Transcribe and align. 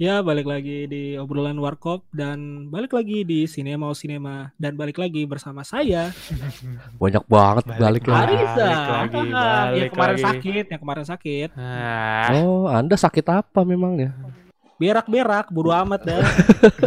Ya, 0.00 0.24
balik 0.24 0.48
lagi 0.48 0.88
di 0.88 1.12
obrolan 1.14 1.60
Warkop 1.60 2.08
dan 2.08 2.40
balik 2.72 2.96
lagi 2.96 3.20
di 3.20 3.44
Sinema 3.44 3.84
o 3.84 3.92
Sinema 3.92 4.48
dan 4.56 4.72
balik 4.72 4.96
lagi 4.96 5.28
bersama 5.28 5.60
saya 5.60 6.08
Banyak 6.96 7.28
banget 7.28 7.64
balik, 7.76 8.08
lagi. 8.08 8.32
Arisa. 8.32 8.64
Balik 8.64 8.80
lagi, 8.80 9.12
yang 9.12 9.28
balik 9.76 9.90
kemarin 9.92 10.16
lagi. 10.16 10.24
sakit, 10.24 10.64
yang 10.66 10.80
kemarin 10.80 11.04
sakit. 11.04 11.48
Ah, 11.52 12.32
Oh, 12.32 12.64
Anda 12.64 12.96
sakit 12.96 13.26
apa 13.28 13.60
memangnya? 13.60 14.16
Berak-berak, 14.80 15.52
bodo 15.52 15.68
amat 15.68 16.00
dah. 16.00 16.24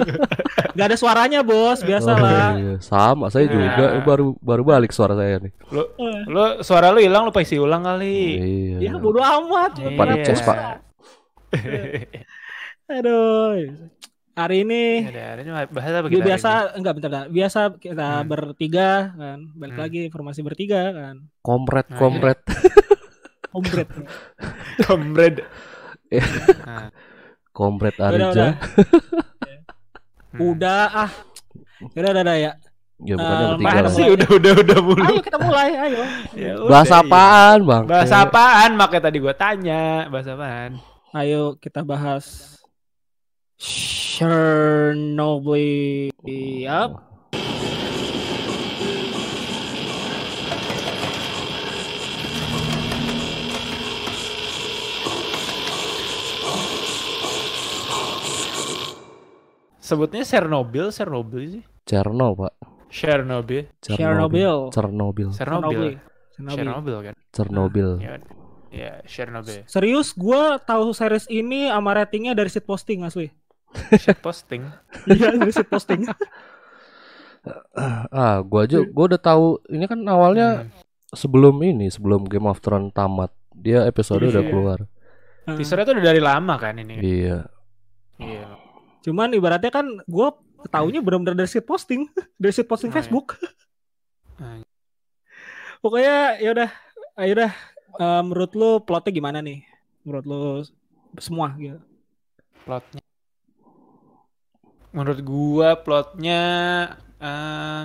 Gak 0.73 0.85
ada 0.89 0.97
suaranya, 0.97 1.45
Bos, 1.45 1.79
Oh, 1.79 1.85
biasalah. 1.85 2.57
iya. 2.57 2.81
Sama, 2.81 3.29
saya 3.29 3.45
juga 3.45 3.61
Nah. 3.69 3.93
Eh, 3.93 4.01
baru 4.01 4.33
baru 4.41 4.65
balik 4.65 4.89
suara 4.89 5.13
saya 5.13 5.37
nih. 5.37 5.53
lu, 5.69 5.85
lu 6.25 6.43
suara 6.65 6.89
lu 6.89 6.97
hilang 6.97 7.29
lu 7.29 7.33
isi 7.37 7.61
ulang 7.61 7.85
kali. 7.85 8.17
Iya. 8.81 8.89
Ya, 8.89 8.93
bodo 8.97 9.21
amat. 9.21 9.77
Iya. 9.77 9.93
Pada 9.93 10.13
Iya. 10.17 10.33
Pak. 10.41 10.57
Aduh. 12.93 13.89
Hari 14.33 14.65
ini 14.65 15.05
cuma 15.45 15.61
bahasa 15.67 15.95
apa 15.95 16.09
kita 16.09 16.25
biasa 16.25 16.49
hari 16.49 16.69
enggak 16.73 16.93
bentar, 16.95 17.09
bentar. 17.11 17.25
biasa 17.29 17.59
kita 17.75 18.07
Hmm. 18.15 18.25
bertiga 18.25 18.89
kan 19.13 19.39
balik 19.53 19.75
Hmm. 19.75 19.83
lagi 19.83 19.99
informasi 20.03 20.39
bertiga 20.41 20.81
kan 20.89 21.15
Komret, 21.39 21.85
Nah, 21.87 21.97
komret. 21.99 22.39
komplit 23.47 23.85
ini? 23.87 24.05
Comrade. 24.81 25.39
Iya. 26.09 26.25
Nah, 26.59 26.87
Komret 27.51 27.93
Udah, 27.95 28.07
Arija. 28.07 28.29
udah. 28.33 28.51
hmm. 30.33 30.39
udah 30.43 30.81
ah 30.99 31.11
udah 31.91 32.09
udah, 32.11 32.23
udah 32.23 32.37
ya 32.39 32.51
Ya 32.99 33.13
bukannya 33.13 33.43
Eh, 33.43 33.49
bertiga 33.51 33.81
lah. 33.83 33.91
sih 33.91 34.05
udah 34.07 34.29
udah 34.31 34.53
udah 34.55 34.77
mulu. 34.79 35.03
ayo 35.03 35.19
kita 35.19 35.37
mulai 35.37 35.69
ayo 35.75 36.01
Ya 36.33 36.53
udah, 36.55 36.69
Bahasa 36.71 36.95
iya. 36.95 37.03
apaan, 37.03 37.57
Bang? 37.61 37.83
Bahasa 37.85 38.15
apaan? 38.23 38.69
Makanya 38.73 39.03
tadi 39.03 39.17
gua 39.19 39.35
tanya, 39.35 39.83
bahasa 40.07 40.33
apaan? 40.33 40.71
ayo 41.13 41.53
kita 41.55 41.83
bahas 41.83 42.57
Chernobyl 44.13 46.11
Yap. 46.25 47.13
Sebutnya 59.83 60.23
Chernobyl, 60.23 60.95
Chernobyl 60.95 61.59
sih. 61.59 61.63
Cherno, 61.83 62.31
Pak. 62.33 62.55
Chernobyl, 62.87 63.67
Chernobyl 63.83 64.71
Chernobyl. 64.71 64.71
Chernobyl, 64.71 65.29
Chernobyl. 65.33 65.99
Chernobyl 66.37 66.97
kan? 67.03 67.15
Chernobyl. 67.35 67.89
Ya, 67.99 68.15
ya 68.71 68.93
Chernobyl. 69.03 69.67
Serius, 69.67 70.15
gua 70.15 70.55
tahu 70.61 70.95
series 70.95 71.27
ini 71.27 71.67
sama 71.67 71.93
ratingnya 71.99 72.31
dari 72.31 72.47
sit 72.47 72.63
posting 72.63 73.03
asli. 73.03 73.27
Shit 73.95 74.19
posting. 74.19 74.63
Iya 75.09 75.33
sit 75.49 75.67
posting. 75.67 76.05
Ah, 78.07 78.39
gua 78.39 78.63
aja 78.63 78.79
gua 78.85 79.11
udah 79.11 79.19
tahu 79.19 79.59
ini 79.67 79.83
kan 79.83 79.99
awalnya 80.07 80.63
Hmm. 80.63 80.71
sebelum 81.11 81.59
ini, 81.59 81.91
sebelum 81.91 82.23
Game 82.23 82.45
of 82.45 82.57
Thrones 82.57 82.91
tamat. 82.91 83.29
Dia 83.53 83.83
episode 83.83 84.23
udah 84.23 84.39
Iya. 84.39 84.49
keluar. 84.49 84.79
Nah, 85.43 85.53
Teasernya 85.53 85.83
tuh 85.83 85.93
udah 85.93 86.05
dari 86.05 86.17
lama 86.17 86.55
kan 86.55 86.73
ini. 86.75 86.97
Iya. 86.97 87.37
Iya. 88.17 88.47
Cuman 89.03 89.33
ibaratnya 89.33 89.69
kan 89.69 89.85
gua 90.05 90.39
taunya 90.69 91.03
benar-benar 91.03 91.35
dari 91.35 91.51
sit 91.51 91.63
posting, 91.63 92.07
dari 92.41 92.49
sit 92.49 92.65
posting 92.65 92.87
Oh, 92.87 92.95
iya. 92.95 92.97
Facebook. 92.97 93.35
Ah. 94.39 94.63
Pokoknya 95.79 96.39
ya 96.39 96.49
udah, 96.55 96.69
ayo 97.19 97.33
dah. 97.35 97.51
Eh, 97.93 98.21
menurut 98.23 98.51
lu 98.55 98.79
plotnya 98.79 99.11
gimana 99.11 99.37
nih? 99.37 99.61
Menurut 100.01 100.25
lu 100.25 100.41
semua 101.19 101.51
gitu. 101.55 101.77
plotnya 102.63 103.02
menurut 104.93 105.19
gua 105.25 105.69
plotnya 105.81 106.41
eh 107.17 107.81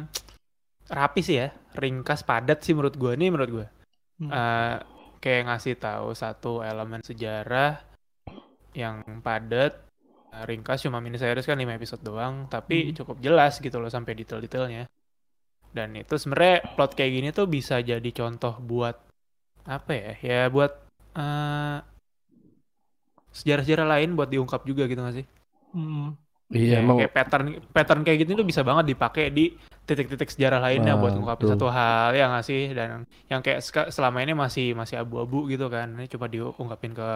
rapi 0.89 1.21
sih 1.21 1.37
ya 1.43 1.49
ringkas 1.77 2.25
padat 2.25 2.65
sih 2.65 2.73
menurut 2.77 2.97
gua 2.97 3.13
nih 3.17 3.31
menurut 3.33 3.53
gua 3.53 3.67
Hmm. 4.19 4.35
Eh, 4.35 4.77
kayak 5.23 5.47
ngasih 5.47 5.79
tahu 5.79 6.11
satu 6.11 6.59
elemen 6.67 6.99
sejarah 7.07 7.79
yang 8.75 9.23
padat 9.23 9.79
eh, 10.35 10.45
ringkas 10.45 10.83
cuma 10.83 10.99
mini 10.99 11.23
series 11.23 11.47
kan 11.47 11.55
5 11.55 11.71
episode 11.79 12.03
doang 12.03 12.51
tapi 12.51 12.91
Hmm. 12.91 12.95
cukup 12.99 13.17
jelas 13.23 13.63
gitu 13.63 13.79
loh 13.79 13.87
sampai 13.87 14.19
detail-detailnya 14.19 14.91
dan 15.71 15.95
itu 15.95 16.19
sebenarnya 16.19 16.67
plot 16.75 16.99
kayak 16.99 17.13
gini 17.15 17.29
tuh 17.31 17.47
bisa 17.47 17.79
jadi 17.79 18.11
contoh 18.11 18.59
buat 18.59 18.99
apa 19.71 19.93
ya 19.95 20.13
ya 20.19 20.41
buat 20.51 20.73
eh, 21.15 21.79
sejarah-sejarah 23.31 23.87
lain 23.87 24.19
buat 24.19 24.29
diungkap 24.29 24.67
juga 24.67 24.91
gitu 24.91 24.99
gak 24.99 25.17
sih 25.23 25.27
Hmm. 25.69 26.17
Iya, 26.49 26.81
Ya, 26.81 26.81
emang 26.81 26.97
kayak 26.97 27.13
pattern 27.13 27.47
pattern 27.77 28.01
kayak 28.05 28.19
gitu 28.25 28.31
tuh 28.41 28.47
bisa 28.49 28.65
banget 28.65 28.85
dipakai 28.97 29.29
di 29.29 29.53
titik-titik 29.85 30.29
sejarah 30.33 30.61
lainnya 30.65 30.97
buat 30.97 31.13
Ah, 31.13 31.17
ngungkapin 31.21 31.45
betul. 31.45 31.53
satu 31.57 31.67
hal 31.69 32.09
ya 32.17 32.25
nggak 32.33 32.45
sih? 32.45 32.63
Dan 32.73 33.05
yang 33.29 33.41
kayak 33.45 33.61
selama 33.93 34.19
ini 34.25 34.33
masih 34.33 34.67
masih 34.73 34.97
abu-abu 35.01 35.49
gitu 35.53 35.69
kan. 35.69 35.93
Ini 35.97 36.09
coba 36.09 36.27
diungkapin 36.29 36.93
ke 36.97 37.09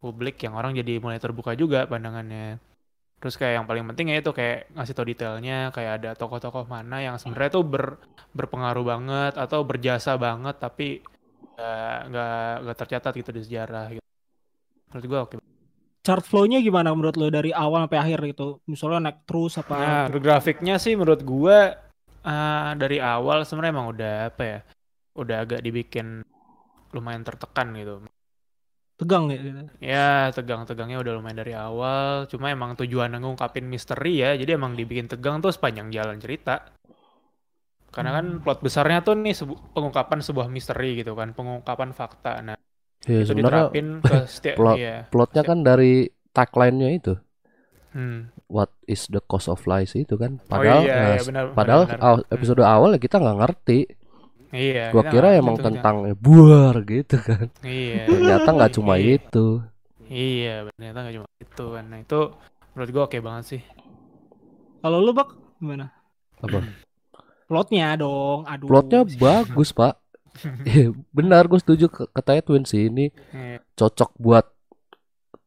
publik 0.00 0.36
yang 0.44 0.56
orang 0.56 0.72
jadi 0.76 1.00
mulai 1.00 1.20
terbuka 1.20 1.52
juga 1.56 1.84
pandangannya. 1.88 2.60
Terus 3.20 3.36
kayak 3.40 3.54
yang 3.62 3.66
paling 3.68 3.84
penting 3.92 4.12
ya 4.12 4.16
itu 4.20 4.32
kayak 4.36 4.68
ngasih 4.76 4.94
tau 4.96 5.06
detailnya 5.08 5.72
kayak 5.72 5.92
ada 6.00 6.10
tokoh-tokoh 6.16 6.64
mana 6.68 7.00
yang 7.00 7.16
sebenarnya 7.16 7.50
tuh 7.56 7.64
ber, 7.64 7.84
berpengaruh 8.36 8.84
banget 8.84 9.32
atau 9.40 9.64
berjasa 9.64 10.16
banget 10.20 10.56
tapi 10.60 11.00
nggak 11.56 11.96
nggak 12.10 12.36
nggak 12.64 12.76
tercatat 12.80 13.12
gitu 13.16 13.30
di 13.32 13.42
sejarah 13.44 13.86
gitu. 13.96 14.06
Menurut 14.92 15.06
gua 15.08 15.20
oke 15.24 15.36
Chart 16.04 16.20
flow-nya 16.20 16.60
gimana 16.60 16.92
menurut 16.92 17.16
lu 17.16 17.32
dari 17.32 17.48
awal 17.48 17.88
sampai 17.88 17.98
akhir 18.04 18.18
gitu? 18.36 18.60
Misalnya 18.68 19.08
naik 19.08 19.24
terus 19.24 19.56
apa? 19.56 19.72
Nah, 19.72 20.04
grafiknya 20.12 20.76
sih 20.76 20.92
menurut 20.92 21.24
gua 21.24 21.80
eh, 22.20 22.70
dari 22.76 23.00
awal 23.00 23.48
sebenarnya 23.48 23.72
emang 23.72 23.88
udah 23.96 24.14
apa 24.28 24.42
ya? 24.44 24.58
Udah 25.16 25.36
agak 25.48 25.64
dibikin 25.64 26.20
lumayan 26.92 27.24
tertekan 27.24 27.72
gitu. 27.72 28.04
Tegang 29.00 29.32
ya 29.32 29.38
gitu. 29.42 29.60
Ya, 29.82 30.30
tegang-tegangnya 30.30 31.00
udah 31.02 31.12
lumayan 31.18 31.40
dari 31.40 31.56
awal. 31.56 32.28
Cuma 32.30 32.52
emang 32.52 32.76
tujuan 32.78 33.10
ngungkapin 33.16 33.64
misteri 33.64 34.20
ya. 34.20 34.36
Jadi 34.36 34.54
emang 34.54 34.76
dibikin 34.76 35.08
tegang 35.08 35.40
tuh 35.40 35.50
sepanjang 35.50 35.88
jalan 35.88 36.20
cerita. 36.20 36.68
Karena 37.90 38.10
kan 38.20 38.26
plot 38.42 38.58
besarnya 38.60 39.06
tuh 39.06 39.14
nih 39.18 39.34
sebu- 39.34 39.60
pengungkapan 39.74 40.18
sebuah 40.18 40.50
misteri 40.50 40.98
gitu 40.98 41.14
kan, 41.14 41.30
pengungkapan 41.32 41.90
fakta. 41.94 42.42
Nah, 42.42 42.58
ya, 43.04 43.20
itu 43.20 43.28
sebenarnya 43.28 43.64
diterapin 43.68 43.86
ke 44.00 44.16
setiap 44.34 44.56
plot- 44.56 44.78
iya. 44.78 44.96
plotnya 45.08 45.42
kan 45.42 45.58
dari 45.60 45.92
tagline-nya 46.30 46.90
itu. 46.90 47.14
Hmm. 47.94 48.34
What 48.44 48.74
is 48.84 49.06
the 49.06 49.22
cost 49.22 49.46
of 49.46 49.62
lies 49.64 49.94
itu 49.94 50.14
kan. 50.14 50.42
Oh 50.42 50.46
Padahal 50.50 50.82
iya, 50.82 50.94
nah, 50.94 51.10
iya 51.10 51.22
benar. 51.22 51.44
padahal 51.54 51.82
benar, 51.86 51.98
aw- 52.00 52.18
benar. 52.20 52.34
episode 52.34 52.62
awal 52.62 52.90
ya 52.92 53.00
kita 53.00 53.16
nggak 53.18 53.38
ngerti. 53.38 53.80
Hmm. 53.88 54.02
Iya, 54.54 54.84
Gua 54.90 55.02
kita 55.02 55.10
kira 55.10 55.28
emang 55.34 55.56
gitu, 55.58 55.66
tentang 55.66 55.96
eh, 56.04 56.14
buar 56.14 56.74
gitu 56.82 57.16
kan. 57.18 57.46
Iya. 57.60 58.02
Ternyata 58.06 58.48
nggak 58.50 58.72
cuma 58.72 58.94
Iya. 58.94 59.06
itu. 59.16 59.46
Iya, 60.04 60.54
ternyata 60.70 60.98
nggak 61.00 61.14
cuma 61.16 61.28
itu 61.38 61.64
kan. 61.70 61.84
Nah, 61.86 61.98
itu 61.98 62.20
menurut 62.74 62.90
gua 62.90 63.02
oke 63.06 63.18
banget 63.18 63.44
sih. 63.48 63.62
Kalau 64.78 64.98
lu 65.00 65.10
bak 65.10 65.28
gimana? 65.58 65.86
Apa? 66.38 66.58
Plotnya 67.48 67.94
dong. 67.94 68.42
Aduh. 68.44 68.66
Plotnya 68.66 69.00
bagus, 69.06 69.70
Pak. 69.70 69.94
Iya, 70.66 70.90
Benar, 71.10 71.46
gue 71.46 71.58
setuju 71.58 71.86
ke- 71.86 72.10
katanya 72.10 72.42
Twins 72.42 72.72
ini 72.72 73.10
Iya. 73.30 73.62
cocok 73.74 74.10
buat 74.16 74.46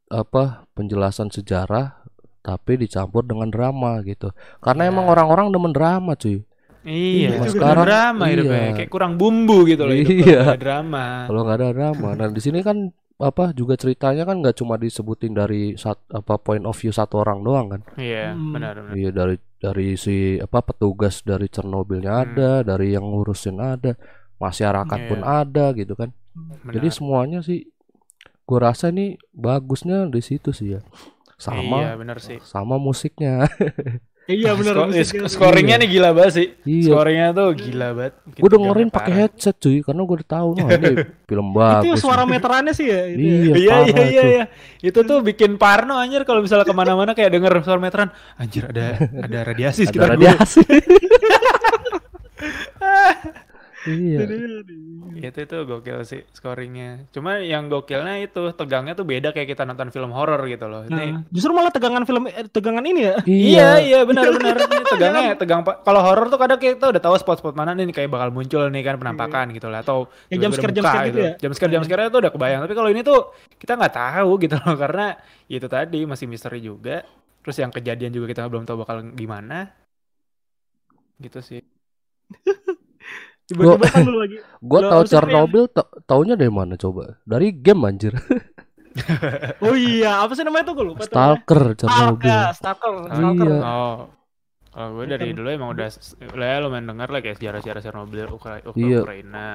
apa 0.07 0.63
penjelasan 0.71 1.27
sejarah 1.27 1.99
tapi 2.39 2.79
dicampur 2.79 3.21
dengan 3.21 3.51
drama 3.51 3.99
gitu. 4.01 4.31
Karena 4.57 4.87
Ya. 4.87 4.89
emang 4.89 5.05
orang-orang 5.05 5.51
demen 5.51 5.75
drama, 5.75 6.15
cuy. 6.15 6.47
Iya, 6.81 7.35
Iya, 7.35 7.43
itu 7.43 7.49
sekarang 7.53 7.83
drama 7.83 8.23
hidupnya. 8.25 8.61
iya. 8.63 8.75
Kayak 8.79 8.89
kurang 8.89 9.13
bumbu 9.15 9.67
gitu 9.67 9.83
loh 9.83 9.91
hidup 9.91 10.07
kalau 10.13 10.23
Iya. 10.23 10.39
nggak 10.39 10.47
ada 10.47 10.61
drama. 10.61 11.03
Kalau 11.27 11.41
nggak 11.43 11.57
ada 11.57 11.69
drama. 11.69 12.09
Nah, 12.15 12.27
di 12.31 12.39
sini 12.39 12.59
kan 12.61 12.77
apa 13.17 13.49
juga 13.51 13.73
ceritanya 13.73 14.23
kan 14.23 14.39
nggak 14.39 14.55
cuma 14.55 14.77
disebutin 14.77 15.33
dari 15.33 15.75
sat, 15.75 15.99
apa 16.07 16.37
point 16.37 16.63
of 16.63 16.71
view 16.73 16.93
satu 16.93 17.19
orang 17.19 17.43
doang 17.43 17.67
kan. 17.67 17.81
Iya, 17.97 18.31
Hmm. 18.31 18.53
benar 18.53 18.79
benar. 18.79 18.95
Iya 18.95 19.09
dari 19.11 19.35
dari 19.57 19.87
si 19.93 20.15
apa 20.37 20.63
petugas 20.63 21.19
dari 21.21 21.45
Chernobylnya 21.45 22.13
Hmm. 22.13 22.23
ada, 22.23 22.51
dari 22.63 22.93
yang 22.93 23.03
ngurusin 23.03 23.57
ada, 23.57 23.91
masyarakat 24.37 24.99
pun 25.05 25.19
Iya. 25.19 25.41
ada 25.41 25.65
gitu 25.73 25.93
kan. 25.93 26.09
benar. 26.33 26.73
Jadi 26.73 26.87
semuanya 26.89 27.39
sih 27.41 27.65
gue 28.43 28.59
rasa 28.59 28.87
nih 28.87 29.17
bagusnya 29.31 30.05
di 30.05 30.21
situ 30.21 30.49
sih 30.49 30.73
ya. 30.73 30.81
Sama 31.35 31.81
Iya, 31.83 31.93
benar 31.95 32.17
sih. 32.17 32.37
sama 32.41 32.77
musiknya. 32.77 33.45
Iya 34.27 34.51
benar. 34.53 34.75
Sko- 34.75 34.87
musiknya. 34.91 35.23
sk- 35.23 35.31
scoringnya 35.31 35.75
nih 35.79 35.89
gila 35.89 36.11
banget 36.11 36.31
sih. 36.35 36.47
iya. 36.61 36.83
Scoringnya 36.85 37.27
tuh 37.31 37.47
gila 37.55 37.87
banget. 37.95 38.13
Bikin 38.27 38.41
Gue 38.43 38.49
dengerin 38.51 38.89
pakai 38.91 39.13
headset 39.15 39.55
cuy 39.55 39.79
karena 39.79 40.01
gue 40.03 40.15
udah 40.19 40.27
tahu 40.29 40.47
wah 40.53 40.67
ini 40.67 40.93
film 41.31 41.47
Itu 41.47 41.55
bagus. 41.55 41.85
yang 41.87 41.95
suara 41.97 42.21
nih. 42.21 42.29
meterannya 42.29 42.73
sih 42.75 42.85
ya. 42.85 43.01
itu 43.07 43.23
ya. 43.23 43.23
Iya, 43.23 43.55
Iya 43.55 43.55
iya 43.55 43.87
iya 43.87 44.03
itu. 44.03 44.23
iya. 44.27 44.43
Itu 44.83 44.99
tuh 45.01 45.23
bikin 45.23 45.55
parno 45.55 45.95
anjir 45.95 46.21
kalau 46.21 46.43
misalnya 46.43 46.67
ke 46.67 46.75
mana-mana 46.75 47.15
kayak 47.15 47.31
denger 47.33 47.55
suara 47.63 47.79
meteran. 47.79 48.11
Anjir 48.35 48.67
ada 48.67 48.99
ada 48.99 49.39
radiasi 49.47 49.87
Ada 49.87 50.19
radiasi. 50.19 50.59
Iya. 53.87 54.19
Itu 55.17 55.39
itu 55.41 55.55
gokil 55.63 56.03
sih 56.03 56.21
scoringnya. 56.29 57.07
Cuma 57.09 57.39
yang 57.39 57.65
gokilnya 57.65 58.19
itu 58.19 58.51
tegangnya 58.51 58.93
tuh 58.93 59.01
beda 59.01 59.31
kayak 59.31 59.49
kita 59.49 59.63
nonton 59.63 59.89
film 59.89 60.11
horor 60.11 60.43
gitu 60.45 60.67
loh. 60.67 60.83
Ini 60.83 60.93
Nah, 60.93 61.23
justru 61.27 61.51
malah 61.51 61.71
tegangan 61.71 62.03
film 62.03 62.27
eh, 62.27 62.45
tegangan 62.45 62.83
ini 62.83 63.01
ya. 63.01 63.15
Iya 63.23 63.69
iya 63.79 63.99
benar-benar 64.03 64.55
Ini 64.67 64.83
tegangnya 64.85 65.33
tegang 65.33 65.61
pak. 65.63 65.81
Kalau 65.81 66.01
horor 66.01 66.27
tuh 66.27 66.37
kadang 66.37 66.59
kita 66.59 66.85
udah 66.85 66.99
tahu 66.99 67.15
spot-spot 67.15 67.55
mana 67.55 67.71
nih 67.71 67.89
kayak 67.89 68.11
bakal 68.11 68.29
muncul 68.29 68.67
nih 68.67 68.83
kan 68.83 68.95
penampakan 68.97 69.49
gitu 69.51 69.67
lah 69.67 69.81
atau 69.81 70.05
Ya, 70.27 70.37
jump 70.37 70.53
tiba-tiba 70.53 70.59
scare- 70.59 70.75
jump 70.75 70.83
muka 70.83 70.91
scare 70.91 71.07
gitu 71.07 71.19
ya. 71.19 71.31
Jump 71.39 71.53
scare 71.55 71.71
jump 71.71 71.85
scare 71.87 72.01
tuh 72.07 72.19
udah 72.19 72.31
kebayang. 72.31 72.59
Tapi 72.61 72.73
kalau 72.75 72.89
ini 72.91 73.01
tuh 73.01 73.19
kita 73.55 73.73
nggak 73.73 73.95
tahu 73.95 74.31
gitu 74.37 74.55
loh 74.59 74.75
karena 74.75 75.05
ya 75.47 75.55
itu 75.57 75.67
tadi 75.67 75.99
masih 76.03 76.25
misteri 76.27 76.59
juga. 76.59 77.01
Terus 77.41 77.57
yang 77.57 77.71
kejadian 77.71 78.11
juga 78.11 78.27
kita 78.27 78.43
belum 78.45 78.67
tahu 78.67 78.83
bakal 78.83 79.01
gimana. 79.15 79.71
Gitu 81.17 81.39
sih. 81.39 81.61
Tiba-tiba 83.47 83.85
kan 83.87 84.03
lu 84.03 84.19
lagi. 84.19 84.37
Gua 84.69 84.79
tahu 84.85 85.01
Chernobyl 85.03 85.63
ta- 85.67 85.91
taunya 86.03 86.35
dari 86.35 86.51
mana 86.51 86.75
coba? 86.75 87.15
Dari 87.23 87.51
game 87.51 87.81
anjir. 87.83 88.13
Oh 89.61 89.77
iya, 89.77 90.25
apa 90.25 90.33
sih 90.33 90.41
namanya 90.41 90.73
tuh 90.73 90.81
gue 90.81 90.85
lupa. 90.89 91.05
Stalker 91.05 91.77
Stalker, 91.77 91.85
Chernobyl. 91.85 92.33
Stalker, 92.53 92.93
Oh, 92.97 93.05
Stalker. 93.13 93.45
iya. 93.45 93.59
Oh. 93.61 93.97
Kalau 94.73 94.89
gue 94.93 95.05
dari 95.05 95.29
dulu 95.33 95.47
emang 95.49 95.69
udah 95.69 95.89
lah 96.33 96.47
ya 96.47 96.57
lumayan 96.61 96.85
dengar 96.85 97.09
lah 97.09 97.21
kayak 97.21 97.37
sejarah-sejarah 97.37 97.81
Chernobyl 97.81 98.25
Ukra 98.27 98.57
Ukra- 98.61 98.73
Iya. 98.73 98.99
Ukraina. 99.01 99.49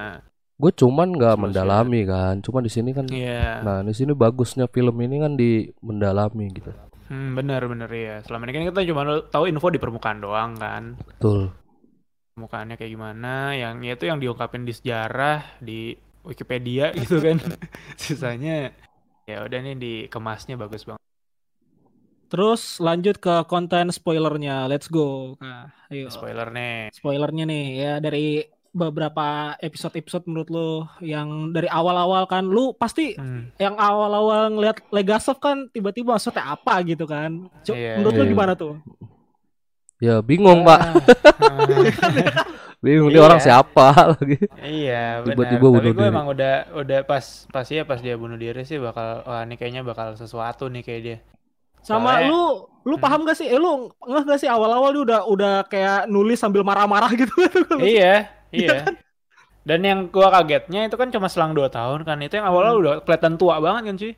Gue 0.54 0.70
cuman 0.72 1.08
nggak 1.10 1.36
mendalami 1.36 2.00
kan. 2.04 2.38
Cuma 2.38 2.62
di 2.62 2.70
sini 2.70 2.94
kan. 2.94 3.06
Iya. 3.06 3.62
Nah 3.62 3.82
di 3.82 3.90
sini 3.90 4.14
bagusnya 4.14 4.66
film 4.66 4.94
ini 5.00 5.18
kan 5.18 5.34
di 5.34 5.50
mendalami 5.78 6.46
gitu. 6.52 6.70
Hmm, 7.06 7.34
bener 7.34 7.66
bener 7.66 7.90
ya. 7.90 8.22
Selama 8.22 8.46
ini 8.46 8.52
kan 8.52 8.62
kita 8.70 8.80
cuma 8.86 9.02
tahu 9.26 9.44
info 9.46 9.68
di 9.68 9.78
permukaan 9.78 10.18
doang 10.18 10.54
kan. 10.54 10.94
Betul. 11.18 11.50
Permukaannya 12.32 12.75
kayak 12.75 12.88
gimana, 12.90 13.52
yang 13.52 13.81
ya 13.81 13.93
itu 13.93 14.08
yang 14.08 14.17
diungkapin 14.17 14.62
di 14.62 14.73
sejarah, 14.73 15.61
di 15.61 15.93
Wikipedia 16.23 16.88
gitu 16.96 17.19
kan. 17.19 17.37
Sisanya 17.94 18.73
ya 19.23 19.44
udah 19.44 19.58
nih 19.61 19.76
dikemasnya 19.76 20.56
bagus 20.56 20.82
banget. 20.82 21.02
Terus 22.26 22.81
lanjut 22.81 23.20
ke 23.20 23.44
konten 23.44 23.93
spoilernya. 23.93 24.64
Let's 24.64 24.88
go. 24.88 25.37
Nah, 25.37 25.69
ayo. 25.87 26.08
Spoiler 26.08 26.49
nih. 26.49 26.88
Spoilernya 26.90 27.44
nih 27.44 27.64
ya 27.76 27.93
dari 27.99 28.40
beberapa 28.73 29.52
episode-episode 29.61 30.25
menurut 30.25 30.49
lu 30.49 30.70
yang 31.05 31.52
dari 31.52 31.69
awal-awal 31.69 32.25
kan 32.25 32.49
lu 32.49 32.73
pasti 32.73 33.12
Hmm. 33.12 33.52
yang 33.61 33.76
awal-awal 33.76 34.49
ngeliat 34.49 34.81
Legasov 34.88 35.37
kan 35.37 35.69
tiba-tiba 35.69 36.17
maksudnya 36.17 36.56
apa 36.56 36.81
gitu 36.81 37.05
kan. 37.05 37.52
Co- 37.61 37.76
Iya, 37.76 38.00
menurut 38.00 38.17
lu 38.17 38.25
iya. 38.25 38.32
gimana 38.32 38.52
tuh? 38.56 38.81
Ya 40.02 40.19
bingung 40.19 40.66
pak. 40.66 40.81
Ah, 41.38 41.62
Bingung 42.82 43.14
ini 43.14 43.22
Iya. 43.22 43.22
orang 43.22 43.38
siapa 43.38 43.87
lagi. 44.19 44.43
iya, 44.58 45.22
benar. 45.22 45.38
Tiba-tiba 45.38 45.54
Tapi 45.54 45.70
bunuh 45.70 45.82
gue 45.87 46.02
diri. 46.02 46.10
emang 46.10 46.26
udah 46.26 46.54
udah 46.75 46.99
pas 47.06 47.22
pas 47.46 47.62
ya 47.62 47.87
pas 47.87 48.02
dia 48.02 48.19
bunuh 48.19 48.34
diri 48.34 48.66
sih 48.66 48.82
bakal 48.82 49.22
wah 49.22 49.46
ini 49.46 49.54
kayaknya 49.54 49.87
bakal 49.87 50.19
sesuatu 50.19 50.66
nih 50.66 50.82
kayak 50.82 51.00
dia. 51.00 51.19
Sama 51.78 52.19
Soalnya- 52.19 52.26
lu 52.26 52.43
lu 52.82 52.94
Hmm. 52.99 53.04
paham 53.06 53.20
gak 53.22 53.38
sih? 53.38 53.46
Eh 53.46 53.54
lu 53.54 53.87
ngeh 54.02 54.25
gak 54.26 54.40
sih 54.43 54.50
awal-awal 54.50 54.90
dia 54.90 55.02
udah 55.06 55.20
udah 55.25 55.54
kayak 55.70 56.10
nulis 56.10 56.34
sambil 56.37 56.66
marah-marah 56.66 57.14
gitu 57.14 57.31
iya, 57.78 58.26
iya. 58.50 58.82
Dan 59.62 59.87
yang 59.87 60.10
gua 60.10 60.34
kagetnya 60.34 60.90
itu 60.90 60.98
kan 60.98 61.06
cuma 61.08 61.31
selang 61.31 61.55
2 61.55 61.70
tahun 61.70 62.02
kan. 62.02 62.19
Itu 62.19 62.34
yang 62.34 62.50
awalnya 62.50 62.75
udah 62.75 62.94
kelihatan 63.06 63.38
tua 63.38 63.62
banget 63.62 63.82
kan 63.87 63.94
cuy. 63.94 64.12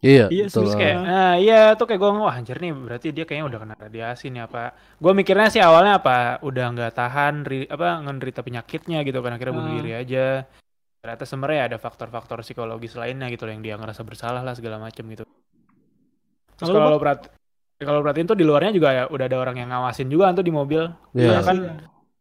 Iya. 0.00 0.32
Iya, 0.32 0.44
betul. 0.48 0.64
terus 0.64 0.74
kayak, 0.80 0.96
Ah. 0.96 1.04
nah 1.04 1.32
iya 1.36 1.60
tuh 1.76 1.84
kayak 1.84 2.00
gue 2.00 2.10
wah 2.24 2.32
anjir 2.32 2.56
nih 2.56 2.72
berarti 2.72 3.08
dia 3.12 3.24
kayaknya 3.28 3.46
udah 3.52 3.58
kena 3.60 3.74
radiasi 3.76 4.32
nih 4.32 4.42
apa. 4.48 4.72
Gue 4.96 5.12
mikirnya 5.12 5.52
sih 5.52 5.60
awalnya 5.60 6.00
apa 6.00 6.40
udah 6.40 6.64
nggak 6.72 6.92
tahan 6.96 7.34
ri- 7.44 7.68
apa 7.68 8.00
ngenderita 8.00 8.40
penyakitnya 8.40 9.04
gitu 9.04 9.20
kan 9.20 9.36
akhirnya 9.36 9.54
bunuh 9.60 9.72
diri 9.76 9.92
aja. 9.92 10.48
Ternyata 11.04 11.24
sebenarnya 11.28 11.62
ada 11.68 11.76
faktor-faktor 11.76 12.40
psikologis 12.40 12.96
lainnya 12.96 13.28
gitu 13.28 13.44
loh 13.44 13.52
yang 13.52 13.64
dia 13.64 13.76
ngerasa 13.76 14.00
bersalah 14.00 14.40
lah 14.40 14.56
segala 14.56 14.80
macem 14.80 15.04
gitu. 15.12 15.24
Terus 16.56 16.68
Kalau 16.72 16.92
lo 16.92 17.00
perhati 17.00 17.28
kalau 17.80 18.00
perhatiin 18.04 18.28
tuh 18.28 18.36
di 18.36 18.44
luarnya 18.44 18.72
juga 18.76 18.88
ya 18.92 19.04
udah 19.08 19.24
ada 19.24 19.36
orang 19.40 19.56
yang 19.56 19.68
ngawasin 19.72 20.08
juga 20.12 20.32
tuh 20.32 20.44
di 20.44 20.52
mobil. 20.52 20.88
Iya. 21.12 21.40
Ya 21.40 21.40
kan 21.44 21.56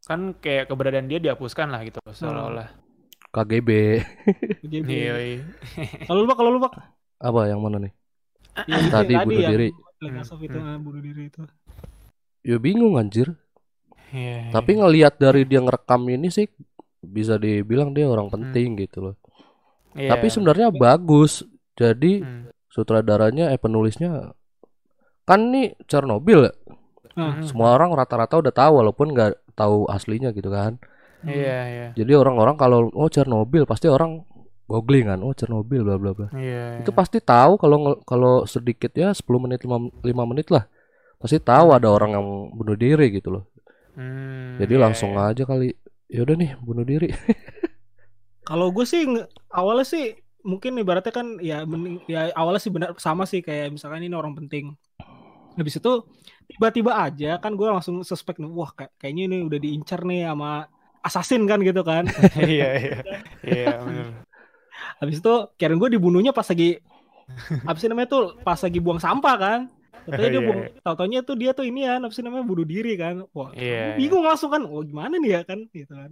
kan 0.04 0.20
kayak 0.40 0.68
keberadaan 0.68 1.08
dia 1.08 1.20
dihapuskan 1.20 1.72
lah 1.72 1.80
gitu 1.84 2.00
seolah-olah. 2.12 2.68
KGB. 3.30 3.70
Gitu. 4.68 4.88
Iya, 4.90 5.16
iya. 5.22 5.40
Kalau 6.10 6.24
lu 6.24 6.28
Bak, 6.28 6.38
kalau 6.40 6.52
lu 6.56 6.60
Bak. 6.60 6.99
Apa 7.19 7.48
yang 7.48 7.60
mana 7.60 7.77
nih? 7.80 7.94
Yang 8.66 8.83
Tadi 8.89 9.13
bunuh 9.19 9.36
yang 9.38 9.51
diri. 9.54 9.69
Legasov 10.00 10.39
itu 10.39 10.56
Hmm. 10.56 10.68
ah, 10.68 10.77
bunuh 10.80 11.01
diri 11.04 11.27
itu. 11.27 11.44
Ya 12.42 12.56
bingung 12.56 12.95
anjir. 12.95 13.36
Iya, 14.10 14.50
Tapi 14.50 14.80
ngelihat 14.80 15.19
dari 15.19 15.45
dia 15.45 15.62
ngerekam 15.62 16.07
ini 16.10 16.31
sih 16.31 16.48
bisa 17.00 17.38
dibilang 17.38 17.94
dia 17.94 18.10
orang 18.10 18.31
penting 18.31 18.80
gitu 18.80 19.12
loh. 19.12 19.16
Iya. 19.94 20.16
Tapi 20.16 20.27
sebenarnya 20.31 20.71
bagus. 20.71 21.44
Jadi 21.75 22.24
Hmm. 22.24 22.48
sutradaranya 22.68 23.51
eh 23.51 23.60
penulisnya 23.60 24.33
kan 25.24 25.51
nih 25.51 25.77
Chernobyl 25.86 26.50
ya. 26.50 26.54
Ah. 27.13 27.36
Hmm. 27.38 27.44
Semua 27.44 27.75
orang 27.75 27.92
rata-rata 27.92 28.39
udah 28.39 28.51
tahu 28.51 28.80
walaupun 28.80 29.12
nggak 29.12 29.54
tahu 29.54 29.86
aslinya 29.92 30.31
gitu 30.31 30.48
kan. 30.48 30.80
Iya, 31.19 31.57
iya. 31.68 31.88
Jadi 32.00 32.12
orang-orang 32.16 32.56
kalau 32.56 32.88
oh 32.95 33.12
Chernobyl 33.12 33.68
pasti 33.68 33.92
orang 33.92 34.24
googling 34.69 35.10
kan, 35.10 35.19
oh 35.25 35.33
Chernobyl 35.33 35.81
bla 35.81 35.98
bla 35.98 36.12
bla. 36.13 36.27
Iya. 36.38 36.86
Itu 36.86 36.94
pasti 36.94 37.18
tahu 37.18 37.57
kalau 37.57 37.98
kalau 38.06 38.45
sedikit 38.45 38.94
ya 38.94 39.10
10 39.10 39.42
menit 39.42 39.66
5, 39.66 39.89
5 40.06 40.24
menit 40.30 40.48
lah. 40.54 40.69
Pasti 41.18 41.42
tahu 41.42 41.74
ada 41.74 41.89
orang 41.89 42.12
yang 42.16 42.25
bunuh 42.54 42.77
diri 42.77 43.10
gitu 43.12 43.33
loh. 43.33 43.44
Hmm, 43.98 44.56
Jadi 44.62 44.74
iya, 44.77 44.81
langsung 44.86 45.12
iya. 45.18 45.33
aja 45.33 45.44
kali 45.44 45.74
ya 46.07 46.24
udah 46.24 46.36
nih 46.38 46.51
bunuh 46.62 46.86
diri. 46.86 47.10
Kalau 48.50 48.71
gue 48.74 48.86
sih 48.88 49.06
awalnya 49.51 49.86
sih 49.86 50.18
mungkin 50.42 50.80
ibaratnya 50.80 51.12
kan 51.13 51.38
ya 51.44 51.68
ya 52.07 52.31
awalnya 52.33 52.62
sih 52.63 52.71
benar 52.71 52.95
sama 52.98 53.27
sih 53.27 53.44
kayak 53.44 53.75
misalkan 53.75 54.06
ini 54.06 54.16
orang 54.16 54.33
penting. 54.38 54.74
Habis 55.60 55.81
itu 55.83 55.92
tiba-tiba 56.48 56.95
aja 56.95 57.38
kan 57.44 57.54
gue 57.60 57.68
langsung 57.68 58.00
suspek 58.01 58.39
nih, 58.39 58.50
wah 58.50 58.71
kayak- 58.74 58.95
kayaknya 58.98 59.24
ini 59.27 59.38
udah 59.45 59.60
diincar 59.60 60.01
nih 60.07 60.24
sama 60.25 60.66
assassin 61.04 61.44
kan 61.45 61.60
gitu 61.62 61.83
kan. 61.83 62.07
iya 62.39 62.69
iya 62.80 62.98
iya. 63.44 63.75
Habis 65.00 65.19
itu 65.19 65.34
kirain 65.56 65.75
gue 65.75 65.90
dibunuhnya 65.92 66.31
pas 66.31 66.44
lagi 66.44 66.80
apa 67.62 67.78
sih 67.78 67.88
namanya 67.88 68.10
tuh 68.10 68.24
pas 68.42 68.57
lagi 68.57 68.80
buang 68.80 69.00
sampah 69.00 69.36
kan. 69.36 69.60
Katanya 70.00 70.30
dia 70.30 70.36
Iya, 70.36 70.48
buang, 70.48 70.60
tau-taunya 70.81 71.19
tuh 71.22 71.36
dia 71.36 71.51
tuh 71.54 71.63
ini 71.63 71.86
ya, 71.86 71.98
apa 71.98 72.10
sih 72.10 72.24
namanya 72.24 72.42
bunuh 72.42 72.66
diri 72.66 72.96
kan. 72.96 73.24
Wah, 73.30 73.54
Iya, 73.54 73.94
gua 73.94 73.98
bingung 73.98 74.24
langsung 74.24 74.50
kan. 74.50 74.62
Wah, 74.63 74.81
gimana 74.81 75.16
nih 75.16 75.31
ya 75.38 75.42
kan 75.44 75.60
gitu 75.69 75.94
kan. 75.94 76.12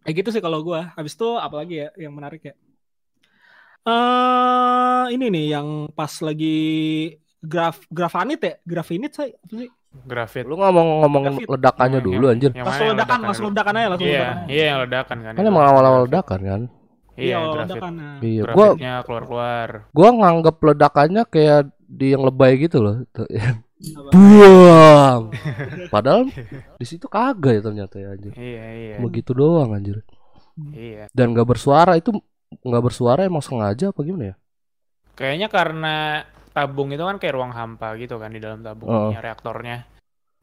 Kayak 0.00 0.14
gitu 0.18 0.28
sih 0.30 0.42
kalau 0.42 0.60
gua. 0.60 0.92
Habis 0.92 1.14
itu 1.14 1.28
apalagi 1.36 1.74
ya 1.80 1.88
yang 1.96 2.12
menarik 2.12 2.42
ya. 2.42 2.54
Eh 3.80 5.04
ini 5.10 5.26
nih 5.26 5.46
yang 5.50 5.68
pas 5.90 6.12
lagi 6.20 6.58
graf 7.40 7.80
grafanit 7.88 8.40
ya, 8.40 8.54
grafinit 8.62 9.16
saya 9.16 9.32
apa 9.34 9.54
sih? 9.56 9.70
Grafit. 9.90 10.44
Lu 10.46 10.54
ngomong 10.54 11.02
ngomong 11.02 11.22
David. 11.34 11.46
ledakannya 11.50 11.98
Yang- 11.98 12.06
dulu 12.06 12.24
anjir. 12.28 12.50
yang 12.54 12.62
Langsung 12.62 12.86
yang 12.86 12.94
ledakan, 12.94 13.18
langsung 13.24 13.46
ledakan 13.50 13.74
aja 13.74 13.88
langsung 13.90 14.06
Iya, 14.06 14.20
ledakan. 14.20 14.36
iya 14.46 14.64
yang 14.68 14.78
ledakan 14.84 15.16
kan. 15.18 15.32
Kan 15.34 15.44
emang 15.48 15.64
awal-awal 15.66 16.00
ledakan 16.06 16.40
kan. 16.44 16.60
Iya, 17.20 17.36
ledakan. 17.44 17.92
Nah. 17.94 18.16
Iya, 18.24 18.42
gua 18.50 18.68
keluar-keluar. 19.04 19.68
gua 19.92 20.08
nganggep 20.16 20.56
ledakannya 20.56 21.22
kayak 21.28 21.60
di 21.90 22.16
yang 22.16 22.24
lebay 22.24 22.56
gitu 22.56 22.80
loh. 22.80 22.96
Buang. 24.12 25.32
Padahal 25.94 26.28
di 26.76 26.86
situ 26.86 27.08
kagak 27.08 27.60
ya 27.60 27.62
ternyata 27.64 27.96
ya 27.96 28.12
anjir. 28.12 28.32
Iya, 28.36 28.64
iya. 28.76 28.96
Begitu 29.00 29.32
doang 29.32 29.72
anjir. 29.72 30.04
Iya. 30.60 31.08
Dan 31.16 31.32
gak 31.32 31.48
bersuara 31.48 31.96
itu 31.96 32.12
nggak 32.50 32.84
bersuara 32.84 33.24
emang 33.24 33.40
sengaja 33.40 33.94
apa 33.94 34.00
gimana 34.04 34.34
ya? 34.34 34.36
Kayaknya 35.16 35.48
karena 35.48 35.96
tabung 36.50 36.90
itu 36.90 37.04
kan 37.06 37.16
kayak 37.16 37.34
ruang 37.38 37.52
hampa 37.54 37.94
gitu 37.96 38.18
kan 38.18 38.34
di 38.34 38.40
dalam 38.42 38.60
tabungnya 38.60 39.22
reaktornya. 39.22 39.86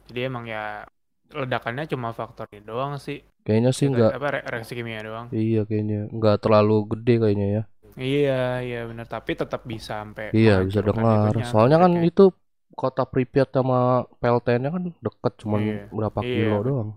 Jadi 0.07 0.19
emang 0.23 0.47
ya 0.47 0.87
ledakannya 1.29 1.85
cuma 1.85 2.11
faktor 2.11 2.47
ini 2.49 2.61
doang 2.61 2.95
sih. 2.95 3.21
Kayaknya 3.41 3.71
sih 3.71 3.87
nggak. 3.87 4.11
apa 4.13 4.27
re- 4.29 4.45
reaksi 4.45 4.73
kimia 4.73 4.99
doang. 4.99 5.27
Iya 5.29 5.63
kayaknya 5.63 6.07
nggak 6.09 6.37
terlalu 6.39 6.77
gede 6.91 7.15
kayaknya 7.17 7.47
ya. 7.49 7.63
Iya, 7.97 8.41
iya 8.61 8.79
benar, 8.85 9.05
tapi 9.05 9.33
tetap 9.33 9.63
bisa 9.63 9.99
sampai 9.99 10.29
Iya 10.29 10.61
bisa 10.61 10.79
dengar. 10.81 11.33
itunya, 11.33 11.45
Soalnya 11.45 11.77
kan 11.77 11.91
kayak- 11.91 12.07
itu 12.07 12.23
kota 12.71 13.03
Pripyat 13.03 13.49
sama 13.49 13.79
PLTN-nya 14.15 14.69
kan 14.69 14.83
deket 14.93 15.33
cuman 15.39 15.59
Iya. 15.59 15.81
berapa 15.89 16.19
Iya. 16.21 16.29
kilo 16.37 16.57
doang. 16.61 16.89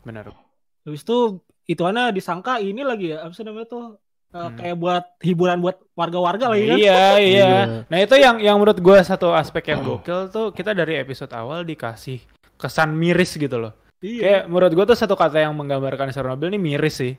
benar. 0.00 0.32
Habis 0.80 1.04
itu 1.04 1.18
ituannya 1.66 2.08
disangka 2.10 2.56
ini 2.56 2.80
lagi 2.80 3.12
ya, 3.12 3.20
apa 3.20 3.30
sih 3.30 3.44
namanya 3.44 3.68
tuh? 3.68 4.00
Eh, 4.30 4.38
Hmm. 4.38 4.56
kayak 4.56 4.76
buat 4.76 5.04
hiburan 5.20 5.58
buat 5.58 5.76
warga-warga 5.92 6.48
lagi 6.48 6.64
kan. 6.64 6.78
Iya, 6.78 7.02
iya. 7.20 7.20
Iya. 7.20 7.50
Nah, 7.84 7.98
itu 7.98 8.14
yang 8.16 8.36
yang 8.38 8.56
menurut 8.56 8.78
gua 8.78 9.02
satu 9.02 9.28
aspek 9.30 9.68
yang 9.68 9.82
gokil 9.82 10.30
tuh 10.30 10.46
kita 10.50 10.70
dari 10.70 10.96
episode 10.96 11.28
awal 11.30 11.60
dikasih 11.62 12.22
kesan 12.60 12.92
miris 12.92 13.34
gitu 13.34 13.56
loh. 13.56 13.72
Iya. 14.00 14.20
Kayak 14.20 14.42
menurut 14.48 14.72
gua 14.76 14.84
tuh 14.84 14.96
satu 14.96 15.16
kata 15.16 15.40
yang 15.40 15.56
menggambarkan 15.56 16.12
Chernobyl 16.12 16.52
ini 16.52 16.60
miris 16.60 17.00
sih. 17.00 17.14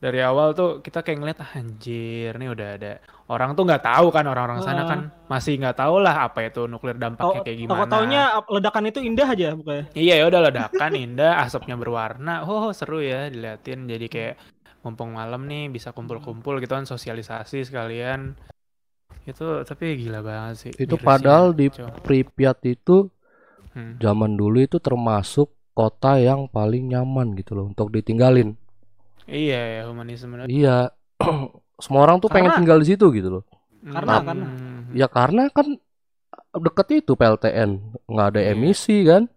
dari 0.00 0.16
awal 0.24 0.56
tuh 0.56 0.80
kita 0.80 1.04
kayak 1.04 1.18
ngeliat 1.20 1.38
"Ah, 1.44 1.60
anjir 1.60 2.32
nih 2.32 2.48
udah 2.48 2.68
ada 2.80 2.92
orang 3.28 3.52
tuh 3.52 3.68
nggak 3.68 3.84
tahu 3.84 4.08
kan 4.08 4.24
orang-orang 4.24 4.64
sana 4.64 4.88
kan 4.88 5.00
masih 5.28 5.60
nggak 5.60 5.76
tahu 5.76 6.00
lah 6.00 6.24
apa 6.24 6.48
itu 6.48 6.64
nuklir 6.64 6.96
dampaknya 6.96 7.44
kayak 7.44 7.58
gimana. 7.60 7.84
Tau 7.84 8.00
taunya 8.00 8.22
ledakan 8.48 8.88
itu 8.88 9.04
indah 9.04 9.28
aja 9.28 9.52
bukannya. 9.52 9.92
Iya 9.92 10.14
ya 10.16 10.24
udah 10.24 10.40
ledakan 10.48 10.92
indah, 10.96 11.44
asapnya 11.44 11.76
berwarna. 11.76 12.48
Oh, 12.48 12.72
seru 12.72 13.04
ya 13.04 13.28
diliatin. 13.28 13.84
Jadi 13.84 14.08
kayak 14.08 14.34
mumpung 14.80 15.12
malam 15.12 15.44
nih 15.44 15.68
bisa 15.68 15.92
kumpul-kumpul 15.92 16.64
gitu 16.64 16.72
kan 16.72 16.88
sosialisasi 16.88 17.68
sekalian. 17.68 18.40
Itu 19.28 19.68
tapi 19.68 20.00
gila 20.00 20.24
banget 20.24 20.54
sih. 20.56 20.72
Itu 20.80 20.96
padahal 20.96 21.52
di 21.52 21.68
Kacau. 21.68 21.92
Pripyat 22.00 22.56
itu 22.64 23.12
Hmm. 23.70 23.96
zaman 23.98 24.34
dulu 24.34 24.58
itu 24.58 24.78
termasuk 24.78 25.46
kota 25.70 26.18
yang 26.18 26.46
paling 26.46 26.90
nyaman 26.90 27.32
gitu 27.34 27.54
loh 27.54 27.70
untuk 27.70 27.88
ditinggalin. 27.88 28.58
Iya 29.24 29.60
ya 29.78 29.82
humanisme. 29.86 30.42
Iya. 30.44 30.90
Semua 31.80 32.02
orang 32.02 32.18
tuh 32.18 32.26
pengen 32.26 32.50
Karena- 32.50 32.58
tinggal 32.58 32.78
di 32.82 32.86
situ 32.90 33.06
gitu 33.10 33.28
loh. 33.30 33.44
Karena- 33.80 34.18
Hmm. 34.18 34.26
karena. 34.26 34.46
Ya 34.92 35.06
karena 35.06 35.42
kan 35.48 35.78
deket 36.52 36.86
itu 37.00 37.14
PLTN, 37.14 37.70
nggak 38.04 38.26
ada 38.34 38.40
Iya. 38.42 38.52
emisi 38.52 39.06
kan, 39.06 39.30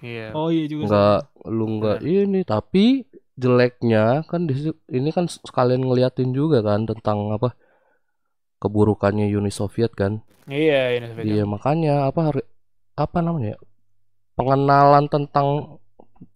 Iya. 0.00 0.32
Oh 0.32 0.48
iya 0.48 0.64
juga. 0.64 0.80
sih. 0.80 0.88
nggak 0.88 1.20
lu 1.46 1.64
nggak 1.76 1.98
ini. 2.02 2.40
Tapi 2.42 3.04
jeleknya 3.36 4.24
kan 4.24 4.48
di 4.48 4.54
situ- 4.56 4.80
ini 4.88 5.12
kan 5.12 5.28
sekalian 5.28 5.84
ngeliatin 5.84 6.32
juga 6.32 6.58
kan 6.58 6.82
tentang 6.82 7.30
apa 7.30 7.52
keburukannya 8.58 9.28
Uni 9.30 9.50
Soviet 9.50 9.92
kan. 9.92 10.24
Iya, 10.48 10.96
ini 10.96 11.06
sepeda. 11.06 11.26
Iya 11.28 11.44
makanya 11.44 11.94
apa 12.08 12.20
hari- 12.32 12.48
apa 12.98 13.18
namanya 13.20 13.54
ya, 13.54 13.58
pengenalan 14.34 15.04
tentang 15.06 15.78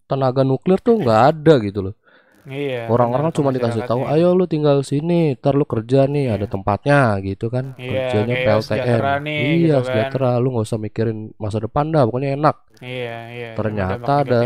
tenaga 0.05 0.43
nuklir 0.43 0.79
tuh 0.79 0.99
nggak 0.99 1.21
ada 1.31 1.53
gitu 1.59 1.79
loh. 1.81 1.95
Iya. 2.43 2.91
Orang-orang 2.91 3.31
cuma 3.31 3.55
dikasih 3.55 3.87
tahu, 3.87 4.03
masyarakatnya. 4.03 4.27
ayo 4.27 4.35
lu 4.35 4.45
tinggal 4.51 4.83
sini, 4.83 5.39
ntar 5.39 5.55
lu 5.55 5.63
kerja 5.63 6.11
nih, 6.11 6.27
Iya. 6.27 6.35
ada 6.35 6.45
tempatnya 6.51 6.99
gitu 7.23 7.47
kan. 7.47 7.71
Iya, 7.79 7.87
Kerjanya 8.11 8.35
PLTN. 8.35 8.67
sejahtera 8.67 9.13
nih, 9.23 9.37
iya, 9.39 9.47
gitu 9.47 9.71
kan. 9.71 9.83
sejahtera. 9.87 10.31
Lu 10.43 10.47
nggak 10.51 10.65
usah 10.67 10.79
mikirin 10.79 11.19
masa 11.39 11.63
depan 11.63 11.87
dah, 11.87 12.03
pokoknya 12.03 12.35
enak. 12.35 12.55
Iya, 12.83 13.17
iya. 13.31 13.49
Ternyata 13.55 14.11
ada, 14.27 14.39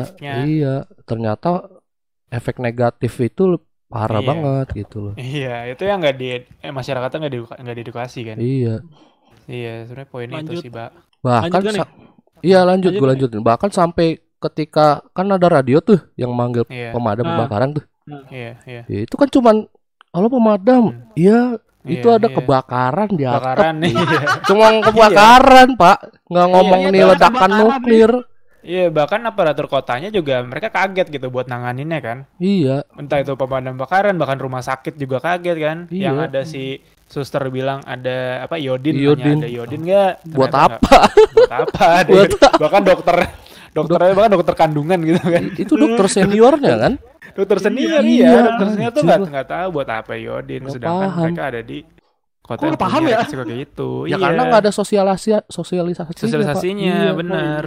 iya, 0.46 0.74
ternyata 1.10 1.50
efek 2.30 2.62
negatif 2.62 3.18
itu 3.18 3.58
parah 3.90 4.22
Iya. 4.22 4.30
banget 4.30 4.68
gitu 4.78 4.98
loh. 5.02 5.14
Iya, 5.18 5.56
itu 5.66 5.82
yang 5.82 5.98
nggak 5.98 6.18
di 6.22 6.28
eh, 6.38 6.70
masyarakatnya 6.70 7.18
nggak 7.18 7.34
di 7.34 7.40
nggak 7.42 7.78
diedukasi 7.82 8.20
kan. 8.30 8.38
Iya. 8.38 8.76
Iya, 9.50 9.90
sebenarnya 9.90 10.10
poinnya 10.14 10.38
itu 10.46 10.54
sih, 10.62 10.70
Mbak. 10.70 10.92
Bahkan 11.28 11.62
Lanjut 11.62 11.76
iya 12.40 12.60
lanjut, 12.62 12.90
Lanjut 12.90 12.92
gue 12.94 13.02
nih. 13.02 13.12
lanjutin. 13.12 13.42
Bahkan 13.42 13.70
sampai 13.70 14.08
ketika 14.38 14.88
kan 15.12 15.28
ada 15.28 15.48
radio 15.48 15.78
tuh 15.80 15.98
yang 16.14 16.30
manggil 16.32 16.64
Iya, 16.68 16.94
pemadam 16.94 17.26
Ah. 17.26 17.30
kebakaran 17.36 17.70
tuh. 17.74 17.84
iya, 18.30 18.52
iya. 18.64 18.82
Ya, 18.86 19.00
itu 19.04 19.14
kan 19.14 19.28
cuman 19.28 19.56
halo 20.10 20.28
pemadam. 20.28 20.84
Hmm. 20.88 21.12
Iya, 21.14 21.40
itu 21.84 22.06
Iya, 22.06 22.18
ada 22.18 22.28
iya. 22.28 22.36
kebakaran 22.36 23.10
di 23.12 23.24
atap. 23.24 23.42
Kebakaran 23.42 23.74
nih. 23.78 23.92
Iya. 23.92 24.20
Cuma 24.48 24.66
kebakaran, 24.80 25.68
Pak. 25.76 25.98
Nggak 26.28 26.48
ngomong 26.48 26.82
iya, 26.82 26.90
nih 26.90 27.02
ledakan 27.04 27.18
kebakaran 27.34 27.50
nih. 27.50 27.62
nuklir. 27.66 28.12
Iya, 28.62 28.92
bahkan 28.92 29.24
aparatur 29.24 29.66
kotanya 29.66 30.10
juga 30.10 30.44
mereka 30.44 30.68
kaget 30.68 31.08
gitu 31.10 31.28
buat 31.28 31.48
nanganinnya 31.48 32.00
kan. 32.00 32.18
Iya, 32.38 32.84
Entah 32.94 33.18
itu 33.18 33.34
pemadam 33.34 33.74
kebakaran, 33.74 34.16
bahkan 34.16 34.36
rumah 34.36 34.60
sakit 34.60 34.96
juga 34.96 35.18
kaget 35.18 35.58
kan. 35.58 35.78
Iya. 35.88 36.04
Yang 36.06 36.18
ada 36.22 36.42
si 36.44 36.84
suster 37.08 37.40
bilang 37.48 37.80
ada 37.82 38.44
apa 38.44 38.56
iodin, 38.56 38.94
Iodin. 38.94 39.40
nanya 39.40 39.40
ada 39.40 39.50
iodin 39.50 39.82
nggak? 39.82 40.12
buat 40.28 40.54
apa? 40.54 40.76
nggak. 40.78 41.02
Buat 41.34 41.52
apa? 41.56 41.88
Buat 42.10 42.30
bahkan 42.58 42.82
dokter 42.84 43.16
dokternya 43.72 44.14
bahkan 44.14 44.32
dokter 44.34 44.56
kandungan 44.56 45.00
gitu 45.02 45.22
kan. 45.22 45.44
itu 45.56 45.74
dokter 45.74 46.06
seniornya 46.08 46.76
kan? 46.78 46.94
Dokter 47.32 47.58
senior 47.62 48.02
Iya, 48.02 48.26
iya, 48.26 48.40
dokter 48.50 48.68
senior 48.74 48.92
tuh 48.92 49.02
nggak 49.04 49.20
nggak 49.30 49.48
tahu 49.48 49.68
buat 49.72 49.90
apa 49.90 50.14
iodin, 50.16 50.62
Nggak 50.62 50.74
sedangkan 50.74 51.08
paham. 51.08 51.24
mereka 51.24 51.44
ada 51.46 51.62
di 51.62 51.78
kota 52.42 52.62
Kok 52.66 52.80
paham 52.80 53.02
ya? 53.04 53.18
kayak 53.22 53.48
gitu. 53.62 53.90
Ya 54.04 54.10
Iya. 54.10 54.18
karena 54.24 54.42
nggak 54.44 54.62
ada 54.64 54.72
sosialisasi 54.72 55.30
sosialisasi 55.48 56.12
sosialisasinya, 56.18 56.96
Iya. 57.06 57.12
bener. 57.14 57.64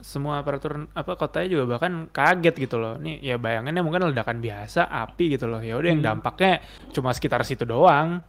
Semua 0.00 0.40
aparatur 0.40 0.88
apa 0.90 1.12
kotanya 1.14 1.48
juga 1.48 1.64
bahkan 1.76 2.08
kaget 2.08 2.54
gitu 2.56 2.76
loh. 2.76 2.96
Nih 2.96 3.20
ya 3.20 3.36
bayangannya 3.36 3.80
mungkin 3.80 4.08
ledakan 4.08 4.40
biasa, 4.40 4.88
api 4.88 5.36
gitu 5.36 5.46
loh. 5.46 5.60
Ya 5.60 5.76
udah 5.76 5.88
yang 5.88 6.02
Hmm. 6.02 6.10
dampaknya 6.20 6.60
cuma 6.90 7.12
sekitar 7.12 7.40
situ 7.44 7.64
doang. 7.64 8.20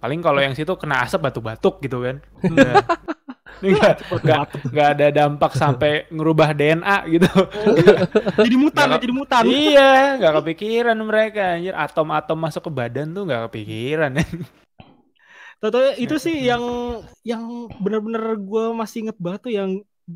Paling 0.00 0.20
kalau 0.20 0.40
yang 0.40 0.52
situ 0.52 0.68
kena 0.76 1.00
asap 1.00 1.28
batuk-batuk 1.28 1.80
gitu 1.80 2.04
kan. 2.04 2.16
Hmm. 2.44 2.52
Udah. 2.56 2.74
Ini 3.62 3.70
nggak 4.74 4.88
ada 4.98 5.06
dampak 5.14 5.54
sampai 5.54 6.10
ngerubah 6.10 6.52
DNA 6.52 6.96
gitu. 7.08 7.30
jadi 8.44 8.56
mutan, 8.58 8.84
Nggak- 8.90 9.02
jadi 9.06 9.14
mutan. 9.14 9.42
iya, 9.46 9.92
nggak 10.18 10.34
kepikiran 10.42 10.98
mereka 11.00 11.56
anjir. 11.56 11.72
Atom-atom 11.72 12.36
masuk 12.36 12.66
ke 12.66 12.70
badan 12.74 13.14
tuh 13.14 13.22
nggak 13.24 13.48
kepikiran. 13.48 14.10
Tahu 15.64 15.96
itu 15.96 16.16
sih 16.20 16.44
yang 16.44 16.60
yang 17.24 17.70
bener-bener 17.80 18.36
gue 18.36 18.64
masih 18.76 19.08
inget 19.08 19.16
banget 19.16 19.40
tuh 19.48 19.52
yang 19.54 19.70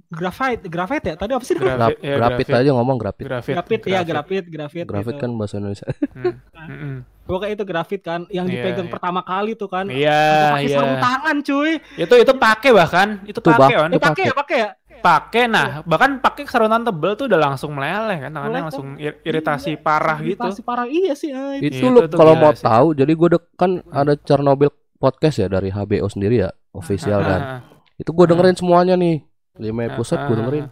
grafite, 0.09 0.62
grafite 0.64 1.07
ya. 1.07 1.14
Tadi 1.16 1.33
apa 1.33 1.45
sih? 1.45 1.54
Graf, 1.54 1.76
Grafit, 1.78 1.99
ya, 1.99 2.14
grafit 2.14 2.47
grafit. 2.47 2.61
aja 2.61 2.71
ngomong 2.73 2.97
grafit. 2.97 3.25
Grafit, 3.25 3.54
Grafit, 3.54 3.80
ya 3.85 4.00
grafit, 4.02 4.45
grafit. 4.47 4.85
Grafit 4.85 5.14
gitu. 5.14 5.23
kan 5.23 5.30
bahasa 5.35 5.57
Indonesia. 5.57 5.87
Hmm, 6.12 6.35
mm-mm. 6.68 6.95
Pokoknya 7.28 7.52
itu 7.52 7.64
grafit 7.64 8.00
kan, 8.00 8.25
yang 8.28 8.45
Iya, 8.45 8.52
dipegang 8.54 8.88
iya. 8.88 8.92
pertama 8.92 9.21
kali 9.21 9.52
tuh 9.52 9.68
kan. 9.68 9.85
Iya, 9.87 10.21
pakai 10.50 10.64
iya. 10.64 10.75
sarung 10.75 10.97
tangan 10.99 11.37
cuy. 11.42 11.73
Itu 11.95 12.14
itu 12.16 12.33
pakai 12.35 12.71
bahkan, 12.73 13.09
itu 13.23 13.38
Tuh, 13.38 13.52
pakai 13.52 13.75
on. 13.78 13.90
Eh 13.90 13.97
Itu 13.97 14.00
pakai 14.02 14.25
ya, 14.25 14.35
pakai 14.35 14.59
ya. 14.59 14.71
Pakai 14.99 15.45
nah, 15.47 15.66
bahkan 15.85 16.18
pakai 16.18 16.42
sarung 16.45 16.66
tangan 16.66 16.88
tebel 16.88 17.12
tuh 17.14 17.30
udah 17.30 17.38
langsung 17.38 17.71
meleleh 17.71 18.18
kan 18.18 18.35
tangannya 18.35 18.42
Meleleh. 18.50 18.62
langsung 18.66 18.87
ir- 18.99 19.21
iritasi 19.23 19.78
parah 19.78 20.18
gitu. 20.18 20.40
Iritasi 20.40 20.61
parah 20.61 20.85
iya 20.85 21.12
sih. 21.12 21.30
ah, 21.30 21.54
itu. 21.54 21.71
Itu 21.71 21.87
Iya, 21.87 21.95
lu 21.95 22.00
kalau 22.11 22.35
mau 22.35 22.50
sih. 22.50 22.64
tahu, 22.64 22.87
jadi 22.95 23.12
gue 23.12 23.28
dek 23.30 23.45
kan 23.54 23.71
ada 23.87 24.16
Chernobyl 24.18 24.68
podcast 24.97 25.37
ya 25.38 25.47
dari 25.47 25.68
HBO 25.68 26.09
sendiri 26.09 26.42
ya, 26.42 26.50
official 26.73 27.21
kan. 27.21 27.40
Ah, 27.40 27.61
Itu 27.95 28.11
gue 28.11 28.25
dengerin 28.26 28.57
semuanya 28.57 28.97
nih, 28.97 29.23
lima 29.58 29.80
episode 29.90 30.22
gue 30.24 30.34
ah, 30.34 30.38
dengerin. 30.38 30.66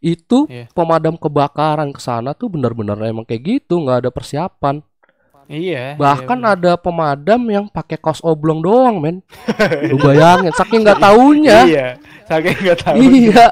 Itu 0.00 0.48
Iya. 0.48 0.72
pemadam 0.72 1.14
kebakaran 1.20 1.92
ke 1.92 2.00
sana 2.00 2.32
tuh 2.32 2.48
benar-benar 2.48 2.96
emang 3.04 3.28
kayak 3.28 3.42
gitu, 3.44 3.80
nggak 3.84 4.08
ada 4.08 4.10
persiapan. 4.10 4.80
Iya. 5.50 5.98
Bahkan 5.98 6.38
iya, 6.38 6.54
ada 6.54 6.72
pemadam 6.78 7.42
yang 7.50 7.66
pakai 7.66 7.98
kaos 7.98 8.22
oblong 8.22 8.62
doang, 8.62 9.02
men. 9.02 9.18
Lu 9.90 9.98
bayangin, 9.98 10.54
saking 10.54 10.86
nggak 10.86 11.02
taunya. 11.02 11.58
Iya, 11.66 11.88
saking 12.30 12.56
nggak 12.62 12.78
tahu. 12.78 12.96
Iya. 13.02 13.46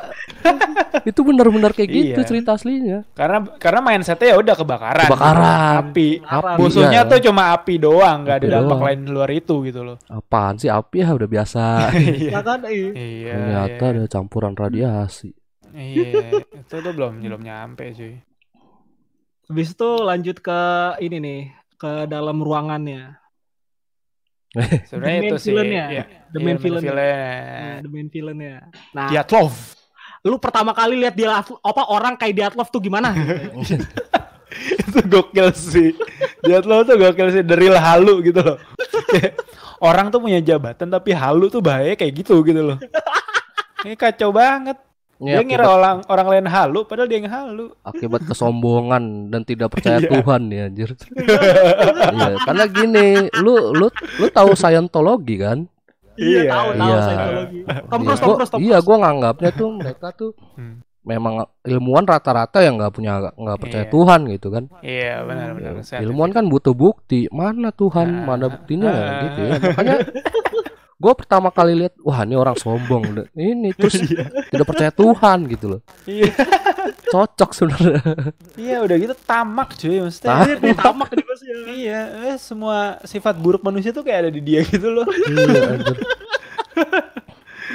itu 1.03 1.21
benar-benar 1.27 1.75
kayak 1.75 1.91
gitu 1.91 2.21
Iya. 2.23 2.29
cerita 2.31 2.55
aslinya. 2.55 3.03
Karena 3.19 3.43
karena 3.59 3.81
mindsetnya 3.83 4.31
ya 4.31 4.37
udah 4.39 4.55
kebakaran. 4.55 5.11
Kebakaran. 5.11 5.91
Api. 5.91 6.23
Api, 6.23 6.55
Musuhnya 6.63 7.03
iya. 7.03 7.11
tuh 7.11 7.19
cuma 7.27 7.51
api 7.51 7.75
doang, 7.83 8.23
nggak 8.23 8.47
ada 8.47 8.63
dampak 8.63 8.79
doang. 8.79 8.87
lain 8.87 8.99
di 9.03 9.11
luar 9.11 9.31
itu 9.35 9.55
gitu 9.67 9.81
loh. 9.83 9.97
Apaan 10.07 10.55
sih 10.63 10.71
api 10.71 11.03
ya 11.03 11.11
udah 11.11 11.29
biasa. 11.29 11.65
Ya 12.31 12.41
kan, 12.47 12.63
iya. 12.71 12.91
Iya. 12.95 13.33
Ternyata 13.35 13.85
iya. 13.85 13.93
ada 13.99 14.05
campuran 14.07 14.55
radiasi. 14.55 15.35
Iya, 15.75 16.47
itu 16.63 16.75
tuh 16.79 16.93
belum 16.95 17.21
belum 17.21 17.43
nyampe 17.43 17.91
cuy. 17.93 18.15
Habis 19.49 19.73
itu 19.73 19.91
lanjut 20.05 20.37
ke 20.45 20.61
ini 21.01 21.17
nih, 21.25 21.41
ke 21.79 22.11
dalam 22.11 22.43
ruangannya. 22.43 23.15
Sebenarnya 24.91 25.21
itu 25.31 25.37
sih. 25.39 25.55
villain-nya. 25.55 25.85
Iya, 25.89 26.05
The 26.35 26.39
main 26.43 26.59
villain-nya. 26.59 26.93
Nah, 26.93 27.77
the 27.81 27.91
main 27.91 28.09
villain-nya. 28.11 28.57
Nah, 28.93 29.09
Dyatlov. 29.09 29.55
lu 30.27 30.35
pertama 30.43 30.75
kali 30.75 30.99
lihat 30.99 31.15
dia 31.15 31.31
apa 31.41 31.83
orang 31.95 32.19
kayak 32.19 32.35
Diatlov 32.35 32.69
tuh 32.75 32.83
gimana? 32.83 33.15
itu 34.83 34.99
gokil 35.07 35.49
sih. 35.55 35.95
Dyatlov 36.43 36.91
tuh 36.91 36.99
gokil 36.99 37.29
sih 37.31 37.43
dari 37.47 37.71
halu 37.71 38.21
gitu 38.27 38.43
loh. 38.43 38.59
Orang 39.89 40.11
tuh 40.11 40.19
punya 40.19 40.43
jabatan 40.43 40.91
tapi 40.91 41.15
halu 41.15 41.47
tuh 41.47 41.63
bahaya 41.63 41.95
kayak 41.95 42.27
gitu 42.27 42.43
gitu 42.43 42.75
loh. 42.75 42.79
Ini 43.87 43.95
kacau 43.95 44.35
banget. 44.35 44.88
Ini 45.19 45.29
Dia 45.29 45.43
ngira 45.43 45.67
orang 45.67 45.97
orang 46.07 46.29
lain 46.29 46.47
halu 46.47 46.81
padahal 46.83 47.07
dia 47.07 47.19
yang 47.19 47.27
halu. 47.29 47.75
akibat 47.83 48.23
kesombongan 48.23 49.03
dan 49.29 49.43
tidak 49.43 49.69
percaya 49.69 49.99
Iya. 50.01 50.09
Tuhan 50.09 50.43
ya 50.47 50.63
anjir. 50.65 50.91
Iya, 52.15 52.29
karena 52.41 52.65
gini, 52.67 53.07
lu 53.37 53.55
lu 53.73 53.87
lu 53.91 54.27
tahu 54.29 54.55
Scientology 54.55 55.37
kan? 55.37 55.59
Iya, 56.15 56.47
tahu 56.47 56.69
tahu 56.73 56.87
Iya. 56.87 56.99
Scientology. 57.01 57.59
Tom 57.85 57.99
Iya, 57.99 58.07
Cruise, 58.07 58.21
Tom 58.21 58.27
gua- 58.27 58.37
Cruise, 58.37 58.51
Tom 58.51 58.61
iya, 58.61 58.79
gua 58.79 58.97
nganggapnya 59.01 59.51
tuh 59.53 59.69
mereka 59.73 60.07
tuh 60.13 60.31
Hmm. 60.55 60.75
memang 61.01 61.35
ilmuwan 61.63 62.05
rata-rata 62.05 62.59
yang 62.61 62.77
nggak 62.77 62.93
punya 62.93 63.13
nggak 63.33 63.59
percaya 63.59 63.85
Iya. 63.85 63.91
Tuhan 63.91 64.21
gitu 64.29 64.49
kan. 64.49 64.65
Iya 64.81 65.15
benar 65.25 65.49
benar. 65.53 65.73
Ya, 65.81 65.99
ilmuwan 66.01 66.31
kan 66.31 66.45
butuh 66.47 66.75
bukti. 66.75 67.27
Mana 67.29 67.71
Tuhan, 67.71 68.09
Ah, 68.15 68.25
mana 68.29 68.47
buktinya 68.47 68.87
ah, 68.87 69.19
gitu 69.25 69.41
ya. 69.41 69.53
Makanya 69.65 69.97
gue 70.99 71.13
pertama 71.15 71.49
kali 71.49 71.79
lihat, 71.79 71.95
wah 72.03 72.21
ini 72.21 72.35
orang 72.35 72.55
sombong. 72.55 73.31
Ini 73.33 73.71
terus 73.73 74.03
tidak 74.51 74.67
percaya 74.67 74.91
Tuhan 74.91 75.47
gitu 75.47 75.67
loh. 75.71 75.81
Iya. 76.05 76.35
Cocok 77.13 77.51
sebenarnya. 77.55 78.03
Iya 78.59 78.77
udah 78.83 78.97
gitu 78.99 79.15
tamak 79.17 79.73
cuy 79.75 80.03
maksudnya. 80.03 80.29
Tamak. 80.43 80.59
Dia 80.59 80.75
tamak 80.75 81.09
juga 81.15 81.33
sih. 81.37 81.49
Iya, 81.87 82.01
eh, 82.27 82.37
semua 82.37 82.77
sifat 83.03 83.39
buruk 83.39 83.63
manusia 83.63 83.91
tuh 83.91 84.03
kayak 84.03 84.27
ada 84.27 84.31
di 84.31 84.43
dia 84.43 84.61
gitu 84.63 84.91
loh. 84.91 85.07
Iya. 85.07 85.79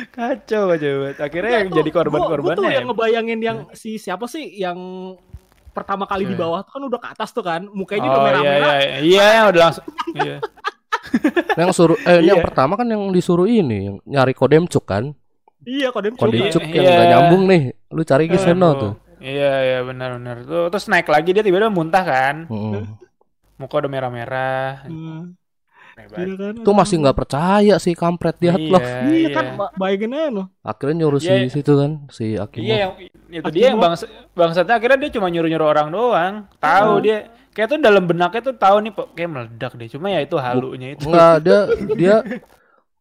Kacau 0.10 0.62
kacau 0.68 0.92
banget. 1.00 1.18
Akhirnya 1.20 1.52
yang 1.56 1.64
Iya, 1.64 1.70
tuh, 1.70 1.78
jadi 1.80 1.90
gua 1.90 1.94
tuh 1.94 2.02
korban-korbannya. 2.02 2.70
yang 2.72 2.86
ngebayangin 2.88 3.40
yang 3.40 3.58
si 3.72 3.98
siapa 3.98 4.26
sih 4.26 4.46
yang 4.54 4.78
pertama 5.70 6.06
kali 6.06 6.26
di 6.26 6.36
bawah 6.36 6.62
tuh 6.62 6.72
kan 6.72 6.84
udah 6.84 7.00
ke 7.00 7.08
atas 7.10 7.30
tuh 7.32 7.42
kan, 7.42 7.66
mukanya 7.66 8.06
udah 8.06 8.12
Oh 8.12 8.22
iya 8.22 8.26
merah-merah. 8.28 8.74
iya 8.78 8.98
iya 9.02 9.26
yang 9.34 9.46
udah 9.50 9.62
langsung. 9.64 9.86
Iya. 10.14 10.38
Yang 11.56 11.72
suruh 11.72 11.98
eh 12.02 12.20
ini 12.20 12.30
yang 12.30 12.40
Iya. 12.40 12.46
pertama 12.46 12.74
kan 12.74 12.88
yang 12.88 13.04
disuruh 13.10 13.46
ini 13.46 13.88
yang 13.88 13.98
nyari 14.04 14.34
kodemcuk 14.34 14.84
kan 14.84 15.12
Iya, 15.64 15.96
kodem 15.96 16.16
kodemcuk 16.16 16.60
Iya, 16.60 16.76
yang 16.76 16.84
iya. 16.84 16.94
nggak 16.94 17.10
nyambung 17.12 17.44
nih 17.48 17.62
lu 17.90 18.02
cari 18.04 18.26
ke 18.28 18.36
sono 18.36 18.68
Aduh. 18.68 18.80
tuh 18.80 18.94
Iya 19.24 19.52
iya 19.64 19.80
benar 19.88 20.20
benar. 20.20 20.44
Tuh 20.44 20.68
terus 20.68 20.92
naik 20.92 21.08
lagi 21.08 21.32
dia 21.32 21.40
tiba-tiba 21.40 21.72
muntah 21.72 22.04
kan. 22.04 22.44
Mm. 22.52 22.84
Muka 23.56 23.80
udah 23.80 23.88
merah-merah. 23.88 24.84
Hmm, 24.84 25.32
iya 25.94 26.08
kan. 26.10 26.54
itu 26.58 26.72
masih 26.72 26.96
nggak 27.00 27.14
percaya 27.16 27.76
sih 27.78 27.94
kampret 27.94 28.36
dia 28.38 28.54
Iya, 28.54 28.70
loh 28.70 28.82
Iya 29.06 29.30
kan, 29.30 29.46
ba- 29.56 29.74
bayangin 29.76 30.12
aja 30.12 30.28
no. 30.30 30.44
akhirnya 30.62 30.96
nyuruh 31.00 31.20
Iya. 31.20 31.46
si 31.46 31.54
situ 31.54 31.74
kan 31.74 31.92
si 32.10 32.26
Akimo 32.36 32.66
Iya 32.66 32.76
yang 32.80 32.92
itu 33.30 33.42
Akimo. 33.42 33.54
dia 33.54 33.66
yang 33.70 33.78
bangsa 33.78 34.06
bangsatnya 34.32 34.74
akhirnya 34.76 34.98
dia 35.00 35.12
cuma 35.12 35.28
nyuruh-nyuruh 35.28 35.68
orang 35.68 35.88
doang. 35.90 36.34
Tahu 36.58 36.92
Hmm. 36.92 37.04
dia 37.04 37.18
kayak 37.50 37.68
tuh 37.68 37.78
dalam 37.78 38.04
benaknya 38.04 38.42
tuh 38.44 38.56
tahu 38.56 38.78
nih 38.80 38.92
kok 38.92 39.08
kayak 39.14 39.30
meledak 39.30 39.72
deh. 39.74 39.88
Cuma 39.88 40.08
ya 40.10 40.20
itu 40.20 40.36
halunya 40.36 40.88
itu. 40.94 41.06
nggak 41.06 41.34
dia 41.46 41.60
dia 41.94 42.16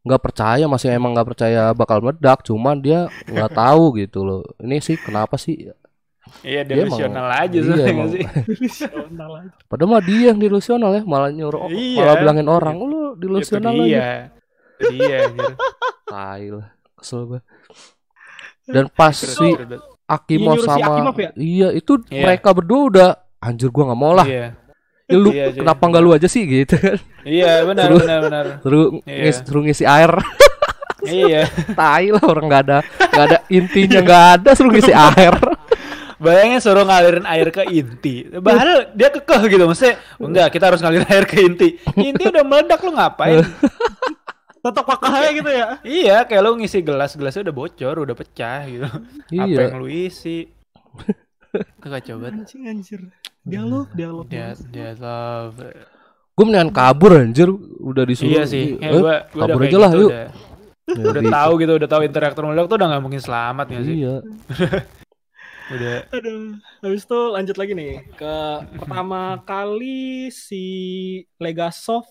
nggak 0.02 0.20
percaya 0.20 0.64
masih 0.66 0.88
emang 0.90 1.14
nggak 1.14 1.28
percaya 1.28 1.62
bakal 1.72 2.02
meledak 2.02 2.42
cuman 2.42 2.76
dia 2.76 3.06
nggak 3.24 3.54
tahu 3.54 3.84
gitu 3.96 4.20
loh 4.20 4.42
ini 4.58 4.82
sih 4.82 4.98
kenapa 4.98 5.38
sih 5.38 5.70
Iya 6.40 6.62
Dia 6.62 6.74
emang- 6.76 6.86
delusional 6.88 7.26
aja 7.28 7.56
iya, 7.56 7.74
sih. 8.06 8.24
Delusional 8.48 9.30
aja. 9.36 9.50
padahal 9.66 9.88
mah 9.90 10.00
dia 10.00 10.22
yang 10.28 10.38
delusional 10.38 10.90
ya 10.92 11.02
malah 11.02 11.28
nyuruh 11.28 11.66
Iya. 11.66 11.98
malah 11.98 12.14
bilangin 12.16 12.46
orang 12.46 12.76
lu 12.78 12.88
Itu 13.10 13.20
delusional 13.20 13.74
aja 13.74 13.82
dia. 13.82 14.08
Dia 14.80 15.16
anjir. 15.24 15.52
tai 16.08 16.46
lah 16.48 16.66
kesel 16.94 17.20
banget 17.26 17.44
dan 18.64 18.84
pas 18.88 19.10
Terus- 19.12 19.34
si 19.34 19.48
terus- 19.52 19.82
Akimo 20.04 20.52
Iya, 20.52 20.58
si 20.58 20.66
sama 20.66 20.84
Akimov 20.88 21.16
ya? 21.16 21.30
iya 21.34 21.68
itu 21.70 21.92
Iya. 22.06 22.22
mereka 22.22 22.48
berdua 22.52 22.80
udah 22.86 23.08
anjir 23.38 23.68
gua 23.68 23.84
nggak 23.88 24.00
mau 24.00 24.12
lah 24.12 24.26
Iya. 24.26 24.48
Ya, 25.04 25.16
lu 25.18 25.28
Iya, 25.28 25.46
kenapa 25.52 25.82
nggak 25.84 26.00
lu 26.00 26.10
aja 26.12 26.26
sih 26.26 26.42
gitu 26.42 26.74
kan 26.74 26.98
Iya 27.22 27.64
benar 27.64 27.86
Terus- 27.88 28.02
benar 28.02 28.20
benar. 28.22 28.44
suruh 28.60 28.86
Iya. 29.02 29.22
ngis, 29.24 29.36
suruh 29.42 29.62
ngisi 29.62 29.84
air 29.84 30.12
Iya. 31.02 31.42
tai 31.78 32.08
lah 32.08 32.22
orang 32.22 32.46
nggak 32.46 32.62
ada 32.62 32.78
nggak 32.84 33.24
ada 33.26 33.38
intinya 33.48 33.98
nggak 34.00 34.24
ada 34.36 34.50
suruh 34.52 34.70
ngisi 34.70 34.92
air 34.92 35.34
Bayangin 36.22 36.58
suruh 36.58 36.82
ngalirin 36.82 37.26
air 37.26 37.50
ke 37.50 37.66
inti. 37.66 38.30
Padahal 38.30 38.94
dia 38.94 39.10
kekeh 39.10 39.42
gitu. 39.48 39.64
Maksudnya, 39.64 39.94
enggak, 40.16 40.48
kita 40.50 40.64
harus 40.64 40.78
ngalirin 40.78 41.08
air 41.08 41.26
ke 41.26 41.36
inti. 41.40 41.68
Inti 41.98 42.24
udah 42.24 42.42
meledak 42.42 42.78
lu 42.78 42.94
ngapain? 42.94 43.42
Tetap 44.62 44.84
pakahnya 44.86 45.30
gitu 45.34 45.50
ya. 45.50 45.66
iya, 45.82 46.16
kayak 46.22 46.38
lu 46.40 46.54
ngisi 46.54 46.78
gelas, 46.80 47.12
gelasnya 47.12 47.42
udah 47.42 47.56
bocor, 47.56 47.94
udah 47.98 48.14
pecah 48.14 48.62
gitu. 48.64 48.86
Apa 48.86 49.42
iya 49.42 49.66
yang 49.66 49.82
lu 49.82 49.90
isi? 49.90 50.46
Kacau 51.82 52.16
banget. 52.16 52.46
Anjing 52.46 52.62
anjir. 52.64 53.00
Dialog, 53.42 53.90
dialog. 53.90 54.24
Dia, 54.30 54.54
dia 54.64 54.94
love. 54.94 55.58
gue 56.32 56.44
mendingan 56.48 56.72
kabur 56.72 57.12
anjir 57.18 57.44
udah 57.76 58.08
disuruh 58.08 58.32
Iya 58.32 58.42
sih. 58.48 58.78
eh, 58.78 58.88
gua, 58.88 59.28
gua 59.28 59.44
kabur 59.44 59.68
aja 59.68 59.76
lah 59.76 59.90
gitu, 59.92 60.00
yuk 60.00 60.10
Udah, 60.10 60.24
Ya, 60.88 61.04
udah 61.12 61.22
di- 61.22 61.34
tahu 61.34 61.52
gitu, 61.60 61.72
udah 61.76 61.88
tahu 61.90 62.02
interaktor 62.02 62.42
meledak 62.42 62.66
tuh 62.66 62.76
udah 62.80 62.88
nggak 62.88 63.02
mungkin 63.02 63.20
selamat 63.20 63.66
ya 63.68 63.80
sih. 63.82 63.94
iya 64.00 64.14
Udah. 65.72 65.98
Aduh. 66.12 66.60
Habis 66.84 67.02
itu 67.04 67.20
lanjut 67.32 67.56
lagi 67.56 67.72
nih 67.72 67.92
ke 68.12 68.34
pertama 68.76 69.40
kali 69.42 70.28
si 70.28 70.64
Legasov 71.40 72.04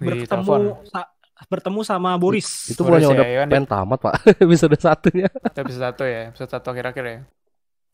bertemu 0.00 0.80
sa- 0.88 1.10
bertemu 1.48 1.80
sama 1.84 2.16
Boris. 2.16 2.68
itu 2.68 2.80
bukannya 2.80 3.08
ya, 3.08 3.16
udah 3.16 3.26
ya 3.28 3.38
kan, 3.44 3.48
pengen 3.48 3.68
tamat 3.68 3.98
pak 4.00 4.14
episode 4.44 4.76
satunya 4.76 5.28
Episode 5.56 5.82
satu 5.92 6.02
ya, 6.04 6.20
episode 6.32 6.50
satu 6.52 6.66
akhir-akhir 6.72 7.04
ya. 7.04 7.18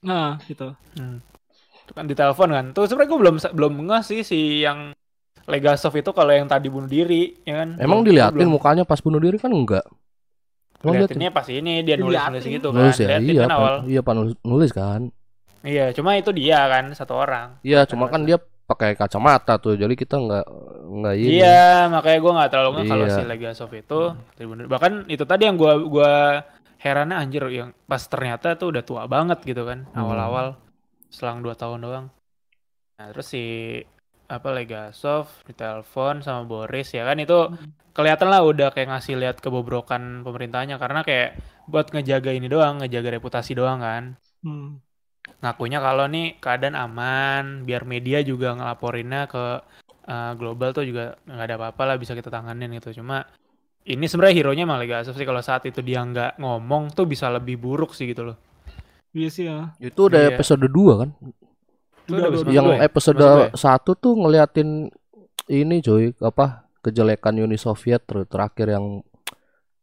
Nah, 0.02 0.38
gitu. 0.46 0.74
Hmm. 0.98 1.18
Itu 1.86 1.92
kan 1.94 2.04
ditelepon 2.10 2.50
kan. 2.50 2.66
Tuh 2.74 2.90
sebenarnya 2.90 3.10
gue 3.10 3.20
belum 3.22 3.36
belum 3.54 3.72
ngeh 3.86 4.02
sih 4.02 4.20
si 4.26 4.62
yang 4.66 4.90
Legasov 5.46 5.94
itu 5.94 6.10
kalau 6.10 6.34
yang 6.34 6.50
tadi 6.50 6.66
bunuh 6.66 6.90
diri, 6.90 7.38
ya 7.46 7.62
kan? 7.62 7.78
emang 7.78 8.02
diliatin 8.02 8.34
belum. 8.50 8.58
mukanya 8.58 8.82
pas 8.82 8.98
bunuh 8.98 9.22
diri 9.22 9.38
kan 9.38 9.54
enggak? 9.54 9.86
Liatinnya 10.92 11.30
pas 11.30 11.46
ini 11.48 11.82
dia 11.82 11.96
nulis 11.96 12.14
nulis 12.20 12.44
gitu 12.44 12.68
kan. 12.70 12.78
nulis 12.78 12.96
ya 12.96 13.06
Liatin 13.08 13.26
iya 13.26 13.42
kan 13.42 13.50
awal. 13.50 13.74
Iya 13.84 14.00
pak 14.00 14.12
nulis, 14.14 14.34
nulis 14.42 14.70
kan 14.70 15.02
Iya, 15.66 15.90
cuma 15.90 16.14
itu 16.14 16.30
dia 16.30 16.62
kan 16.64 16.94
satu 16.94 17.18
orang. 17.18 17.58
iya 17.60 17.82
cuma 17.82 18.06
kan 18.06 18.22
dia 18.22 18.38
pakai 18.66 18.94
kacamata 18.94 19.58
tuh 19.58 19.74
jadi 19.74 19.90
kita 19.92 20.14
nggak 20.14 20.46
nggak 20.86 21.14
ini 21.16 21.38
Iya, 21.38 21.86
makanya 21.88 22.18
gue 22.18 22.32
nggak 22.34 22.50
terlalu 22.50 22.70
ngeh 22.72 22.86
kalau 22.86 23.04
Iya. 23.04 23.14
si 23.14 23.22
Legasov 23.22 23.70
itu 23.72 24.00
dibunuh. 24.34 24.66
Bahkan 24.66 24.92
itu 25.06 25.22
tadi 25.22 25.42
yang 25.46 25.54
gua 25.54 25.74
gua 25.80 26.12
herannya 26.78 27.16
anjir 27.16 27.42
yang 27.48 27.74
pas 27.84 27.98
ternyata 28.02 28.54
tuh 28.54 28.70
udah 28.70 28.82
tua 28.82 29.02
banget 29.06 29.42
gitu 29.42 29.62
kan 29.62 29.86
Hmm. 29.90 30.02
awal-awal 30.02 30.46
selang 31.10 31.42
dua 31.42 31.54
tahun 31.54 31.82
doang. 31.82 32.06
Nah, 32.96 33.06
terus 33.10 33.26
si 33.26 33.42
apa 34.26 34.48
Legasov 34.50 35.30
ditelepon 35.46 36.22
sama 36.22 36.42
Boris 36.42 36.90
ya 36.90 37.06
kan 37.06 37.18
itu 37.22 37.50
kelihatan 37.94 38.28
lah 38.28 38.44
udah 38.44 38.74
kayak 38.74 38.92
ngasih 38.92 39.16
lihat 39.16 39.40
kebobrokan 39.40 40.20
pemerintahnya 40.20 40.76
karena 40.76 41.00
kayak 41.00 41.40
buat 41.64 41.88
ngejaga 41.90 42.30
ini 42.36 42.46
doang, 42.46 42.84
ngejaga 42.84 43.16
reputasi 43.16 43.56
doang 43.56 43.80
kan. 43.80 44.20
Hmm. 44.44 44.78
Ngakunya 45.40 45.80
kalau 45.80 46.04
nih 46.06 46.36
keadaan 46.38 46.76
aman, 46.76 47.64
biar 47.64 47.88
media 47.88 48.20
juga 48.20 48.52
ngelaporinnya 48.52 49.26
ke 49.26 49.44
uh, 50.06 50.32
global 50.36 50.70
tuh 50.76 50.84
juga 50.84 51.16
nggak 51.24 51.46
ada 51.48 51.56
apa-apa 51.56 51.82
lah 51.88 51.96
bisa 51.96 52.12
kita 52.12 52.28
tanganin 52.28 52.70
gitu. 52.76 53.00
Cuma 53.00 53.24
ini 53.86 54.04
sebenarnya 54.06 54.34
hero-nya 54.44 54.62
emang 54.68 54.78
Legasov 54.82 55.16
sih 55.16 55.24
kalau 55.26 55.40
saat 55.40 55.64
itu 55.64 55.80
dia 55.80 56.04
nggak 56.04 56.36
ngomong 56.38 56.92
tuh 56.92 57.08
bisa 57.08 57.32
lebih 57.32 57.56
buruk 57.56 57.96
sih 57.96 58.06
gitu 58.12 58.28
loh. 58.28 58.36
Iya 59.16 59.28
sih 59.32 59.48
ya. 59.48 59.72
itu 59.80 59.96
udah 59.96 60.28
Iya. 60.28 60.36
episode 60.36 60.68
2 60.68 61.00
kan 61.00 61.10
Udah, 62.06 62.26
udah 62.30 62.52
yang 62.52 62.66
ya? 62.72 62.86
episode 62.86 63.18
satu 63.52 63.94
tuh 63.94 64.14
ngeliatin 64.14 64.90
ini 65.46 65.78
cuy 65.78 66.14
apa 66.18 66.66
kejelekan 66.80 67.34
Uni 67.36 67.54
Soviet 67.54 68.02
ter- 68.02 68.26
terakhir 68.26 68.70
yang 68.72 69.02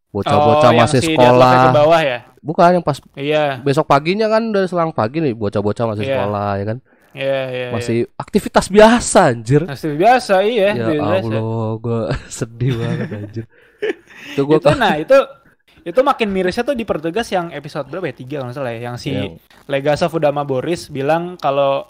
bocah-bocah 0.10 0.70
Oh, 0.70 0.78
masih 0.78 1.02
si 1.02 1.10
sekolah 1.10 1.52
ke 1.52 1.68
bawah 1.74 2.02
ya? 2.02 2.20
bukan 2.40 2.80
yang 2.80 2.86
pas 2.86 3.02
Iya, 3.14 3.58
besok 3.60 3.90
paginya 3.90 4.30
kan 4.30 4.54
udah 4.54 4.64
selang 4.64 4.94
pagi 4.94 5.20
nih 5.20 5.34
bocah-bocah 5.34 5.90
masih 5.90 6.06
Iya. 6.06 6.12
sekolah 6.14 6.50
ya 6.54 6.66
kan 6.66 6.78
iya, 7.14 7.40
iya. 7.50 7.68
masih 7.74 7.98
aktivitas 8.14 8.70
biasa 8.70 9.20
anjir 9.28 9.62
iya. 9.66 9.72
Masih 9.74 9.92
biasa 9.98 10.36
iya, 10.44 10.68
ya 10.72 10.86
biasa. 10.88 11.34
Allah 11.34 11.70
gue 11.76 12.00
sedih 12.38 12.72
banget 12.78 13.08
anjir 13.12 13.44
itu 14.32 14.42
gue 14.42 14.58
Itu 14.58 14.72
nah 14.78 14.94
itu 14.96 15.18
itu 15.84 16.00
makin 16.00 16.32
mirisnya 16.32 16.64
tuh 16.64 16.78
dipertegas 16.78 17.28
yang 17.28 17.52
episode 17.52 17.92
berapa 17.92 18.08
ya? 18.08 18.16
Tiga 18.16 18.36
kalau 18.40 18.56
salah 18.56 18.72
ya. 18.72 18.88
Yang 18.88 18.96
si 19.02 19.12
Yang- 19.12 19.44
Legasov 19.68 20.16
udah 20.16 20.32
sama 20.32 20.48
Boris 20.48 20.88
bilang 20.88 21.36
kalau 21.36 21.84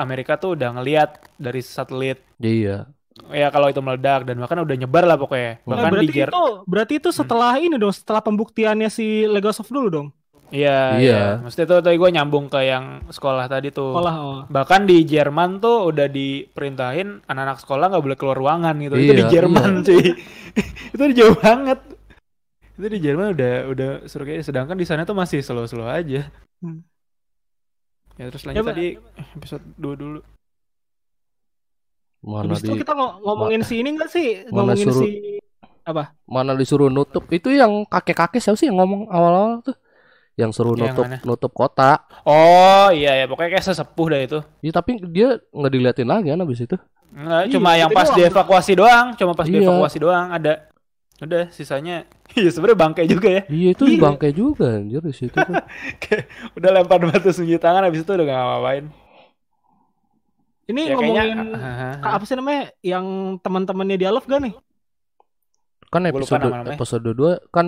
Amerika 0.00 0.40
tuh 0.40 0.56
udah 0.56 0.80
ngeliat 0.80 1.10
dari 1.36 1.60
satelit 1.60 2.18
iya 2.40 2.88
ya 3.28 3.52
kalau 3.52 3.68
itu 3.68 3.84
meledak 3.84 4.24
dan 4.24 4.40
bahkan 4.40 4.64
udah 4.64 4.76
nyebar 4.80 5.04
lah 5.04 5.20
pokoknya. 5.20 5.60
Nah, 5.68 5.76
Nah, 5.76 5.76
Bahkan 5.76 5.90
di 5.92 5.96
berarti 6.08 6.14
Jer 6.16 6.28
itu 6.32 6.42
berarti 6.64 6.94
itu 6.96 7.10
setelah 7.12 7.52
ini 7.60 7.76
dong, 7.76 7.92
setelah 7.92 8.22
pembuktiannya 8.24 8.88
si 8.88 9.28
Legasov 9.28 9.68
dulu 9.68 9.88
dong. 9.92 10.08
Iya, 10.50 10.98
Iya. 10.98 10.98
iya. 10.98 11.18
Maksudnya 11.44 11.66
tuh 11.70 11.78
tadi 11.78 11.94
gue 11.94 12.10
nyambung 12.10 12.50
ke 12.50 12.58
yang 12.66 13.06
sekolah 13.06 13.46
tadi 13.46 13.70
tuh. 13.70 13.94
Sekolah 13.94 14.14
oh. 14.18 14.40
Bahkan 14.50 14.80
di 14.88 15.06
Jerman 15.06 15.62
tuh 15.62 15.94
udah 15.94 16.10
diperintahin 16.10 17.22
anak-anak 17.28 17.58
sekolah 17.62 17.86
nggak 17.92 18.02
boleh 18.02 18.18
keluar 18.18 18.36
ruangan 18.40 18.74
gitu. 18.82 18.94
itu 18.98 19.12
di 19.14 19.22
Iya, 19.22 19.30
Jerman 19.30 19.70
cuy. 19.86 20.06
itu 20.96 21.02
di 21.06 21.14
jauh 21.14 21.36
banget. 21.38 21.78
Itu 22.74 22.86
di 22.88 22.98
Jerman 22.98 23.36
udah 23.36 23.52
udah 23.70 23.90
seru 24.10 24.24
kayak 24.26 24.42
sedangkan 24.42 24.74
di 24.74 24.86
sana 24.88 25.04
tuh 25.06 25.14
masih 25.14 25.38
slow-slow 25.44 25.86
aja. 25.86 26.26
Hmm. 26.58 26.82
Ya 28.20 28.28
terus 28.28 28.44
lanjut 28.44 28.52
Ya, 28.54 28.62
Mbak. 28.62 28.70
tadi 28.70 28.86
episode 29.34 29.64
2 29.74 29.96
dulu. 29.96 30.20
mana 32.20 32.52
Habis 32.52 32.60
itu 32.62 32.70
di 32.70 32.78
kita 32.78 32.92
ngo- 32.92 33.16
ngomongin 33.18 33.62
si 33.62 33.80
ini 33.80 33.88
enggak 33.90 34.12
sih? 34.12 34.44
Mana 34.44 34.76
ngomongin 34.76 34.86
suruh- 34.86 35.02
si 35.02 35.40
apa? 35.82 36.12
mana 36.24 36.52
disuruh 36.52 36.86
nutup 36.86 37.24
itu 37.30 37.48
yang 37.50 37.82
kakek-kakek 37.84 38.38
siapa 38.38 38.54
sih 38.54 38.68
yang 38.68 38.76
ngomong 38.76 39.08
awal-awal 39.08 39.64
tuh 39.64 39.72
yang 40.36 40.52
suruh 40.52 40.76
Yang 40.76 40.92
nutup 40.92 41.04
mana? 41.06 41.18
nutup 41.24 41.50
kota 41.50 42.04
Oh 42.22 42.92
iya 42.92 43.16
ya 43.16 43.24
pokoknya 43.24 43.56
kayak 43.56 43.64
sesepuh 43.64 44.06
dah 44.06 44.20
itu. 44.20 44.38
ya 44.60 44.70
tapi 44.70 45.00
dia 45.02 45.40
nggak 45.48 45.72
diliatin 45.72 46.06
lagi 46.06 46.28
kan 46.28 46.38
abis 46.38 46.60
itu 46.62 46.76
Enggak, 47.10 47.42
Iya, 47.42 47.50
cuma 47.50 47.70
yang 47.74 47.90
pas 47.90 48.06
doang. 48.06 48.18
dievakuasi 48.22 48.72
doang, 48.76 49.06
cuma 49.18 49.32
pas 49.34 49.42
Iya. 49.44 49.54
dievakuasi 49.58 49.98
doang 49.98 50.26
ada. 50.30 50.69
Udah 51.20 51.48
sisanya 51.48 52.08
iya 52.34 52.48
sebenarnya 52.48 52.78
bangkai 52.80 53.04
juga 53.04 53.28
ya. 53.30 53.42
iya 53.46 53.68
itu 53.70 53.84
Iya. 53.86 54.00
bangkai 54.00 54.32
juga 54.32 54.66
anjir 54.74 55.00
di 55.00 55.12
situ 55.12 55.32
tuh. 55.32 55.54
Udah 56.56 56.70
lempar 56.72 57.00
batu 57.02 57.28
senji 57.28 57.56
tangan 57.56 57.82
habis 57.82 58.00
itu 58.00 58.10
udah 58.10 58.24
gak 58.24 58.40
ngapain. 58.40 58.84
Ini 60.64 60.80
Ya 60.82 60.94
ngomongin 60.94 61.18
kayaknya 61.18 61.98
Kak, 61.98 62.12
apa 62.14 62.24
sih 62.24 62.34
namanya 62.34 62.62
yang 62.80 63.04
teman-temannya 63.38 63.96
dialog 63.96 64.22
gak 64.22 64.40
nih? 64.40 64.54
kan 65.88 66.06
episode 66.06 66.46
episode 66.68 67.02
2 67.04 67.50
kan 67.50 67.66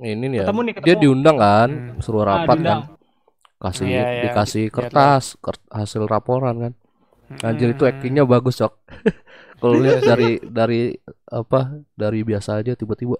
ini 0.00 0.26
nih 0.26 0.38
ya 0.40 0.44
Ketemu 0.44 0.60
nih, 0.62 0.72
ketemu. 0.72 0.86
dia 0.88 0.94
diundang 0.96 1.36
kan 1.36 1.68
Hmm. 1.68 2.00
suruh 2.00 2.24
Ah, 2.24 2.40
rapat 2.40 2.56
diundang. 2.56 2.80
kan 2.80 2.96
kasih 3.62 3.84
Iya, 3.86 4.00
iya. 4.02 4.22
dikasih 4.24 4.64
Lihat 4.64 4.74
kertas 4.74 5.24
ker- 5.38 5.68
hasil 5.70 6.02
laporan 6.04 6.54
kan 6.58 6.72
anjir 7.42 7.68
itu 7.70 7.84
Hmm. 7.84 7.92
actingnya 7.92 8.24
bagus 8.24 8.56
cok 8.56 8.72
kalau 9.56 9.78
lihat 9.78 10.00
dari 10.02 10.30
dari 10.42 10.80
apa 11.26 11.60
dari 11.92 12.20
biasa 12.22 12.60
aja 12.60 12.74
tiba-tiba 12.74 13.16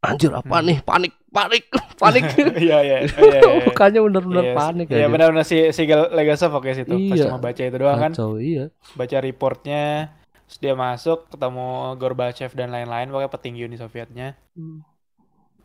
anjir 0.00 0.28
apa 0.30 0.60
nih 0.60 0.84
panik 0.84 1.16
panik 1.32 1.64
panik 2.02 2.24
Iya 2.60 2.78
iya 2.84 2.96
iya. 3.02 3.40
iya. 3.40 3.40
mukanya 3.64 4.04
bener-bener 4.04 4.44
Iya, 4.44 4.54
panik 4.54 4.86
Iya 4.88 4.96
aja 5.00 5.08
benar-benar 5.08 5.44
si 5.44 5.72
si 5.72 5.82
Legasov 5.88 6.52
oke 6.52 6.70
situ. 6.70 6.92
Pas 6.92 7.16
Iya. 7.16 7.24
cuma 7.32 7.40
baca 7.40 7.62
itu 7.64 7.76
doang 7.76 7.96
kan. 7.98 8.12
kacau 8.12 8.36
iya 8.36 8.68
Baca 8.92 9.16
reportnya. 9.18 10.12
Terus 10.44 10.58
dia 10.60 10.74
masuk 10.76 11.24
ketemu 11.32 11.66
Gorbachev 11.96 12.52
dan 12.52 12.68
lain-lain 12.68 13.08
pokoknya 13.08 13.32
petinggi 13.32 13.64
Uni 13.64 13.80
Sovietnya. 13.80 14.36
Hmm. 14.52 14.84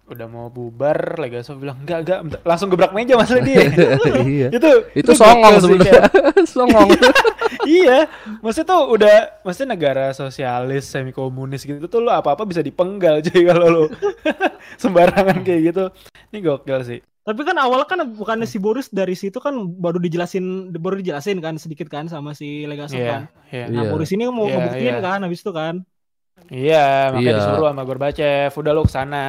Udah 0.10 0.26
mau 0.26 0.50
bubar, 0.50 1.15
Legasov 1.17 1.62
bilang 1.62 1.78
enggak 1.82 2.00
enggak 2.02 2.19
bentar." 2.26 2.39
langsung 2.43 2.67
gebrak 2.67 2.91
meja 2.91 3.13
masalah 3.13 3.45
dia. 3.50 3.62
iya 4.26 4.48
itu 4.50 4.69
itu 4.98 5.12
songong 5.13 5.62
sebenarnya 5.62 6.02
songong 6.58 6.89
iya, 7.65 8.10
maksudnya 8.41 8.67
tuh 8.67 8.82
udah, 8.89 9.41
maksudnya 9.41 9.69
negara 9.78 10.06
sosialis 10.12 10.89
semi 10.89 11.13
komunis 11.13 11.62
gitu 11.62 11.86
tuh 11.86 12.02
lo 12.02 12.10
apa 12.10 12.34
apa 12.34 12.43
bisa 12.43 12.62
dipenggal 12.62 13.22
cuy 13.22 13.41
kalau 13.45 13.67
lo 13.69 13.84
sembarangan 14.76 15.41
kayak 15.41 15.62
gitu. 15.74 15.86
Ini 16.30 16.38
gokil 16.41 16.80
sih. 16.86 17.00
Tapi 17.19 17.41
kan 17.45 17.58
awalnya 17.62 17.86
kan 17.86 18.00
bukannya 18.10 18.50
si 18.50 18.58
Boris 18.58 18.89
dari 18.89 19.13
situ 19.13 19.38
kan 19.38 19.54
baru 19.78 20.02
dijelasin 20.02 20.74
baru 20.74 20.98
dijelasin 20.98 21.38
kan 21.38 21.62
sedikit 21.62 21.86
kan 21.86 22.10
sama 22.10 22.34
si 22.34 22.65
Legasov 22.65 22.98
kan. 22.98 23.22
Iya, 23.54 23.65
iya. 23.69 23.74
Nah 23.74 23.84
Iya. 23.86 23.91
Boris 23.93 24.10
ini 24.10 24.24
mau 24.26 24.50
Iya, 24.50 24.56
ngebuktiin 24.58 24.95
iya. 24.98 25.04
kan 25.04 25.19
habis 25.22 25.39
itu 25.45 25.52
kan. 25.54 25.76
Iya, 26.50 26.86
makanya 27.12 27.22
Iya. 27.28 27.38
disuruh 27.43 27.67
sama 27.69 27.84
Gorbachev, 27.84 28.52
udah 28.56 28.72
lo 28.72 28.82
ke 28.88 28.93
sana. 28.95 29.28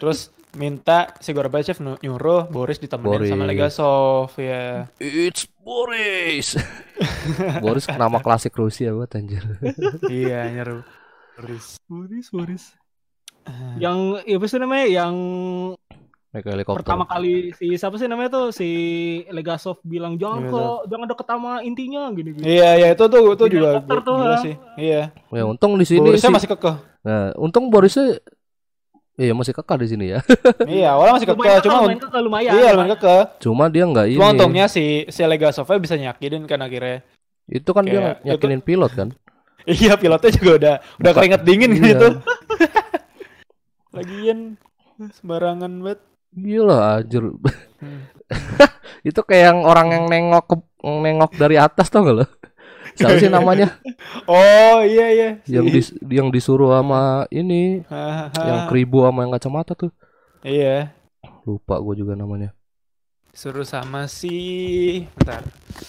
Terus 0.00 0.34
minta 0.54 1.12
si 1.18 1.34
Gorbachev 1.34 1.78
nyuruh 1.82 2.46
Boris 2.48 2.78
ditemenin 2.78 3.26
sama 3.26 3.44
Boris. 3.44 3.50
Legasov, 3.50 4.30
ya. 4.38 4.86
it's 5.02 5.50
Boris 5.64 6.54
Boris 7.64 7.84
nama 7.90 8.22
klasik 8.22 8.54
Rusia 8.54 8.94
buat 8.94 9.10
anjir 9.18 9.42
iya, 10.06 10.46
nyeru. 10.50 10.86
Boris. 11.34 11.82
Boris 11.90 12.26
Boris. 12.30 12.64
Yang 13.76 14.24
ya 14.24 14.36
apa 14.40 14.46
sih 14.48 14.58
namanya 14.62 14.86
yang 14.88 15.14
naik 16.34 16.50
helikopter 16.50 16.82
pertama 16.82 17.06
kali 17.06 17.54
si 17.54 17.78
siapa 17.78 17.94
sih 17.94 18.10
namanya 18.10 18.34
tuh 18.34 18.46
si 18.50 18.68
Legasov 19.30 19.78
bilang 19.86 20.18
jangan 20.18 20.42
Iya, 20.42 20.50
ke 20.50 20.62
jangan 20.90 21.06
deket 21.06 21.26
sama 21.30 21.52
intinya 21.62 22.02
gini 22.10 22.30
gini. 22.34 22.44
Iya, 22.58 22.70
iya 22.74 22.88
itu 22.90 23.04
tuh 23.06 23.22
itu 23.38 23.44
juga 23.46 23.78
helikopter 23.78 23.98
tuh, 24.02 24.16
gila 24.18 24.34
ah. 24.34 24.40
sih. 24.42 24.54
Iya. 24.74 25.02
ya 25.14 25.42
untung 25.46 25.78
di 25.78 25.86
sini 25.86 26.02
Borisnya 26.02 26.30
sih 26.30 26.34
masih 26.34 26.50
kekeh. 26.50 26.76
nah 27.06 27.30
untung 27.38 27.70
Borisnya 27.70 28.18
iya 29.16 29.30
masih 29.30 29.52
kekal 29.52 29.76
di 29.76 29.86
sini 29.86 30.04
ya 30.10 30.20
iya, 30.66 30.92
awalnya 30.92 31.14
masih 31.16 31.28
Lumayan 31.30 31.60
cuma 31.60 31.76
lumayan 31.78 31.98
kan 32.00 32.20
lumayan. 32.20 32.52
iya 32.52 32.68
lumayan 32.72 32.90
kekeh. 32.94 33.22
cuma 33.40 33.64
dia 33.68 33.84
nggak 33.84 34.06
ini 34.06 34.16
Cuma 34.16 34.28
untungnya 34.30 34.66
si 34.66 34.84
si 35.06 35.20
Legasovnya 35.22 35.78
bisa 35.78 35.94
nyakinin 35.94 36.44
kan 36.44 36.58
akhirnya. 36.58 37.06
itu 37.46 37.70
kan 37.70 37.84
dia 37.84 38.00
Kayak- 38.16 38.18
yakinin 38.26 38.60
pilot 38.60 38.92
kan 38.92 39.08
Iya, 39.64 39.96
pilotnya 39.96 40.28
juga 40.30 40.50
udah 40.52 40.74
udah 40.98 41.08
Buka- 41.08 41.16
keringet 41.16 41.40
dingin 41.42 41.70
Iya. 41.72 41.82
gitu. 41.88 42.08
Lagian 43.96 44.38
sembarangan 45.12 45.72
banget. 45.80 46.00
gila 46.30 46.98
anjir 46.98 47.22
Hmm. 47.78 48.00
itu 49.02 49.20
kayak 49.20 49.44
yang 49.46 49.58
orang 49.62 49.88
yang 49.88 50.04
nengok 50.06 50.44
ke 50.44 50.56
nengok 50.82 51.32
dari 51.36 51.54
atas 51.54 51.86
tau 51.86 52.02
gak 52.02 52.16
lo 52.16 52.26
siapa 52.94 53.18
sih 53.18 53.28
namanya 53.28 53.74
Oh, 54.24 54.80
iya 54.80 55.06
iya. 55.10 55.28
yang 55.46 55.66
dis, 55.66 55.90
yang 56.00 56.28
disuruh 56.28 56.72
sama 56.72 57.26
ini 57.28 57.82
yang 58.38 58.66
kribo 58.66 59.04
sama 59.04 59.22
yang 59.22 59.32
kacamata 59.32 59.74
tuh 59.74 59.90
Iya. 60.40 60.94
lupa 61.42 61.76
gue 61.78 61.94
juga 61.98 62.14
namanya 62.14 62.54
Suruh 63.34 63.66
sama 63.66 64.06
si 64.06 64.30
bentar. 65.18 65.42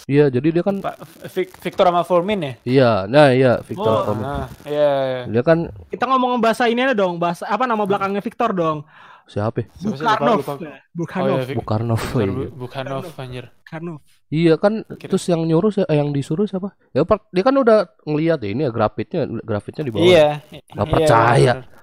iya 0.04 0.26
jadi 0.26 0.50
dia 0.50 0.66
kan 0.66 0.82
Pak 0.82 0.98
Vic- 1.30 1.54
Victor 1.56 1.86
sama 1.86 2.02
Fulmin 2.02 2.42
ya? 2.42 2.52
iya 2.66 2.90
nah 3.06 3.30
iya 3.30 3.62
Victor 3.62 3.86
Oh, 3.86 4.02
Tom. 4.04 4.18
Nah, 4.18 4.50
iya 4.66 4.90
iya. 5.06 5.20
dia 5.30 5.42
kan 5.42 5.70
Kita 5.86 6.10
ngomong 6.10 6.42
bahasa 6.42 6.66
ini 6.66 6.82
aja 6.82 6.98
dong, 6.98 7.22
bahasa 7.22 7.46
apa 7.46 7.64
nama 7.64 7.86
belakangnya 7.86 8.18
Victor 8.18 8.50
dong. 8.50 8.82
siapa 9.26 9.62
ya? 9.62 9.66
Lupa. 9.78 10.58
Bukharnov. 10.90 11.38
Oh, 11.38 11.38
iya, 11.38 11.54
Bukarnov 11.54 11.98
iya. 12.18 12.26
Bu- 12.26 12.52
Bukhanov 12.56 13.02
anjir. 13.14 13.46
Bukharnov. 13.62 13.98
Iya 14.26 14.58
kan 14.58 14.82
Kira- 14.82 15.14
terus 15.14 15.24
yang 15.30 15.46
nyuruh 15.46 15.70
eh, 15.86 15.86
yang 15.94 16.10
disuruh 16.10 16.50
siapa? 16.50 16.74
Ya 16.90 17.06
per- 17.06 17.30
dia 17.30 17.46
kan 17.46 17.54
udah 17.54 17.86
ngeliat 18.02 18.42
ya 18.42 18.48
ini 18.50 18.66
ya 18.66 18.70
grafitnya 18.74 19.22
grafitnya 19.46 19.86
di 19.86 19.92
bawah. 19.94 20.02
Iya. 20.02 20.28
Iya, 20.50 20.82
percaya. 20.82 21.52
bener. 21.62 21.74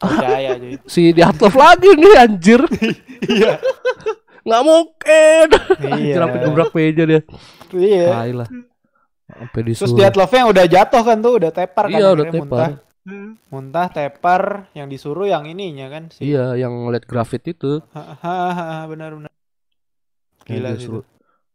Percaya 0.00 0.50
cuy. 0.56 0.74
Si 0.96 1.02
Diatlov 1.12 1.54
lagi 1.60 1.90
nih 1.92 2.14
anjir. 2.16 2.60
Iya. 3.30 3.60
Nggak 4.48 4.62
mungkin. 4.64 5.46
Iya. 6.00 6.14
Kenapa 6.16 6.36
gebrak 6.40 6.70
meja 6.72 7.04
dia? 7.04 7.20
Iya. 7.76 8.06
Tai 8.08 8.32
lah. 8.32 8.48
Sampai 9.30 9.60
Terus 9.62 9.68
disuruh. 9.76 9.98
Diatlov-nya 10.00 10.42
udah 10.48 10.64
jatuh 10.66 11.02
kan 11.04 11.16
tuh, 11.20 11.32
udah 11.36 11.50
tepar 11.52 11.84
kan. 11.86 11.98
Iya 12.00 12.06
udah 12.16 12.24
tepar. 12.32 12.40
Muntah, 12.40 12.70
muntah 13.52 13.86
tepar, 13.92 14.42
yang 14.72 14.88
disuruh 14.88 15.28
yang 15.28 15.44
ininya 15.44 15.86
kan. 15.92 16.08
Si... 16.10 16.32
Iya 16.32 16.56
yang 16.56 16.72
ngeliat 16.72 17.04
grafit 17.04 17.44
itu. 17.44 17.84
Hahaha, 17.92 18.88
benar 18.88 19.14
benar. 19.20 19.32
Gila 20.48 20.68
Yang 20.74 20.80
sih. 20.80 20.88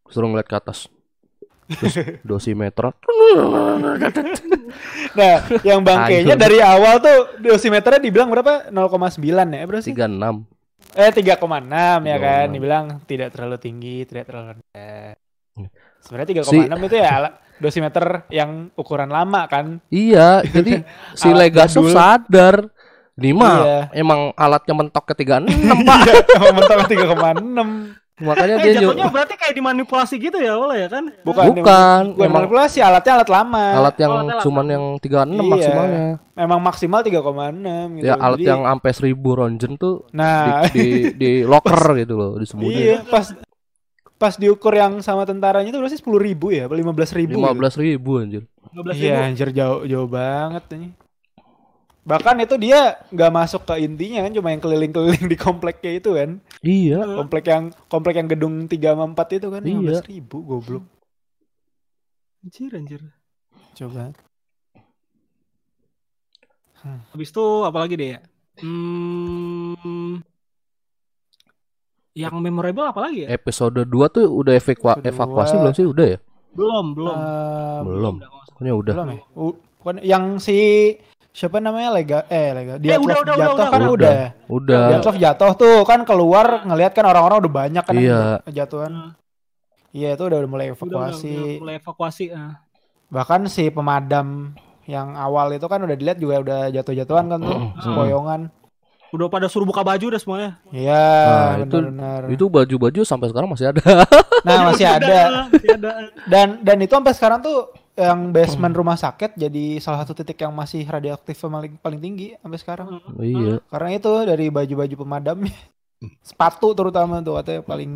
Suruh 0.06 0.28
ngeliat 0.28 0.46
ke 0.46 0.56
atas. 0.56 0.88
Terus 1.68 1.96
dosimeter. 2.30 2.94
Nah, 5.15 5.36
yang 5.63 5.82
bangkainya 5.82 6.36
dari 6.36 6.60
awal 6.60 7.00
tuh 7.00 7.39
dosimeternya 7.39 8.02
dibilang 8.02 8.28
berapa? 8.28 8.70
0,9 8.70 9.24
ya, 9.24 9.63
berapa 9.63 9.82
sih? 9.82 9.96
36. 9.96 10.46
Eh 10.94 11.12
3,6 11.12 11.39
ya 12.04 12.18
kan, 12.18 12.46
3,6. 12.48 12.56
dibilang 12.56 12.86
tidak 13.04 13.30
terlalu 13.32 13.58
tinggi, 13.58 14.04
tidak 14.04 14.28
terlalu 14.28 14.48
rendah. 14.56 15.15
Hmm. 15.56 15.70
Sebenarnya 16.00 16.30
3,6 16.44 16.88
itu 16.88 16.96
ya 16.96 17.10
ala- 17.13 17.36
dosimeter 17.56 18.06
yang 18.30 18.68
ukuran 18.76 19.08
lama 19.08 19.48
kan. 19.48 19.80
Iya, 19.88 20.44
jadi 20.44 20.84
si 21.20 21.32
Legasov 21.32 21.88
jadul. 21.88 21.96
sadar. 21.96 22.56
Ini 23.15 23.32
mah 23.32 23.56
Iya. 23.63 23.80
emang 23.96 24.36
alatnya 24.36 24.76
mentok 24.76 25.08
ke 25.08 25.24
36, 25.24 25.48
Pak. 25.88 26.00
Emang 26.36 26.52
mentok 26.54 26.84
3,6. 26.84 27.96
Makanya 28.15 28.56
Eh 28.56 28.63
dia 28.63 28.73
jatuhnya 28.80 28.95
nyuruh 28.95 29.12
berarti 29.12 29.36
kayak 29.36 29.54
dimanipulasi 29.54 30.15
gitu 30.15 30.38
ya 30.39 30.56
awalnya 30.56 30.80
ya 30.80 30.89
kan? 30.89 31.04
Bukan, 31.19 31.43
Bukan, 31.51 32.01
bukan 32.15 32.23
emang- 32.23 32.36
manipulasi, 32.47 32.80
alatnya 32.80 33.13
alat 33.19 33.28
lama. 33.28 33.65
alat 33.75 33.95
yang 33.99 34.08
Oh, 34.08 34.15
alatnya 34.17 34.36
cuman 34.39 34.65
yang 34.71 34.86
36 35.04 35.36
Iya. 35.36 35.51
maksimalnya. 35.51 36.06
Memang 36.34 36.60
maksimal 36.63 36.99
3,6 37.01 37.88
gitu. 37.93 38.06
Ya 38.08 38.15
alat 38.15 38.39
Jadi- 38.39 38.47
yang 38.47 38.62
sampai 38.63 38.91
1000 38.93 39.30
ronjen 39.36 39.71
tuh 39.75 40.08
Nah, 40.10 40.63
di, 40.71 40.71
di, 40.71 40.86
di 41.13 41.32
locker 41.43 41.75
gitu 41.97 42.15
loh, 42.15 42.32
disembunyiin. 42.39 42.80
iya, 42.80 42.97
pas 43.04 43.36
pas 44.15 44.32
diukur 44.34 44.71
yang 44.71 45.04
sama 45.04 45.28
tentaranya 45.28 45.67
itu 45.67 45.75
berarti 45.75 45.99
10 45.99 46.15
ribu 46.17 46.47
ya, 46.49 46.71
apa 46.71 46.73
15 46.73 47.12
ribu? 47.12 47.36
15 47.36 47.75
ribu 47.75 48.12
anjir. 48.17 48.43
15 48.71 48.95
Iya 48.95 49.28
anjir 49.28 49.51
jauh 49.51 49.84
jauh 49.84 50.08
banget 50.08 50.63
ini. 50.71 50.95
Bahkan 52.06 52.38
itu 52.38 52.56
dia 52.56 53.02
nggak 53.10 53.32
masuk 53.34 53.65
ke 53.65 53.82
intinya 53.82 54.22
kan 54.22 54.32
cuma 54.32 54.54
yang 54.54 54.62
keliling-keliling 54.62 55.26
di 55.26 55.34
kompleknya 55.36 55.91
itu 55.98 56.13
kan. 56.13 56.38
Iya. 56.62 57.02
Komplek 57.18 57.46
yang 57.50 57.63
komplek 57.89 58.15
yang 58.15 58.30
gedung 58.30 58.70
3 58.70 58.94
sama 58.94 59.10
4 59.10 59.41
itu 59.41 59.48
kan 59.50 59.62
Iya. 59.65 60.00
15 60.00 60.06
ribu 60.06 60.38
goblok. 60.46 60.86
Anjir 62.46 62.72
anjir. 62.72 63.02
Coba. 63.74 64.13
Habis 66.86 67.34
itu 67.34 67.46
apa 67.65 67.78
lagi 67.82 67.98
deh 67.98 68.10
ya? 68.13 68.20
Hmm, 68.62 70.22
yang 72.13 72.38
memorable 72.38 72.86
apa 72.86 73.10
lagi 73.10 73.26
ya? 73.26 73.34
Episode 73.34 73.84
2 73.84 74.06
tuh 74.08 74.30
udah 74.30 74.54
evakua- 74.54 74.96
Episode 74.96 75.10
evakuasi 75.10 75.52
dua. 75.52 75.62
belum 75.65 75.74
sih? 75.74 75.86
Udah 75.89 76.06
ya? 76.06 76.18
Belum, 76.54 76.86
belum. 76.94 77.15
Eh, 77.18 77.80
belum. 77.84 78.15
Pokoknya 78.54 78.74
udah. 78.78 78.94
belum 78.96 79.10
ya? 79.10 79.20
U- 79.36 79.60
yang 80.06 80.38
si 80.38 80.58
siapa 81.36 81.60
namanya 81.60 81.91
Lega 81.91 82.19
eh 82.26 82.56
Lega 82.56 82.80
Eh, 82.80 82.95
udah, 82.95 83.17
udah, 83.19 83.36
jatuh 83.36 83.52
udah, 83.54 83.67
kan 83.67 83.82
udah. 83.82 83.91
udah. 83.91 84.17
Udah. 84.48 85.12
Jatuh 85.12 85.52
tuh 85.54 85.76
kan 85.84 86.08
keluar 86.08 86.63
ngelihat 86.63 86.95
kan 86.95 87.04
orang-orang 87.04 87.43
udah 87.43 87.54
banyak 87.54 87.84
kan 87.84 87.93
Iya. 87.93 88.39
kejatuhan. 88.41 88.91
Hmm. 88.95 89.12
Iya 89.91 90.15
itu 90.15 90.24
udah, 90.24 90.38
udah 90.39 90.50
mulai 90.50 90.67
Udah, 90.67 90.80
udah, 90.80 90.88
evakuasi. 91.12 91.36
udah 91.36 91.60
mulai 91.60 91.76
evakuasi. 91.78 92.26
ah. 92.32 92.63
Bahkan 93.08 93.48
si 93.48 93.67
pemadam 93.67 94.56
yang 94.86 95.12
awal 95.13 95.52
itu 95.52 95.65
kan 95.65 95.78
udah 95.78 95.93
dilihat 95.93 96.17
juga 96.17 96.39
udah 96.39 96.60
jatuh-jatuhan 96.71 97.26
kan 97.28 97.39
tuh, 97.39 97.52
Hmm. 97.54 97.71
sepoyongan. 97.80 98.41
Udah 99.12 99.28
pada 99.28 99.48
suruh 99.48 99.63
buka 99.63 99.80
baju 99.80 100.06
udah 100.08 100.19
semuanya. 100.19 100.50
Iya, 100.69 101.63
Nah. 101.63 102.28
Itu 102.28 102.48
baju-baju 102.48 103.02
sampai 103.02 103.28
sekarang 103.30 103.48
masih 103.48 103.71
ada. 103.71 103.84
Nah, 104.43 104.71
masih 104.71 104.88
ada. 105.00 105.48
Masih 105.48 105.71
ada. 105.74 105.89
Dan 106.28 106.48
dan 106.60 106.78
itu 106.78 106.91
sampai 106.91 107.12
sekarang 107.12 107.39
tuh 107.39 107.71
yang 107.95 108.29
basement 108.29 108.71
rumah 108.71 108.93
sakit 108.93 109.34
jadi 109.34 109.79
salah 109.79 110.03
satu 110.03 110.12
titik 110.13 110.36
yang 110.38 110.51
masih 110.51 110.84
radioaktif 110.84 111.39
paling 111.39 111.79
paling 111.79 111.97
tinggi 111.97 112.36
sampai 112.36 112.60
sekarang. 112.60 112.88
iya. 113.17 113.63
Karena 113.65 113.89
itu 113.91 114.12
dari 114.21 114.45
baju-baju 114.49 114.95
pemadamnya. 114.97 115.55
Sepatu 116.19 116.71
terutama 116.71 117.19
tuh 117.19 117.39
katanya 117.39 117.63
paling 117.63 117.91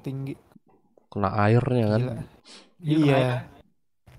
tinggi. 0.00 0.38
Kena 1.08 1.34
airnya 1.40 1.86
kan. 1.88 2.00
Gila. 2.00 2.14
Gila, 2.78 3.18
Iya. 3.18 3.36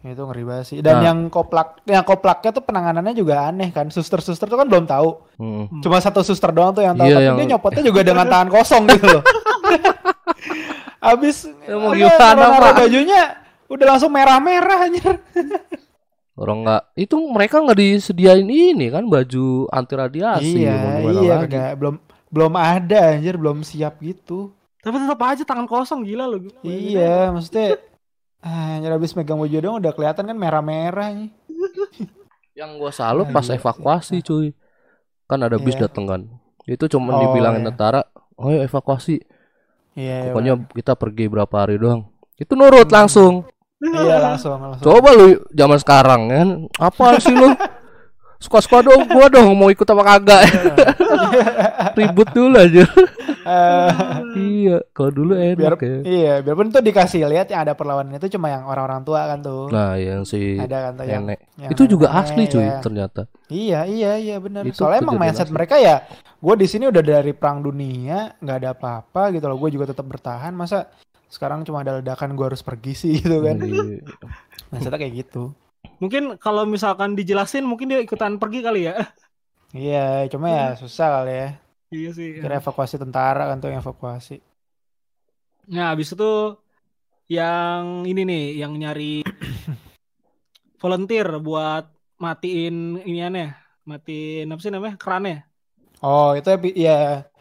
Itu 0.04 0.26
ngeri 0.26 0.44
banget 0.44 0.66
sih. 0.68 0.78
Dan 0.82 0.98
Nah. 0.98 1.04
yang 1.06 1.20
koplak 1.28 1.80
yang 1.86 2.02
koplaknya 2.02 2.52
tuh 2.52 2.62
penanganannya 2.62 3.14
juga 3.14 3.48
aneh 3.48 3.70
kan. 3.70 3.88
Suster-suster 3.88 4.46
tuh 4.46 4.58
kan 4.58 4.66
belum 4.66 4.84
tahu. 4.84 5.10
Hmm. 5.38 5.80
Cuma 5.80 5.98
satu 5.98 6.20
suster 6.22 6.50
doang 6.50 6.70
tuh 6.72 6.82
yang 6.82 6.94
tahu. 6.94 7.06
Iya, 7.06 7.16
Tapi 7.16 7.24
yang- 7.24 7.38
dia 7.38 7.48
nyopotnya 7.52 7.84
juga 7.88 8.02
dengan 8.02 8.26
tangan 8.26 8.50
kosong 8.52 8.84
gitu 8.90 9.08
loh. 9.08 9.24
Abis 11.02 11.50
Ya, 11.62 11.76
mau 11.76 11.96
gimana, 11.96 12.62
bajunya 12.76 13.41
udah 13.72 13.86
langsung 13.88 14.12
merah-merah 14.12 14.86
anjir. 14.86 15.16
Orang 16.36 16.64
nggak 16.64 16.96
itu 16.96 17.16
mereka 17.28 17.60
nggak 17.60 17.78
disediain 17.78 18.48
ini 18.48 18.88
kan 18.88 19.06
baju 19.06 19.68
anti 19.70 19.94
radiasi 19.94 20.64
iya, 20.64 21.00
mau 21.00 21.12
iya, 21.14 21.34
lagi. 21.38 21.54
kagak 21.54 21.72
belum 21.78 21.96
belum 22.28 22.54
ada 22.56 23.00
anjir, 23.14 23.36
belum 23.36 23.62
siap 23.62 24.00
gitu. 24.00 24.52
Tapi 24.82 24.96
tetap 24.98 25.22
aja 25.22 25.44
tangan 25.44 25.68
kosong 25.70 26.02
gila 26.02 26.26
lo. 26.26 26.42
Iya, 26.62 27.30
maksudnya 27.30 27.78
ah, 28.42 28.76
anjir 28.76 28.90
habis 28.90 29.14
megang 29.14 29.38
baju 29.38 29.54
dong 29.54 29.76
udah 29.80 29.92
kelihatan 29.92 30.26
kan 30.26 30.38
merah-merah 30.38 31.08
nih. 31.14 31.30
Yang 32.60 32.70
gua 32.78 32.92
salut 32.92 33.28
pas 33.30 33.46
Gila 33.46 33.56
evakuasi 33.56 34.20
cuy. 34.20 34.52
Kan 35.26 35.40
ada 35.40 35.56
bis 35.56 35.76
Iya. 35.76 35.88
dateng 35.88 36.06
kan. 36.06 36.22
Itu 36.66 36.88
cuma 36.88 37.16
Oh, 37.16 37.20
dibilangin 37.22 37.64
iya. 37.64 37.70
tentara, 37.70 38.02
"Oh 38.36 38.50
evakuasi." 38.50 39.22
Iya, 39.94 40.00
iya, 40.00 40.16
Pokoknya 40.32 40.54
benar. 40.58 40.74
kita 40.74 40.94
pergi 40.96 41.26
berapa 41.28 41.56
hari 41.58 41.76
doang. 41.76 42.08
Itu 42.36 42.56
nurut 42.56 42.88
Hmm. 42.88 42.96
langsung. 42.96 43.34
Iya 43.82 44.18
langsung 44.30 44.58
langsung. 44.62 44.86
Coba 44.86 45.10
lu 45.18 45.42
zaman 45.52 45.78
sekarang 45.82 46.22
kan. 46.30 46.48
Apa 46.78 47.18
sih 47.18 47.34
lu? 47.34 47.50
Suka-suka 48.42 48.82
dong 48.82 49.06
gua 49.06 49.30
dong 49.30 49.54
mau 49.54 49.70
ikut 49.70 49.86
apa 49.86 50.02
kagak. 50.02 50.42
Ribut 51.98 52.30
dulu 52.34 52.58
aja. 52.58 52.86
Eh, 53.42 53.90
iya, 54.38 54.78
kalau 54.94 55.10
dulu 55.10 55.34
biar 55.34 55.74
enak 55.74 55.82
ya. 55.82 55.98
iya, 56.06 56.34
biarpun 56.46 56.70
tuh 56.70 56.86
dikasih 56.86 57.26
lihat 57.26 57.50
yang 57.50 57.66
ada 57.66 57.74
perlawanan 57.74 58.22
itu 58.22 58.38
cuma 58.38 58.54
yang 58.54 58.70
orang-orang 58.70 59.02
tua 59.02 59.26
kan 59.26 59.42
tuh. 59.42 59.66
Nah, 59.74 59.98
yang 59.98 60.22
si 60.30 60.62
ada 60.62 60.90
kan 60.90 61.02
tuh 61.02 61.06
yang, 61.10 61.26
nenek. 61.26 61.50
yang 61.58 61.72
Itu 61.74 61.90
juga 61.90 62.14
nenek-nenek, 62.14 62.30
asli 62.30 62.44
cuy 62.54 62.66
ya. 62.66 62.78
ternyata. 62.82 63.22
Iya, 63.50 63.80
iya, 63.90 64.12
iya 64.22 64.36
benar. 64.38 64.62
Itu 64.62 64.86
Soalnya 64.86 65.02
emang 65.06 65.18
mindset 65.18 65.50
asli. 65.50 65.58
mereka 65.58 65.76
ya, 65.82 66.06
gue 66.38 66.56
di 66.58 66.68
sini 66.70 66.86
udah 66.90 67.02
dari 67.02 67.34
perang 67.34 67.66
dunia, 67.66 68.38
nggak 68.38 68.58
ada 68.62 68.70
apa-apa 68.78 69.34
gitu 69.34 69.46
loh. 69.50 69.58
Gue 69.58 69.70
juga 69.74 69.90
tetap 69.90 70.06
bertahan. 70.06 70.54
Masa 70.54 70.86
sekarang 71.32 71.64
cuma 71.64 71.80
ada 71.80 72.04
ledakan 72.04 72.36
gue 72.36 72.46
harus 72.52 72.60
pergi 72.60 72.94
sih 72.94 73.14
gitu 73.24 73.40
kan? 73.40 73.56
Iya. 73.64 74.04
Mindsetnya 74.68 75.00
kayak 75.00 75.16
gitu. 75.24 75.56
Mungkin 76.04 76.36
kalau 76.38 76.68
misalkan 76.68 77.16
dijelasin 77.16 77.64
mungkin 77.64 77.88
dia 77.88 78.04
ikutan 78.04 78.36
pergi 78.36 78.60
kali 78.60 78.92
ya. 78.92 79.08
Iya, 79.72 80.28
cuma 80.28 80.52
ya 80.52 80.68
susah 80.76 81.24
kali 81.24 81.32
ya. 81.32 81.50
Iya 81.92 82.10
sih. 82.12 82.30
Kira 82.44 82.60
evakuasi 82.60 83.00
tentara 83.00 83.48
kan 83.48 83.64
tuh 83.64 83.72
yang 83.72 83.80
evakuasi. 83.80 84.44
Nah, 85.72 85.96
habis 85.96 86.12
itu 86.12 86.60
yang 87.32 88.04
ini 88.04 88.28
nih, 88.28 88.46
yang 88.60 88.76
nyari 88.76 89.24
volunteer 90.84 91.40
buat 91.40 91.88
matiin 92.20 93.00
iniannya, 93.08 93.56
matiin 93.88 94.52
apa 94.52 94.60
sih 94.60 94.72
namanya? 94.72 94.96
Kerannya. 95.00 95.48
Oh, 96.04 96.36
itu 96.36 96.50
iya. 96.76 97.32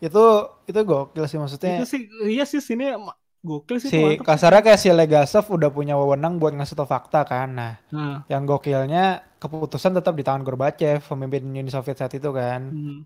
Itu 0.00 0.24
itu 0.68 0.80
gokil 0.84 1.24
sih 1.24 1.40
maksudnya. 1.40 1.80
Itu 1.80 1.88
sih 1.88 2.02
iya 2.28 2.44
sih 2.44 2.60
sini 2.60 2.92
gokil 3.40 3.76
sih 3.80 3.88
Si 3.90 3.98
kasarnya 4.20 4.60
kayak 4.60 4.80
si 4.80 4.88
Legasov 4.92 5.48
udah 5.48 5.72
punya 5.72 5.96
wewenang 5.96 6.36
buat 6.36 6.52
ngasih 6.52 6.76
tau 6.76 6.88
fakta 6.88 7.24
kan. 7.24 7.48
Nah, 7.56 7.72
Nah, 7.90 8.22
yang 8.28 8.44
gokilnya 8.44 9.24
keputusan 9.40 9.96
tetap 9.96 10.12
di 10.14 10.22
tangan 10.22 10.44
Gorbachev, 10.44 11.00
pemimpin 11.00 11.48
Uni 11.48 11.72
Soviet 11.72 11.96
saat 11.96 12.12
itu 12.12 12.30
kan. 12.30 12.68
hmm. 12.68 12.98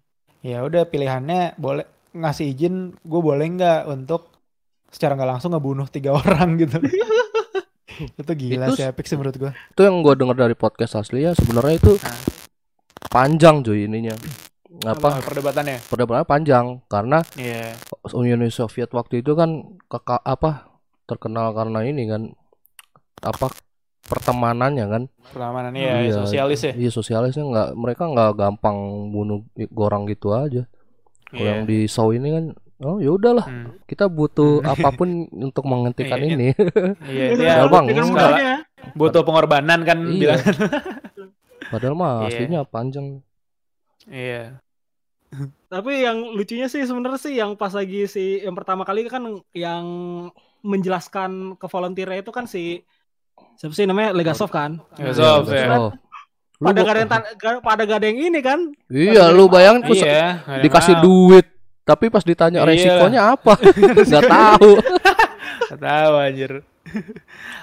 Ya 0.45 0.61
udah 0.61 0.85
pilihannya 0.85 1.57
boleh 1.57 1.87
ngasih 2.13 2.53
izin 2.53 2.93
gue 3.01 3.21
boleh 3.25 3.47
nggak 3.57 3.89
untuk 3.89 4.29
secara 4.93 5.17
nggak 5.17 5.31
langsung 5.39 5.51
ngebunuh 5.57 5.89
tiga 5.89 6.13
orang 6.21 6.59
gitu. 6.61 6.79
itu 8.21 8.33
gila 8.35 8.69
Itu 8.69 8.77
sih 8.77 8.85
epic 8.85 9.07
sih 9.07 9.17
menurut 9.17 9.37
gue. 9.39 9.53
Itu 9.73 9.81
yang 9.87 10.03
gua 10.03 10.19
dengar 10.19 10.35
dari 10.35 10.59
podcast 10.59 10.99
asli 10.99 11.25
ya 11.25 11.33
sebenarnya 11.33 11.79
itu 11.79 11.93
Nah. 11.97 12.19
panjang 13.09 13.63
cuy 13.63 13.87
ininya. 13.87 14.15
Apa? 14.83 15.23
perdebatannya? 15.23 15.79
Perdebatannya 15.87 16.27
panjang 16.27 16.67
karena 16.91 17.23
Iya. 17.39 17.79
Uni 18.11 18.51
Soviet 18.51 18.91
waktu 18.91 19.23
itu 19.23 19.39
kan 19.39 19.79
keka, 19.87 20.19
apa 20.19 20.75
terkenal 21.05 21.55
karena 21.55 21.85
ini 21.85 22.09
kan 22.09 22.33
apa 23.23 23.53
pertemanannya 24.05 24.85
kan 24.85 25.03
Pertamanan 25.33 25.73
ya, 25.73 26.05
Iya. 26.05 26.13
sosialis 26.21 26.61
ya. 26.61 26.73
iya 26.77 26.91
sosialisnya 26.93 27.45
nggak 27.45 27.69
mereka 27.73 28.05
nggak 28.05 28.31
gampang 28.37 28.77
bunuh 29.09 29.41
orang 29.77 30.05
gitu 30.05 30.37
aja 30.37 30.69
kalau 31.33 31.41
Iya. 31.41 31.51
yang 31.57 31.61
di 31.65 31.89
Saw 31.89 32.13
ini 32.13 32.29
kan 32.29 32.45
oh 32.85 33.01
ya 33.01 33.11
udahlah 33.17 33.49
Hmm. 33.49 33.81
kita 33.89 34.13
butuh 34.13 34.61
apa 34.61 34.93
pun 34.93 35.25
untuk 35.33 35.65
menghentikan 35.65 36.21
Iya. 36.21 36.29
ini 36.29 36.49
Iya, 37.15 37.25
Padahal 37.33 37.69
bang, 37.73 37.87
butuh 38.93 39.23
pengorbanan 39.25 39.81
kan 39.89 39.99
Iya. 40.05 40.19
bilang. 40.21 40.41
padahal 41.73 41.95
mah 41.97 42.13
Iya. 42.21 42.29
aslinya 42.29 42.61
panjang 42.69 43.07
Iya. 44.05 44.61
Tapi 45.67 45.93
yang 46.01 46.33
lucunya 46.33 46.67
sih 46.67 46.83
sebenarnya 46.83 47.19
sih 47.19 47.35
yang 47.35 47.55
pas 47.55 47.73
lagi 47.73 48.07
si 48.07 48.41
yang 48.41 48.55
pertama 48.55 48.83
kali 48.83 49.07
kan 49.07 49.23
yang 49.51 49.85
menjelaskan 50.61 51.55
ke 51.57 51.67
volunteer 51.67 52.09
itu 52.15 52.31
kan 52.31 52.47
si 52.47 52.81
siapa 53.55 53.75
sih 53.75 53.85
namanya 53.85 54.15
Legasov 54.15 54.49
kan. 54.49 54.79
Legasov, 54.95 55.51
Iya, 55.51 55.67
ya. 55.67 55.79
Pada 56.55 56.81
gak 56.81 56.95
ada 56.95 57.01
yang 57.03 57.11
pada 57.61 57.83
gak 57.85 57.99
ada 57.99 58.07
yang 58.07 58.19
ini 58.31 58.41
kan. 58.41 58.71
iya 58.89 59.29
lu 59.29 59.51
bayangin 59.51 59.85
Iya. 59.91 60.41
dikasih 60.63 60.97
yang 60.97 61.03
duit 61.03 61.47
tapi 61.83 62.09
pas 62.09 62.25
ditanya 62.25 62.65
Iya. 62.65 62.69
resikonya 62.71 63.21
apa 63.37 63.55
nggak 64.09 64.25
tahu. 64.25 64.71
Nggak 65.69 65.81
tahu 65.83 66.13
anjir. 66.17 66.53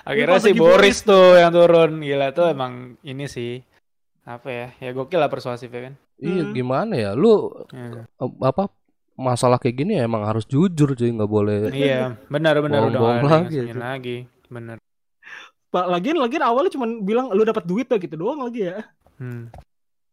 Akhirnya 0.04 0.38
si 0.38 0.52
Boris 0.54 1.02
tuh 1.02 1.38
yang 1.38 1.50
turun. 1.50 2.02
Gila 2.02 2.30
tuh 2.32 2.52
emang 2.52 3.00
ini 3.02 3.26
sih. 3.26 3.64
Apa 4.22 4.50
ya? 4.50 4.68
Ya 4.78 4.90
gokil 4.92 5.18
lah 5.18 5.32
persuasif 5.32 5.72
ya 5.72 5.90
kan. 5.90 5.94
Iya 6.22 6.44
Hmm. 6.44 6.54
gimana 6.54 6.94
ya 6.94 7.12
lu 7.12 7.50
Iya. 7.68 8.06
eh, 8.06 8.32
apa 8.42 8.70
masalah 9.14 9.58
kayak 9.58 9.76
gini 9.76 9.94
ya 9.96 10.06
emang 10.06 10.24
harus 10.24 10.46
jujur 10.46 10.94
cuy 10.94 11.10
nggak 11.10 11.28
boleh 11.28 11.70
Iya, 11.70 12.16
benar 12.28 12.58
benar 12.58 12.88
udah 12.88 13.00
ada 13.20 13.28
lagi 13.42 13.58
itu. 13.60 13.76
lagi. 13.76 14.18
Benar. 14.48 14.78
Pak 15.70 15.86
lagian 15.88 16.18
lagian 16.18 16.42
awalnya 16.42 16.70
cuma 16.70 16.86
bilang 16.98 17.30
lu 17.30 17.42
dapat 17.42 17.64
duit 17.64 17.86
tuh 17.86 17.98
gitu 17.98 18.16
doang 18.16 18.42
lagi 18.42 18.66
ya. 18.66 18.84
Hmm. 19.18 19.48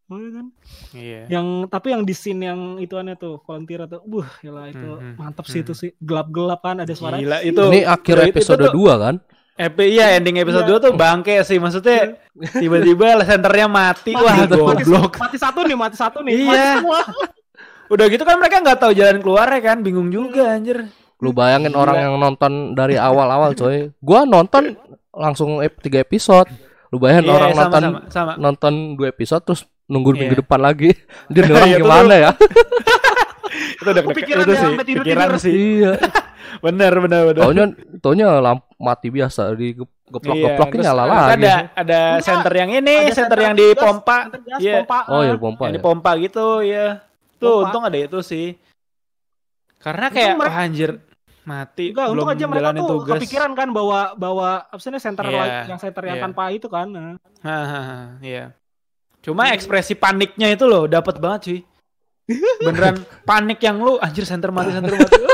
Oh, 0.07 0.16
iya 0.16 0.31
kan? 0.33 0.47
Iya. 0.94 1.21
Yang 1.29 1.47
tapi 1.68 1.87
yang 1.90 2.03
di 2.03 2.12
scene 2.12 2.40
yang 2.42 2.61
ituannya 2.79 3.12
tuh 3.14 3.42
volunteer 3.42 3.85
atau 3.85 4.01
buh 4.03 4.25
gila 4.38 4.64
itu 4.66 4.81
Hmm, 4.88 5.05
hmm, 5.05 5.14
mantap 5.16 5.44
sih 5.44 5.61
hmm. 5.61 5.66
itu 5.66 5.73
sih 5.75 5.90
gelap-gelap 5.99 6.61
kan 6.61 6.77
ada 6.79 6.92
suara. 6.92 7.16
Gila 7.16 7.42
itu. 7.42 7.61
ini 7.62 7.85
akhir 7.85 8.16
itu- 8.18 8.25
itu 8.25 8.33
episode 8.35 8.62
tuh- 8.62 8.73
2 8.75 8.94
kan 8.97 9.14
EP 9.59 9.79
iya 9.83 10.14
ending 10.14 10.38
episode 10.38 10.62
Iya. 10.64 10.79
2 10.79 10.85
tuh 10.87 10.92
bangke 10.94 11.42
sih 11.42 11.59
maksudnya 11.59 12.14
tiba-tiba 12.55 13.18
senternya 13.29 13.66
mati 13.66 14.14
wah 14.14 14.38
mati, 14.38 14.55
goblok 14.55 15.18
mati 15.18 15.37
satu 15.37 15.66
nih, 15.66 15.75
mati 15.75 15.97
satu 15.99 16.18
nih. 16.23 16.33
Iya. 16.38 16.47
Mati 16.47 16.79
semua. 16.79 17.01
udah 17.92 18.07
gitu 18.07 18.23
kan 18.23 18.37
mereka 18.37 18.61
nggak 18.61 18.79
tahu 18.79 18.92
jalan 18.92 19.18
keluarnya 19.18 19.61
kan 19.61 19.81
bingung 19.81 20.09
juga 20.09 20.55
anjir 20.55 20.87
Lu 21.18 21.35
bayangin 21.35 21.75
Gila. 21.75 21.83
orang 21.83 21.97
yang 21.99 22.14
nonton 22.14 22.53
dari 22.73 22.94
awal-awal 22.94 23.51
coy. 23.53 23.90
Gua 23.99 24.23
nonton 24.23 24.79
langsung 25.11 25.59
ep- 25.59 25.83
tiga 25.83 25.99
episode. 25.99 26.47
Lu 26.88 27.03
bayangin 27.03 27.27
Iya, 27.27 27.35
orang 27.35 27.51
sama, 27.51 27.59
nonton 27.59 27.83
sama, 27.83 27.99
sama. 28.07 28.33
nonton 28.38 28.73
dua 28.94 29.09
episode 29.11 29.42
terus 29.42 29.66
nunggu 29.88 30.12
Iya. 30.12 30.18
minggu 30.20 30.37
depan 30.38 30.61
lagi. 30.61 30.90
Dia 31.33 31.42
orang 31.44 31.68
Iya, 31.72 31.79
gimana 31.79 32.14
ya? 32.14 32.31
itu 33.79 33.88
udah 33.88 34.05
Kepikiran 34.05 34.42
itu 34.42 34.53
sih 34.53 34.61
tidur-tidur. 34.61 35.03
pikiran 35.03 35.31
sih 35.37 35.55
iya. 35.55 35.92
bener 36.59 36.92
bener 36.98 37.20
bener 37.24 37.40
Taunya 37.40 37.64
taunya 37.98 38.27
lamp 38.38 38.66
mati 38.77 39.09
biasa 39.09 39.55
di 39.55 39.72
geplok-geploknya 40.09 40.66
terus 40.74 40.85
nyala 40.85 41.03
lagi. 41.05 41.33
ada 41.38 41.55
ada 41.72 42.01
Enggak, 42.12 42.24
center 42.24 42.53
yang 42.55 42.70
ini 42.72 42.96
Ada 43.03 43.14
center 43.14 43.38
yang 43.38 43.55
di 43.55 43.66
pompa 43.74 44.18
Iya. 44.59 44.74
pompa. 44.83 44.98
Oh 45.09 45.20
ya 45.20 45.33
ah. 45.33 45.38
pompa 45.38 45.62
yang 45.62 45.70
ya. 45.70 45.77
di 45.77 45.83
pompa 45.83 46.11
gitu 46.18 46.46
ya 46.61 46.87
tuh 47.37 47.46
Pompa. 47.55 47.64
untung 47.64 47.83
ada 47.85 47.98
itu 47.98 48.18
sih 48.20 48.46
karena 49.79 50.07
kayak 50.11 50.35
mereka- 50.35 50.51
wah, 50.51 50.64
anjir 50.64 50.90
mati 51.44 51.85
Enggak, 51.88 52.07
belum 52.09 52.18
untung 52.18 52.31
aja 52.31 52.44
mereka 52.44 52.68
tuh 52.74 52.87
tugas 52.90 53.14
kepikiran 53.16 53.51
kan 53.55 53.68
bawa 53.70 54.01
bawa 54.12 54.51
apa 54.66 54.81
sih 54.83 54.90
center 54.92 55.24
Iya, 55.24 55.38
lagi- 55.38 55.66
yang 55.70 55.79
center 55.79 56.03
yang 56.05 56.18
iya. 56.18 56.24
tanpa 56.24 56.42
itu 56.51 56.66
kan. 56.66 56.88
Hahaha, 57.38 58.18
iya. 58.20 58.44
Cuma 59.29 59.53
ekspresi 59.53 59.93
paniknya 59.93 60.49
itu 60.49 60.64
loh 60.64 60.88
dapat 60.88 61.21
banget 61.21 61.41
cuy. 61.45 61.61
Beneran 62.64 63.05
panik 63.29 63.61
yang 63.61 63.77
lu 63.77 64.01
anjir 64.01 64.25
center 64.25 64.49
mati 64.49 64.73
center 64.73 64.88
mati. 64.88 65.21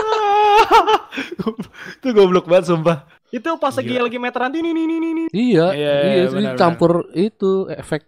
itu 2.02 2.08
goblok 2.10 2.50
banget 2.50 2.74
sumpah. 2.74 3.06
Itu 3.30 3.54
pas 3.62 3.74
lagi 3.74 3.94
lagi 3.98 4.18
meteran 4.18 4.50
ini 4.50 4.70
nih 4.74 4.84
nih 4.86 4.98
nih. 4.98 5.26
Iya, 5.30 5.66
Iya, 5.74 5.74
iya, 5.74 5.94
iya, 6.10 6.24
sih, 6.30 6.46
campur 6.58 7.06
itu 7.14 7.70
efek 7.70 8.02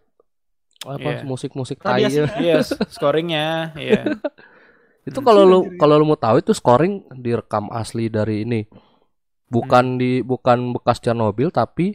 apa 0.87 1.03
Iya. 1.03 1.23
musik-musik 1.23 1.79
tai. 1.79 2.07
Radiasi. 2.07 2.19
Iya, 2.39 2.63
scoringnya, 2.91 3.75
iya. 3.79 4.03
Itu 5.07 5.23
kalau 5.23 5.47
lu 5.47 5.59
kalau 5.79 6.03
lu 6.03 6.07
mau 6.07 6.19
tahu 6.19 6.43
itu 6.43 6.51
scoring 6.51 7.07
direkam 7.15 7.71
asli 7.71 8.11
dari 8.11 8.43
ini. 8.43 8.67
Bukan 9.47 9.95
Hmm. 9.95 9.99
di 10.03 10.19
bukan 10.19 10.75
bekas 10.75 10.99
Chernobyl 10.99 11.55
tapi 11.55 11.95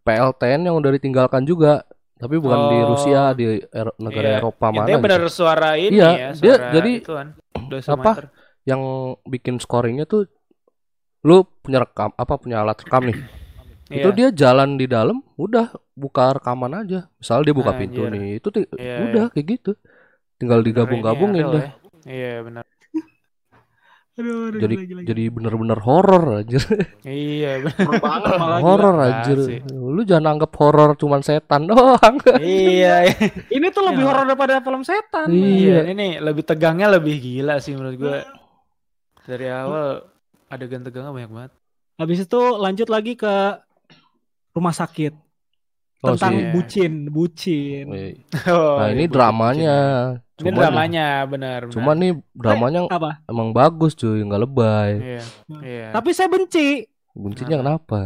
PLTN 0.00 0.64
yang 0.64 0.80
udah 0.80 0.96
ditinggalkan 0.96 1.44
juga. 1.44 1.84
Tapi 2.16 2.34
bukan 2.40 2.60
di 2.72 2.76
Oh. 2.80 2.88
Rusia, 2.96 3.22
di 3.32 3.44
Er- 3.60 3.96
negara 4.00 4.28
Iya. 4.28 4.38
Eropa 4.40 4.66
mana 4.68 4.88
Intinya 4.88 4.96
gitu. 4.96 5.04
bener 5.04 5.22
suara 5.28 5.70
ini 5.76 5.92
Iya, 5.94 6.10
ya, 6.10 6.28
dia 6.32 6.54
suara 6.56 6.72
jadi 6.72 6.90
ituan. 6.96 7.28
Udah 7.68 7.78
apa? 7.84 8.10
Yang 8.64 8.80
bikin 9.24 9.54
scoringnya 9.60 10.04
tuh 10.04 10.24
lu 11.22 11.44
punya 11.60 11.82
rekam 11.82 12.10
apa 12.14 12.34
punya 12.36 12.64
alat 12.64 12.80
rekam 12.80 13.04
nih. 13.04 13.18
Itu 14.00 14.08
Iya. 14.10 14.16
dia 14.16 14.28
jalan 14.34 14.74
di 14.74 14.86
dalam, 14.86 15.22
udah 15.36 15.70
buka 15.94 16.34
rekaman 16.34 16.74
aja. 16.74 17.06
Misal 17.14 17.46
dia 17.46 17.54
buka 17.54 17.70
pintu 17.70 18.02
nih, 18.02 18.42
itu 18.42 18.48
Iya, 18.74 18.96
udah 19.06 19.24
kayak 19.30 19.46
gitu. 19.46 19.72
Tinggal 20.36 20.60
digabung-gabungin 20.60 21.46
real 21.46 21.54
ya. 21.54 21.70
Iya, 22.02 22.32
benar. 22.42 22.64
Aduh, 24.16 24.48
aduh, 24.48 24.58
jadi 24.58 24.74
gila, 24.74 24.86
gila, 24.86 25.00
jadi 25.04 25.22
bener-bener 25.28 25.78
horor 25.78 26.40
anjir 26.40 26.64
Iya, 27.02 27.60
bener. 27.60 27.76
Horor 27.76 28.00
banget 28.00 28.22
malah 28.34 28.58
horor 28.58 28.96
anjir 28.98 29.38
sih. 29.42 29.58
lu 29.68 30.00
jangan 30.02 30.26
anggap 30.32 30.52
horor 30.56 30.90
cuman 30.94 31.20
setan 31.20 31.68
doang 31.68 32.16
iya, 32.38 33.04
Ini 33.52 33.66
tuh 33.68 33.84
lebih 33.84 34.00
Ya. 34.00 34.08
horor 34.08 34.24
daripada 34.24 34.60
film 34.60 34.82
setan. 34.82 35.28
Iya. 35.28 35.44
Iya, 35.44 35.78
ini 35.92 36.06
lebih 36.18 36.42
tegangnya 36.42 36.88
lebih 36.90 37.12
gila 37.14 37.60
sih 37.60 37.76
menurut 37.76 37.96
gue. 37.98 38.18
Dari 39.22 39.46
awal 39.46 40.00
adegan 40.48 40.80
tegangnya 40.80 41.12
banyak 41.12 41.30
banget. 41.30 41.52
Habis 41.96 42.18
itu 42.24 42.40
lanjut 42.56 42.88
lagi 42.88 43.12
ke 43.14 43.34
rumah 44.50 44.72
sakit 44.72 45.12
Oh, 46.06 46.14
tentang 46.14 46.34
sih. 46.34 46.46
bucin, 46.50 46.92
bucin. 47.08 47.86
Oh, 48.46 48.78
nah 48.78 48.86
iya, 48.86 48.94
ini 48.94 49.04
bucin, 49.04 49.12
dramanya 49.12 49.76
bucin. 50.14 50.24
Ini 50.38 50.50
dramanya 50.52 51.06
benar, 51.24 51.60
benar. 51.64 51.72
cuma 51.72 51.90
nih 51.92 52.12
dramanya 52.30 52.80
Apa? 52.86 53.10
emang 53.24 53.50
bagus 53.50 53.92
cuy 53.92 54.20
nggak 54.20 54.42
lebay 54.42 54.90
Iya. 54.96 55.22
Iya. 55.58 55.86
Tapi 55.90 56.08
saya 56.12 56.28
benci 56.28 56.84
kuncinya 57.10 57.56
Kenapa? 57.56 57.80
kenapa 57.82 58.00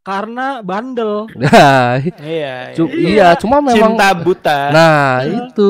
karena 0.00 0.46
bandel. 0.60 1.28
nah 1.36 2.00
Iya. 2.16 2.72
cu- 2.72 2.88
iya. 2.88 3.08
iya 3.12 3.28
cuma 3.36 3.60
memang 3.60 3.92
Cinta 3.92 4.08
buta. 4.16 4.58
nah 4.72 5.20
itu 5.44 5.68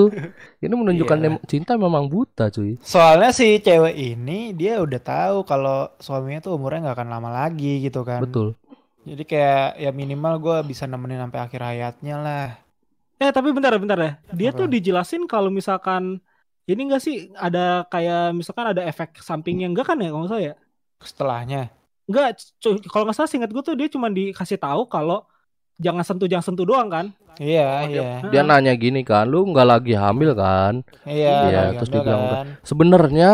ini 0.56 0.70
menunjukkan 0.70 1.18
Iya. 1.18 1.30
cinta 1.44 1.74
memang 1.74 2.06
buta 2.06 2.46
cuy 2.48 2.78
soalnya 2.78 3.34
si 3.34 3.58
cewek 3.58 3.90
ini 3.92 4.54
dia 4.54 4.78
udah 4.78 5.00
tahu 5.02 5.42
kalau 5.42 5.90
suaminya 5.98 6.38
tuh 6.40 6.54
umurnya 6.54 6.86
nggak 6.86 6.96
akan 6.96 7.10
lama 7.10 7.30
lagi 7.34 7.82
gitu 7.82 8.06
kan. 8.06 8.22
betul 8.22 8.54
Jadi 9.00 9.22
kayak 9.24 9.80
ya 9.80 9.90
minimal 9.90 10.34
gue 10.38 10.56
bisa 10.70 10.84
nemenin 10.84 11.18
sampai 11.18 11.40
akhir 11.40 11.60
hayatnya 11.60 12.16
lah. 12.20 12.48
Eh 13.16 13.32
tapi 13.32 13.52
bentar 13.52 13.72
bentar 13.76 13.98
ya. 13.98 14.12
Dia 14.32 14.50
Apa? 14.52 14.64
tuh 14.64 14.66
dijelasin 14.68 15.24
kalau 15.24 15.48
misalkan 15.48 16.20
ini 16.64 16.80
enggak 16.86 17.02
sih 17.02 17.32
ada 17.34 17.84
kayak 17.88 18.36
misalkan 18.36 18.76
ada 18.76 18.82
efek 18.84 19.16
sampingnya 19.20 19.68
enggak 19.68 19.88
kan 19.88 19.96
ya 19.98 20.12
kalau 20.12 20.24
nggak 20.24 20.32
salah 20.32 20.44
ya? 20.44 20.54
Setelahnya. 21.00 21.62
Enggak, 22.06 22.42
kalau 22.90 23.04
nggak 23.08 23.16
salah 23.16 23.30
singkat 23.30 23.50
gue 23.50 23.62
tuh 23.64 23.74
dia 23.76 23.88
cuma 23.88 24.08
dikasih 24.08 24.60
tahu 24.60 24.84
kalau 24.86 25.24
jangan 25.80 26.04
sentuh 26.04 26.28
jangan 26.28 26.52
sentuh 26.52 26.66
doang 26.68 26.88
kan? 26.92 27.06
Iya, 27.40 27.64
Oh, 27.64 27.88
iya. 27.88 28.10
dia 28.28 28.42
nanya 28.44 28.76
gini 28.76 29.00
kan 29.00 29.24
lu 29.24 29.48
nggak 29.48 29.64
lagi 29.64 29.96
hamil 29.96 30.36
kan 30.36 30.84
Iya, 31.08 31.36
Iya, 31.48 31.60
terus 31.80 31.88
dia 31.88 32.04
bilang, 32.04 32.20
kan. 32.28 32.46
sebenarnya 32.60 33.30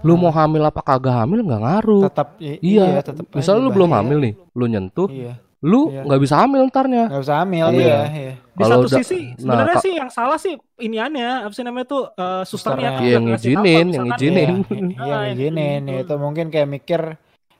lu 0.00 0.14
mau 0.14 0.28
hamil 0.28 0.62
apa 0.62 0.80
kagak 0.80 1.14
hamil 1.16 1.40
nggak 1.40 1.60
ngaruh 1.60 2.02
tetap 2.06 2.28
i- 2.38 2.60
iya, 2.60 3.00
tetap 3.00 3.24
misalnya 3.30 3.60
lu 3.60 3.70
belum 3.70 3.90
hamil 3.90 4.18
nih 4.20 4.34
lu 4.50 4.64
nyentuh 4.66 5.08
Iya. 5.08 5.34
lu 5.58 5.88
Iya. 5.88 6.02
nggak 6.04 6.20
bisa 6.20 6.34
hamil 6.38 6.62
ntarnya 6.66 7.04
Gak 7.08 7.22
bisa 7.22 7.34
hamil 7.38 7.66
Iya. 7.66 7.78
iya, 7.78 8.00
iya. 8.12 8.34
Di 8.46 8.62
Kalau 8.62 8.76
satu 8.76 8.86
udah- 8.86 8.98
sisi 9.00 9.18
nah, 9.20 9.36
sebenarnya 9.38 9.74
Kak- 9.74 9.84
sih 9.84 9.92
yang 9.94 10.10
salah 10.10 10.38
sih 10.38 10.52
iniannya 10.78 11.28
apa 11.42 11.52
sih 11.52 11.62
namanya 11.62 11.86
tuh 11.86 12.02
eh, 12.10 12.42
susternya 12.44 12.90
Iya, 12.98 13.08
yang 13.10 13.22
nggak 13.24 13.40
ngizinin, 13.40 13.86
yang 13.88 14.04
ngizinin. 14.06 14.36
Iya, 14.36 14.96
iya 14.96 15.06
yang 15.06 15.22
ngizinin 15.26 15.80
ngizinin. 15.82 16.02
itu 16.02 16.14
mungkin 16.16 16.46
kayak 16.48 16.68
mikir 16.70 17.02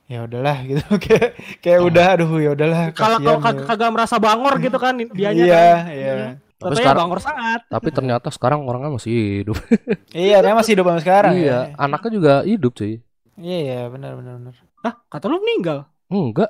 ya 0.06 0.18
udahlah 0.22 0.56
gitu 0.62 0.82
kayak 1.02 1.28
kayak 1.58 1.80
udah 1.82 2.06
aduh 2.14 2.30
ya 2.36 2.50
udahlah 2.52 2.80
Kalau 2.92 3.18
kalau 3.18 3.38
gitu. 3.42 3.64
kagak 3.66 3.90
merasa 3.90 4.16
bangor 4.16 4.54
gitu 4.58 4.78
kan 4.78 4.94
dianya 4.96 5.42
iya 5.42 5.56
kan. 5.58 5.84
iya 5.90 6.12
Tapi 6.58 6.72
sekarang- 6.74 7.04
bangor 7.04 7.20
sangat. 7.20 7.60
tapi 7.66 7.88
ternyata 7.90 8.28
sekarang 8.28 8.60
orangnya 8.62 8.88
masih 8.90 9.12
hidup 9.42 9.56
iya 10.16 10.40
dia 10.40 10.52
masih 10.52 10.72
hidup 10.72 10.86
sampai 10.86 11.02
sekarang 11.02 11.32
iya 11.34 11.68
ya 11.68 11.76
anaknya 11.76 12.10
juga 12.10 12.32
hidup 12.42 12.72
cuy 12.72 13.04
iya 13.36 13.58
iya 13.60 13.80
benar 13.86 14.14
benar 14.14 14.34
benar 14.36 14.54
Hah, 14.80 14.94
kata 15.06 15.26
lu 15.26 15.36
meninggal. 15.38 15.84
enggak 16.06 16.48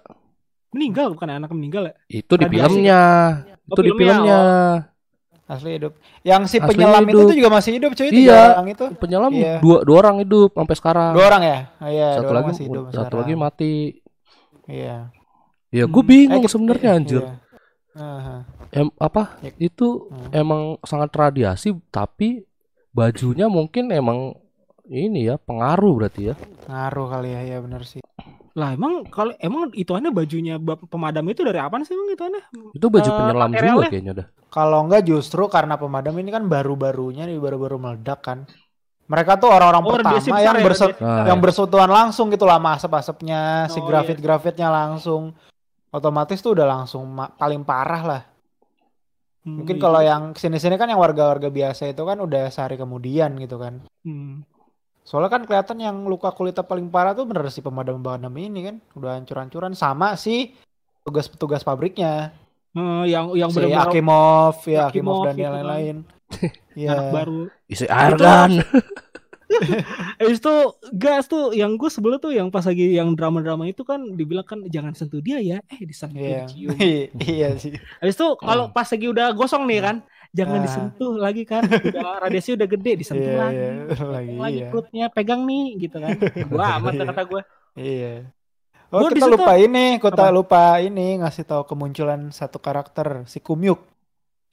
Meninggal 0.68 1.08
bukan 1.10 1.28
anak 1.32 1.48
meninggal 1.50 1.82
ya? 1.86 1.94
itu 2.12 2.32
di 2.32 2.44
Radiasi. 2.44 2.54
filmnya 2.60 3.00
Oh, 3.64 3.72
itu 3.72 3.80
di 3.80 3.90
filmnya, 3.90 4.12
filmnya 4.12 4.38
asli 5.46 5.70
hidup 5.72 5.92
yang 6.22 6.42
si 6.44 6.56
Asli 6.56 6.68
penyelam 6.68 7.02
itu 7.02 7.10
hidup. 7.12 7.22
tuh 7.24 7.36
juga 7.36 7.50
masih 7.52 7.72
hidup 7.72 7.90
cuy 7.92 8.08
Iya. 8.08 8.40
orang 8.52 8.66
itu 8.68 8.84
penyelam 8.96 9.32
Iya. 9.32 9.54
dua 9.58 9.78
dua 9.80 9.96
orang 10.00 10.16
hidup 10.20 10.50
sampai 10.52 10.76
sekarang 10.76 11.10
dua 11.12 11.24
orang 11.24 11.42
ya 11.42 11.58
oh, 11.76 11.88
iya 11.88 12.08
satu 12.14 12.30
lagi 12.30 12.46
masih 12.48 12.64
hidup 12.64 12.84
satu 12.84 12.94
sekarang. 13.00 13.18
lagi 13.20 13.34
mati 13.36 13.74
iya 14.66 14.96
ya 15.68 15.84
gue 15.84 15.98
Hmm. 15.98 16.08
bingung 16.08 16.40
Eh, 16.40 16.48
sebenarnya 16.48 16.92
iya. 17.00 17.20
Aha. 17.96 18.44
em 18.70 18.92
apa 19.00 19.40
Ya. 19.40 19.50
itu 19.58 20.12
Hmm. 20.12 20.28
emang 20.30 20.62
sangat 20.84 21.08
radiasi 21.10 21.72
tapi 21.88 22.44
bajunya 22.92 23.48
mungkin 23.48 23.88
emang 23.88 24.36
ini 24.84 25.26
ya 25.26 25.36
pengaruh 25.36 25.96
berarti 25.96 26.30
ya 26.30 26.34
ngaruh 26.64 27.06
kali 27.08 27.32
ya 27.32 27.40
ya 27.42 27.58
benar 27.58 27.82
sih 27.82 28.04
Lah 28.56 28.72
emang 28.72 29.04
kalau 29.08 29.36
emang 29.36 29.68
ituannya 29.72 30.08
bajunya 30.08 30.56
bap- 30.56 30.88
pemadam 30.88 31.28
itu 31.28 31.44
dari 31.44 31.60
apa 31.60 31.76
sih 31.84 31.92
emang 31.92 32.08
ituannya? 32.08 32.42
itu 32.72 32.86
baju 32.88 33.04
Eh, 33.04 33.12
penyelam 33.12 33.50
juga 33.52 33.84
kayaknya 33.92 34.12
dah 34.16 34.26
Kalau 34.48 34.78
enggak 34.80 35.04
justru 35.04 35.44
karena 35.52 35.76
pemadam 35.76 36.16
ini 36.16 36.32
kan 36.32 36.48
baru-barunya 36.48 37.28
nih 37.28 37.36
baru-baru 37.36 37.76
meledak 37.76 38.24
kan. 38.24 38.48
Mereka 39.06 39.36
tuh 39.36 39.52
orang-orang 39.52 39.82
Oh, 39.84 39.92
pertama 39.92 40.16
besar 40.16 40.40
yang 40.40 40.56
ya, 40.56 40.64
berset. 40.64 40.90
Nah, 40.96 41.24
yang 41.28 41.38
bersentuhan 41.38 41.90
langsung 41.92 42.32
gitu 42.32 42.48
lah 42.48 42.56
sama 42.56 42.70
asap-asapnya, 42.74 43.68
si 43.68 43.76
Oh, 43.76 43.84
iya. 43.84 43.88
grafit-grafitnya 43.92 44.68
langsung. 44.72 45.36
Otomatis 45.96 46.44
tuh 46.44 46.52
udah 46.52 46.68
langsung 46.68 47.08
ma- 47.08 47.32
paling 47.32 47.64
parah 47.64 48.02
lah. 48.04 48.22
Hmm, 49.42 49.62
Mungkin 49.62 49.78
iya. 49.78 49.82
kalau 49.82 50.00
yang 50.04 50.22
sini-sini 50.36 50.76
kan 50.76 50.92
yang 50.92 51.00
warga-warga 51.00 51.48
biasa 51.48 51.88
itu 51.88 52.02
kan 52.04 52.20
udah 52.20 52.52
sehari 52.52 52.76
kemudian 52.76 53.40
gitu 53.40 53.56
kan. 53.56 53.80
Hmm. 54.04 54.44
Soalnya 55.06 55.30
kan 55.30 55.42
kelihatan 55.46 55.78
yang 55.78 55.96
luka 56.04 56.34
kulitnya 56.34 56.66
paling 56.66 56.90
parah 56.90 57.14
tuh 57.14 57.24
bener 57.24 57.46
si 57.48 57.62
pemadam-pemadam 57.62 58.34
ini 58.36 58.60
kan. 58.68 58.76
Udah 58.92 59.16
hancur-hancuran 59.16 59.72
sama 59.72 60.18
si 60.18 60.52
petugas-petugas 61.00 61.62
pabriknya. 61.62 62.34
Eh, 62.76 63.04
yang 63.08 63.32
yang 63.32 63.48
si 63.48 63.56
benar-benar 63.62 63.88
Akimov, 63.88 64.56
ya 64.68 64.90
Akimov 64.90 65.22
Akimov 65.22 65.24
dan 65.24 65.32
itu 65.32 65.40
yang 65.40 65.52
kan. 65.54 65.58
lain-lain. 65.62 65.96
Iya. 66.76 66.92
anak 66.92 67.08
baru. 67.24 67.40
isi 67.72 67.86
air 67.88 68.12
Itu- 69.56 69.78
Eh 70.18 70.32
itu 70.32 70.54
gas 70.92 71.24
tuh 71.26 71.52
yang 71.52 71.74
gue 71.74 71.86
sebelum 71.86 72.16
tuh 72.16 72.30
yang 72.30 72.48
pas 72.48 72.62
lagi 72.62 72.92
yang 72.92 73.12
drama-drama 73.12 73.64
itu 73.64 73.82
kan 73.82 74.02
dibilang 74.10 74.42
kan 74.42 74.58
jangan 74.66 74.90
sentuh 74.92 75.20
dia 75.20 75.38
ya. 75.38 75.58
Eh 75.66 75.80
disentuh 75.80 76.18
Iya. 76.18 76.44
dicium. 76.44 76.74
iya 77.30 77.48
sih. 77.54 77.76
Habis 77.98 78.14
itu 78.14 78.26
kalau 78.36 78.68
pas 78.68 78.84
lagi 78.84 79.06
udah 79.06 79.30
gosong 79.32 79.62
nih 79.64 79.80
kan, 79.80 79.96
jangan 80.30 80.58
Ah. 80.58 80.62
disentuh 80.62 81.12
lagi 81.14 81.42
kan. 81.42 81.62
Udah 81.62 82.18
radiasi 82.22 82.52
udah 82.52 82.66
gede 82.66 82.92
disentuh 82.96 83.22
Iya, 83.28 83.38
lagi. 83.38 83.56
iya. 83.56 83.70
Lagi, 84.02 84.30
lagi 84.34 84.58
iya. 84.58 84.68
perutnya 84.68 85.04
pegang 85.08 85.42
nih 85.42 85.64
gitu 85.78 85.96
kan. 85.96 86.16
Gua 86.46 86.64
amat 86.76 86.92
Iya. 86.92 87.04
kata 87.06 87.22
gue. 87.24 87.42
Iya. 87.76 88.12
Oh, 88.86 89.02
Gua 89.02 89.10
di 89.10 89.18
kita 89.18 89.26
lupa 89.28 89.52
ini, 89.56 89.84
kita 89.98 90.24
Apa? 90.24 90.32
lupa 90.32 90.62
ini 90.78 91.18
ngasih 91.18 91.42
tahu 91.44 91.62
kemunculan 91.66 92.30
satu 92.30 92.56
karakter 92.56 93.26
si 93.26 93.38
Kumyuk. 93.38 93.82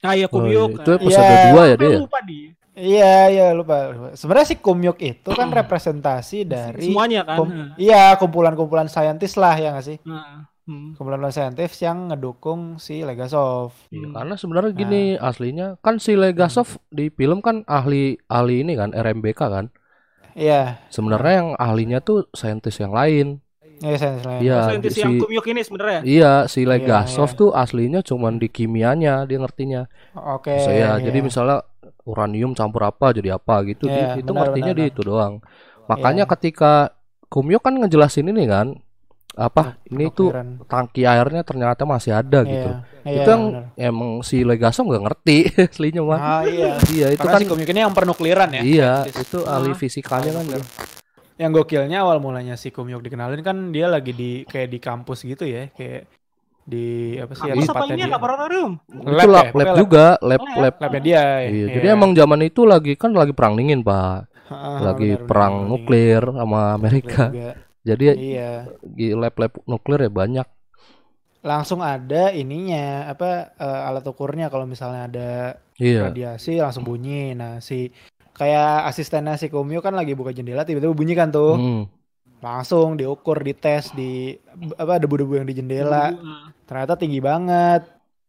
Ah 0.02 0.12
ya 0.12 0.26
Oh, 0.26 0.36
Kumyuk. 0.36 0.70
iya. 0.70 0.82
itu 0.82 0.90
episode 0.92 1.22
Iya. 1.24 1.42
dua 1.48 1.62
ya 1.64 1.74
Sampai 1.74 1.78
dia 1.80 1.88
ya? 1.88 1.98
lupa 1.98 2.18
di 2.20 2.38
Iya, 2.74 3.30
iya 3.30 3.44
lupa. 3.50 3.88
lupa. 3.88 4.08
Sebenarnya 4.12 4.46
si 4.46 4.56
Kumyuk 4.58 4.98
itu 4.98 5.30
kan 5.30 5.46
representasi 5.48 6.42
dari 6.42 6.90
semuanya 6.90 7.22
kan. 7.22 7.38
kum- 7.38 7.50
Nah, 7.50 7.70
Iya, 7.76 8.18
kumpulan-kumpulan 8.18 8.86
saintis 8.86 9.34
lah 9.34 9.54
ya 9.54 9.70
nggak 9.70 9.86
sih? 9.86 9.98
Nah, 10.02 10.50
hmm. 10.66 10.98
Kumpulan 10.98 11.22
saintis 11.30 11.70
yang 11.78 12.10
ngedukung 12.10 12.76
si 12.76 13.00
Legasov. 13.00 13.70
Iya, 13.88 14.10
Hmm. 14.10 14.14
karena 14.14 14.34
sebenarnya 14.34 14.72
gini 14.72 15.02
aslinya 15.14 15.78
kan 15.78 15.96
si 15.96 16.14
Legasov 16.14 16.82
di 16.90 17.08
film 17.08 17.38
kan 17.38 17.62
ahli 17.64 18.18
ahli 18.26 18.60
ini 18.60 18.74
kan 18.74 18.90
RMBK 18.90 19.40
kan 19.44 19.66
Iya, 20.34 20.82
sebenarnya 20.88 21.34
yang 21.36 21.50
ahlinya 21.54 21.98
tuh 22.00 22.26
saintis 22.30 22.74
yang 22.76 22.90
lain 22.90 23.38
iya 23.76 23.94
saintis 23.94 24.24
lain. 24.24 24.40
Iya, 24.40 24.58
Saintis 24.66 24.92
si- 24.92 25.02
yang 25.02 25.14
Kumyuk 25.14 25.46
ini 25.46 25.62
sebenarnya. 25.62 26.00
iya 26.02 26.32
si 26.46 26.62
Legasov 26.62 27.28
iya. 27.28 27.38
tuh 27.38 27.50
aslinya 27.52 28.00
cuman 28.00 28.38
di 28.38 28.46
kimianya 28.48 29.22
dia 29.24 29.38
ngertinya 29.38 29.86
Oke. 30.16 30.58
So, 30.58 30.70
ya, 30.70 30.98
iya. 30.98 31.06
jadi 31.06 31.18
misalnya 31.20 31.62
uranium 32.02 32.52
campur 32.52 32.84
apa 32.84 33.10
jadi 33.10 33.36
apa 33.36 33.64
gitu 33.64 33.86
Iya, 33.86 34.14
Di- 34.14 34.22
itu 34.22 34.30
benar, 34.30 34.40
ngertinya 34.50 34.72
benar, 34.72 34.80
di 34.80 34.92
itu 34.92 35.00
doang 35.02 35.34
makanya 35.84 36.24
Iya. 36.24 36.32
ketika 36.32 36.72
Kumyo 37.26 37.58
kan 37.58 37.74
ngejelasin 37.74 38.30
ini 38.30 38.46
kan 38.46 38.78
apa 39.34 39.74
ini 39.90 40.06
tuh 40.08 40.30
tangki 40.64 41.02
airnya 41.02 41.42
ternyata 41.42 41.82
masih 41.82 42.14
ada 42.14 42.46
Iya, 42.46 42.50
gitu 42.50 42.70
iya, 43.02 43.14
itu 43.18 43.28
yang 43.28 43.42
benar. 43.50 43.64
emang 43.74 44.10
si 44.22 44.36
Legasov 44.40 44.86
nggak 44.86 45.04
ngerti 45.04 45.38
aslinya 45.66 46.02
mah 46.02 46.20
Ah, 46.20 46.42
iya. 46.46 46.78
iya 46.88 47.06
itu 47.10 47.18
Karena 47.18 47.34
kan 47.34 47.40
si 47.42 47.46
Kumyuk 47.50 47.68
ini 47.68 47.80
yang 47.82 47.90
pernukliran 47.90 48.48
ya. 48.48 48.62
iya 48.62 48.92
itu 49.04 49.42
ahli 49.42 49.70
Ah. 49.70 49.76
fisikanya 49.76 50.30
kan 50.32 50.44
dia. 50.46 50.62
Yang 51.34 51.50
gokilnya 51.58 51.98
awal 52.00 52.22
mulanya 52.22 52.54
si 52.54 52.70
Kumyuk 52.70 53.02
dikenalin 53.02 53.42
kan 53.42 53.74
dia 53.74 53.90
lagi 53.90 54.14
di 54.14 54.46
kayak 54.46 54.70
di 54.70 54.78
kampus 54.78 55.26
gitu 55.26 55.42
ya, 55.42 55.66
kayak 55.74 56.06
di 56.64 56.86
apa 57.16 57.32
sih 57.32 57.44
ya, 57.44 57.52
Kampus 57.52 57.68
apa 57.70 57.84
ini 57.84 57.94
dia. 57.94 58.08
laboratorium? 58.08 58.70
itu 58.82 59.04
Lab 59.06 59.28
lab, 59.28 59.44
ya, 59.44 59.52
lab 59.52 59.52
pokoknya 59.52 59.74
juga 59.76 60.06
lab 60.18 60.40
Oh, 60.40 60.48
ya. 60.48 60.56
lab 60.58 60.74
Labnya 60.78 61.00
dia. 61.00 61.22
iya 61.44 61.66
jadi 61.70 61.86
emang 61.92 62.10
zaman 62.12 62.40
itu 62.42 62.60
lagi 62.64 62.92
kan 62.94 63.12
lagi 63.12 63.32
perang 63.32 63.54
dingin 63.54 63.80
pak 63.80 64.28
Ah, 64.44 64.76
lagi 64.82 65.16
benar, 65.16 65.24
perang 65.24 65.54
benar, 65.58 65.68
nuklir 65.70 66.22
sama 66.22 66.60
Amerika 66.72 67.24
juga. 67.28 67.50
jadi 67.82 68.04
Iya. 68.12 68.50
di 68.82 69.06
lab-lab 69.12 69.52
nuklir 69.64 70.00
ya 70.00 70.10
banyak 70.10 70.48
Langsung 71.40 71.80
ada 71.80 72.32
ininya 72.32 73.04
apa 73.06 73.52
eh, 73.54 73.80
alat 73.84 74.00
ukurnya 74.02 74.48
kalau 74.48 74.64
misalnya 74.64 75.02
ada 75.04 75.30
iya 75.76 76.08
radiasi 76.08 76.56
langsung 76.56 76.84
bunyi. 76.84 77.32
Nah, 77.32 77.60
si 77.60 77.92
kayak 78.32 78.88
asistennya 78.88 79.36
si 79.36 79.46
Kumyo 79.46 79.78
kan 79.78 79.92
lagi 79.92 80.12
buka 80.12 80.32
jendela 80.32 80.64
tiba-tiba 80.64 80.90
bunyi 80.90 81.12
kan 81.12 81.28
tuh. 81.28 81.52
Hmm. 81.54 81.82
Langsung 82.44 82.94
diukur, 82.94 83.40
dites 83.40 83.88
di 83.90 84.36
apa 84.76 85.00
debu-debu 85.00 85.32
yang 85.34 85.48
di 85.48 85.56
jendela. 85.56 86.12
Ah. 86.12 86.52
Ternyata 86.64 86.94
tinggi 86.94 87.18
banget. 87.18 87.88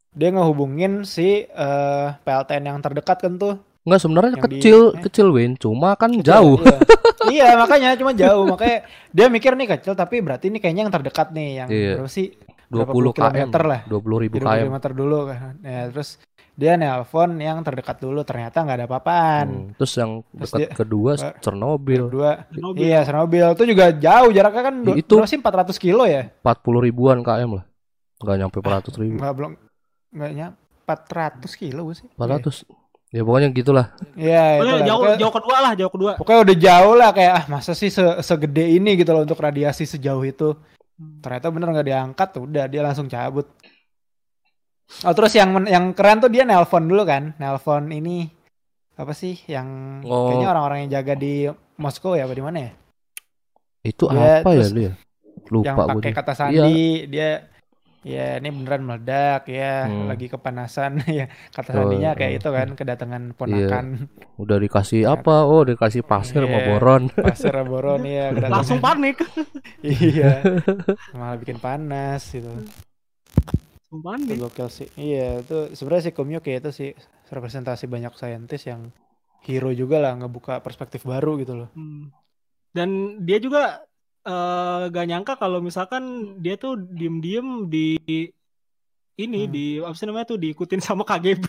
Dia 0.09 0.31
ngehubungin 0.31 1.03
si 1.03 1.43
eh, 1.43 2.07
PLTN 2.15 2.63
yang 2.65 2.79
terdekat 2.79 3.19
kan 3.19 3.35
tuh. 3.35 3.59
Enggak 3.83 3.99
sebenarnya 3.99 4.31
Yang 4.31 4.39
di- 4.39 4.45
kecil, 4.57 4.79
eh? 4.89 5.03
kecil 5.03 5.27
Win, 5.29 5.51
cuma 5.55 5.93
kan 5.93 6.09
Kecil, 6.09 6.23
jauh. 6.25 6.57
Iya. 6.57 6.79
Iya, 7.25 7.47
makanya 7.57 7.89
cuma 7.95 8.11
jauh. 8.13 8.45
Makanya 8.47 8.77
dia 9.09 9.25
mikir 9.27 9.51
nih 9.51 9.67
kecil 9.67 9.93
tapi 9.93 10.21
berarti 10.21 10.47
ini 10.47 10.57
kayaknya 10.57 10.85
yang 10.85 10.93
terdekat 10.93 11.27
nih 11.29 11.49
yang 11.55 11.67
Iya. 11.67 11.93
berapa 11.99 12.07
sih? 12.07 12.31
berapa 12.65 12.89
20 12.89 12.97
puluh 12.97 13.11
km 13.11 13.21
kilometer 13.29 13.61
lah. 13.63 13.81
20 13.85 14.23
ribu 14.23 14.35
20 14.35 14.41
km. 14.41 14.57
kilometer 14.57 14.91
dulu 14.91 15.19
kan. 15.27 15.53
Ya, 15.61 15.81
terus 15.87 16.09
dia 16.55 16.73
nelpon 16.73 17.35
yang 17.35 17.59
terdekat 17.61 17.99
dulu 17.99 18.23
ternyata 18.23 18.63
nggak 18.63 18.77
ada 18.79 18.87
apa-apaan. 18.87 19.45
Hmm, 19.45 19.67
Terus 19.75 19.93
yang 19.95 20.11
Terus 20.23 20.39
dekat 20.47 20.59
dia- 20.59 20.71
kedua 20.71 21.11
Chernobyl 21.37 22.03
Kedua, 22.07 22.31
Chernobyl. 22.47 22.79
iya 22.79 22.99
Chernobyl 23.03 23.47
itu 23.51 23.63
juga 23.67 23.85
jauh 23.91 24.29
jaraknya 24.31 24.63
kan 24.63 24.75
du- 24.79 24.95
Itu. 24.95 25.19
berapa 25.19 25.27
sih 25.27 25.37
400 25.37 25.75
kilo 25.75 26.03
ya? 26.03 26.31
40 26.39 26.79
ribuan 26.81 27.19
km 27.19 27.59
lah. 27.59 27.65
Enggak 28.17 28.35
nyampe 28.39 28.57
400 28.59 28.95
ribu. 28.95 29.19
Enggak 29.19 29.33
belum 29.35 29.51
enggak 30.11 30.31
nyampe 30.33 30.57
400 30.85 31.51
kilo 31.53 31.81
gue 31.85 31.95
sih. 31.97 32.07
400. 32.15 32.63
Ya 33.11 33.21
pokoknya 33.21 33.47
gitulah. 33.49 33.95
Iya, 34.13 34.59
Pokoknya 34.59 34.75
itu 34.75 34.87
jauh 34.87 35.03
jauh 35.17 35.33
kedua 35.33 35.57
lah, 35.61 35.71
jauh 35.73 35.87
kedua. 35.89 36.11
Pokoknya 36.15 36.39
udah 36.41 36.57
jauh 36.57 36.93
lah 36.93 37.09
kayak 37.11 37.33
ah 37.33 37.43
masa 37.47 37.71
sih 37.71 37.87
se- 37.87 38.19
segede 38.19 38.65
ini 38.69 38.95
gitu 38.95 39.11
loh 39.11 39.23
untuk 39.23 39.39
radiasi 39.39 39.83
sejauh 39.83 40.23
itu. 40.23 40.51
Ternyata 40.95 41.47
bener 41.47 41.67
nggak 41.69 41.87
diangkat, 41.87 42.29
udah 42.37 42.63
dia 42.65 42.79
langsung 42.79 43.07
cabut. 43.07 43.51
Oh 45.03 45.13
terus 45.13 45.33
yang 45.33 45.49
yang 45.65 45.91
keren 45.91 46.19
tuh 46.19 46.29
dia 46.29 46.43
nelpon 46.43 46.85
dulu 46.85 47.03
kan, 47.03 47.33
nelpon 47.35 47.89
ini 47.89 48.29
apa 48.95 49.11
sih 49.11 49.35
yang 49.45 49.99
Oh. 50.03 50.29
kayaknya 50.29 50.47
orang-orang 50.49 50.77
yang 50.85 50.91
jaga 50.93 51.13
di 51.13 51.49
Moskow 51.75 52.13
ya 52.13 52.23
apa 52.23 52.33
di 52.33 52.39
mana 52.39 52.57
ya? 52.61 52.71
Itu 53.81 54.07
Dia 54.07 54.39
apa 54.39 54.49
ya 54.49 54.61
terus 54.61 54.71
dia? 54.71 54.91
Lupa 55.45 55.67
yang 55.67 55.77
pakai 55.99 56.11
kata 56.11 56.33
sandi 56.33 56.79
dia 57.05 57.29
ya 58.01 58.37
ini 58.37 58.49
beneran 58.49 58.81
meledak 58.81 59.45
ya 59.45 59.85
Hmm. 59.85 60.05
lagi 60.07 60.25
kepanasan 60.25 61.01
ya 61.19 61.25
kata 61.49 61.69
Oh, 61.69 61.75
sandinya 61.83 62.13
oh. 62.13 62.15
kayak 62.15 62.33
itu 62.39 62.49
kan 62.49 62.67
kedatangan 62.71 63.23
ponakan 63.33 63.85
Udah 64.37 64.57
dikasih 64.57 65.05
apa? 65.05 65.43
Oh, 65.43 65.61
dikasih 65.61 66.01
pasir 66.01 66.45
sama 66.45 66.55
Iya. 66.55 66.65
boron. 66.71 67.03
pasir 67.25 67.53
boron 67.61 68.01
ya 68.05 68.29
Langsung 68.31 68.77
panik. 68.79 69.17
iya 69.83 70.39
malah 71.11 71.35
bikin 71.35 71.57
panas 71.57 72.21
gitu 72.29 72.47
Panik. 73.97 74.35
gokil 74.37 74.67
sih 74.67 74.87
iya 74.95 75.39
itu 75.39 75.71
sebenarnya 75.71 76.03
si 76.03 76.11
Kumyo 76.11 76.39
kayak 76.39 76.59
itu 76.61 76.71
sih 76.71 76.89
representasi 77.27 77.85
banyak 77.85 78.11
saintis 78.13 78.63
yang 78.63 78.89
hero 79.41 79.69
juga 79.71 79.99
lah 79.99 80.15
ngebuka 80.15 80.59
perspektif 80.59 81.03
baru 81.03 81.37
gitu 81.37 81.53
loh 81.55 81.69
Hmm. 81.71 82.09
Dan 82.71 82.89
dia 83.21 83.37
juga 83.37 83.87
eh, 84.21 84.83
gak 84.85 85.05
nyangka 85.05 85.33
kalau 85.35 85.59
misalkan 85.59 86.03
dia 86.37 86.55
tuh 86.55 86.75
diem-diem 86.75 87.45
di 87.65 87.95
ini 89.15 89.41
Hmm. 89.41 89.53
di 89.53 89.65
apa 89.77 89.93
sih 89.93 90.03
namanya 90.03 90.27
tuh 90.27 90.35
diikutin 90.35 90.81
sama 90.81 91.01
KGB. 91.01 91.45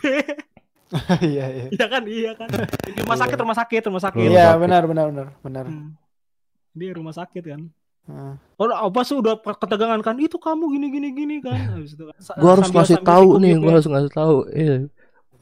iya 1.26 1.44
iya 1.50 1.66
Iya 1.68 1.86
kan, 1.88 2.02
iya 2.06 2.30
kan. 2.32 2.46
Di 2.86 2.94
rumah 2.96 3.16
Iya. 3.16 3.22
sakit, 3.24 3.38
rumah 3.40 3.56
sakit, 3.56 3.82
rumah 3.82 4.02
sakit. 4.04 4.28
Iya 4.28 4.54
benar 4.54 4.86
benar 4.86 5.06
benar 5.10 5.26
benar 5.40 5.64
Hmm. 5.66 5.98
Dia 6.72 6.92
rumah 6.92 7.10
sakit 7.10 7.42
kan. 7.42 7.62
Heeh. 8.06 8.32
Oh, 8.56 8.66
apa 8.66 9.00
sih 9.02 9.14
udah 9.14 9.34
ketegangan 9.36 10.00
kan? 10.00 10.16
Itu 10.16 10.38
kamu 10.38 10.64
gini 10.70 10.86
gini 10.88 11.08
gini 11.12 11.36
kan. 11.40 11.58
Habis 11.74 11.92
itu 11.92 12.04
kan. 12.04 12.14
Gua 12.38 12.50
harus 12.54 12.64
sambil- 12.64 12.76
ngasih 12.80 12.96
sambil 12.96 13.10
tahu 13.10 13.28
nih, 13.36 13.50
gitu 13.50 13.58
gua 13.58 13.66
ya. 13.66 13.74
harus 13.74 13.86
ngasih 13.86 14.12
tahu. 14.12 14.36
Iya. 14.50 14.76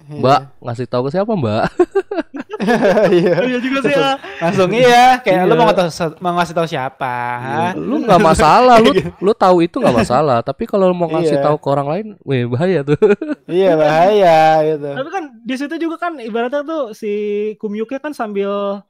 Iya. 0.05 0.21
Mbak, 0.21 0.41
ngasih 0.61 0.87
tahu 0.87 1.03
ke 1.03 1.11
siapa, 1.13 1.33
Mbak? 1.33 1.63
iya 3.15 3.35
Iya 3.41 3.59
juga 3.59 3.79
sih 3.83 3.93
ya. 3.93 4.13
langsung 4.39 4.71
iya 4.71 5.05
kayak 5.19 5.43
lu 5.45 5.53
Iya. 5.53 5.59
mau 5.59 5.67
ngasih 5.67 6.09
mau 6.21 6.33
ngasih 6.37 6.55
tahu 6.55 6.67
siapa 6.67 7.15
ha? 7.41 7.73
Lu 7.73 8.01
nggak 8.01 8.21
masalah, 8.21 8.77
lu 8.81 8.93
lu 9.25 9.33
tahu 9.33 9.57
itu 9.61 9.81
nggak 9.81 9.97
masalah. 9.97 10.39
Tapi 10.41 10.65
kalau 10.65 10.93
mau 10.93 11.09
ngasih 11.09 11.41
Iya. 11.41 11.45
tahu 11.45 11.57
ke 11.57 11.69
orang 11.69 11.89
lain, 11.89 12.07
weh 12.21 12.45
bahaya 12.45 12.81
tuh. 12.83 13.01
iya 13.47 13.77
bahaya 13.77 14.37
gitu 14.67 14.89
Tapi 14.93 15.09
kan 15.09 15.25
di 15.41 15.55
situ 15.57 15.75
juga 15.79 15.97
kan 15.99 16.13
ibaratnya 16.19 16.61
tuh 16.63 16.93
si 16.93 17.13
Kumyuki 17.57 17.97
kan 17.97 18.13
sambil 18.13 18.85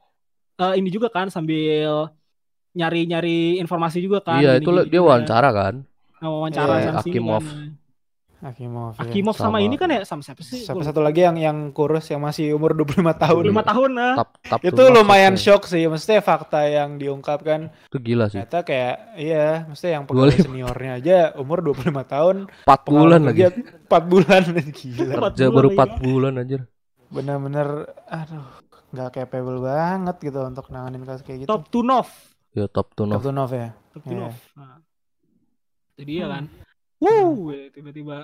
eh, 0.55 0.73
ini 0.75 0.87
juga 0.87 1.07
kan 1.07 1.27
sambil 1.27 2.11
nyari-nyari 2.75 3.57
informasi 3.57 3.97
juga 3.99 4.19
kan. 4.19 4.37
iya, 4.37 4.55
gini, 4.55 4.61
itu 4.61 4.69
gini, 4.69 4.83
dia 4.85 4.91
gini, 4.93 5.07
wawancara 5.07 5.49
kan. 5.49 5.75
kan. 6.13 6.27
wawancara 6.27 6.73
Iya, 6.73 6.83
sana 6.85 6.99
sini 7.01 7.11
Akimov. 7.15 7.41
kan. 7.41 7.69
Akimov 8.45 8.93
iya. 8.93 9.01
Akimov 9.01 9.33
sama, 9.33 9.57
Sama- 9.57 9.63
ini 9.63 9.75
kan 9.75 9.89
ya 9.89 10.05
sama 10.05 10.21
siapa 10.21 10.43
sih? 10.43 10.61
Siapa 10.61 10.77
satu 10.79 11.01
lagi 11.01 11.23
yang 11.23 11.33
yang 11.33 11.57
kurus 11.71 12.05
yang 12.07 12.21
masih 12.21 12.53
umur 12.53 12.77
25 12.77 13.15
tahun. 13.15 13.41
5 13.41 13.63
tahun 13.63 13.89
nah. 13.89 14.13
Tap, 14.21 14.29
tap 14.43 14.59
Itu 14.61 14.83
lumayan 14.91 15.33
shock 15.33 15.65
sih. 15.65 15.81
Maksudnya 15.87 16.21
fakta 16.21 16.61
yang 16.67 16.99
diungkapkan 16.99 17.73
Itu 17.89 17.97
gila 17.97 18.29
sih. 18.29 18.37
ternyata 18.37 18.61
kayak 18.61 18.95
iya, 19.17 19.65
maksudnya 19.65 19.93
yang 19.97 20.05
pegawai 20.05 20.29
25. 20.35 20.45
seniornya 20.45 20.91
aja 20.93 21.17
umur 21.39 21.57
25 21.63 22.05
tahun, 22.05 22.35
4 22.67 22.81
bulan 22.85 23.19
lagi. 23.23 23.33
kerja 23.33 23.47
4 23.89 24.03
bulan 24.05 24.41
gila. 24.77 25.13
Empat 25.15 25.31
Kerja 25.33 25.45
bulan 25.47 25.55
baru 25.55 25.67
lagi, 25.67 25.75
4 25.75 25.81
Bang. 25.81 26.01
bulan 26.03 26.33
anjir. 26.37 26.61
Bener-bener 27.07 27.67
aduh 28.05 28.47
nggak 28.93 29.09
capable 29.11 29.59
banget 29.59 30.15
gitu 30.21 30.39
untuk 30.43 30.65
nanganin 30.69 31.01
kasus 31.01 31.25
kayak 31.25 31.39
gitu. 31.43 31.49
Top 31.49 31.65
to 31.67 31.81
Nov. 31.81 32.07
Ya 32.55 32.65
top 32.65 32.87
to 32.91 33.03
Top 33.03 33.09
know. 33.09 33.19
to 33.21 33.31
Nov 33.31 33.51
ya. 33.51 33.69
Top 33.91 34.01
to 34.01 34.09
Iya. 34.09 34.19
Nov. 34.21 34.35
Nah. 34.55 34.77
Jadi 35.95 36.11
ya 36.13 36.25
Hmm. 36.25 36.33
kan. 36.33 36.43
Wuh, 36.97 37.51
ya, 37.51 37.67
tiba-tiba 37.69 38.17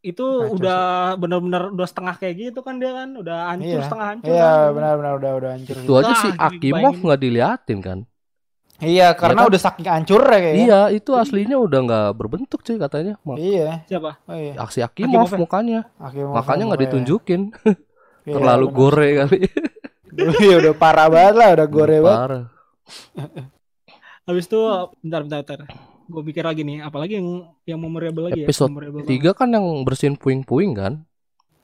itu 0.00 0.18
Kacau 0.18 0.54
udah 0.56 0.82
benar-benar 1.14 1.70
udah 1.70 1.86
setengah 1.86 2.14
kayak 2.16 2.34
gitu 2.40 2.60
kan 2.60 2.74
dia 2.76 2.90
kan 2.92 3.14
udah 3.14 3.38
hancur 3.48 3.70
Iya. 3.72 3.82
setengah 3.84 4.06
hancur 4.08 4.30
Iya, 4.32 4.50
kan. 4.50 4.70
benar-benar 4.72 5.12
udah 5.14 5.32
udah 5.36 5.50
hancur. 5.52 5.74
Itu 5.76 5.92
aja 5.94 6.12
si 6.16 6.28
Akimov 6.32 6.94
nggak 6.96 7.20
diliatin 7.20 7.78
kan. 7.78 7.98
Iya, 8.78 9.14
karena 9.14 9.40
kan? 9.40 9.48
udah 9.48 9.60
saking 9.60 9.86
hancur 9.86 10.22
ya 10.24 10.38
kayaknya. 10.40 10.58
Iya, 10.60 10.80
itu 10.92 11.10
aslinya 11.12 11.54
udah 11.56 11.78
nggak 11.80 12.08
berbentuk 12.12 12.60
cuy 12.60 12.74
katanya. 12.76 13.14
Ma- 13.22 13.38
Iya. 13.38 13.86
Siapa? 13.86 14.10
Oh 14.24 14.34
iya. 14.34 14.54
Aksi 14.56 14.82
Akimov 14.82 15.22
Akimov 15.22 15.30
ya? 15.30 15.38
mukanya. 15.38 15.80
Akimov 15.96 16.34
Makanya 16.34 16.62
nggak 16.66 16.82
ditunjukin. 16.84 17.40
Iya, 18.22 18.38
Terlalu 18.38 18.66
benar. 18.68 18.78
gore 18.78 19.08
kali. 19.16 19.38
Iya 20.44 20.54
udah 20.60 20.74
parah 20.76 21.08
banget 21.08 21.34
lah, 21.34 21.48
udah 21.54 21.66
gore 21.68 21.98
banget. 22.00 22.20
Parah. 22.20 22.44
Habis 24.26 24.46
itu 24.46 24.60
bentar 25.02 25.20
bentar 25.22 25.38
bentar. 25.42 25.60
Gue 26.06 26.22
pikir 26.24 26.42
lagi 26.42 26.62
nih, 26.62 26.78
apalagi 26.80 27.18
yang 27.18 27.28
yang 27.64 27.78
memorable 27.78 28.28
lagi 28.28 28.42
Episode 28.42 28.68
ya. 28.68 28.72
Memorable 28.72 29.00
Tiga 29.04 29.30
kan 29.32 29.48
yang 29.48 29.66
bersihin 29.82 30.14
puing-puing 30.14 30.72
kan. 30.72 30.92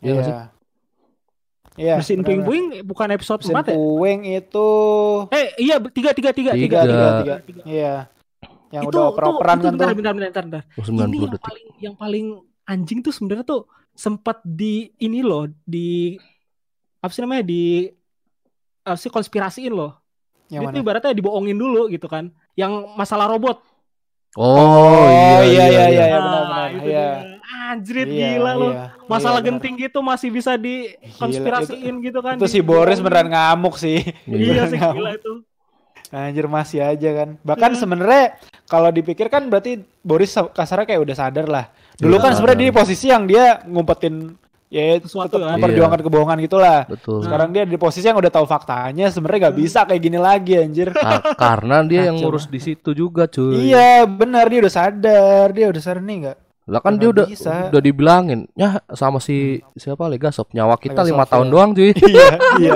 Iya 0.01 0.11
nggak 0.13 0.25
sih? 0.25 0.35
Iya. 0.35 0.45
Iya. 1.79 1.95
Bersihin 2.01 2.23
puing-puing 2.23 2.65
bukan 2.83 3.09
episode 3.13 3.39
Bersihin 3.41 3.55
4 3.55 3.71
ya? 3.71 3.77
puing 3.77 4.21
itu 4.27 4.69
Eh 5.31 5.47
iya 5.61 5.75
tiga 5.79 6.11
tiga 6.11 6.31
tiga 6.33 6.51
Tiga. 6.53 6.79
tiga 6.83 7.09
tiga 7.23 7.35
tiga. 7.45 7.63
Iya. 7.63 7.95
Yang 8.69 8.83
itu 8.85 8.89
udah 8.91 9.05
oper-operan 9.09 9.57
kan 9.57 9.73
bentar, 9.73 9.87
tuh. 9.87 9.97
bentar, 9.97 10.13
bentar, 10.13 10.29
bentar, 10.29 10.45
bentar. 10.45 10.63
Oh, 10.75 10.85
Ini 10.85 10.99
90 11.09 11.15
yang 11.15 11.31
detik. 11.31 11.45
paling 11.47 11.67
yang 11.79 11.95
paling 11.95 12.27
anjing 12.65 12.99
tuh 13.01 13.13
sebenarnya 13.15 13.47
tuh 13.47 13.63
sempat 13.95 14.43
di 14.45 14.75
ini 14.99 15.23
loh 15.23 15.47
di 15.63 16.19
apa 16.99 17.11
sih 17.11 17.23
namanya 17.23 17.43
di 17.43 17.87
apa 18.83 18.99
sih 18.99 19.09
konspirasiin 19.09 19.71
loh. 19.71 19.95
Yang 20.49 20.61
Dia 20.61 20.67
mana? 20.67 20.75
tuh 20.75 20.83
ibaratnya 20.83 21.13
dibohongin 21.13 21.57
dulu 21.57 21.83
gitu 21.89 22.07
kan. 22.07 22.29
Yang 22.55 22.73
masalah 22.95 23.29
robot. 23.29 23.61
Oh, 24.35 25.09
iya 25.09 25.41
iya 25.43 25.65
iya. 25.67 25.85
iya, 25.89 26.05
Nah, 26.07 26.21
benar-benar. 26.21 26.69
itu 26.69 26.79
Iya. 26.85 27.07
dia. 27.19 27.37
Anjrit 27.69 28.07
Iya, 28.07 28.29
gila 28.31 28.53
loh. 28.55 28.73
iya. 28.73 28.85
Masalah 29.05 29.41
Iya, 29.41 29.45
benar. 29.45 29.57
genting 29.61 29.75
gitu 29.79 29.99
masih 30.01 30.29
bisa 30.31 30.53
dikonspirasiin 30.57 31.95
gitu 32.01 32.19
kan. 32.21 32.37
Itu 32.37 32.47
si 32.47 32.61
Boris 32.61 32.99
beneran 32.99 33.29
ngamuk 33.29 33.77
sih. 33.77 34.05
Iya 34.25 34.69
sih 34.69 34.79
gila 34.79 35.11
itu. 35.15 35.33
Anjir 36.09 36.47
masih 36.47 36.81
aja 36.81 37.11
kan. 37.15 37.29
Bahkan 37.43 37.71
Iya. 37.73 37.79
sebenarnya 37.79 38.25
kalau 38.65 38.89
dipikir 38.89 39.29
kan 39.29 39.45
berarti 39.47 39.85
Boris 40.01 40.33
kasarnya 40.33 40.87
kayak 40.87 41.03
udah 41.03 41.17
sadar 41.19 41.45
lah. 41.45 41.69
Dulu 41.97 42.17
Iya, 42.17 42.23
kan 42.23 42.33
sebenarnya 42.33 42.61
dia 42.63 42.71
di 42.71 42.77
posisi 42.77 43.07
yang 43.09 43.25
dia 43.25 43.61
ngumpetin 43.65 44.33
ya 44.69 45.01
Sesuatu 45.01 45.35
tetap 45.35 45.45
kan. 45.45 45.57
memperjuangkan 45.57 46.01
kebohongan 46.01 46.39
gitulah. 46.41 46.81
Betul. 46.85 47.25
Sekarang 47.25 47.49
dia 47.51 47.65
di 47.65 47.75
posisi 47.75 48.05
yang 48.05 48.17
udah 48.17 48.29
tahu 48.29 48.45
faktanya, 48.45 49.09
sebenarnya 49.09 49.49
nggak 49.49 49.55
Hmm. 49.57 49.65
bisa 49.65 49.81
kayak 49.83 50.03
gini 50.03 50.19
lagi 50.19 50.53
anjir. 50.55 50.89
Ka- 50.91 51.35
karena 51.35 51.81
dia 51.83 52.01
yang 52.07 52.17
Kacau. 52.17 52.29
ngurus 52.29 52.45
di 52.47 52.59
situ 52.59 52.91
juga, 52.93 53.25
cuy. 53.25 53.69
Iya, 53.69 54.05
benar 54.05 54.47
dia 54.47 54.61
udah 54.61 54.75
sadar, 54.75 55.47
dia 55.51 55.67
udah 55.67 55.81
sadar 55.81 56.01
nih 56.01 56.17
nggak. 56.23 56.39
Lah 56.69 56.85
kan 56.85 56.95
dia 56.95 57.09
udah 57.09 57.25
bisa. 57.25 57.73
udah 57.73 57.81
dibilangin, 57.81 58.45
ya 58.53 58.77
sama 58.93 59.19
si 59.19 59.57
siapa 59.73 60.05
Legasov 60.05 60.53
nyawa 60.53 60.77
kita 60.77 61.01
lima 61.01 61.25
tahun 61.25 61.49
ya. 61.49 61.51
doang, 61.51 61.71
cuy. 61.73 61.97
iya, 62.13 62.29
iya. 62.61 62.73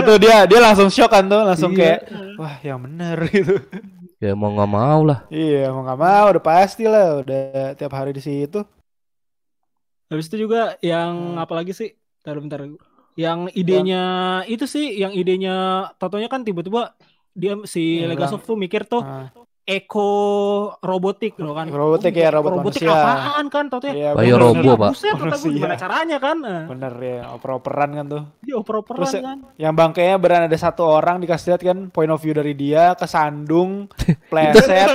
Itu 0.00 0.12
dia 0.16 0.36
dia 0.44 0.56
langsung 0.58 0.88
shock 0.88 1.12
kan 1.12 1.28
tuh, 1.28 1.44
langsung 1.44 1.70
Iya. 1.70 2.00
kayak 2.00 2.00
wah 2.34 2.56
yang 2.60 2.80
bener 2.80 3.18
gitu. 3.28 3.60
ya 4.16 4.32
mau 4.32 4.48
nggak 4.48 4.70
mau 4.70 5.04
lah. 5.04 5.28
Iya, 5.28 5.68
mau 5.68 5.84
nggak 5.84 6.00
mau 6.00 6.24
udah 6.32 6.40
pasti 6.42 6.88
lah, 6.88 7.20
udah 7.20 7.44
tiap 7.76 7.92
hari 7.92 8.16
di 8.16 8.24
situ. 8.24 8.64
Habis 10.06 10.26
itu 10.30 10.46
juga 10.46 10.78
yang 10.80 11.34
Hmm. 11.34 11.42
apa 11.42 11.52
lagi 11.54 11.72
sih? 11.74 11.90
Bentar 12.22 12.38
bentar. 12.38 12.60
Yang 13.16 13.40
idenya 13.56 14.02
itu 14.46 14.68
sih 14.68 14.92
yang 14.94 15.10
idenya 15.10 15.88
totonya 15.96 16.28
kan 16.28 16.44
tiba-tiba 16.44 16.94
dia 17.32 17.56
si 17.64 18.00
Yang 18.00 18.10
Legasov 18.12 18.40
tuh 18.44 18.56
mikir 18.56 18.84
tuh 18.84 19.00
Ah, 19.00 19.28
Eko 19.66 20.10
robotik 20.78 21.42
loh 21.42 21.58
kan. 21.58 21.66
Robotik 21.66 22.14
ya, 22.14 22.30
robot 22.30 22.62
robotik 22.62 22.86
manusia. 22.86 23.02
apaan 23.02 23.46
kan 23.50 23.66
tau 23.66 23.82
Iya, 23.82 24.14
Bayi 24.14 24.30
bener. 24.30 24.38
robo, 24.38 24.70
Pak. 24.78 24.90
Buset, 24.94 25.10
kata 25.10 25.18
gue 25.18 25.26
Manusia. 25.26 25.50
gimana 25.58 25.74
caranya 25.74 26.16
kan? 26.22 26.36
Bener 26.70 26.94
ya, 27.02 27.20
oper-operan 27.34 27.90
kan 27.98 28.04
tuh. 28.06 28.22
Dia 28.46 28.54
oper-operan 28.62 29.10
Terus, 29.10 29.26
kan. 29.26 29.38
Yang 29.58 29.74
bangkainya 29.74 30.16
beran 30.22 30.46
ada 30.46 30.54
satu 30.54 30.86
orang 30.86 31.18
dikasih 31.18 31.46
lihat 31.50 31.62
kan 31.66 31.78
point 31.90 32.06
of 32.14 32.22
view 32.22 32.30
dari 32.30 32.54
dia 32.54 32.94
kesandung, 32.94 33.90
pleset, 34.30 34.86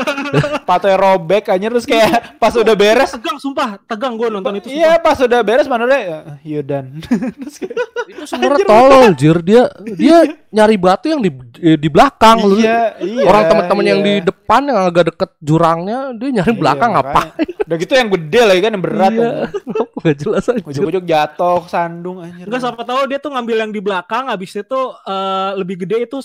patoy 0.64 0.96
robek 0.96 1.52
aja 1.52 1.68
terus 1.68 1.84
kayak 1.84 2.32
pas 2.42 2.56
udah 2.56 2.72
beres 2.72 3.12
Tegang 3.12 3.44
sumpah, 3.44 3.76
tegang 3.84 4.16
gue 4.16 4.32
nonton 4.32 4.56
itu. 4.56 4.72
Iya 4.72 5.04
pas 5.04 5.20
udah 5.20 5.44
beres 5.44 5.68
mana 5.68 5.84
udah 5.84 6.00
you 6.48 6.64
done. 6.64 7.04
Itu 8.12 8.24
sebenarnya 8.28 8.68
tolol, 8.68 9.12
jir 9.16 9.40
dia 9.44 9.68
dia 10.00 10.36
nyari 10.52 10.76
batu 10.76 11.08
yang 11.08 11.24
di 11.24 11.32
di 11.80 11.90
belakang 11.90 12.44
iya, 12.60 12.98
iya. 13.00 13.24
Orang 13.24 13.48
teman-teman 13.48 13.86
yang 13.88 14.00
iya. 14.04 14.08
di 14.08 14.14
depan 14.28 14.61
yang 14.66 14.80
agak 14.86 15.14
deket 15.14 15.32
jurangnya 15.40 16.12
dia 16.14 16.30
nyari 16.36 16.54
belakang 16.54 16.92
Iya, 16.92 17.02
apa? 17.02 17.22
makanya. 17.32 17.60
Udah 17.62 17.78
gitu 17.78 17.92
yang 17.96 18.10
gede 18.12 18.42
lagi 18.44 18.60
kan 18.60 18.72
yang 18.76 18.84
berat. 18.84 19.12
Iya. 19.14 19.30
Gak 20.04 20.16
jelas 20.18 20.44
aja. 20.50 20.66
Ujuk-ujuk 20.66 21.04
jatuh 21.06 21.62
sandung 21.66 22.18
anjir. 22.20 22.50
Enggak 22.50 22.62
siapa 22.62 22.82
tahu 22.82 23.02
dia 23.06 23.20
tuh 23.22 23.32
ngambil 23.32 23.58
yang 23.62 23.72
di 23.72 23.80
belakang 23.80 24.28
habis 24.28 24.52
itu 24.52 24.82
eh, 25.06 25.52
lebih 25.56 25.86
gede 25.86 26.04
itu 26.04 26.18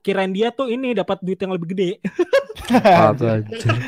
kirain 0.00 0.30
dia 0.30 0.50
tuh 0.50 0.66
ini 0.66 0.92
dapat 0.92 1.22
duit 1.22 1.38
yang 1.38 1.54
lebih 1.54 1.72
gede. 1.72 1.90
Apa 2.74 3.40
anjir. 3.40 3.70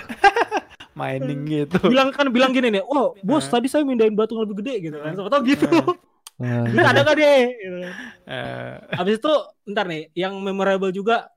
Mining 0.92 1.48
gitu. 1.48 1.88
bilang 1.88 2.12
kan 2.12 2.28
bilang 2.28 2.52
gini 2.52 2.68
nih, 2.68 2.84
"Oh, 2.84 3.16
bos 3.24 3.48
tadi 3.48 3.64
saya 3.64 3.80
mindahin 3.80 4.12
batu 4.12 4.36
yang 4.36 4.44
lebih 4.44 4.60
gede" 4.60 4.74
gitu 4.92 4.96
kan. 5.00 5.16
Siapa 5.16 5.30
tahu 5.30 5.42
gitu. 5.48 5.66
Ah, 6.42 6.66
Dia 6.66 6.90
ada 6.90 7.06
gak 7.06 7.14
deh? 7.14 7.42
Gitu. 7.54 7.78
Habis 8.90 9.14
itu 9.22 9.32
ntar 9.68 9.86
nih, 9.86 10.10
yang 10.10 10.34
memorable 10.34 10.90
juga 10.90 11.30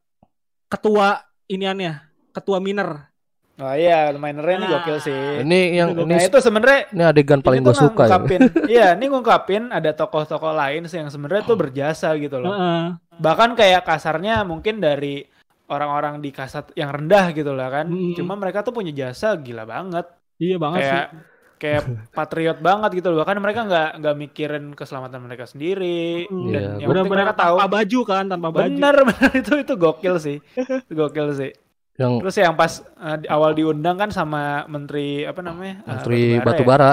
ketua 0.66 1.22
iniannya, 1.46 1.94
ketua 2.36 2.60
miner. 2.60 3.08
oh 3.56 3.72
iya, 3.72 4.12
minernya 4.12 4.56
ini 4.58 4.66
Nah. 4.66 4.72
gokil 4.78 4.98
sih. 5.00 5.16
Ini 5.40 5.60
yang 5.74 5.90
Itu 5.90 6.04
ini 6.04 6.12
Nah 6.12 6.22
itu 6.22 6.38
sebenarnya 6.38 6.80
ini 6.92 7.04
adegan 7.06 7.40
paling 7.40 7.64
ini 7.64 7.66
gue 7.66 7.72
suka 7.74 8.04
ya. 8.04 8.08
ngungkapin, 8.12 8.40
Iya, 8.76 8.88
ini 8.94 9.06
ngungkapin 9.08 9.64
ada 9.70 9.92
tokoh-tokoh 9.92 10.52
lain 10.52 10.84
sih 10.86 11.00
yang 11.00 11.08
sebenarnya 11.08 11.44
tuh 11.46 11.56
berjasa 11.56 12.12
gitu 12.16 12.36
loh. 12.38 12.52
Heeh. 12.52 12.84
Bahkan 13.16 13.56
kayak 13.56 13.82
kasarnya 13.82 14.44
mungkin 14.44 14.78
dari 14.78 15.24
orang-orang 15.66 16.20
di 16.20 16.30
kasat 16.30 16.76
yang 16.76 16.92
rendah 16.92 17.32
gitu 17.32 17.50
lah 17.50 17.72
kan. 17.72 17.88
Mm. 17.88 18.14
Cuma 18.14 18.36
mereka 18.36 18.60
tuh 18.60 18.70
punya 18.70 18.92
jasa 18.92 19.34
gila 19.34 19.64
banget. 19.64 20.04
Iya 20.36 20.60
banget 20.60 20.80
kayak 20.84 20.92
sih. 21.08 21.18
kayak 21.56 21.82
patriot 22.12 22.60
banget 22.60 22.92
gitu 22.94 23.08
loh. 23.08 23.24
Bahkan 23.24 23.40
mereka 23.40 23.64
nggak 23.64 23.90
nggak 23.98 24.16
mikirin 24.20 24.66
keselamatan 24.74 25.24
mereka 25.24 25.48
sendiri. 25.48 26.28
Mm. 26.28 26.44
Dan 26.44 26.44
Iya, 26.44 26.60
yang 26.60 26.68
penting 26.68 26.88
Benar-benar 26.92 27.24
mereka 27.24 27.40
tahu. 27.40 27.56
tanpa 27.56 27.72
baju 27.72 28.00
kan, 28.04 28.24
tanpa 28.28 28.48
baju. 28.52 28.68
Bener 28.68 28.96
bener 29.08 29.32
itu 29.34 29.54
itu 29.56 29.74
gokil 29.74 30.16
sih. 30.20 30.38
Gokil 30.86 31.30
sih. 31.34 31.52
Yang 31.96 32.14
Terus 32.22 32.36
yang 32.38 32.54
pas 32.54 32.72
eh, 32.82 33.18
di 33.18 33.28
awal 33.28 33.52
diundang 33.54 33.96
kan 33.96 34.10
sama 34.10 34.68
menteri 34.68 35.24
apa 35.24 35.40
namanya? 35.40 35.80
Eh, 35.82 35.88
Menteri 35.88 36.22
Batubara 36.36 36.36
ya? 36.36 36.46
Batubara. 36.46 36.92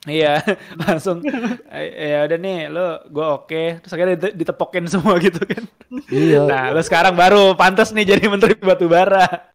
Iya, 0.00 0.32
langsung 0.80 1.20
eh, 1.68 2.16
ya 2.16 2.24
udah 2.24 2.38
nih 2.38 2.58
lo 2.68 2.86
gue 3.06 3.26
oke. 3.26 3.62
Terus 3.80 3.92
akhirnya 3.92 4.16
dite- 4.16 4.34
ditepokin 4.34 4.86
semua 4.86 5.18
gitu 5.22 5.42
kan. 5.42 5.62
Iya. 6.08 6.40
Nah, 6.46 6.64
lo 6.70 6.80
sekarang 6.80 7.12
baru 7.12 7.52
pantas 7.52 7.92
nih 7.92 8.06
jadi 8.08 8.24
menteri 8.26 8.56
batubara. 8.56 9.50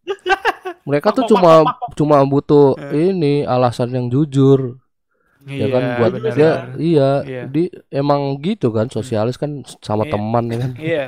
Mereka 0.86 1.10
tuh 1.12 1.26
cuma 1.26 1.66
cuma 1.96 2.22
butuh 2.22 2.78
ini 2.92 3.42
alasan 3.42 3.90
yang 3.90 4.06
jujur. 4.06 4.78
ya 5.46 5.70
kan 5.70 6.02
buat 6.02 6.10
bener, 6.10 6.34
dia 6.34 6.52
bener. 6.58 6.78
iya, 6.82 7.10
Iya. 7.22 7.42
di 7.46 7.70
emang 7.94 8.34
gitu 8.42 8.74
kan 8.74 8.90
sosialis 8.90 9.38
kan 9.38 9.62
sama 9.78 10.02
Iya. 10.02 10.14
teman 10.18 10.44
ya 10.50 10.58
kan. 10.58 10.72
Iya, 10.74 11.06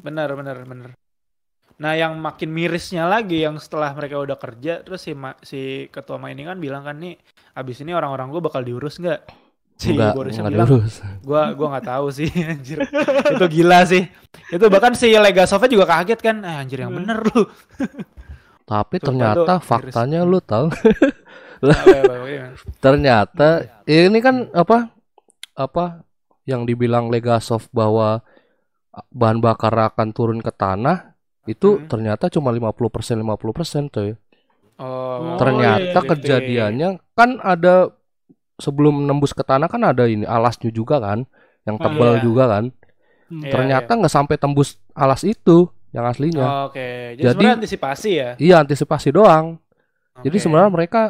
benar 0.00 0.32
benar 0.32 0.56
benar. 0.64 0.90
Nah, 1.76 1.92
yang 1.92 2.16
makin 2.16 2.48
mirisnya 2.48 3.04
lagi 3.04 3.44
yang 3.44 3.60
setelah 3.60 3.92
mereka 3.92 4.16
udah 4.16 4.40
kerja 4.40 4.80
terus 4.80 5.04
si 5.04 5.12
ma- 5.12 5.36
si 5.44 5.60
ketua 5.92 6.16
main 6.16 6.32
ini 6.32 6.48
kan 6.48 6.56
bilang 6.56 6.82
kan 6.82 6.96
nih 6.96 7.20
abis 7.52 7.84
ini 7.84 7.92
orang-orang 7.92 8.32
gue 8.32 8.40
bakal 8.40 8.64
diurus 8.64 8.96
nggak? 8.96 9.20
Si 9.76 9.92
Enggak, 9.92 10.16
Borisnya 10.16 10.40
enggak 10.40 10.54
bilang 10.56 10.68
diurus. 10.72 10.94
gua 11.20 11.52
gua 11.52 11.76
nggak 11.76 11.84
tahu 11.84 12.06
sih 12.08 12.32
anjir. 12.48 12.80
itu 13.28 13.46
gila 13.52 13.84
sih. 13.84 14.08
Itu 14.48 14.72
bahkan 14.72 14.96
si 14.96 15.12
Legasovnya 15.12 15.68
juga 15.68 15.84
kaget 15.84 16.20
kan. 16.24 16.36
Ah, 16.40 16.64
anjir 16.64 16.80
yang 16.80 16.96
Hmm. 16.96 17.04
bener 17.04 17.20
lu. 17.28 17.44
Tapi 18.64 18.96
ternyata 18.98 19.60
miris. 19.60 19.68
faktanya 19.68 20.20
lu 20.24 20.40
tahu 20.40 20.72
Apa, 21.56 21.72
apa, 21.76 22.12
apa, 22.16 22.26
gimana? 22.26 22.52
ternyata 22.80 23.48
ini 23.84 24.18
kan 24.18 24.48
apa 24.52 24.92
apa 25.52 26.04
yang 26.44 26.64
dibilang 26.64 27.08
Legasov 27.08 27.68
bahwa 27.68 28.20
bahan 29.08 29.40
bakar 29.40 29.72
akan 29.92 30.08
turun 30.10 30.40
ke 30.40 30.50
tanah 30.50 31.15
itu 31.46 31.68
Hmm. 31.76 31.86
ternyata 31.86 32.26
cuma 32.26 32.50
50% 32.50 33.16
50% 33.16 33.88
tuh. 33.88 34.14
Oh, 34.76 35.40
ternyata 35.40 35.80
iya, 35.80 35.94
iya. 35.96 36.00
kejadiannya 36.04 36.88
kan 37.14 37.40
ada 37.40 37.88
sebelum 38.56 39.02
nembus 39.02 39.32
ke 39.32 39.40
tanah 39.40 39.66
kan 39.66 39.80
ada 39.80 40.04
ini 40.04 40.22
alasnya 40.22 40.68
juga 40.68 40.98
kan 40.98 41.24
yang 41.64 41.78
Ah, 41.78 41.82
tebal 41.82 42.12
iya. 42.12 42.22
juga 42.22 42.44
kan. 42.46 42.64
Hmm. 43.26 43.40
Iya, 43.40 43.50
ternyata 43.50 43.90
nggak 43.90 44.12
sampai 44.12 44.36
tembus 44.36 44.76
alas 44.92 45.22
itu 45.22 45.66
yang 45.90 46.04
aslinya. 46.04 46.68
Oke, 46.68 47.16
jadi, 47.16 47.22
Jadi- 47.22 47.32
sebenarnya 47.32 47.56
antisipasi 47.56 48.10
ya. 48.12 48.30
Iya 48.36 48.54
antisipasi 48.60 49.08
doang. 49.10 49.56
Jadi 50.18 50.36
Oke. 50.36 50.42
sebenarnya 50.42 50.70
mereka 50.70 51.02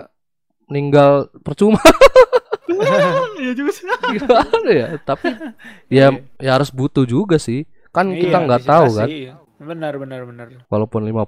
meninggal 0.67 1.13
percuma 1.41 1.79
Iya 3.39 3.53
juga 3.53 3.71
sih. 3.71 3.87
gimana 3.87 4.69
ya 4.69 4.87
tapi 5.01 5.31
ya 5.93 6.11
ya 6.37 6.51
harus 6.55 6.71
butuh 6.71 7.05
juga 7.05 7.39
sih 7.39 7.63
kan 7.91 8.11
Iya, 8.11 8.21
kita 8.21 8.37
nggak 8.43 8.63
tahu 8.65 8.87
kan 8.93 9.07
antisipasi. 9.07 9.46
Benar 9.57 9.97
benar 9.97 10.21
benar. 10.23 10.49
walaupun 10.67 11.01
50% 11.03 11.25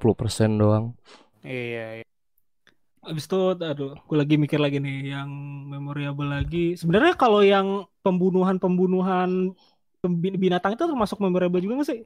doang 0.54 0.92
Iya, 1.40 2.02
iya. 2.02 2.06
Abis 3.00 3.24
itu, 3.24 3.40
aduh, 3.54 3.94
gue 3.96 4.16
lagi 4.18 4.34
mikir 4.34 4.58
lagi 4.58 4.82
nih 4.82 5.14
yang 5.14 5.30
memorable 5.64 6.26
lagi. 6.26 6.74
Sebenarnya 6.74 7.14
kalau 7.14 7.40
yang 7.40 7.86
pembunuhan-pembunuhan 8.02 9.54
binatang 10.34 10.74
itu 10.74 10.84
termasuk 10.84 11.16
memorable 11.18 11.56
juga 11.58 11.80
gak 11.80 11.88
sih? 11.88 12.00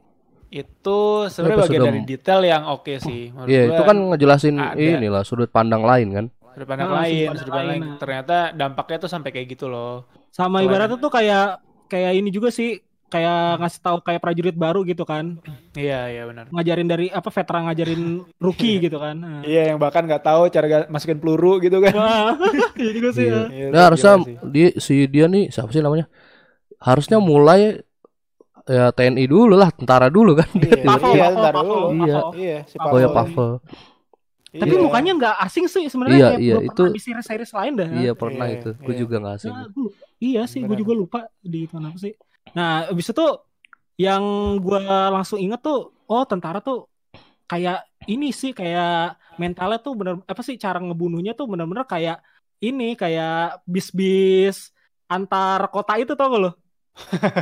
Itu 0.49 1.27
sebenarnya 1.27 1.65
bagian 1.65 1.83
dari 1.83 2.01
detail 2.05 2.41
yang 2.45 2.69
oke 2.69 2.93
sih. 3.01 3.33
Menurut 3.33 3.49
Iya 3.49 3.61
itu 3.73 3.83
kan 3.83 3.97
ngejelasin 4.13 4.57
ada. 4.61 4.77
inilah 4.77 5.23
sudut 5.25 5.49
pandang 5.49 5.81
lain 5.83 6.09
kan 6.13 6.27
sudut 6.53 6.69
pandang 6.69 6.91
Ah, 6.93 6.97
lain, 7.01 7.27
sudut 7.27 7.41
sudut 7.41 7.49
pandang 7.49 7.49
pandang 7.49 7.57
lain, 7.57 7.81
lain. 7.81 7.83
nah. 7.89 7.99
Ternyata 7.99 8.37
dampaknya 8.53 8.97
tuh 9.01 9.11
sampai 9.11 9.31
kayak 9.33 9.47
gitu 9.49 9.67
loh. 9.67 10.05
Sama 10.29 10.61
ibaratnya 10.61 11.01
tuh 11.01 11.09
kayak 11.09 11.57
kayak 11.89 12.13
ini 12.15 12.29
juga 12.29 12.53
sih, 12.53 12.77
kayak 13.13 13.39
ngasih 13.59 13.81
tahu 13.81 13.97
kayak 14.01 14.19
prajurit 14.19 14.57
baru 14.57 14.81
gitu 14.83 15.05
kan, 15.05 15.37
Iya, 15.73 16.01
iya 16.09 16.23
benar. 16.25 16.49
ngajarin 16.49 16.89
dari 16.89 17.07
apa 17.09 17.29
veteran 17.29 17.69
ngajarin 17.69 18.03
rookie 18.37 18.81
gitu 18.81 18.97
kan. 18.97 19.15
Nah. 19.15 19.41
Iya, 19.43 19.69
yang 19.69 19.79
bahkan 19.79 20.03
nggak 20.03 20.23
tahu 20.23 20.49
cara 20.49 20.67
masukin 20.89 21.17
peluru 21.17 21.61
gitu 21.61 21.77
kan. 21.79 21.93
Wah, 21.93 22.33
iya 22.81 22.91
juga 22.91 23.09
sih. 23.11 23.27
Iya. 23.27 23.37
ya. 23.37 23.45
Iya, 23.47 23.67
itu 23.67 23.71
Nah, 23.71 23.83
harusnya 23.85 24.13
gila 24.15 24.25
sih. 24.25 24.37
dia 24.49 24.69
si 24.79 24.95
dia 25.07 25.25
nih 25.27 25.45
siapa 25.47 25.69
sih 25.69 25.79
namanya? 25.79 26.09
Harusnya 26.79 27.21
mulai 27.21 27.85
ya 28.65 28.89
TNI 28.91 29.25
dulu 29.25 29.55
lah, 29.55 29.69
tentara 29.71 30.07
dulu 30.07 30.33
kan. 30.35 30.49
Iya, 30.55 30.81
Pavel, 30.89 31.13
iya, 31.13 31.29
Pavel, 31.29 31.53
dulu. 31.53 31.77
Iya. 32.01 32.19
Pavel. 32.19 32.33
Iya, 32.35 32.59
si 32.65 32.77
Pavel. 32.77 32.89
Oh 32.89 32.99
ya 32.99 33.09
Pavel. 33.11 33.51
Tapi 34.53 34.69
Iya. 34.71 34.83
mukanya 34.83 35.13
nggak 35.15 35.37
asing 35.41 35.65
sih 35.65 35.85
sebenarnya 35.87 36.19
Iya, 36.19 36.29
kayak 36.29 36.41
iya, 36.41 36.57
itu- 36.61 36.77
pernah 36.77 36.93
di 36.93 37.01
series-series 37.01 37.53
lain 37.53 37.73
dah. 37.75 37.89
Iya 37.91 38.13
pernah 38.13 38.47
Iya, 38.47 38.55
itu. 38.55 38.71
Gue 38.79 38.93
iya. 38.93 39.01
juga 39.01 39.15
nggak 39.19 39.35
asing. 39.35 39.49
Nah, 39.51 39.67
gua- 39.67 39.93
iya 40.21 40.43
sih, 40.45 40.61
gue 40.61 40.77
juga 40.77 40.93
lupa 40.93 41.21
di 41.41 41.65
mana 41.67 41.89
apa 41.89 41.99
sih. 41.99 42.13
Nah, 42.53 42.89
abis 42.89 43.13
itu 43.13 43.27
yang 43.97 44.23
gue 44.61 44.81
langsung 45.13 45.39
inget 45.41 45.61
tuh, 45.61 45.93
oh 46.09 46.25
tentara 46.29 46.61
tuh 46.61 46.89
kayak 47.49 47.85
ini 48.09 48.33
sih, 48.33 48.53
kayak 48.53 49.17
mentalnya 49.41 49.81
tuh 49.81 49.95
bener 49.97 50.15
apa 50.25 50.41
sih 50.45 50.57
cara 50.61 50.77
ngebunuhnya 50.81 51.33
tuh 51.33 51.49
bener-bener 51.49 51.85
kayak 51.89 52.21
ini, 52.61 52.95
kayak 52.95 53.65
bis-bis 53.65 54.71
antar 55.09 55.69
kota 55.69 55.97
itu 56.01 56.13
tau 56.17 56.29
gak 56.33 56.41
lo? 56.41 56.51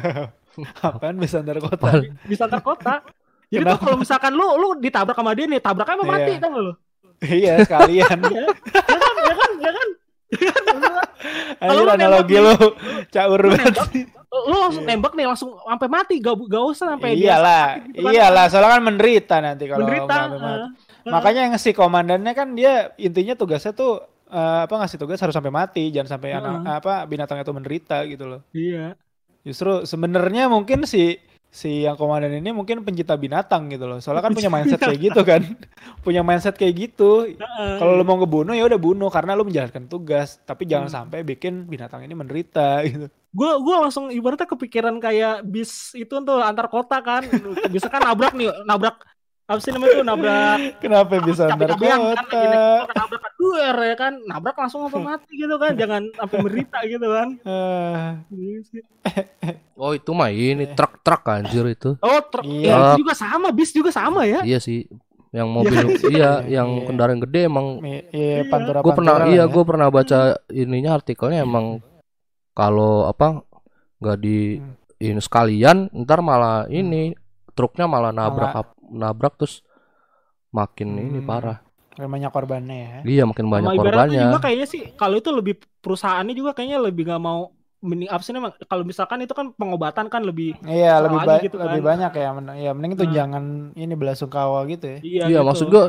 Apaan 0.86 1.16
bisa 1.18 1.38
antar 1.42 1.58
kota? 1.62 2.02
Bis 2.26 2.40
antar 2.42 2.62
kota. 2.62 2.94
Jadi 3.50 3.66
tuh 3.66 3.78
kalau 3.82 3.98
misalkan 3.98 4.30
lu 4.30 4.46
lu 4.58 4.68
ditabrak 4.78 5.18
sama 5.18 5.34
dia 5.34 5.46
nih, 5.50 5.58
tabraknya 5.58 5.96
mau 5.98 6.06
mati 6.06 6.32
Iya. 6.34 6.42
tau 6.42 6.50
gak 6.54 6.62
lo? 6.62 6.72
iya, 7.20 7.52
sekalian. 7.66 8.18
Ya, 8.30 8.42
ya 8.46 8.96
kan, 8.96 9.14
ya 9.20 9.34
kan, 9.34 9.50
ya 9.58 9.70
kan. 9.74 9.88
Anjir 11.60 11.82
lu 11.84 11.90
analogi 11.90 12.34
nembak 12.38 12.56
lu 12.62 12.68
caur 13.10 13.40
banget. 13.50 13.74
Nembak, 14.30 14.42
lu 14.46 14.56
langsung 14.62 14.84
tembak 14.86 15.12
nih 15.18 15.26
langsung 15.26 15.50
sampai 15.60 15.88
mati 15.90 16.14
gak, 16.22 16.34
gak 16.46 16.64
usah 16.70 16.86
sampai 16.94 17.10
dia 17.18 17.34
Iyalah, 17.34 17.66
sakit 17.74 17.82
gitu 17.90 18.00
kan. 18.06 18.12
iyalah, 18.14 18.44
soalnya 18.50 18.70
kan 18.70 18.82
menderita 18.86 19.34
nanti 19.42 19.64
kalau 19.66 19.82
menderita 19.82 20.16
mati. 20.38 20.68
eh. 21.04 21.10
Makanya 21.10 21.40
yang 21.50 21.54
si 21.58 21.70
komandannya 21.74 22.32
kan 22.38 22.48
dia 22.54 22.94
intinya 22.96 23.34
tugasnya 23.34 23.72
tuh 23.74 23.90
eh, 24.30 24.58
apa 24.66 24.74
ngasih 24.78 24.98
tugas 25.02 25.18
harus 25.18 25.34
sampai 25.34 25.50
mati, 25.50 25.90
jangan 25.90 26.10
sampai 26.18 26.30
Heeh. 26.30 26.38
anak 26.38 26.62
apa 26.82 26.92
binatang 27.10 27.42
itu 27.42 27.50
menderita 27.50 28.06
gitu 28.06 28.24
loh. 28.30 28.40
iya 28.54 28.94
Justru 29.42 29.88
sebenarnya 29.88 30.46
mungkin 30.52 30.84
si 30.86 31.16
si 31.50 31.82
yang 31.82 31.98
komandan 31.98 32.30
ini 32.38 32.54
mungkin 32.54 32.86
pencinta 32.86 33.18
binatang 33.18 33.72
gitu 33.74 33.88
loh. 33.90 33.98
Soalnya 33.98 34.22
kan 34.22 34.34
punya 34.36 34.50
mindset 34.52 34.78
kayak 34.78 35.00
gitu 35.10 35.20
kan. 35.26 35.42
punya 36.06 36.22
mindset 36.22 36.54
kayak 36.54 36.74
gitu. 36.78 37.26
Kalau 37.80 37.92
lu 37.98 38.04
mau 38.06 38.16
ngebunuh 38.20 38.54
ya 38.54 38.64
udah 38.68 38.78
bunuh 38.78 39.10
karena 39.10 39.34
lu 39.34 39.42
menjalankan 39.48 39.90
tugas, 39.90 40.38
tapi 40.46 40.68
jangan 40.70 40.86
Hmm. 40.88 40.96
sampai 41.10 41.20
bikin 41.26 41.66
binatang 41.66 42.04
ini 42.06 42.14
menderita 42.14 42.80
gitu. 42.88 43.08
Gue 43.30 43.50
gue 43.56 43.76
langsung 43.76 44.08
ibaratnya 44.08 44.44
kepikiran 44.44 44.96
kayak 44.96 45.42
bis 45.44 45.94
itu 45.94 46.10
tuh 46.10 46.38
antar 46.40 46.66
kota 46.66 46.98
kan 46.98 47.22
bisa 47.68 47.86
kan 47.86 48.02
nabrak 48.02 48.32
nih 48.32 48.50
nabrak 48.64 48.98
apa 49.44 49.58
sih 49.58 49.70
namanya 49.70 49.90
tuh 49.92 50.06
nabrak 50.06 50.58
Kenapa 50.78 51.12
bisa 51.20 51.42
cabai-cabean 51.44 51.90
kan 51.90 51.98
narkota? 51.98 52.22
motor, 52.22 52.86
nabrak 52.92 53.20
kan 53.20 53.32
duer 53.36 53.76
ya 53.80 53.96
kan 53.96 54.12
nabrak 54.24 54.56
langsung 54.56 54.80
langsung 54.80 55.02
mati 55.02 55.32
gitu 55.36 55.54
kan 55.56 55.74
jangan 55.74 56.02
sampai 56.12 56.36
menderita 56.38 56.78
gitu 56.84 57.06
kan 57.08 57.28
Gitu 58.30 58.60
sih. 58.64 58.82
Oh 59.80 59.90
itu 59.90 60.10
mah 60.10 60.28
ini 60.28 60.68
truk-truk 60.68 61.22
anjir 61.24 61.64
itu. 61.66 61.96
oh 61.96 62.20
truk 62.22 62.44
Iya. 62.44 62.68
ya, 62.68 62.76
itu 62.92 63.00
juga 63.00 63.14
sama 63.16 63.48
bis 63.50 63.70
juga 63.70 63.90
sama 63.90 64.22
ya 64.22 64.42
Iya 64.42 64.58
sih. 64.58 64.86
Yang 65.30 65.48
mobil 65.48 65.74
iya 65.74 65.90
Iya. 66.10 66.30
yang 66.58 66.68
kendaraan 66.84 67.18
gede 67.20 67.46
emang 67.46 67.78
Iya, 68.10 68.46
pantura 68.46 68.82
gue 68.82 68.92
pernah 68.92 69.14
iya 69.24 69.44
gue 69.44 69.52
gue 69.52 69.64
pernah 69.64 69.86
baca 69.88 70.18
ininya 70.48 70.94
artikelnya 70.94 71.42
emang 71.42 71.82
kalau 72.52 73.06
apa 73.06 73.42
nggak 73.98 74.18
di 74.18 74.38
Hmm. 74.56 74.74
ini 74.98 75.18
sekalian 75.18 75.76
ntar 75.98 76.20
malah 76.20 76.64
ini 76.66 77.14
truknya 77.50 77.84
malah 77.84 78.10
nabrak 78.10 78.52
Malah- 78.52 78.76
nabrak 78.90 79.34
terus 79.36 79.62
makin 80.50 80.98
ini 80.98 81.18
Hmm. 81.18 81.28
parah 81.28 81.58
banyak 81.92 82.28
korbannya 82.28 82.76
ya. 82.76 82.98
iya 83.04 83.22
makin 83.22 83.46
banyak 83.46 83.68
Sama 83.68 83.80
korbannya 83.82 84.20
juga 84.24 84.38
kayaknya 84.40 84.66
sih 84.66 84.82
kalau 84.94 85.14
itu 85.14 85.28
lebih 85.28 85.54
perusahaannya 85.78 86.32
juga 86.32 86.50
kayaknya 86.52 86.80
lebih 86.80 87.04
nggak 87.04 87.18
mau 87.18 87.52
mending 87.80 88.08
apa 88.08 88.20
sih 88.20 88.32
namanya 88.32 88.56
kalau 88.62 88.84
misalkan 88.84 89.20
itu 89.20 89.32
kan 89.32 89.52
pengobatan 89.52 90.06
kan 90.06 90.20
lebih 90.20 90.52
Iya, 90.62 91.00
lebih 91.00 91.18
ba- 91.18 91.40
gitu 91.40 91.56
kan. 91.56 91.64
lebih 91.66 91.82
banyak 91.82 92.12
ya. 92.14 92.28
Men- 92.30 92.56
ya 92.58 92.70
mending 92.70 92.92
itu 92.94 93.04
Nah. 93.04 93.12
jangan 93.14 93.44
ini 93.74 93.94
belasungkawa 93.94 94.64
gitu 94.66 94.84
ya. 94.86 94.98
iya, 95.00 95.22
iya 95.26 95.38
gitu. 95.38 95.44
maksud 95.44 95.66
gue 95.66 95.84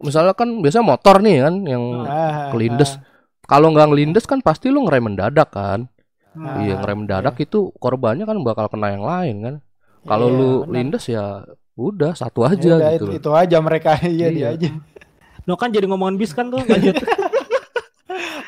misalnya 0.00 0.34
kan 0.34 0.48
biasanya 0.58 0.86
motor 0.88 1.16
nih 1.18 1.36
kan 1.40 1.54
yang 1.62 1.84
Ah, 2.02 2.50
kelindes 2.50 2.90
ah, 2.92 3.06
kalau 3.44 3.70
nggak 3.70 3.86
ngelindes 3.86 4.24
kan 4.24 4.38
pasti 4.38 4.66
lu 4.66 4.82
ngerem 4.82 5.02
mendadak 5.04 5.46
kan 5.48 5.86
ah, 6.34 6.60
iya 6.60 6.74
ngerem 6.76 6.98
mendadak 7.02 7.36
itu 7.38 7.58
korbannya 7.76 8.24
kan 8.24 8.38
bakal 8.40 8.66
kena 8.66 8.88
yang 8.90 9.02
lain 9.02 9.36
kan 9.40 9.54
kalau 10.02 10.26
Iya, 10.26 10.36
lu 10.36 10.50
benar. 10.62 10.72
lindes 10.72 11.04
ya 11.06 11.24
udah 11.72 12.12
satu 12.12 12.42
Ya 12.42 12.48
aja 12.50 12.70
udah, 12.74 12.90
gitu 12.90 12.94
itu, 12.94 13.04
loh. 13.06 13.14
itu 13.16 13.30
aja 13.32 13.56
mereka 13.58 13.90
iya, 14.04 14.28
dia 14.28 14.38
Iya. 14.48 14.48
aja. 14.54 14.68
No 15.42 15.54
kan 15.54 15.68
jadi 15.68 15.86
ngomongin 15.86 16.16
bis 16.16 16.30
kan 16.30 16.48
tuh 16.48 16.62
lanjut. 16.62 16.94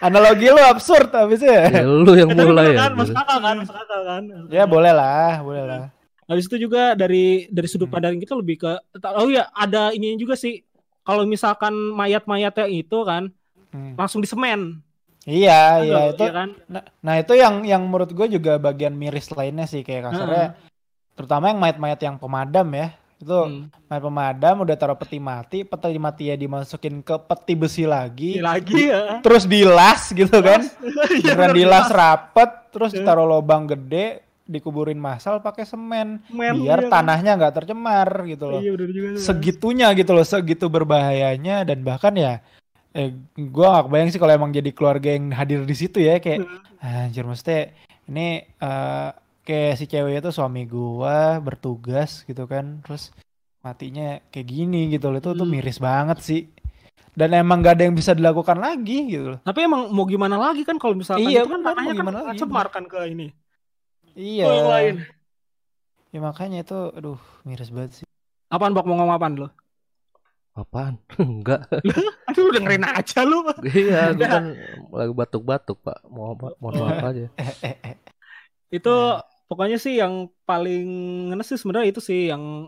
Analogi 0.01 0.47
lu 0.47 0.61
absurd 0.61 1.09
habisnya. 1.11 1.65
Ya, 1.65 1.83
lu 1.83 2.13
yang 2.13 2.29
Tapi 2.29 2.45
mulai 2.45 2.69
bener 2.69 2.77
ya 2.77 2.83
kan, 2.83 2.93
masuk 2.93 3.17
akal 3.17 3.39
kan, 3.41 3.55
masuk 3.57 3.73
akal 3.75 4.01
kan. 4.05 4.23
Ya 4.49 4.65
boleh 4.65 4.93
lah, 4.93 5.41
boleh 5.41 5.65
lah. 5.65 5.83
Habis 6.25 6.45
itu 6.47 6.57
juga 6.61 6.93
dari 6.93 7.49
dari 7.49 7.65
sudut 7.65 7.89
Hmm. 7.89 7.95
pandang 7.95 8.17
kita 8.17 8.37
lebih 8.37 8.57
ke 8.59 8.73
oh 9.15 9.29
ya 9.29 9.49
ada 9.51 9.91
ini 9.91 10.15
juga 10.15 10.37
sih. 10.37 10.61
Kalau 11.01 11.25
misalkan 11.25 11.73
mayat-mayatnya 11.93 12.65
itu 12.67 12.99
kan 13.03 13.33
Hmm. 13.71 13.97
langsung 13.97 14.21
disemen. 14.21 14.85
Iya, 15.25 15.81
Kan 15.81 15.85
iya 15.85 16.01
itu. 16.13 16.23
iya 16.23 16.33
kan? 16.33 16.49
Nah, 16.69 16.83
nah, 17.01 17.15
itu 17.17 17.33
yang 17.33 17.55
yang 17.65 17.83
menurut 17.89 18.13
gue 18.13 18.27
juga 18.29 18.61
bagian 18.61 18.93
miris 18.93 19.33
lainnya 19.33 19.65
sih 19.65 19.81
kayak 19.81 20.13
kasarnya. 20.13 20.49
Terutama 21.17 21.49
yang 21.49 21.59
mayat-mayat 21.63 22.01
yang 22.05 22.17
pemadam 22.21 22.69
ya. 22.75 22.89
Itu 23.17 23.41
Hmm. 23.41 23.73
mayat 23.89 24.03
pemadam 24.05 24.55
udah 24.69 24.77
taruh 24.77 24.99
peti 25.01 25.17
mati, 25.17 25.59
peti 25.65 25.97
mati 25.97 26.29
ya 26.29 26.37
dimasukin 26.37 27.01
ke 27.01 27.17
peti 27.25 27.55
besi 27.57 27.89
lagi. 27.89 28.37
Ini 28.37 28.45
lagi 28.45 28.81
ya. 28.85 29.25
Terus 29.25 29.45
dilas 29.49 30.13
gitu 30.13 30.37
kan. 30.45 30.61
Iya, 31.15 31.33
Beneran 31.33 31.39
bener, 31.41 31.57
dilas 31.57 31.89
rapet, 31.89 32.51
terus 32.69 32.91
Iya. 32.93 33.01
ditaruh 33.01 33.25
lubang 33.25 33.65
gede, 33.65 34.21
dikuburin 34.45 35.01
massal 35.01 35.41
pakai 35.41 35.65
semen 35.65 36.21
Men, 36.29 36.53
biar 36.61 36.85
iya 36.85 36.93
kan? 36.93 37.01
tanahnya 37.01 37.33
nggak 37.41 37.55
tercemar 37.65 38.09
gitu 38.29 38.45
loh. 38.53 38.61
Iya 38.61 38.71
bener 38.77 38.91
juga. 38.93 39.09
Segitunya 39.17 39.89
gitu 39.97 40.13
loh, 40.13 40.27
segitu 40.27 40.69
berbahayanya 40.69 41.65
dan 41.65 41.81
bahkan 41.81 42.13
ya 42.13 42.45
eh 42.95 43.11
gua 43.51 43.67
gak 43.75 43.85
kebayang 43.87 44.09
sih 44.09 44.21
kalau 44.23 44.33
emang 44.33 44.51
jadi 44.51 44.71
keluarga 44.71 45.11
yang 45.11 45.35
hadir 45.35 45.67
di 45.67 45.75
situ 45.75 45.99
ya 45.99 46.17
kayak 46.17 46.47
anjir 46.79 47.27
mesti 47.27 47.75
ini 48.07 48.29
eh 48.41 49.09
kayak 49.43 49.75
si 49.75 49.85
cewek 49.85 50.23
itu 50.23 50.31
suami 50.31 50.63
gua 50.65 51.37
bertugas 51.39 52.23
gitu 52.23 52.47
kan 52.47 52.81
terus 52.81 53.11
matinya 53.61 54.23
kayak 54.29 54.47
gini 54.47 54.89
gitu 54.89 55.11
loh 55.11 55.19
itu 55.19 55.31
tuh 55.31 55.43
Hmm. 55.43 55.53
miris 55.53 55.77
banget 55.77 56.19
sih 56.21 56.43
dan 57.13 57.31
emang 57.33 57.61
gak 57.61 57.79
ada 57.79 57.85
yang 57.85 57.95
bisa 57.95 58.11
dilakukan 58.11 58.57
lagi 58.57 58.99
gitu 59.09 59.27
loh 59.35 59.41
Tapi 59.43 59.59
emang 59.63 59.91
mau 59.91 60.03
gimana 60.05 60.35
lagi 60.35 60.63
kan 60.63 60.79
kalau 60.79 60.95
misalkan 60.95 61.27
Iya, 61.27 61.43
itu 61.43 61.51
kan 61.51 61.61
tanahnya 61.63 61.93
mau 61.93 61.99
gimana 61.99 62.19
kan 62.21 62.27
lagi, 62.31 62.41
cemar 62.41 62.67
kan 62.69 62.85
ke 62.85 62.99
ini. 63.07 63.27
iya 64.15 64.45
Ke 64.45 64.53
yang 64.53 64.69
lain. 64.71 64.95
ya 66.09 66.19
makanya 66.21 66.59
itu 66.63 66.79
aduh 66.91 67.19
miris 67.43 67.71
banget 67.71 67.93
sih 67.99 68.07
Apaan 68.47 68.71
bak 68.71 68.87
mau 68.87 68.95
ngomong 68.95 69.15
apaan 69.15 69.35
lo? 69.35 69.49
Apaan? 70.55 70.95
Enggak. 71.21 71.67
Aduh 72.25 72.51
dengerin 72.51 72.85
aja 72.85 73.23
lu. 73.23 73.43
iya 73.67 74.11
gue 74.11 74.25
kan 74.25 74.55
lagi 74.91 75.13
batuk-batuk 75.13 75.79
pak. 75.81 75.99
Mau 76.07 76.33
apa 76.33 76.55
mau 76.57 76.71
apa 76.71 77.07
aja. 77.11 77.27
Itu 78.71 78.91
Nah. 78.91 79.23
pokoknya 79.45 79.77
sih 79.77 79.95
yang 79.97 80.27
paling 80.43 80.87
ngenes 81.31 81.47
sih 81.47 81.59
sebenarnya 81.59 81.89
itu 81.89 82.01
sih 82.01 82.27
yang 82.27 82.67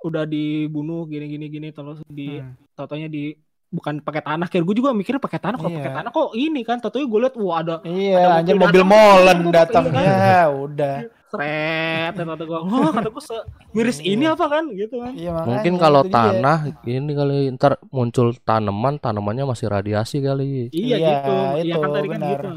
udah 0.00 0.24
dibunuh 0.24 1.04
gini 1.04 1.28
gini 1.28 1.46
gini 1.48 1.68
terus 1.70 2.00
di 2.04 2.36
Hmm. 2.36 2.56
totonya 2.72 3.06
di 3.06 3.36
bukan 3.68 4.00
pakai 4.00 4.20
tanah 4.20 4.46
kayak 4.46 4.64
gue 4.64 4.76
juga 4.76 4.92
mikirnya 4.92 5.16
pakai 5.16 5.40
tanah 5.40 5.56
kalau 5.56 5.70
Iya. 5.70 5.78
pakai 5.78 5.92
tanah 5.94 6.10
kok 6.10 6.28
ini 6.34 6.60
kan 6.60 6.76
totonya 6.76 7.06
gue 7.06 7.20
liat 7.20 7.36
wah 7.36 7.56
ada 7.58 7.74
iya 7.86 8.18
Ada 8.18 8.34
anjir 8.38 8.56
mobil 8.56 8.82
molen 8.82 9.38
mobil 9.40 9.54
datang 9.54 9.84
datang, 9.88 10.04
ya 10.04 10.42
udah 10.48 10.96
seret 11.32 12.12
dan 12.12 12.26
kata 12.28 12.44
gue 12.44 12.60
wah 12.60 12.92
kata 12.96 13.08
gue 13.08 13.24
se 13.24 13.36
miris 13.72 13.98
Iya. 13.98 14.12
ini 14.12 14.24
apa 14.26 14.44
kan 14.46 14.64
gitu 14.70 14.94
kan 14.98 15.12
iya 15.12 15.32
mungkin 15.40 15.74
kalau 15.76 16.00
itu 16.00 16.08
dia. 16.08 16.16
tanah 16.20 16.58
ini 16.84 17.12
kali 17.12 17.36
ntar 17.52 17.72
muncul 17.88 18.36
tanaman 18.38 18.94
tanamannya 18.96 19.44
masih 19.44 19.66
radiasi 19.66 20.20
kali 20.20 20.68
iya, 20.68 20.96
Iya, 20.96 20.96
gitu 21.00 21.32
iya 21.32 21.62
itu, 21.66 21.78
kan 21.78 21.88
tadi 21.90 22.06
kan 22.06 22.20
benar. 22.20 22.30
gitu 22.36 22.50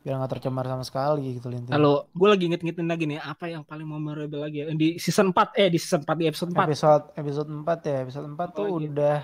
biar 0.00 0.16
nggak 0.16 0.32
tercemar 0.32 0.64
sama 0.64 0.80
sekali 0.80 1.36
gitu 1.36 1.46
linting 1.46 1.70
Lalu 1.70 1.92
gue 2.10 2.26
lagi 2.26 2.44
inget-ingetin 2.48 2.88
lagi 2.88 3.04
nih 3.04 3.20
apa 3.20 3.44
yang 3.46 3.62
paling 3.62 3.84
memorable 3.84 4.40
lagi 4.40 4.64
ya 4.64 4.72
di 4.72 4.96
season 4.96 5.28
4 5.30 5.52
eh 5.54 5.68
di 5.68 5.76
season 5.76 6.00
4 6.02 6.16
di 6.16 6.24
episode 6.24 6.50
4 6.50 6.64
episode 6.64 7.04
episode 7.14 7.50
4 7.52 7.68
ya 7.84 7.96
episode 8.00 8.26
4 8.26 8.36
tuh 8.50 8.64
Apalagi? 8.66 8.88
udah 8.88 9.16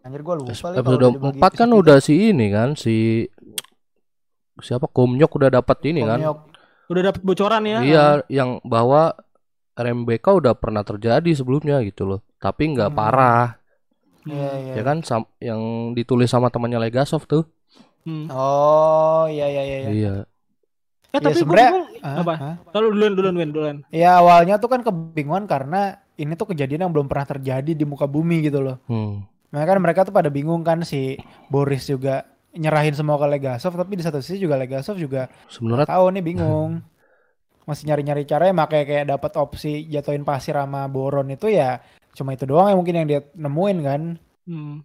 anjir 0.00 0.20
gua 0.20 0.34
lupa 0.34 0.48
episode 0.48 0.72
dibagi 0.80 1.36
4 1.36 1.44
kan 1.44 1.68
episode 1.68 1.76
udah 1.76 1.96
si 2.00 2.14
ini 2.26 2.46
kan 2.48 2.68
si 2.72 3.28
siapa 4.56 4.86
Komnyok 4.86 5.30
udah 5.34 5.50
dapat 5.52 5.78
ini 5.84 6.00
gitu. 6.00 6.08
kan 6.08 6.18
Komyok. 6.20 6.38
Udah 6.86 7.02
dapet 7.02 7.20
bocoran 7.20 7.62
ya 7.62 7.78
iya 7.80 8.04
yang 8.28 8.60
bahwa 8.60 9.16
RMBK 9.72 10.26
udah 10.34 10.54
pernah 10.54 10.80
terjadi 10.80 11.30
sebelumnya 11.30 11.82
gitu 11.82 12.06
loh 12.06 12.20
tapi 12.36 12.70
nggak 12.70 12.88
Hmm. 12.88 12.98
parah 12.98 13.46
Iya, 14.24 14.50
iya. 14.58 14.72
ya 14.74 14.82
kan 14.82 14.98
sam- 15.00 15.28
yang 15.38 15.60
ditulis 15.92 16.26
sama 16.26 16.48
temannya 16.48 16.80
Legasov 16.80 17.24
tuh 17.24 17.44
Hmm. 18.02 18.28
oh 18.28 19.24
iya 19.26 19.46
iya 19.46 19.62
iya 19.62 19.78
iya. 19.78 19.90
iya 19.90 20.14
Eh 21.06 21.12
Ya, 21.12 21.22
tapi 21.22 21.32
gue 21.32 21.40
sebenarnya- 21.40 21.72
bingung 21.72 21.88
apa? 22.02 22.32
Lalu 22.70 22.86
duluan 22.90 23.12
duluan 23.14 23.36
Win 23.36 23.50
duluan. 23.50 23.76
ya 23.88 24.18
awalnya 24.18 24.56
tuh 24.56 24.66
kan 24.66 24.82
kebingungan 24.82 25.44
karena 25.44 26.02
ini 26.14 26.34
tuh 26.34 26.48
kejadian 26.48 26.84
yang 26.84 26.92
belum 26.92 27.06
pernah 27.06 27.22
terjadi 27.28 27.70
di 27.70 27.84
muka 27.84 28.04
bumi 28.04 28.42
gitu 28.42 28.58
loh 28.58 28.82
hmm. 28.84 29.22
makanya 29.48 29.68
kan 29.68 29.78
mereka 29.80 30.00
tuh 30.02 30.10
pada 30.10 30.26
bingung 30.26 30.60
kan 30.60 30.82
si 30.82 31.14
Boris 31.46 31.86
juga 31.86 32.26
nyerahin 32.54 32.94
semua 32.94 33.18
ke 33.18 33.26
Legasov 33.26 33.74
tapi 33.74 33.98
di 33.98 34.04
satu 34.06 34.18
sisi 34.22 34.42
juga 34.42 34.54
Legasov 34.56 34.96
juga 34.96 35.26
sebenarnya 35.50 35.86
tahu 35.90 36.04
nih 36.14 36.24
bingung 36.24 36.70
masih 37.68 37.88
nyari-nyari 37.88 38.28
caranya 38.28 38.54
makanya 38.54 38.84
kayak 38.84 39.06
dapat 39.08 39.32
opsi 39.40 39.88
jatuhin 39.88 40.22
pasir 40.22 40.52
sama 40.54 40.84
boron 40.86 41.28
itu 41.28 41.48
ya 41.48 41.80
cuma 42.14 42.36
itu 42.36 42.44
doang 42.44 42.70
yang 42.70 42.78
mungkin 42.78 42.96
yang 43.02 43.08
dia 43.08 43.20
nemuin 43.34 43.78
kan 43.82 44.02
Hmm. 44.44 44.84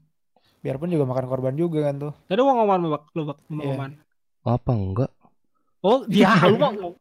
biarpun 0.64 0.88
juga 0.88 1.04
makan 1.04 1.28
korban 1.28 1.52
juga 1.52 1.92
kan 1.92 2.00
tuh 2.00 2.14
Tadi 2.32 2.40
mau 2.40 2.56
ngomong 2.64 2.96
bak, 2.96 3.04
lu 3.12 3.28
bak, 3.28 3.44
Iya. 3.52 3.76
ngomong. 3.76 3.92
apa 4.48 4.72
enggak 4.72 5.12
Oh, 5.80 6.04
dia 6.08 6.32
lu 6.52 6.56
mau. 6.60 6.92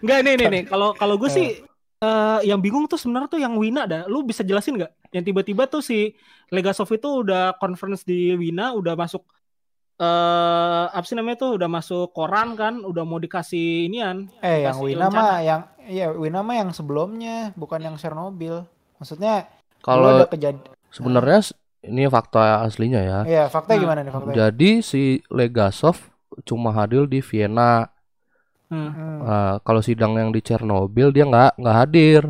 Enggak 0.00 0.18
nih 0.24 0.34
nih 0.40 0.48
nih. 0.48 0.62
Kalau 0.64 0.96
kalau 0.96 1.20
gue 1.20 1.28
sih 1.28 1.60
eh, 2.00 2.38
yang 2.48 2.60
bingung 2.64 2.88
tuh 2.88 2.96
sebenarnya 2.96 3.28
tuh 3.28 3.40
yang 3.40 3.52
Wina 3.60 3.84
dah. 3.84 4.08
Lu 4.08 4.24
bisa 4.24 4.40
jelasin 4.40 4.80
nggak? 4.80 4.92
Yang 5.12 5.24
tiba-tiba 5.32 5.62
tuh 5.68 5.84
si 5.84 6.16
Legasov 6.48 6.88
itu 6.88 7.24
udah 7.24 7.56
conference 7.60 8.08
di 8.08 8.32
Wina, 8.36 8.72
udah 8.72 8.96
masuk 8.96 9.20
eh 10.00 10.84
apa 10.96 11.04
sih 11.04 11.12
namanya 11.18 11.36
tuh 11.44 11.50
udah 11.60 11.68
masuk 11.68 12.04
koran 12.16 12.56
kan, 12.56 12.80
udah 12.80 13.04
mau 13.04 13.20
dikasih 13.20 13.88
inian. 13.92 14.32
eh 14.40 14.64
yang 14.64 14.80
Dikasih 14.80 14.86
Wina 14.88 15.06
rencana. 15.06 15.20
mah 15.20 15.38
yang 15.44 15.60
iya 15.84 16.06
Wina 16.16 16.40
mah 16.40 16.56
yang 16.56 16.70
sebelumnya 16.72 17.52
bukan 17.52 17.80
yang 17.84 17.96
Chernobyl 18.00 18.64
maksudnya 18.96 19.44
kalau 19.84 20.08
ada 20.20 20.26
kejadian 20.28 20.64
sebenarnya 20.88 21.38
s- 21.44 21.56
ini 21.84 22.04
fakta 22.08 22.64
aslinya 22.64 23.00
ya 23.00 23.18
Iya, 23.24 23.42
fakta 23.52 23.76
Nah, 23.76 23.80
gimana 23.80 24.00
nih 24.04 24.12
faktanya? 24.12 24.36
jadi 24.36 24.70
si 24.80 25.02
Legasov 25.28 25.96
cuma 26.48 26.72
hadir 26.72 27.04
di 27.04 27.20
Vienna 27.20 27.88
Hmm. 28.70 28.86
Hmm. 28.94 29.18
Nah, 29.26 29.58
kalau 29.66 29.82
sidang 29.82 30.14
yang 30.14 30.30
di 30.30 30.40
Chernobyl 30.40 31.10
dia 31.10 31.26
nggak 31.26 31.58
nggak 31.58 31.76
hadir 31.76 32.22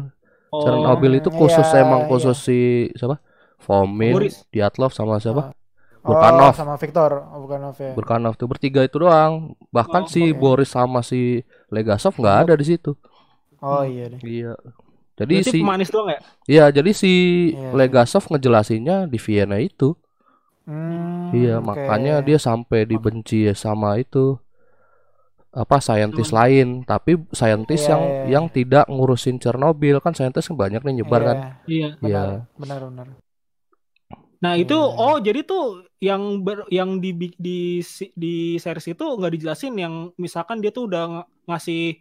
Oh, 0.50 0.58
Chernobyl 0.66 1.20
itu 1.22 1.30
iya, 1.30 1.38
khusus 1.38 1.68
emang 1.78 2.00
iya. 2.02 2.08
khusus 2.10 2.36
si 2.42 2.58
siapa 2.98 3.20
Fomin 3.60 4.16
Boris. 4.18 4.42
Dyatlov 4.50 4.90
sama 4.90 5.20
siapa 5.22 5.52
Oh, 6.00 6.16
Burkanov. 6.16 6.52
sama 6.56 6.74
Victor, 6.76 7.10
oh, 7.12 7.38
Burkanov 7.44 7.76
ya. 7.76 7.92
Burkanov 7.92 8.34
tuh 8.34 8.48
bertiga 8.48 8.80
itu 8.80 8.96
doang 8.96 9.52
Oh, 9.52 9.68
bahkan 9.68 10.08
si 10.08 10.32
oke. 10.32 10.40
Boris 10.40 10.72
sama 10.72 11.04
si 11.04 11.44
Legasov 11.68 12.16
nggak 12.16 12.36
ada 12.48 12.54
di 12.56 12.64
situ 12.64 12.96
Oh 13.60 13.84
iya 13.84 14.08
deh. 14.08 14.20
iya 14.24 14.56
jadi 15.14 15.34
Berarti 15.36 15.50
si 15.52 15.58
pemanis 15.60 15.90
doang 15.92 16.08
ya? 16.08 16.18
iya 16.48 16.64
jadi 16.72 16.90
si 16.96 17.12
Iya. 17.52 17.76
Legasov 17.76 18.24
ngejelasinnya 18.28 19.04
di 19.06 19.18
Vienna 19.20 19.60
itu 19.60 19.92
Hmm, 20.64 21.34
iya 21.34 21.58
oke. 21.58 21.66
makanya 21.66 22.22
dia 22.22 22.38
sampai 22.38 22.86
dibenci 22.86 23.50
sama 23.52 23.98
itu 23.98 24.38
apa 25.50 25.82
saintis 25.82 26.30
lain 26.30 26.86
tapi 26.86 27.18
saintis 27.34 27.82
Iya, 27.82 27.90
yang 27.90 28.02
iya. 28.06 28.24
yang 28.38 28.44
tidak 28.48 28.86
ngurusin 28.86 29.42
Chernobyl 29.42 29.98
kan 29.98 30.14
saintis 30.14 30.46
kan 30.46 30.54
banyak 30.54 30.78
nih 30.80 31.02
nyebar 31.02 31.20
Iya, 31.20 31.28
kan 31.28 31.36
Iya. 31.66 31.88
Benar, 31.98 32.06
Iya. 32.06 32.22
benar, 32.56 32.80
benar. 32.86 33.06
Nah 34.40 34.56
itu 34.56 34.72
Iya. 34.72 34.96
oh 34.96 35.16
jadi 35.16 35.40
tuh 35.42 35.64
yang 35.98 36.40
ber- 36.40 36.64
yang 36.68 36.96
di 36.96 37.12
di 37.36 37.58
si- 37.80 38.08
di 38.14 38.34
series 38.56 38.88
itu 38.90 39.04
nggak 39.04 39.32
dijelasin 39.36 39.76
yang 39.76 39.94
misalkan 40.16 40.58
dia 40.58 40.70
tuh 40.70 40.88
udah 40.88 41.02
ng- 41.06 41.28
ngasih 41.46 42.00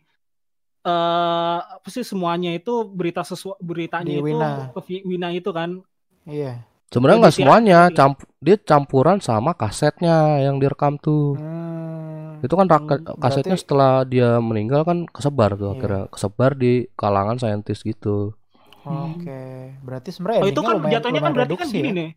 eh 0.80 1.58
apa 1.60 1.88
sih 1.88 2.02
semuanya 2.02 2.56
itu 2.56 2.88
berita 2.88 3.20
sesuatu 3.22 3.60
beritanya 3.60 4.08
Di 4.08 4.16
itu 4.16 4.24
Wina. 4.26 4.72
ke 4.72 4.80
Wina 5.04 5.28
itu 5.30 5.52
kan. 5.52 5.84
Iya. 6.24 6.64
Sebenarnya 6.90 7.20
nggak 7.22 7.36
semuanya, 7.36 7.80
camp 7.92 8.18
dia 8.40 8.56
campuran 8.58 9.20
sama 9.20 9.54
kasetnya 9.54 10.40
yang 10.40 10.58
direkam 10.58 10.96
tuh. 10.96 11.36
Hmm. 11.36 12.40
Itu 12.40 12.56
kan 12.56 12.66
raka- 12.66 13.04
Hmm, 13.04 13.20
kasetnya 13.20 13.54
berarti- 13.54 13.62
setelah 13.62 13.94
dia 14.04 14.40
meninggal 14.40 14.82
kan 14.82 15.04
kesebar 15.06 15.54
tuh 15.54 15.70
Iya. 15.70 15.76
akhirnya 15.76 16.04
kesebar 16.08 16.52
di 16.56 16.72
kalangan 16.96 17.36
saintis 17.36 17.84
gitu. 17.84 18.32
Oke, 18.82 19.44
berarti 19.84 20.10
sebenarnya 20.10 20.42
Oh 20.42 20.50
itu 20.50 20.62
kan 20.64 20.76
lumayan, 20.80 20.94
jatuhnya 20.98 21.20
kan 21.20 21.32
berarti 21.36 21.56
kan 21.60 21.68
gini 21.68 21.84
ya. 21.84 21.94
nih. 21.94 22.10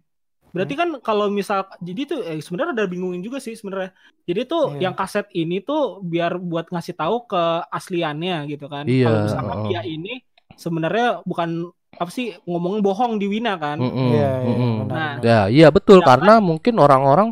Berarti 0.52 0.74
kan 0.76 0.88
kalau 1.00 1.32
misal 1.32 1.64
jadi 1.80 2.00
tuh 2.04 2.20
eh, 2.22 2.38
sebenarnya 2.38 2.76
ada 2.76 2.84
bingungin 2.84 3.24
juga 3.24 3.40
sih 3.40 3.56
sebenarnya. 3.56 3.96
Jadi 4.28 4.40
tuh 4.44 4.76
Iya. 4.76 4.88
yang 4.88 4.94
kaset 4.94 5.26
ini 5.32 5.64
tuh 5.64 6.04
biar 6.04 6.36
buat 6.36 6.68
ngasih 6.68 6.92
tahu 6.92 7.24
ke 7.24 7.42
asliannya 7.68 8.52
gitu 8.52 8.68
kan. 8.68 8.84
Iya, 8.84 9.08
Kalau 9.08 9.20
misalkan 9.24 9.58
dia 9.66 9.80
ini 9.82 10.20
sebenarnya 10.54 11.24
bukan 11.24 11.72
apa 11.92 12.08
sih 12.08 12.36
ngomong 12.44 12.80
bohong 12.80 13.16
di 13.16 13.28
Wina 13.28 13.56
kan. 13.56 13.80
Mm-mm, 13.80 14.08
Iya, 14.12 14.30
iya, 14.44 14.48
mm-mm. 14.48 14.74
benar, 14.84 14.96
Nah. 14.96 15.14
Ya, 15.24 15.40
iya 15.48 15.68
betul 15.68 16.00
Sedangkan- 16.00 16.08
karena 16.20 16.34
mungkin 16.40 16.74
orang-orang 16.76 17.28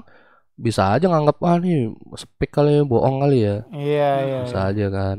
bisa 0.56 0.92
aja 0.92 1.08
nganggap 1.08 1.40
ah 1.40 1.56
nih 1.56 1.88
speak 2.16 2.52
kali 2.52 2.84
bohong 2.84 3.20
kali 3.20 3.38
ya. 3.44 3.56
Iya, 3.72 4.10
iya. 4.24 4.38
Bisa 4.48 4.60
iya. 4.64 4.70
aja 4.72 4.86
kan. 4.88 5.18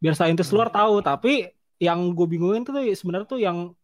biar 0.00 0.16
saintis 0.16 0.48
luar 0.48 0.72
tahu 0.72 1.04
tapi 1.04 1.44
yang 1.76 2.16
gue 2.16 2.24
bingungin 2.24 2.64
tuh 2.64 2.72
sebenarnya 2.96 3.28
tuh 3.28 3.36
yang 3.36 3.76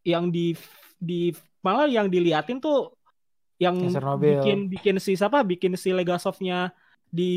yang 0.00 0.32
di 0.32 0.56
di 0.96 1.36
malah 1.60 1.86
yang 1.86 2.06
diliatin 2.06 2.58
tuh 2.58 2.94
yang 3.56 3.74
Chernobyl. 3.84 4.38
bikin 4.38 4.58
bikin 4.68 4.94
si 4.96 5.12
siapa 5.12 5.42
bikin 5.42 5.74
si 5.74 5.90
Legasovnya 5.90 6.70
di 7.04 7.32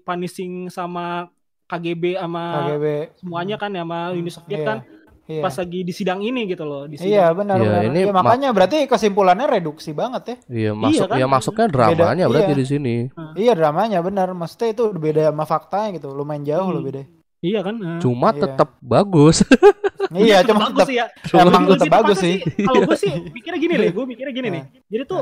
punishing 0.00 0.66
sama 0.66 1.30
KGB 1.64 2.16
sama 2.16 2.68
KGB. 2.68 2.86
semuanya 3.16 3.56
kan 3.56 3.70
sama 3.70 4.10
Uni 4.10 4.28
Soviet 4.28 4.58
Iya, 4.58 4.66
kan 4.66 4.78
Iya. 5.24 5.40
pas 5.40 5.54
lagi 5.54 5.80
di 5.80 5.88
sidang 5.88 6.20
ini 6.20 6.44
gitu 6.44 6.62
loh 6.62 6.84
di 6.84 6.96
Iya 6.96 7.32
sidang. 7.32 7.34
benar 7.38 7.56
Iya, 7.56 7.64
benar. 7.64 7.82
ini 7.86 7.98
Iya, 7.98 8.12
ma- 8.12 8.20
makanya 8.20 8.48
berarti 8.50 8.84
kesimpulannya 8.84 9.46
reduksi 9.48 9.90
banget 9.90 10.22
ya. 10.22 10.36
Iya, 10.50 10.70
masuk 10.74 11.06
kan? 11.06 11.16
ya 11.16 11.26
masuknya 11.26 11.66
dramanya 11.66 11.96
Beda, 12.20 12.28
berarti 12.28 12.44
iya. 12.46 12.60
di 12.60 12.66
sini. 12.66 12.94
Iya 13.34 13.52
dramanya 13.54 13.98
benar. 14.00 14.28
Maksudnya 14.32 14.68
itu 14.70 14.84
beda 14.92 15.22
sama 15.26 15.44
faktanya 15.44 15.96
gitu. 15.96 16.12
Lumayan 16.12 16.44
jauh 16.44 16.66
Hmm. 16.66 16.74
loh 16.74 16.82
beda. 16.82 17.02
Iya 17.44 17.60
kan 17.60 17.74
eh. 17.76 17.98
Cuma 18.00 18.32
Iya. 18.32 18.40
tetap 18.42 18.68
bagus. 18.80 19.36
iya, 20.16 20.40
cuma 20.42 20.68
bagus 20.68 20.80
tetap 20.80 20.88
sih 20.88 20.96
ya 20.96 21.06
emang 21.36 21.64
Tapi 21.64 21.72
tetap 21.76 21.88
bagus 21.92 22.16
masa 22.16 22.24
sih. 22.24 22.36
kalau 22.60 22.80
gue 22.82 22.96
sih 22.96 23.12
mikirnya 23.28 23.58
gini 23.58 23.74
deh 23.76 23.90
gue 23.90 24.04
mikirnya 24.06 24.32
gini 24.32 24.48
nih 24.50 24.62
jadi 24.86 25.02
tuh 25.04 25.20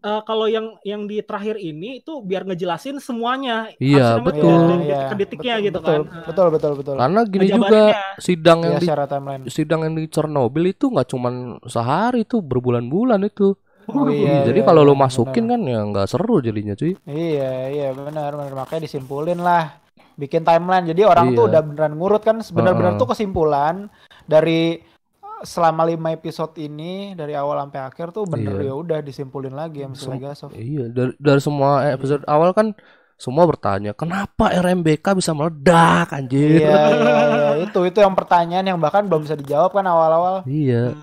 eh, 0.00 0.20
kalau 0.22 0.46
yang 0.46 0.66
yang 0.82 1.04
di 1.04 1.20
terakhir 1.20 1.56
ini 1.56 2.00
itu 2.00 2.20
biar 2.20 2.44
ngejelasin 2.44 2.98
semuanya 2.98 3.68
Iya, 3.76 4.20
betul. 4.20 4.48
dari 4.48 4.84
Iya, 4.84 5.00
detik 5.00 5.08
ke 5.08 5.14
detiknya 5.18 5.54
betul, 5.54 5.64
gitu 5.64 5.78
betul, 5.78 5.92
kan 5.94 6.00
Betul 6.24 6.46
betul 6.50 6.72
betul. 6.76 6.94
Karena 6.96 7.20
gini 7.24 7.46
juga 7.48 7.82
sidang 8.18 8.58
yang 8.60 8.74
Iya 8.74 8.80
di 8.80 9.50
sidang 9.50 9.80
yang 9.82 9.94
di 9.94 10.04
Chernobyl 10.06 10.64
itu 10.66 10.84
nggak 10.88 11.08
cuman 11.08 11.34
sehari 11.64 12.24
itu 12.24 12.40
berbulan-bulan 12.40 13.20
itu. 13.24 13.56
Oh, 13.84 14.08
iya, 14.08 14.48
Jadi 14.48 14.60
iya, 14.60 14.66
kalau 14.66 14.80
iya, 14.80 14.88
lo 14.88 14.94
masukin 14.96 15.44
benar. 15.44 15.52
kan 15.52 15.60
ya 15.68 15.80
nggak 15.84 16.06
seru 16.08 16.40
jadinya 16.40 16.72
cuy. 16.72 16.96
Iya 17.04 17.52
iya 17.68 17.88
benar 17.92 18.32
benar 18.32 18.52
makanya 18.56 18.88
disimpulin 18.88 19.36
lah 19.38 19.83
bikin 20.14 20.42
timeline 20.42 20.86
jadi 20.86 21.04
orang 21.04 21.32
tuh 21.32 21.44
Iya. 21.44 21.50
udah 21.50 21.60
beneran 21.64 21.94
ngurut 21.94 22.22
kan 22.22 22.38
benar-benar 22.40 22.94
Heeh. 22.94 23.00
tuh 23.00 23.08
kesimpulan 23.08 23.90
dari 24.24 24.78
uh, 25.18 25.42
selama 25.42 25.82
lima 25.84 26.10
episode 26.10 26.54
ini 26.56 27.12
dari 27.12 27.34
awal 27.34 27.58
sampai 27.60 27.80
akhir 27.82 28.06
tuh 28.10 28.24
bener 28.24 28.54
Iya. 28.56 28.70
ya 28.70 28.74
udah 28.74 28.98
disimpulin 29.00 29.52
lagi 29.52 29.82
sama 29.82 29.94
si 29.94 30.00
Sem- 30.00 30.14
Legasov. 30.14 30.48
Iya, 30.52 30.84
dari 30.88 31.12
dari 31.16 31.40
semua 31.40 31.70
episode 31.88 32.22
awal 32.24 32.50
kan 32.50 32.72
semua 33.14 33.46
bertanya, 33.46 33.90
kenapa 33.92 34.50
RMBK 34.50 35.14
bisa 35.14 35.30
meledak 35.30 36.10
anjir? 36.10 36.58
Iya 36.58 36.78
iya 36.98 37.14
iya 37.24 37.48
itu 37.62 37.78
itu 37.84 37.98
yang 37.98 38.10
pertanyaan 38.12 38.66
yang 38.66 38.78
bahkan 38.78 39.06
belum 39.06 39.22
bisa 39.22 39.34
dijawab 39.34 39.70
kan 39.70 39.84
awal-awal. 39.84 40.42
Iya. 40.44 40.94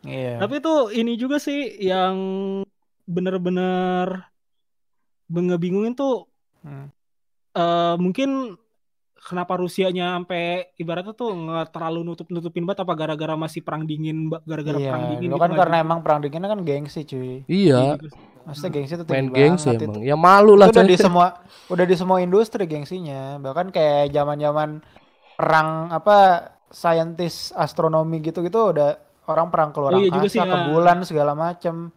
Iya. 0.00 0.36
tapi 0.36 0.60
tuh 0.60 0.92
ini 0.92 1.16
juga 1.16 1.36
sih 1.36 1.80
yang 1.80 2.12
bener-bener 3.04 4.28
ngebingungin 5.26 5.92
tuh 5.94 6.28
Hmm. 6.60 6.88
Eh 7.54 7.94
mungkin 7.96 8.58
kenapa 9.16 9.56
Rusianya 9.56 10.20
sampai 10.20 10.68
ibaratnya 10.76 11.16
tuh 11.16 11.32
nggak 11.32 11.72
terlalu 11.72 12.04
nutup-nutupin 12.04 12.68
banget 12.68 12.84
apa 12.84 12.92
gara-gara 12.92 13.34
masih 13.34 13.64
perang 13.64 13.88
dingin 13.88 14.28
gara-gara 14.44 14.76
Iya, 14.76 14.90
perang 14.92 15.04
dingin 15.16 15.28
itu 15.28 15.32
gitu 15.32 15.40
kan 15.40 15.48
nggak 15.48 15.60
karena 15.64 15.76
gitu. 15.80 15.84
emang 15.88 15.98
perang 16.04 16.18
dinginnya 16.20 16.50
kan 16.52 16.60
gengsi 16.60 17.00
cuy. 17.06 17.32
Iya, 17.46 17.96
Maksudnya 18.44 18.70
gengsi 18.76 18.92
itu 18.92 19.04
main 19.08 19.24
tinggi 19.24 19.32
gengsi 19.32 19.66
banget 19.72 19.80
itu. 19.80 19.84
emang. 19.88 20.02
Ya 20.04 20.16
malu 20.20 20.52
lah 20.54 20.66
itu 20.68 20.76
udah 20.76 20.84
di 20.84 20.96
semua 21.00 21.26
udah 21.72 21.84
di 21.88 21.96
semua 21.96 22.18
industri 22.20 22.62
gengsinya 22.68 23.40
bahkan 23.40 23.72
kayak 23.72 24.12
zaman 24.12 24.36
zaman 24.36 24.70
perang 25.34 25.88
apa 25.88 26.16
saintis 26.68 27.54
astronomi 27.56 28.20
gitu 28.20 28.44
gitu 28.44 28.76
udah 28.76 28.98
orang 29.24 29.48
perang 29.48 29.72
keluar 29.72 29.96
Oh 29.96 30.00
iya 30.02 30.12
juga 30.12 30.28
angkasa 30.28 30.36
sih, 30.36 30.40
ke 30.44 30.58
ya. 30.60 30.64
bulan 30.68 30.98
segala 31.08 31.32
macem 31.32 31.88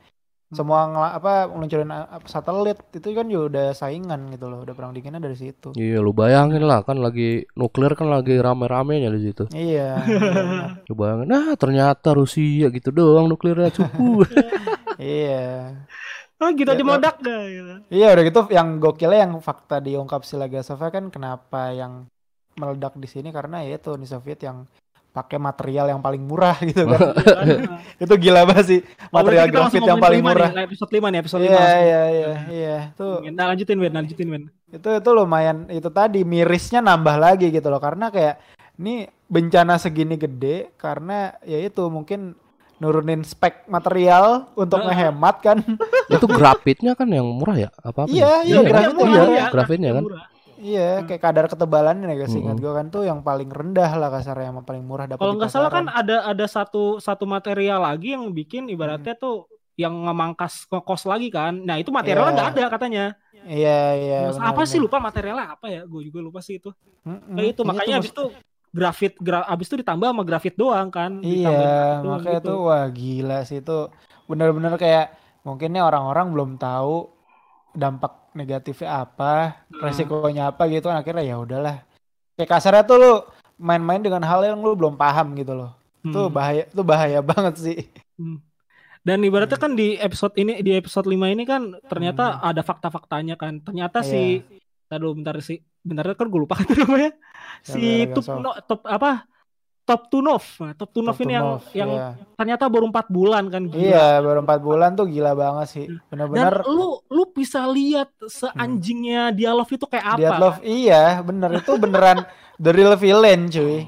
semua 0.48 0.88
ngela- 0.88 1.14
apa 1.14 1.32
meluncurin 1.46 1.92
uh, 1.92 2.08
satelit 2.24 2.80
itu 2.92 3.04
kan 3.12 3.28
juga 3.28 3.44
udah 3.52 3.68
saingan 3.72 4.32
gitu 4.32 4.48
loh 4.48 4.64
udah 4.64 4.72
perang 4.72 4.96
dinginnya 4.96 5.20
dari 5.20 5.36
situ 5.36 5.76
Iya, 5.76 6.00
lu 6.00 6.12
bayangin 6.12 6.64
lah 6.64 6.82
kan 6.82 6.98
lagi 6.98 7.44
nuklir 7.54 7.92
kan 7.94 8.08
lagi 8.08 8.40
rame-ramenya 8.40 9.12
di 9.12 9.22
situ. 9.22 9.44
iya. 9.52 10.00
Lu 10.88 10.96
bayangin, 10.96 11.28
nah 11.28 11.52
ternyata 11.54 12.16
Rusia 12.16 12.72
gitu 12.72 12.90
doang 12.90 13.28
nuklirnya 13.28 13.68
cukup. 13.70 14.24
iya 14.98 15.76
oh 16.38 16.50
gitu 16.54 16.70
aja 16.70 16.80
Ya, 16.80 16.86
meledak 16.86 17.16
dah 17.20 17.42
gitu. 17.46 17.74
iya 17.90 18.08
udah 18.14 18.24
gitu 18.24 18.42
yang 18.50 18.68
gokilnya 18.78 19.20
yang 19.26 19.34
fakta 19.42 19.82
diungkap 19.82 20.22
si 20.22 20.38
Legasovnya 20.38 20.90
kan 20.90 21.06
kenapa 21.10 21.74
yang 21.74 22.06
meledak 22.56 22.94
di 22.96 23.06
sini 23.06 23.30
karena 23.30 23.62
ya 23.62 23.78
itu 23.78 23.94
Uni 23.94 24.06
Soviet 24.06 24.40
yang 24.42 24.66
pakai 25.18 25.42
material 25.42 25.90
yang 25.90 25.98
paling 25.98 26.22
murah 26.22 26.54
gitu 26.70 26.86
kan 26.86 27.00
Iya 27.98 28.04
itu 28.06 28.14
gila 28.22 28.46
banget 28.46 28.66
sih 28.70 28.80
material 29.10 29.50
grafit 29.50 29.82
yang 29.82 29.98
paling 29.98 30.22
murah 30.22 30.54
nih, 30.54 30.70
episode 30.70 30.92
5 30.94 31.02
nih 31.10 31.20
episode 31.26 31.42
5 31.42 31.50
iya 31.50 31.58
iya 31.58 32.02
iya 32.14 32.34
iya 32.54 32.78
itu 32.94 33.08
Nah 33.34 33.46
lanjutin 33.50 33.78
Ben, 33.82 33.94
lanjutin 33.98 34.28
Ben. 34.30 34.44
itu 34.70 34.90
itu 34.94 35.10
lumayan 35.10 35.66
itu 35.74 35.90
tadi 35.90 36.22
mirisnya 36.22 36.86
nambah 36.86 37.18
lagi 37.18 37.50
gitu 37.50 37.74
loh 37.74 37.82
karena 37.82 38.14
kayak 38.14 38.38
ini 38.78 39.10
bencana 39.26 39.82
segini 39.82 40.16
gede 40.22 40.78
karena 40.78 41.34
ya 41.42 41.58
itu 41.58 41.82
mungkin 41.90 42.38
nurunin 42.78 43.26
spek 43.26 43.66
material 43.66 44.54
untuk 44.54 44.86
Heeh. 44.86 44.94
ngehemat 44.94 45.36
kan 45.42 45.58
itu 46.14 46.26
grafitnya 46.30 46.94
kan 46.94 47.10
yang 47.10 47.26
murah 47.26 47.58
ya? 47.58 47.70
Apa 47.82 48.06
apa? 48.06 48.12
Iya, 48.14 48.46
iya, 48.46 48.62
grafitnya 48.62 49.24
iya, 49.28 49.46
grafitnya 49.50 49.92
kan. 49.98 50.04
Murah. 50.06 50.37
Iya 50.58 51.06
kayak 51.06 51.22
kadar 51.22 51.46
ketebalannya 51.48 52.06
ya 52.08 52.16
guys 52.18 52.34
ingat 52.34 52.58
gue 52.58 52.74
kan 52.74 52.86
tuh 52.88 53.06
yang 53.06 53.22
paling 53.22 53.48
rendah 53.48 53.92
lah 53.94 54.10
kasarnya 54.10 54.50
yang 54.50 54.62
paling 54.62 54.84
murah 54.84 55.06
dapat 55.06 55.22
Kalau 55.22 55.34
nggak 55.38 55.52
salah 55.52 55.70
kan 55.70 55.86
ada 55.88 56.26
ada 56.26 56.46
satu 56.46 56.98
satu 56.98 57.24
material 57.24 57.82
lagi 57.82 58.14
yang 58.14 58.30
bikin 58.30 58.68
ibaratnya 58.68 59.14
tuh 59.14 59.46
yang 59.78 59.94
ngemangkas 59.94 60.66
kos 60.66 61.06
lagi 61.06 61.30
kan. 61.30 61.54
Nah 61.62 61.78
itu 61.78 61.94
materialnya 61.94 62.34
Iya. 62.34 62.38
nggak 62.42 62.50
ada 62.52 62.64
katanya. 62.74 63.06
iya 63.48 63.80
iya 63.96 64.20
Mas, 64.28 64.42
apa 64.42 64.66
sih 64.66 64.82
lupa 64.82 64.98
materialnya 64.98 65.54
apa 65.54 65.70
ya? 65.70 65.86
Gue 65.86 66.02
juga 66.04 66.20
lupa 66.20 66.42
sih 66.42 66.58
itu. 66.58 66.74
Mm-mm. 67.06 67.38
Kayak 67.38 67.50
itu 67.54 67.62
Iya, 67.62 67.70
makanya 67.70 67.96
abis 68.02 68.10
mas- 68.10 68.18
itu 68.18 68.26
grafit 68.74 69.14
gra, 69.22 69.40
abis 69.48 69.66
itu 69.70 69.76
ditambah 69.80 70.08
sama 70.10 70.24
grafit 70.26 70.56
doang 70.58 70.90
kan. 70.90 71.22
Iya, 71.22 72.02
doang 72.02 72.20
makanya 72.20 72.40
gitu. 72.42 72.50
tuh 72.50 72.58
wah 72.66 72.86
gila 72.90 73.40
sih 73.46 73.62
itu 73.62 73.78
bener-bener 74.26 74.74
kayak 74.76 75.14
mungkinnya 75.46 75.86
orang-orang 75.86 76.34
belum 76.34 76.52
tahu 76.60 77.08
dampak 77.78 78.34
negatifnya 78.34 79.06
apa, 79.06 79.62
Hmm. 79.70 79.82
resikonya 79.86 80.50
apa 80.50 80.66
gitu 80.66 80.90
kan 80.90 80.98
akhirnya 80.98 81.24
ya 81.24 81.38
udahlah. 81.38 81.86
Kayak 82.34 82.50
kasarnya 82.52 82.84
tuh 82.84 82.98
lu 82.98 83.14
main-main 83.56 84.02
dengan 84.02 84.22
hal 84.22 84.42
yang 84.42 84.58
lu 84.58 84.74
belum 84.74 84.98
paham 84.98 85.38
gitu 85.38 85.54
loh. 85.54 85.72
Hmm. 86.02 86.30
bahaya, 86.30 86.66
itu 86.66 86.82
bahaya 86.82 87.20
banget 87.30 87.56
sih. 87.58 87.78
Dan 89.02 89.24
ibaratnya 89.24 89.56
kan 89.56 89.72
di 89.72 89.96
episode 89.96 90.36
ini 90.36 90.60
di 90.60 90.74
episode 90.74 91.06
5 91.06 91.30
ini 91.30 91.44
kan 91.44 91.78
ternyata 91.86 92.38
Hmm. 92.38 92.50
ada 92.50 92.62
fakta-faktanya 92.62 93.38
kan. 93.38 93.62
Ternyata 93.62 94.02
Iya. 94.02 94.10
si 94.10 94.22
Aduh 94.88 95.12
bentar 95.12 95.36
sih. 95.44 95.60
Bentar 95.84 96.08
kan 96.16 96.28
gue 96.28 96.40
lupa 96.40 96.56
kan 96.60 96.72
namanya. 96.72 97.12
Si 97.62 98.08
Yang 98.08 98.16
Tup 98.16 98.24
Legasov. 98.24 98.40
no, 98.40 98.52
top 98.64 98.82
apa? 98.88 99.28
Top 99.88 100.12
Tunov. 100.12 100.44
Top 100.76 100.92
Tunov 100.92 101.16
ini 101.24 101.32
yang 101.40 101.48
Fortunov, 101.56 101.72
yang 101.72 101.90
iya. 101.96 102.08
ternyata 102.36 102.68
baru 102.68 102.92
empat 102.92 103.08
bulan 103.08 103.48
kan 103.48 103.64
gila. 103.72 103.80
Iya, 103.80 104.08
baru 104.20 104.40
empat 104.44 104.60
bulan 104.60 104.90
tuh 105.00 105.08
gila 105.08 105.32
banget 105.32 105.68
sih. 105.72 105.86
Dan 105.88 106.04
Bener-bener 106.12 106.56
lu 106.68 107.00
lu 107.08 107.24
bisa 107.32 107.64
lihat 107.72 108.12
seanjingnya 108.20 109.32
dialog 109.32 109.64
itu 109.72 109.88
kayak 109.88 110.20
apa. 110.20 110.20
Dia 110.20 110.32
love 110.36 110.60
iya, 110.68 111.24
bener 111.24 111.64
itu 111.64 111.72
beneran 111.80 112.28
the 112.58 112.72
real 112.72 112.94
villain 112.94 113.48
cuy. 113.48 113.86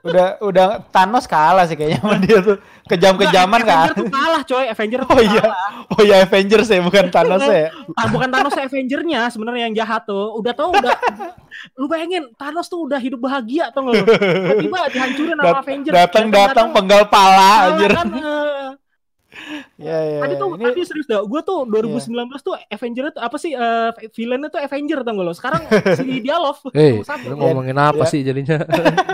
Udah 0.00 0.36
udah 0.40 0.66
Thanos 0.88 1.24
kalah 1.24 1.64
sih 1.64 1.74
kayaknya 1.74 2.00
sama 2.00 2.16
dia 2.18 2.38
tuh. 2.38 2.56
Kejam-kejaman 2.84 3.60
kan. 3.62 3.88
Avenger 3.88 3.96
tuh 3.96 4.08
kalah 4.10 4.42
coy, 4.42 4.64
Avenger 4.66 5.00
tuh 5.00 5.08
Oh 5.08 5.20
iya. 5.20 5.44
Oh 5.90 6.00
iya 6.00 6.16
Avengers 6.20 6.68
ya 6.68 6.80
bukan 6.80 7.08
Thanos 7.08 7.40
ya. 7.42 7.72
Ah, 7.94 8.08
bukan 8.08 8.28
Thanos 8.28 8.52
Avengernya 8.54 9.28
sebenarnya 9.28 9.68
yang 9.68 9.74
jahat 9.74 10.04
tuh. 10.04 10.36
Udah 10.36 10.52
tau 10.52 10.72
udah 10.72 10.92
lu 11.74 11.86
bayangin 11.86 12.28
Thanos 12.34 12.66
tuh 12.66 12.84
udah 12.84 12.96
hidup 12.96 13.20
bahagia 13.20 13.68
tuh 13.70 13.80
nggak 13.80 13.94
lu? 13.94 14.04
Tiba-tiba 14.04 14.78
dihancurin 14.90 15.34
sama 15.34 15.44
Dat- 15.46 15.60
Avenger. 15.62 15.92
datang 15.92 16.26
datang 16.28 16.66
penggal 16.70 17.02
pala 17.06 17.32
Kalah 17.32 17.60
anjir. 17.72 17.90
kan, 17.92 18.08
eh, 18.12 18.68
Ya 19.76 19.98
ya. 20.00 20.18
Tadi 20.22 20.34
tuh 20.34 20.48
Ini 20.54 20.64
tadi 20.64 20.80
serius 20.82 21.06
dah. 21.06 21.20
Gue 21.20 21.40
tuh 21.40 21.66
2019 21.66 22.10
tuh 22.40 22.54
Avenger 22.66 23.10
tuh 23.10 23.20
apa 23.20 23.36
sih 23.36 23.52
eh 23.52 23.90
villainnya 24.10 24.48
tuh 24.48 24.60
Avenger 24.60 25.00
tau 25.00 25.12
gak 25.12 25.24
lo? 25.24 25.32
Sekarang 25.32 25.62
si 25.98 26.20
Dialog. 26.20 26.56
Eh, 26.72 27.00
Satu. 27.00 27.26
lu 27.28 27.34
ngomongin 27.36 27.74
apa 27.74 28.02
Ya. 28.02 28.10
sih 28.10 28.20
jadinya? 28.20 28.62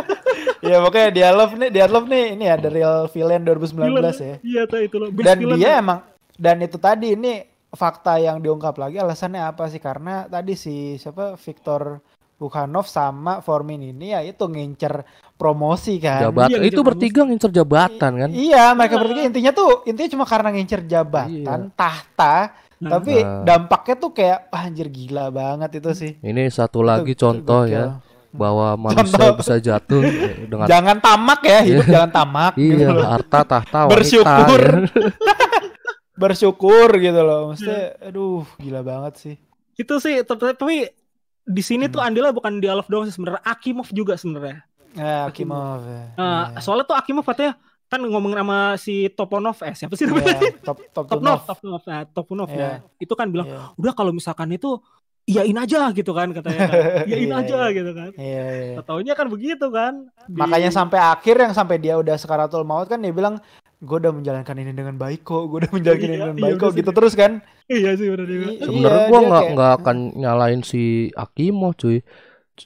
ya 0.67 0.77
pokoknya 0.79 1.09
Dialog 1.11 1.51
nih, 1.57 1.71
Dialog 1.71 2.05
nih 2.07 2.25
ini 2.35 2.45
ya 2.45 2.57
the 2.57 2.69
real 2.69 2.97
villain 3.09 3.43
2019 3.43 3.81
ya. 4.21 4.37
Iya 4.41 4.63
tuh 4.67 4.81
itu 4.81 4.97
loh. 4.97 5.09
Dan 5.11 5.37
villain 5.39 5.57
dia 5.57 5.71
tuh. 5.71 5.81
emang 5.81 5.99
dan 6.37 6.57
itu 6.61 6.77
tadi 6.77 7.09
ini 7.13 7.33
fakta 7.71 8.19
yang 8.19 8.41
diungkap 8.41 8.75
lagi 8.77 8.97
alasannya 8.97 9.41
apa 9.43 9.67
sih? 9.67 9.79
Karena 9.79 10.27
tadi 10.27 10.53
si 10.55 10.97
siapa 10.97 11.37
Victor 11.37 12.01
Bukhanov 12.35 12.89
sama 12.89 13.41
Formin 13.41 13.85
ini 13.85 14.11
ya 14.11 14.21
itu 14.21 14.45
ngincer 14.45 15.05
promosi 15.41 15.97
kan. 15.97 16.21
Jabatan 16.23 16.53
Iya, 16.53 16.59
itu 16.63 16.81
bertiga 16.81 17.25
ngincer 17.25 17.49
jabatan 17.51 18.13
kan? 18.15 18.29
Iya, 18.31 18.77
mereka 18.77 19.01
bertiga 19.01 19.25
intinya 19.25 19.51
tuh 19.51 19.81
intinya 19.83 20.11
cuma 20.13 20.25
karena 20.25 20.49
ngincer 20.51 20.85
jabatan, 20.85 21.73
tahta, 21.73 22.53
Nah. 22.77 22.91
tapi 22.93 23.13
Nah. 23.19 23.41
dampaknya 23.43 23.95
tuh 23.95 24.11
kayak 24.11 24.39
"Wah, 24.49 24.63
anjir 24.63 24.89
gila 24.89 25.29
banget 25.31 25.71
itu 25.75 25.91
sih. 25.93 26.13
Ini 26.19 26.49
satu 26.49 26.81
lagi 26.81 27.13
Itu 27.13 27.25
contoh 27.25 27.65
ya 27.65 28.01
bahwa 28.31 28.79
manusia 28.79 29.05
Contoh. 29.11 29.37
bisa 29.37 29.55
jatuh 29.59 30.01
dengan 30.47 30.65
Jangan 30.65 30.97
tamak 30.97 31.41
ya, 31.43 31.61
hidup 31.63 31.85
jangan 31.85 32.11
tamak 32.15 32.53
gitu 32.55 32.79
iya 32.79 32.89
loh. 32.91 33.05
harta 33.05 33.41
tahta 33.43 33.79
wanita. 33.85 33.93
Bersyukur. 33.93 34.61
ya. 34.63 34.77
Bersyukur 36.17 36.89
gitu 36.97 37.21
loh. 37.21 37.41
Maksudnya 37.51 37.97
Iya. 37.97 38.07
aduh, 38.07 38.45
gila 38.57 38.81
banget 38.83 39.15
sih. 39.19 39.37
itu 39.75 39.97
sih 39.97 40.21
tapi, 40.21 40.53
tapi 40.53 40.77
di 41.43 41.63
sini 41.65 41.85
Hmm. 41.85 41.95
tuh 41.95 42.01
andilnya 42.01 42.31
bukan 42.31 42.61
Dialog 42.61 42.85
doang 42.87 43.09
sih 43.09 43.17
sebenarnya 43.17 43.41
Akimov 43.43 43.89
juga 43.91 44.13
sebenarnya. 44.15 44.61
Nah, 44.93 45.27
Akimov. 45.27 45.83
ya. 45.83 46.03
Eh, 46.11 46.19
Iya. 46.19 46.61
soalnya 46.61 46.85
tuh 46.85 46.97
Akimov 46.97 47.23
katanya 47.23 47.55
kan 47.87 48.01
ngomongin 48.01 48.39
sama 48.39 48.59
si 48.77 49.11
Toponov 49.11 49.59
eh 49.63 49.75
siapa 49.75 49.95
sih 49.95 50.05
Iya, 50.05 50.13
namanya? 50.13 50.41
top 50.63 50.79
top 50.91 51.05
Topnov, 51.07 51.11
Topnov. 51.11 51.39
Topnov, 51.47 51.83
nah, 51.85 52.03
Topunov 52.07 52.49
Iya. 52.49 52.59
ya. 52.59 52.71
Itu 52.99 53.15
kan 53.15 53.27
bilang, 53.29 53.47
Iya. 53.47 53.75
udah 53.75 53.93
kalau 53.93 54.11
misalkan 54.11 54.47
itu 54.49 54.79
iyain 55.25 55.55
aja 55.55 55.91
gitu 55.91 56.11
kan 56.11 56.31
katanya 56.31 56.59
kan. 56.61 56.71
Iyain 57.11 57.29
Iya, 57.29 57.39
aja 57.39 57.57
iya. 57.61 57.71
gitu 57.73 57.91
kan. 57.93 58.11
Iya, 58.15 58.45
iya. 58.51 58.77
Taunya 58.81 59.15
kan 59.15 59.27
begitu 59.27 59.67
kan. 59.69 59.93
Di- 60.25 60.39
Makanya 60.39 60.71
sampai 60.71 60.99
akhir 60.99 61.35
yang 61.37 61.53
sampai 61.53 61.77
dia 61.79 61.95
udah 61.95 62.15
sekaratul 62.15 62.63
maut 62.63 62.87
kan 62.87 62.99
dia 62.99 63.11
bilang 63.11 63.39
gue 63.81 63.97
udah 63.97 64.13
menjalankan 64.13 64.57
ini 64.57 64.71
dengan 64.71 64.93
baik 64.93 65.23
kok, 65.23 65.41
gue 65.47 65.59
udah 65.61 65.73
menjalankan 65.73 66.05
ini 66.05 66.11
Iya, 66.11 66.21
dengan 66.21 66.37
iya, 66.37 66.45
baik 66.45 66.57
kok 66.59 66.71
sih. 66.71 66.79
gitu 66.79 66.91
terus 66.93 67.15
kan. 67.15 67.33
Iya 67.65 67.91
sih 67.95 68.07
benar 68.07 68.27
Sebenarnya 68.27 68.67
iya, 68.67 69.09
gua 69.09 69.19
dia 69.19 69.27
nggak 69.27 69.41
kayak- 69.41 69.55
nggak 69.55 69.73
akan 69.79 69.97
nyalain 70.15 70.61
si 70.61 70.83
Akimo 71.13 71.73
cuy. 71.73 71.99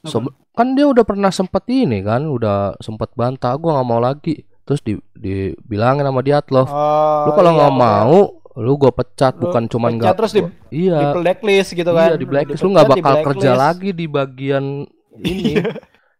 Sebe- 0.02 0.34
kan 0.54 0.72
dia 0.72 0.86
udah 0.86 1.02
pernah 1.02 1.28
sempet 1.28 1.66
ini 1.66 1.98
kan, 2.00 2.24
udah 2.24 2.78
sempet 2.78 3.10
bantah. 3.12 3.52
Gua 3.58 3.76
nggak 3.76 3.88
mau 3.88 3.98
lagi. 3.98 4.46
Terus 4.62 4.80
di 4.80 4.94
dibilangin 5.12 6.06
sama 6.06 6.22
dia 6.22 6.40
loh. 6.46 6.64
Oh, 6.64 7.26
lu 7.26 7.30
kalau 7.32 7.50
iya, 7.52 7.56
nggak 7.58 7.72
pokoknya 7.74 7.90
mau, 8.00 8.18
lu 8.54 8.72
gua 8.78 8.92
pecat 8.94 9.34
Lu 9.34 9.42
bukan 9.44 9.62
cuman 9.66 9.90
pecat 9.90 9.98
nggak 10.00 10.14
terus 10.14 10.32
di- 10.32 10.54
iya 10.72 10.96
di 10.96 11.06
blacklist 11.20 11.70
gitu 11.74 11.90
kan. 11.90 12.06
iya 12.06 12.14
di 12.14 12.24
blacklist 12.24 12.62
lu 12.62 12.70
nggak 12.70 12.88
bakal 12.88 13.14
kerja 13.28 13.50
lagi 13.52 13.90
di 13.90 14.06
bagian 14.06 14.64
ini. 15.20 15.58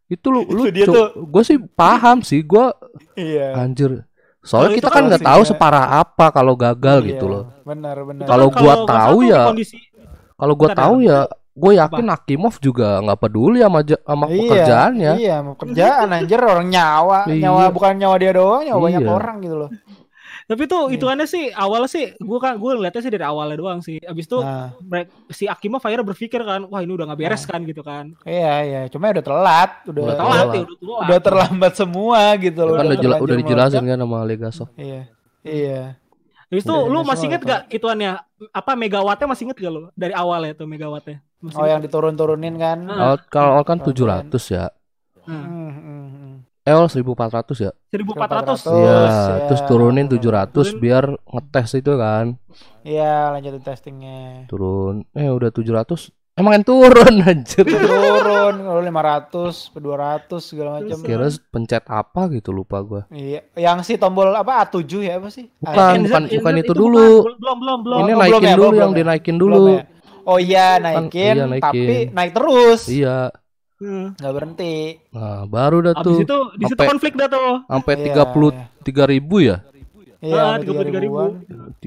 itu 0.05 0.27
lu 0.29 0.45
lu 0.45 0.69
Itu 0.69 0.75
dia 0.75 0.85
tuh. 0.85 1.25
gua 1.25 1.41
sih 1.41 1.57
paham 1.57 2.21
sih 2.21 2.43
gua 2.43 2.75
Iya. 3.15 3.55
anjir. 3.57 4.05
Soalnya 4.45 4.77
kita 4.77 4.93
kan 4.93 5.09
nggak 5.09 5.25
tahu 5.25 5.41
ya. 5.41 5.49
separah 5.49 5.87
apa 6.05 6.27
kalau 6.29 6.53
gagal 6.53 7.01
Iya, 7.01 7.17
gitu 7.17 7.25
loh. 7.25 7.45
Benar, 7.65 7.97
benar. 8.05 8.27
Kalau 8.29 8.53
gua 8.53 8.61
nggak 8.77 8.93
tahu 8.93 9.19
ya, 9.25 9.43
Kalau 10.35 10.55
gua 10.59 10.69
Bentar, 10.69 10.83
tahu 10.85 10.95
ya, 11.01 11.19
gue 11.55 11.73
yakin 11.73 12.07
Akimov 12.11 12.59
juga 12.59 12.99
nggak 12.99 13.19
peduli 13.21 13.63
sama 13.63 13.79
sama 13.81 14.25
Iya, 14.27 14.39
pekerjaannya. 14.43 15.13
Iya, 15.17 15.37
mau 15.41 15.55
kerjaan 15.55 16.09
anjir 16.11 16.39
orang 16.39 16.67
nyawa, 16.67 17.19
Iya. 17.27 17.47
nyawa 17.47 17.63
bukan 17.71 17.95
nyawa 17.95 18.17
dia 18.19 18.33
doang, 18.33 18.63
nyawa 18.63 18.81
banyak 18.83 19.03
Iya. 19.03 19.11
orang 19.13 19.37
gitu 19.39 19.57
loh. 19.57 19.71
Tapi 20.45 20.63
tuh 20.67 20.83
Iya. 20.83 20.91
hitungannya 20.93 21.25
sih 21.25 21.45
awalnya 21.51 21.89
sih 21.89 22.05
gue 22.13 22.39
kan 22.39 22.59
gue 22.59 22.69
ngeliatnya 22.69 23.01
sih 23.01 23.09
dari 23.09 23.23
awalnya 23.23 23.57
doang 23.57 23.81
sih. 23.81 23.97
Abis 23.99 24.27
itu 24.27 24.39
Nah, 24.39 24.75
si 25.31 25.47
Akimov 25.47 25.81
akhirnya 25.81 26.05
berpikir 26.05 26.43
kan, 26.43 26.67
wah 26.67 26.83
ini 26.83 26.93
udah 26.93 27.07
nggak 27.09 27.21
beres 27.23 27.45
kan 27.45 27.63
gitu 27.63 27.81
kan. 27.81 28.13
iya 28.25 28.55
iya, 28.61 28.81
cuma 28.87 29.09
udah 29.09 29.25
telat, 29.25 29.71
udah 29.87 30.03
Udah 30.05 30.15
Telat 30.15 30.21
telat. 30.21 30.45
ya 30.45 30.61
udah 30.61 30.77
telat. 30.77 31.01
udah 31.01 31.19
terlambat 31.23 31.73
semua 31.75 32.21
gitu 32.37 32.61
Ya 32.61 32.67
loh. 32.67 32.75
kan 32.75 32.85
udah, 32.85 32.99
jela- 32.99 33.21
udah 33.23 33.37
dijelasin 33.39 33.85
kan 33.85 33.97
sama 33.97 34.19
Legasov. 34.23 34.69
Iya. 34.75 35.09
Iya. 35.41 35.83
Habis 36.45 36.63
itu 36.63 36.77
lu 36.87 36.99
masih 37.03 37.27
inget 37.27 37.43
gak 37.43 37.61
ituannya 37.69 38.11
apa 38.53 38.73
megawattnya 38.75 39.27
masih 39.27 39.49
inget 39.49 39.59
gak 39.59 39.73
lu 39.73 39.89
dari 39.93 40.13
awalnya 40.13 40.53
tuh 40.53 40.69
megawattnya? 40.69 41.25
Masih 41.45 41.61
Oh, 41.61 41.67
yang 41.67 41.81
diturun-turunin 41.81 42.57
kan. 42.57 42.79
Awal 42.87 43.17
kalau 43.29 43.51
awal 43.55 43.65
kan 43.65 43.79
Pelan-pelan. 43.79 44.33
700 44.33 44.45
ya. 44.49 44.65
Hmm. 45.23 46.41
Eh, 46.61 46.73
awal 46.73 46.89
1400 46.89 47.61
ya. 47.61 47.73
1400. 47.91 48.65
1400. 48.65 48.73
Iya, 48.73 48.97
ya. 48.97 49.45
terus 49.47 49.61
turunin 49.69 50.09
700 50.09 50.49
Turun. 50.49 50.81
biar 50.81 51.05
ngetes 51.13 51.71
itu 51.77 51.93
kan. 51.95 52.27
Iya, 52.81 53.15
lanjutin 53.31 53.61
testingnya. 53.61 54.49
Turun. 54.49 55.05
Eh, 55.13 55.29
udah 55.29 55.53
700. 55.53 56.09
Emang 56.35 56.51
yang 56.53 56.67
turun 56.67 57.15
anjir. 57.31 57.63
Turun, 57.63 58.55
kalau 58.59 58.81
500, 58.81 59.71
200 59.71 60.41
segala 60.41 60.69
macam. 60.75 60.97
Terus, 60.99 61.05
Kira 61.39 61.47
pencet 61.47 61.85
apa 61.87 62.27
gitu 62.27 62.51
lupa 62.51 62.81
gua. 62.81 63.03
Iya, 63.07 63.45
yang 63.55 63.85
si 63.85 63.95
tombol 63.95 64.33
apa 64.33 64.65
A7 64.65 64.83
ya 64.99 65.21
apa 65.21 65.31
sih? 65.31 65.47
Bukan, 65.61 65.95
bukan, 66.03 66.23
bukan 66.27 66.55
itu 66.59 66.73
bukan. 66.73 66.81
dulu. 66.81 67.07
Belum 67.39 67.59
belum 67.61 67.79
belum. 67.85 67.99
Ini 68.01 68.11
Oh, 68.11 68.19
naikin 68.19 68.43
ya, 68.43 68.57
dulu 68.57 68.65
belum, 68.65 68.73
yang 68.73 68.73
belum 68.73 68.91
ya? 68.91 68.99
dinaikin 68.99 69.37
belum 69.37 69.47
dulu. 69.47 69.75
Oh 70.25 70.37
iya, 70.37 70.77
naikin, 70.77 71.35
iya, 71.35 71.45
naikin. 71.45 71.61
tapi 71.61 71.81
naik 72.11 72.33
terus. 72.33 72.81
Iya. 72.87 73.29
Hmm. 73.75 74.15
Nggak 74.15 74.33
berhenti. 74.33 74.77
Nah, 75.11 75.45
baru 75.45 75.77
dah 75.83 75.95
Abis 75.95 76.05
tuh 76.05 76.17
itu 76.21 76.39
di 76.55 76.65
situ 76.65 76.75
Sampai- 76.75 76.89
konflik 76.89 77.13
dah 77.15 77.29
tuh. 77.29 77.53
sampai 77.67 77.93
Iya, 77.95 78.05
33 78.07 79.05
ribu 79.07 79.37
ya. 79.39 79.57
Iya, 80.19 80.41
Ah, 80.41 80.57
sampai 80.57 80.65
33.000. 80.65 80.89
3.000-an. 80.89 81.31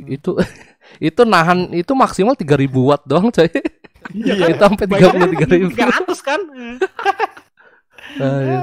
Itu 0.07 0.31
itu 1.09 1.21
nahan 1.23 1.59
itu 1.73 1.91
maksimal 1.91 2.33
3000 2.33 2.45
watt 2.83 3.01
doang 3.03 3.27
coy. 3.27 3.49
Iya 4.13 4.33
itu 4.47 4.61
sampai 4.61 4.85
33 4.85 5.45
ribu. 5.49 5.73
300 5.73 6.19
kan. 6.21 6.41
Nah, 8.17 8.39
iya. 8.39 8.59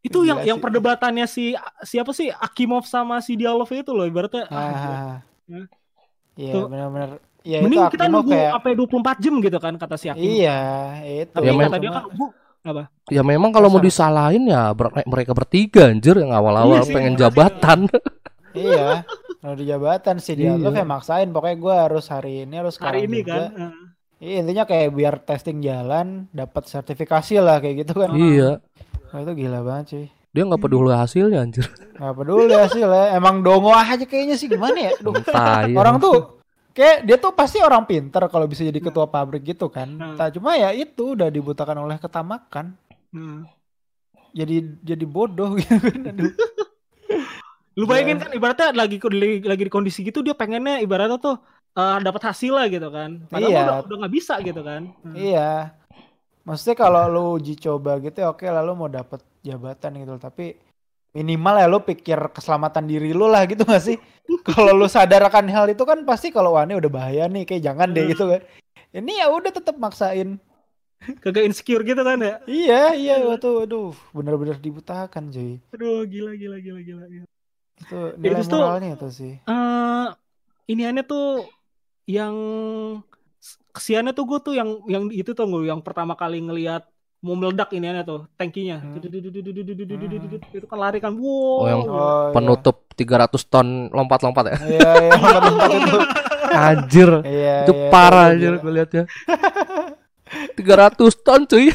Itu 0.00 0.22
yang 0.22 0.40
Gila 0.40 0.46
yang 0.46 0.58
sih. 0.58 0.64
perdebatannya 0.64 1.26
si 1.26 1.44
siapa 1.82 2.12
sih 2.12 2.30
Akimov 2.30 2.86
sama 2.86 3.18
si 3.18 3.34
Dialog 3.34 3.66
itu 3.68 3.90
loh 3.90 4.06
ibaratnya. 4.06 4.46
ah, 4.48 4.56
Ah, 4.56 5.14
Ya. 5.44 5.60
Iya, 6.38 6.52
Tuh. 6.54 6.64
benar-benar. 6.66 7.18
Iya, 7.42 7.58
Mending 7.62 7.80
itu 7.80 7.92
kita 7.94 8.04
nunggu 8.06 8.30
kayak 8.30 8.50
sampai 8.54 8.72
24 8.74 9.22
jam 9.24 9.34
gitu 9.38 9.58
kan 9.58 9.72
kata 9.74 9.94
si 9.94 10.06
Akimov. 10.10 10.26
Iya, 10.26 10.58
itu. 11.02 11.32
Tapi 11.32 11.46
Ya, 11.46 11.52
kata 11.56 11.76
dia 11.78 11.90
kan, 11.90 12.04
Bu, 12.12 12.26
Ya 13.08 13.22
memang 13.24 13.48
kalau 13.48 13.72
mau 13.72 13.80
disalahin 13.80 14.44
ya 14.44 14.76
ber- 14.76 14.92
mereka 15.06 15.32
bertiga 15.32 15.88
anjir 15.88 16.18
yang 16.18 16.34
awal-awal 16.34 16.84
Iya 16.84 16.92
pengen 16.92 17.14
jabatan. 17.16 17.88
iya. 18.52 19.06
Kalau 19.38 19.54
di 19.54 19.64
jabatan 19.64 20.18
sih 20.18 20.34
dia 20.34 20.52
Iya. 20.52 20.66
tuh 20.66 20.72
kayak 20.74 20.88
maksain 20.88 21.30
pokoknya 21.30 21.56
gue 21.56 21.74
harus 21.78 22.04
hari 22.10 22.44
ini 22.44 22.54
harus 22.58 22.76
hari 22.76 23.06
sekarang 23.06 23.08
ini 23.08 23.18
juga. 23.22 23.32
kan. 23.32 23.48
eh. 23.56 23.72
Iya, 24.18 24.36
intinya 24.42 24.64
kayak 24.66 24.88
biar 24.92 25.14
testing 25.22 25.58
jalan 25.62 26.26
dapat 26.28 26.66
sertifikasi 26.66 27.38
lah 27.38 27.62
kayak 27.62 27.86
gitu 27.86 27.92
kan. 27.96 28.10
iya. 28.12 28.58
Wah, 29.08 29.18
itu 29.22 29.32
gila 29.38 29.60
banget 29.64 29.86
sih. 29.88 30.04
Dia 30.28 30.42
nggak 30.44 30.60
peduli 30.60 30.92
hasilnya 30.92 31.40
anjir. 31.40 31.64
Gak 31.96 32.14
peduli 32.14 32.52
hasilnya. 32.52 33.16
Emang 33.16 33.40
dongo 33.40 33.72
aja 33.72 34.04
kayaknya 34.04 34.36
sih 34.36 34.44
gimana 34.44 34.76
ya? 34.76 34.92
Duh, 35.00 35.16
Tai. 35.24 35.72
orang 35.72 35.96
tuh 35.96 36.37
kayak 36.72 37.04
dia 37.04 37.16
tuh 37.18 37.32
pasti 37.34 37.58
orang 37.58 37.84
pinter 37.84 38.22
kalau 38.30 38.46
bisa 38.46 38.62
jadi 38.64 38.78
ketua 38.78 39.08
pabrik 39.10 39.44
gitu 39.44 39.68
kan. 39.68 39.88
Hmm. 39.88 40.14
Nah, 40.16 40.28
cuma 40.32 40.54
ya 40.54 40.70
itu 40.72 41.14
udah 41.18 41.28
dibutakan 41.28 41.84
oleh 41.84 41.96
ketamakan. 42.00 42.76
Hmm. 43.12 43.48
Jadi 44.36 44.78
jadi 44.84 45.04
bodoh 45.08 45.56
gitu 45.60 45.76
kan. 45.78 46.12
Aduh. 46.14 46.32
Lu 47.78 47.86
bayangin 47.86 48.18
kan 48.18 48.30
ibaratnya 48.34 48.74
lagi 48.74 48.98
lagi, 49.44 49.62
di 49.64 49.72
kondisi 49.72 50.02
gitu 50.02 50.18
dia 50.20 50.34
pengennya 50.34 50.82
ibaratnya 50.82 51.18
tuh 51.22 51.38
eh, 51.78 51.98
dapat 52.02 52.22
hasil 52.34 52.52
lah 52.52 52.66
gitu 52.66 52.90
kan. 52.90 53.22
Padahal 53.30 53.50
Iya. 53.54 53.62
udah 53.62 53.76
udah 53.86 53.96
nggak 54.04 54.14
bisa 54.14 54.34
gitu 54.42 54.60
kan. 54.66 54.82
Hmm. 55.06 55.14
Iya. 55.14 55.78
Maksudnya 56.48 56.76
kalau 56.80 57.02
lu 57.12 57.24
uji 57.36 57.60
coba 57.60 58.00
gitu 58.00 58.24
ya 58.24 58.32
oke 58.32 58.46
lah 58.48 58.64
lu 58.64 58.72
mau 58.72 58.88
dapet 58.88 59.20
jabatan 59.44 60.00
gitu 60.00 60.16
tapi 60.16 60.56
minimal 61.12 61.54
ya 61.56 61.66
lu 61.66 61.80
pikir 61.80 62.18
keselamatan 62.30 62.84
diri 62.84 63.16
lu 63.16 63.26
lah 63.26 63.48
gitu 63.48 63.64
gak 63.64 63.82
sih? 63.82 63.96
kalau 64.48 64.76
lu 64.76 64.86
sadar 64.86 65.24
akan 65.24 65.48
hal 65.48 65.66
itu 65.72 65.82
kan 65.82 66.04
pasti 66.04 66.28
kalau 66.28 66.54
wah 66.56 66.64
ini 66.68 66.76
udah 66.76 66.90
bahaya 66.92 67.24
nih 67.26 67.48
kayak 67.48 67.62
jangan 67.64 67.92
deh 67.92 68.04
gitu 68.12 68.28
kan. 68.28 68.40
Ini 68.92 69.24
ya 69.24 69.26
udah 69.32 69.52
tetap 69.52 69.76
maksain. 69.76 70.40
Kagak 71.22 71.46
insecure 71.46 71.86
gitu 71.86 72.02
kan 72.02 72.18
ya. 72.18 72.42
Iya, 72.44 72.82
iya 72.98 73.14
tuh 73.38 73.64
aduh 73.64 73.94
bener-bener 74.10 74.58
dibutakan 74.58 75.30
cuy. 75.30 75.62
Aduh 75.72 76.04
gila 76.04 76.34
gila 76.34 76.58
gila 76.58 76.80
gila. 76.82 77.04
gila. 77.06 77.26
Itu 77.78 77.98
nilai 78.18 78.42
tuh- 78.44 78.58
moralnya 78.58 78.98
itu 78.98 79.08
sih. 79.14 79.32
Eh 79.46 80.06
ini 80.68 80.82
aneh 80.84 81.06
tuh 81.06 81.46
yang 82.08 82.34
kesiannya 83.72 84.12
tuh 84.16 84.24
gue 84.26 84.38
tuh 84.42 84.54
yang 84.58 84.82
yang 84.90 85.06
itu 85.14 85.30
tuh 85.36 85.46
gue 85.46 85.70
yang 85.70 85.78
pertama 85.84 86.18
kali 86.18 86.42
ngelihat 86.42 86.82
mau 87.18 87.34
meledak 87.34 87.74
ini 87.74 87.86
aneh 87.90 88.06
tuh 88.06 88.30
tankinya 88.38 88.78
Hmm. 88.78 89.02
itu 90.54 90.66
kan 90.70 90.78
lari 90.78 91.02
kan 91.02 91.12
wow 91.18 91.58
Oh, 91.58 91.66
yang 91.66 91.82
Oh, 91.88 92.30
Penutup 92.30 92.86
300 92.94 93.42
ton 93.46 93.90
lompat-lompat 93.90 94.44
ya. 94.50 94.56
Iya, 94.58 94.90
iya, 95.02 95.10
lompat-lompat 95.18 95.70
itu. 95.74 95.98
Anjir. 96.48 97.10
Iya, 97.26 97.54
itu 97.66 97.72
iya, 97.74 97.90
parah 97.90 98.26
anjir 98.34 98.52
gue 98.58 98.72
liatnya. 98.72 99.04
300 100.28 101.24
ton 101.24 101.40
cuy. 101.48 101.72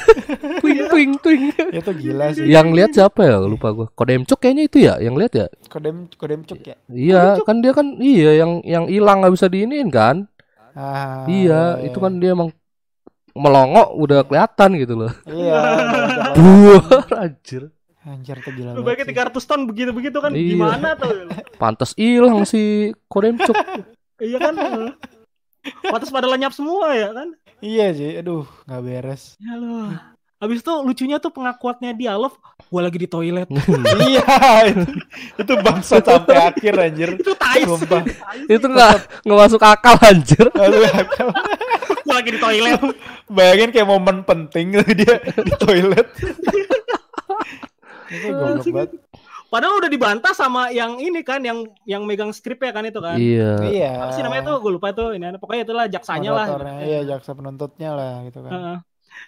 twing 0.62 0.80
twing 0.88 1.12
twing. 1.18 1.44
Itu 1.74 1.92
gila 1.98 2.26
sih. 2.38 2.46
Yang 2.46 2.68
lihat 2.78 2.92
siapa 2.94 3.22
ya? 3.26 3.38
Lupa 3.42 3.74
gua. 3.74 3.88
Kodemcuk 3.98 4.38
kayaknya 4.38 4.64
itu 4.70 4.78
ya 4.84 4.94
yang 5.02 5.18
lihat 5.18 5.34
ya. 5.34 5.48
Kodem 5.68 6.06
kodem 6.14 6.46
cuk 6.46 6.62
ya. 6.62 6.76
Iya, 6.88 7.42
kan 7.42 7.66
dia 7.66 7.74
kan 7.74 7.98
iya 7.98 8.46
yang 8.46 8.62
yang 8.62 8.86
hilang 8.86 9.26
nggak 9.26 9.34
bisa 9.34 9.50
diinin 9.50 9.90
kan? 9.90 10.30
Ah, 10.74 11.26
iya, 11.30 11.82
itu 11.86 11.98
kan 11.98 12.18
dia 12.18 12.34
emang 12.34 12.50
melongok 13.34 13.88
udah 13.98 14.20
kelihatan 14.24 14.70
gitu 14.78 14.94
loh. 14.96 15.12
Iya. 15.26 15.60
Buar 16.38 17.08
anjir. 17.18 17.70
Anjir 18.04 18.38
tuh 18.44 18.52
gila. 18.52 18.76
Lu 18.76 18.84
banget 18.84 19.08
bayangin 19.08 19.32
sih. 19.32 19.42
300 19.42 19.50
ton 19.50 19.62
begitu-begitu 19.66 20.18
kan 20.20 20.32
Iya. 20.36 20.50
gimana 20.54 20.88
tuh? 20.96 21.12
Pantas 21.56 21.92
hilang 21.96 22.44
si 22.44 22.92
Kodemcuk. 23.08 23.56
iya 24.20 24.38
kan? 24.38 24.54
Pantas 25.88 26.12
pada 26.12 26.28
lenyap 26.28 26.52
semua 26.52 26.92
ya 26.92 27.16
kan? 27.16 27.32
Iya 27.64 27.96
sih, 27.96 28.12
aduh 28.20 28.44
nggak 28.68 28.82
beres. 28.84 29.40
Ya 29.40 29.56
loh. 29.56 29.96
Habis 30.44 30.60
itu 30.60 30.74
lucunya 30.84 31.24
tuh 31.24 31.32
pengakuannya 31.32 31.96
Dialog, 31.96 32.36
gua 32.68 32.84
lagi 32.84 33.00
di 33.00 33.08
toilet. 33.08 33.48
iya, 34.12 34.28
itu, 34.68 34.84
itu 35.40 35.54
bangsa 35.64 36.04
sampai 36.04 36.52
akhir 36.52 36.74
anjir. 36.84 37.16
itu 37.16 37.32
tai. 37.40 37.64
Sumpah. 37.64 38.04
itu 38.52 38.66
nggak 38.68 39.24
nggak 39.24 39.40
masuk 39.40 39.64
akal 39.64 39.96
anjir. 40.04 40.44
Akal. 40.52 41.32
gua 42.04 42.14
lagi 42.20 42.36
di 42.36 42.40
toilet. 42.44 42.76
Bayangin 43.32 43.72
kayak 43.72 43.88
momen 43.88 44.28
penting 44.28 44.76
gitu 44.76 44.92
dia 44.92 45.16
di 45.24 45.52
toilet. 45.56 46.12
itu 48.12 48.28
goblok 48.36 48.68
banget. 48.68 49.00
Padahal 49.48 49.80
udah 49.80 49.88
dibantah 49.88 50.36
sama 50.36 50.76
yang 50.76 51.00
ini 51.00 51.24
kan, 51.24 51.40
yang 51.40 51.64
yang 51.88 52.04
megang 52.04 52.36
skripnya 52.36 52.76
kan 52.76 52.84
itu 52.84 53.00
kan. 53.00 53.16
Iya. 53.16 53.64
Iya. 53.64 53.92
Apa 53.96 54.12
sih 54.12 54.28
namanya 54.28 54.52
tuh? 54.52 54.56
Gue 54.60 54.76
lupa 54.76 54.92
tuh. 54.92 55.16
Ini 55.16 55.40
pokoknya 55.40 55.64
itulah 55.64 55.86
jaksanya 55.88 56.36
lah. 56.36 56.48
Moderatornya, 56.52 56.84
Iya, 56.84 57.00
jaksa 57.16 57.32
penuntutnya 57.32 57.96
lah 57.96 58.28
gitu 58.28 58.44
kan. 58.44 58.52
Heeh. 58.52 58.78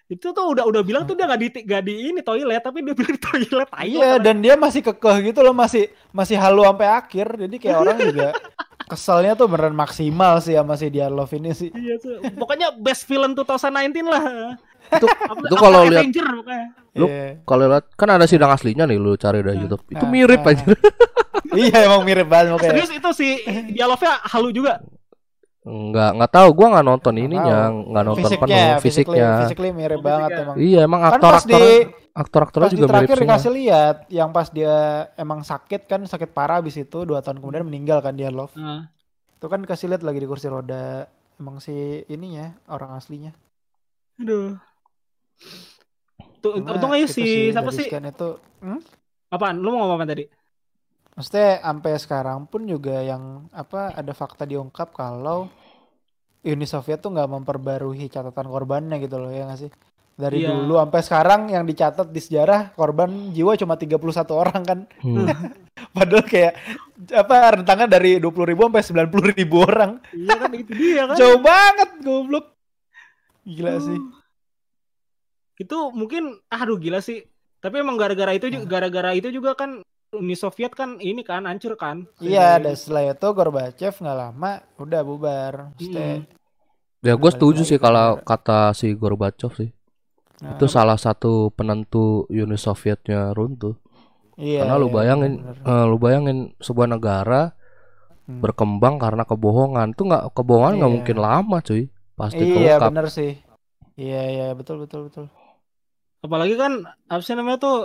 Itu 0.05 0.27
tuh 0.29 0.45
udah 0.51 0.63
udah 0.65 0.81
bilang 0.81 1.03
tuh 1.03 1.13
dia 1.13 1.25
gak 1.25 1.39
di 1.39 1.47
gak 1.63 1.83
di 1.83 1.93
ini 2.09 2.21
toilet 2.21 2.61
tapi 2.61 2.81
dia 2.81 2.93
bilang 2.93 3.13
di 3.13 3.21
toilet 3.21 3.69
tai 3.69 3.89
Iya, 3.89 4.11
dan 4.17 4.39
dia 4.39 4.53
masih 4.55 4.81
kekeh 4.81 5.29
gitu 5.29 5.39
loh, 5.41 5.51
masih 5.51 5.87
masih 6.09 6.37
halu 6.37 6.63
sampai 6.63 6.87
akhir. 6.87 7.27
Jadi 7.37 7.55
kayak 7.57 7.77
orang 7.79 7.97
juga 7.99 8.27
keselnya 8.91 9.33
tuh 9.33 9.49
beneran 9.49 9.73
maksimal 9.73 10.37
sih 10.39 10.53
sama 10.53 10.77
si 10.77 10.87
Dialog 10.89 11.25
ini 11.33 11.51
sih. 11.51 11.69
Iya 11.73 11.97
tuh. 11.97 12.21
Pokoknya 12.37 12.69
best 12.77 13.09
villain 13.09 13.33
2019 13.33 14.05
lah. 14.05 14.23
Itu 14.93 15.05
itu 15.49 15.55
kalau 15.55 15.81
lihat. 15.85 16.05
Lu- 16.95 17.09
Iya. 17.11 17.43
kalau 17.43 17.67
lihat 17.67 17.91
kan 17.99 18.07
ada 18.07 18.23
sidang 18.23 18.47
aslinya 18.47 18.87
nih 18.87 18.95
lu 18.95 19.19
cari 19.19 19.43
dari 19.43 19.59
YouTube. 19.59 19.83
Itu 19.91 20.05
Nah, 20.05 20.11
mirip 20.13 20.39
nah. 20.39 20.51
anjir. 20.55 20.77
iya, 21.51 21.77
emang 21.91 22.07
mirip 22.07 22.27
banget 22.29 22.55
makanya. 22.55 22.71
Serius 22.71 22.91
itu 22.95 23.09
si 23.11 23.27
dialognya 23.73 24.15
halu 24.23 24.49
juga. 24.55 24.79
Enggak, 25.65 26.09
enggak 26.13 26.31
tahu 26.31 26.47
gua 26.53 26.67
nggak 26.77 26.85
nonton 26.85 27.15
ininya, 27.17 27.73
enggak 27.73 28.03
nonton 28.05 28.21
Fisiknya, 28.21 28.41
penuh 28.41 28.53
fisiknya, 28.77 28.77
fisiknya. 28.85 29.29
fisiknya 29.41 29.71
mirip 29.73 29.97
Oh, 29.97 30.03
banget 30.05 30.29
fisiknya. 30.29 30.45
emang. 30.45 30.57
Iya, 30.61 30.79
emang 30.85 31.01
Kan 31.01 31.09
aktor-aktor 31.09 31.61
di 31.61 31.73
aktor-aktornya 32.15 32.65
pas 32.65 32.71
di 32.71 32.77
juga 32.77 32.87
mirip 32.87 32.93
terakhir 32.93 33.17
semua. 33.17 33.25
dikasih 33.25 33.51
lihat 33.51 33.95
yang 34.07 34.29
pas 34.31 34.47
dia 34.53 34.75
emang 35.17 35.39
sakit 35.43 35.81
kan 35.89 36.01
sakit 36.05 36.29
parah 36.31 36.61
abis 36.61 36.79
itu 36.79 37.03
dua 37.03 37.19
tahun 37.25 37.41
kemudian 37.41 37.65
meninggal 37.65 37.99
kan 38.05 38.13
dia 38.15 38.29
love 38.31 38.53
Nah, 38.55 38.87
itu 39.35 39.45
kan 39.51 39.59
dikasih 39.59 39.87
lihat 39.91 40.03
lagi 40.05 40.19
di 40.23 40.27
kursi 40.29 40.47
roda 40.47 41.09
emang 41.41 41.59
si 41.59 42.05
ininya 42.07 42.55
orang 42.71 42.95
aslinya 42.95 43.31
aduh. 44.21 44.55
Tuh, 46.39 46.51
untung 46.61 46.93
aja 46.93 47.03
itu 47.03 47.11
si 47.17 47.25
siapa 47.51 47.71
sih? 47.73 47.89
scan 47.89 48.05
itu 48.07 48.29
hmm? 48.63 48.79
Apaan? 49.33 49.59
Lu 49.59 49.73
mau 49.73 49.83
ngomong 49.83 49.97
apa 49.99 50.05
tadi? 50.07 50.23
Maksudnya 51.15 51.59
sampai 51.59 51.91
sekarang 51.95 52.45
pun 52.45 52.63
juga 52.63 52.99
yang 52.99 53.47
apa 53.49 53.91
ada 53.91 54.11
fakta 54.11 54.43
diungkap 54.43 54.91
kalau 54.91 55.47
Uni 56.43 56.67
Soviet 56.67 56.99
tuh 56.99 57.09
nggak 57.09 57.31
memperbarui 57.31 58.05
catatan 58.05 58.45
korbannya 58.45 58.99
gitu 58.99 59.17
loh 59.17 59.31
ya 59.31 59.47
nggak 59.47 59.59
sih 59.59 59.71
dari 60.15 60.43
Iya. 60.43 60.53
dulu 60.53 60.79
sampai 60.79 61.01
sekarang 61.01 61.41
yang 61.49 61.63
dicatat 61.63 62.07
di 62.07 62.19
sejarah 62.19 62.71
korban 62.71 63.31
jiwa 63.31 63.55
cuma 63.55 63.75
31 63.75 63.99
orang 64.31 64.61
kan 64.61 64.79
Hmm. 65.01 65.27
Padahal 65.95 66.23
kayak 66.23 66.55
apa 67.11 67.59
rentangan 67.59 67.87
dari 67.87 68.19
20 68.19 68.31
ribu 68.47 68.67
sampai 68.67 68.83
90 69.11 69.35
ribu 69.35 69.63
orang. 69.63 69.99
Iya 70.11 70.35
kan 70.35 70.51
itu 70.51 70.71
dia 70.71 71.03
kan. 71.07 71.15
Jauh 71.15 71.39
banget 71.39 71.89
goblok. 71.99 72.51
Gila 73.43 73.79
sih. 73.79 73.99
Itu 75.55 75.91
mungkin 75.91 76.39
aduh 76.47 76.75
gila 76.75 76.99
sih. 76.99 77.23
Tapi 77.59 77.79
emang 77.79 77.95
gara-gara 77.95 78.35
itu 78.35 78.47
juga 78.47 78.67
gara-gara 78.67 79.11
itu 79.15 79.31
juga 79.31 79.55
kan 79.55 79.83
Uni 80.21 80.35
Soviet 80.35 80.71
kan 80.73 80.97
ini 80.99 81.21
kan 81.21 81.43
hancur 81.49 81.73
kan. 81.75 82.07
Iya, 82.23 82.59
dan 82.63 82.73
setelah 82.79 83.03
itu 83.13 83.27
Gorbachev 83.37 83.93
nggak 84.01 84.17
lama 84.17 84.51
udah 84.79 85.01
bubar. 85.03 85.53
Maksudnya, 85.75 86.23
Ya 87.05 87.13
gue 87.13 87.29
setuju 87.29 87.61
sih 87.69 87.77
kalau 87.77 88.17
kata 88.25 88.73
si 88.73 88.87
Gorbachev 88.97 89.51
sih. 89.53 89.69
nah, 90.41 90.51
Itu 90.57 90.65
salah 90.65 90.97
satu 90.97 91.53
penentu 91.53 92.25
Uni 92.31 92.57
Sovietnya 92.57 93.31
runtuh. 93.37 93.77
iya, 94.41 94.65
Karena 94.65 94.75
lu 94.81 94.87
iya, 94.89 94.95
bayangin, 94.97 95.33
bener. 95.37 95.55
eh, 95.69 95.85
lu 95.85 95.97
bayangin 96.01 96.37
sebuah 96.59 96.87
negara 96.89 97.41
Hmm. 98.25 98.41
berkembang 98.41 98.97
karena 98.97 99.21
kebohongan. 99.21 99.93
Itu 99.93 100.09
nggak 100.09 100.33
kebohongan 100.33 100.73
nggak 100.81 100.89
Iya. 100.89 100.95
mungkin 100.97 101.17
lama 101.21 101.57
cuy. 101.61 101.83
Pasti 102.17 102.41
Iya, 102.41 102.49
terungkap. 102.49 102.89
bener 102.89 103.07
sih. 103.13 103.31
Iya, 103.95 104.21
iya, 104.33 104.45
betul, 104.57 104.81
betul, 104.83 105.07
betul. 105.07 105.25
Apalagi 106.25 106.55
kan 106.57 106.71
apa 107.05 107.21
sih 107.21 107.37
namanya 107.37 107.59
tuh 107.61 107.75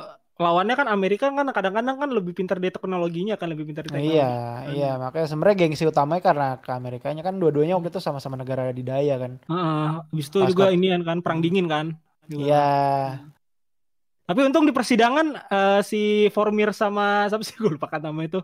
lawannya 0.41 0.75
kan 0.75 0.89
Amerika 0.89 1.29
kan 1.29 1.45
kadang-kadang 1.53 1.97
kan 2.01 2.09
lebih 2.09 2.33
pintar 2.33 2.57
di 2.57 2.73
teknologinya 2.73 3.37
kan 3.37 3.53
lebih 3.53 3.69
pintar 3.69 3.85
di 3.85 3.93
teknologi. 3.93 4.17
Iya, 4.17 4.33
iya, 4.73 4.91
makanya 4.97 5.27
sebenarnya 5.29 5.57
gengsi 5.61 5.85
utamanya 5.85 6.23
karena 6.25 6.49
ke 6.57 6.71
Amerikanya 6.73 7.21
kan 7.21 7.37
dua-duanya 7.37 7.77
waktu 7.77 7.93
itu 7.93 8.01
sama-sama 8.01 8.41
negara 8.41 8.73
didaya 8.73 9.21
kan. 9.21 9.37
Heeh, 9.37 9.85
habis 10.01 10.27
itu 10.33 10.39
Pas 10.41 10.49
juga 10.49 10.73
ini 10.73 10.89
kan 11.05 11.21
perang 11.21 11.45
dingin 11.45 11.69
kan. 11.69 11.87
Juga. 12.25 12.41
Iya, 12.47 12.67
Tapi 14.25 14.41
untung 14.47 14.63
di 14.63 14.71
persidangan 14.71 15.27
eh, 15.51 15.81
si 15.83 16.31
Formir 16.31 16.71
sama 16.71 17.27
siapa 17.29 17.43
sih 17.45 17.59
gue 17.61 17.77
lupa 17.77 17.91
kata 17.91 18.09
nama 18.09 18.25
itu. 18.25 18.41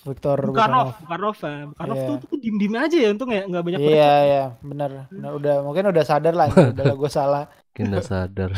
Viktor 0.00 0.40
Bukanov, 0.48 0.96
Bukanov. 0.96 1.36
Bukanov, 1.36 1.36
eh. 1.44 1.60
Bukanov 1.68 1.96
Iya. 2.00 2.06
tuh, 2.08 2.16
tuh 2.24 2.38
diem-diem 2.40 2.74
aja 2.80 2.96
ya 2.96 3.08
untung 3.12 3.30
ya 3.30 3.44
nggak 3.44 3.62
banyak 3.62 3.78
Iya, 3.84 4.12
iya, 4.24 4.44
bener. 4.64 4.90
Bener, 5.12 5.30
Udah, 5.36 5.54
mungkin 5.60 5.84
udah 5.92 6.04
sadar 6.08 6.34
lah, 6.34 6.48
udah 6.72 6.84
gue 6.96 7.10
salah. 7.12 7.44
Mungkin 7.70 7.84
nggak 7.92 8.06
sadar. 8.08 8.50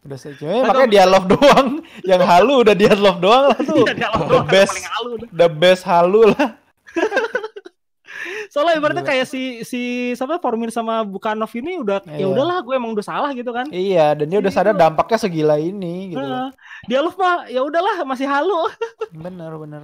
Udah 0.00 0.16
saya 0.16 0.32
cuma 0.34 0.64
makanya 0.64 0.88
dialog 0.90 1.24
doang. 1.28 1.68
Yang 2.10 2.22
halu 2.24 2.54
udah 2.64 2.74
dialog 2.74 3.16
doang 3.18 3.44
lah 3.52 3.58
tuh. 3.60 3.84
Iya, 3.84 3.92
dialog 3.94 4.20
The 4.20 4.28
doang, 4.32 4.46
best. 4.48 4.76
halu. 4.88 5.10
The 5.28 5.48
best 5.48 5.82
halu 5.84 6.20
lah. 6.32 6.48
Soalnya 8.50 8.82
ibaratnya 8.82 9.06
kayak 9.06 9.30
si 9.30 9.62
si 9.62 9.80
siapa 10.12 10.42
Formir 10.42 10.74
sama 10.74 11.06
Bukanov 11.06 11.48
ini 11.54 11.78
udah 11.78 12.02
ya 12.02 12.26
Iya. 12.26 12.26
udahlah 12.26 12.58
gue 12.60 12.74
emang 12.74 12.90
udah 12.90 13.06
salah 13.06 13.30
gitu 13.30 13.54
kan. 13.54 13.70
Iya, 13.70 14.18
dan 14.18 14.26
dia 14.26 14.42
udah 14.42 14.50
sadar 14.50 14.74
dampaknya 14.74 15.18
segila 15.20 15.54
ini 15.56 16.10
gitu. 16.10 16.18
Heeh. 16.18 16.50
dialog 16.84 17.14
mah 17.14 17.46
ya 17.46 17.62
udahlah 17.62 18.02
masih 18.02 18.26
halu. 18.26 18.66
Bener, 19.14 19.52
bener. 19.54 19.82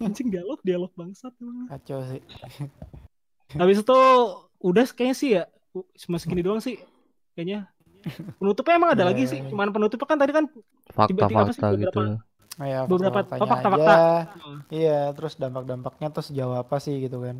Anjing 0.00 0.26
dialog 0.26 0.58
dialog 0.60 0.90
bangsat 0.96 1.30
emang. 1.38 1.68
Kacau 1.68 2.02
sih. 2.08 2.20
Habis 3.54 3.84
itu 3.84 3.98
udah 4.58 4.84
kayaknya 4.90 5.16
sih 5.16 5.30
ya 5.38 5.44
cuma 6.02 6.18
segini 6.18 6.42
doang 6.42 6.58
sih 6.58 6.82
kayaknya. 7.36 7.70
Penutupnya 8.36 8.74
emang 8.74 8.90
ada 8.92 9.02
Iya, 9.02 9.08
lagi 9.08 9.22
sih. 9.26 9.38
iya. 9.38 9.48
Cuman 9.48 9.68
penutupnya 9.70 10.06
kan 10.06 10.18
tadi 10.18 10.32
kan 10.32 10.44
sih, 10.46 10.62
Fakta-fakta 10.90 11.66
beberapa- 11.70 11.78
gitu. 11.78 12.00
Ya, 12.60 12.80
Beberapa- 12.84 13.24
fakta-faktanya 13.24 13.40
oh, 13.40 13.48
fakta-fakta. 13.48 13.88
aja. 13.88 14.04
Hmm. 14.36 14.58
Iya, 14.68 14.98
terus 15.12 15.32
dampak-dampaknya 15.34 16.08
tuh 16.10 16.22
sejauh 16.22 16.54
apa 16.54 16.76
sih 16.76 17.00
gitu 17.00 17.20
kan. 17.20 17.36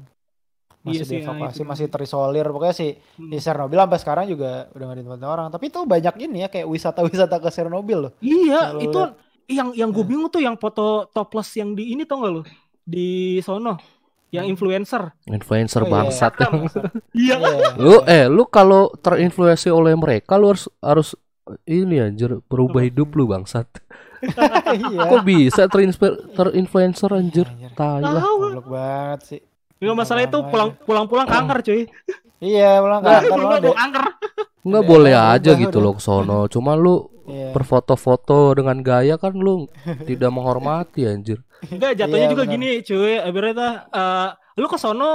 Masih 0.80 0.96
Iya 0.96 1.04
sih, 1.04 1.16
nah, 1.18 1.36
dievakuasi, 1.36 1.60
itu. 1.60 1.68
masih 1.68 1.86
terisolir. 1.86 2.46
Pokoknya 2.46 2.72
sih 2.72 2.90
Hmm. 3.14 3.28
di 3.28 3.36
Chernobyl 3.36 3.76
sampai 3.78 4.00
sekarang 4.00 4.24
juga 4.26 4.50
udah 4.70 4.84
gak 4.86 4.96
ditempatin 4.96 5.28
orang. 5.28 5.46
Tapi 5.50 5.64
itu 5.66 5.78
banyak 5.84 6.14
ini 6.22 6.38
ya 6.40 6.48
kayak 6.48 6.64
wisata-wisata 6.66 7.36
ke 7.36 7.48
Chernobyl 7.50 7.98
loh. 8.00 8.12
Iya, 8.18 8.60
Kalau 8.70 8.80
itu 8.80 8.96
lihat. 8.98 9.12
yang 9.46 9.68
yang 9.74 9.90
gue 9.90 10.04
bingung 10.04 10.28
tuh 10.28 10.40
yang 10.40 10.56
foto 10.56 11.04
topless 11.06 11.52
yang 11.54 11.74
di 11.74 11.92
ini 11.92 12.08
tau 12.08 12.16
gak 12.18 12.32
lo? 12.32 12.42
Di 12.80 13.08
sono. 13.40 13.76
Yang 14.30 14.46
influencer. 14.56 15.02
Influencer 15.26 15.82
Oh, 15.84 15.90
bangsat. 15.90 16.32
Iya? 16.38 16.48
Iya. 17.36 17.36
lu 17.76 17.94
eh 18.06 18.24
lu 18.30 18.46
kalau 18.46 18.94
terinfluensi 18.94 19.68
oleh 19.74 19.98
mereka 19.98 20.38
lu 20.38 20.54
harus 20.54 20.70
harus 20.78 21.18
ini 21.66 21.98
anjir 21.98 22.38
berubah 22.46 22.82
hidup 22.86 23.10
lu 23.18 23.26
bangsat. 23.26 23.66
Iya. 24.70 25.08
Kok 25.08 25.24
bisa 25.24 25.64
terinspir 25.66 26.12
terinfluencer 26.36 27.10
anjir? 27.10 27.48
Anjir. 27.48 27.72
Tai 27.72 28.04
lah. 28.04 28.20
Tahu. 28.20 28.36
Goblok 28.52 28.68
banget 28.68 29.20
sih. 29.24 29.40
Nggak 29.80 29.96
masalah 29.96 30.22
itu 30.22 30.38
Lama-lama 30.38 30.50
pulang 30.52 30.70
pulang-pulang 30.84 31.26
kanker 31.26 31.58
cuy. 31.64 31.82
Iya, 32.40 32.84
pulang 32.84 33.00
lo 33.00 33.10
pulang 33.32 33.76
kanker. 33.80 34.04
Enggak 34.60 34.84
boleh 34.84 35.14
aja 35.16 35.50
gitu 35.56 35.80
loh 35.80 35.96
ke 35.96 36.02
sono. 36.04 36.44
Cuma 36.52 36.76
lu 36.76 37.08
berfoto-foto 37.56 38.52
dengan 38.52 38.84
gaya 38.84 39.16
kan 39.16 39.32
lu 39.32 39.64
tidak 40.04 40.30
menghormati 40.30 41.08
anjir. 41.08 41.40
Enggak, 41.68 41.92
jatuhnya 41.94 42.26
Iya, 42.26 42.32
juga 42.32 42.44
benar. 42.44 42.54
gini 42.56 42.68
cuy. 42.80 43.14
Ibaratnya 43.20 43.70
eh 43.90 44.28
lu 44.56 44.66
ke 44.66 44.76
sono 44.76 45.12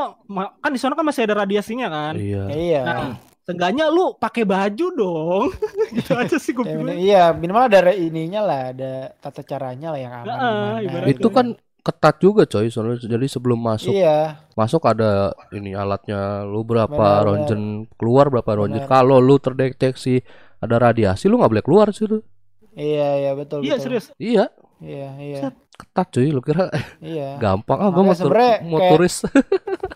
kan 0.60 0.70
di 0.70 0.80
sono 0.80 0.94
kan 0.94 1.06
masih 1.06 1.26
ada 1.26 1.36
radiasinya 1.42 1.88
kan. 1.88 2.14
Iya. 2.16 2.44
Iya. 2.50 2.82
Nah, 2.84 3.16
Seenggaknya 3.46 3.94
lu 3.94 4.18
pakai 4.18 4.42
baju 4.42 4.88
dong. 4.92 5.46
gitu 5.94 6.18
aja 6.18 6.34
sih 6.42 6.50
gue 6.50 6.66
Ya, 6.66 6.74
bilang. 6.74 6.98
iya, 6.98 7.24
minimal 7.30 7.70
ada 7.70 7.94
ininya 7.94 8.42
lah, 8.42 8.62
ada 8.74 8.92
tata 9.22 9.46
caranya 9.46 9.94
lah 9.94 10.02
yang 10.02 10.14
aman. 10.18 10.26
Heeh, 10.26 10.42
gimana, 10.42 10.78
ibarat 10.82 11.08
Itu 11.14 11.28
kan 11.30 11.48
ketat 11.86 12.18
juga 12.18 12.50
coy 12.50 12.74
soalnya 12.74 12.98
jadi 12.98 13.30
sebelum 13.30 13.62
masuk 13.62 13.94
Iya, 13.94 14.42
masuk 14.58 14.82
ada 14.90 15.30
ini 15.54 15.78
alatnya 15.78 16.42
lu 16.42 16.66
berapa 16.66 16.90
Benar, 16.98 17.22
ronjen 17.22 17.62
keluar 18.02 18.34
berapa 18.34 18.50
ronjen 18.58 18.82
kalau 18.90 19.22
lu 19.22 19.38
terdeteksi 19.38 20.26
ada 20.58 20.82
radiasi 20.82 21.30
lu 21.30 21.38
nggak 21.38 21.52
boleh 21.54 21.62
keluar 21.62 21.94
sih 21.94 22.10
lu 22.10 22.26
iya, 22.74 23.22
iya 23.22 23.32
betul 23.38 23.62
Iya 23.62 23.78
betul. 23.78 23.84
serius. 23.86 24.06
iya 24.18 24.50
Iya, 24.82 25.10
iya, 25.22 25.38
ketat 25.76 26.08
cuy 26.10 26.28
lu 26.32 26.40
kira 26.40 26.72
iya. 27.04 27.36
gampang 27.44 27.80
ah 27.84 27.90
gua 27.92 28.04
Makanya 28.04 28.08
mau, 28.08 28.16
tur- 28.16 28.36
mau 28.64 28.80
kayak- 28.80 28.92
turis 28.96 29.16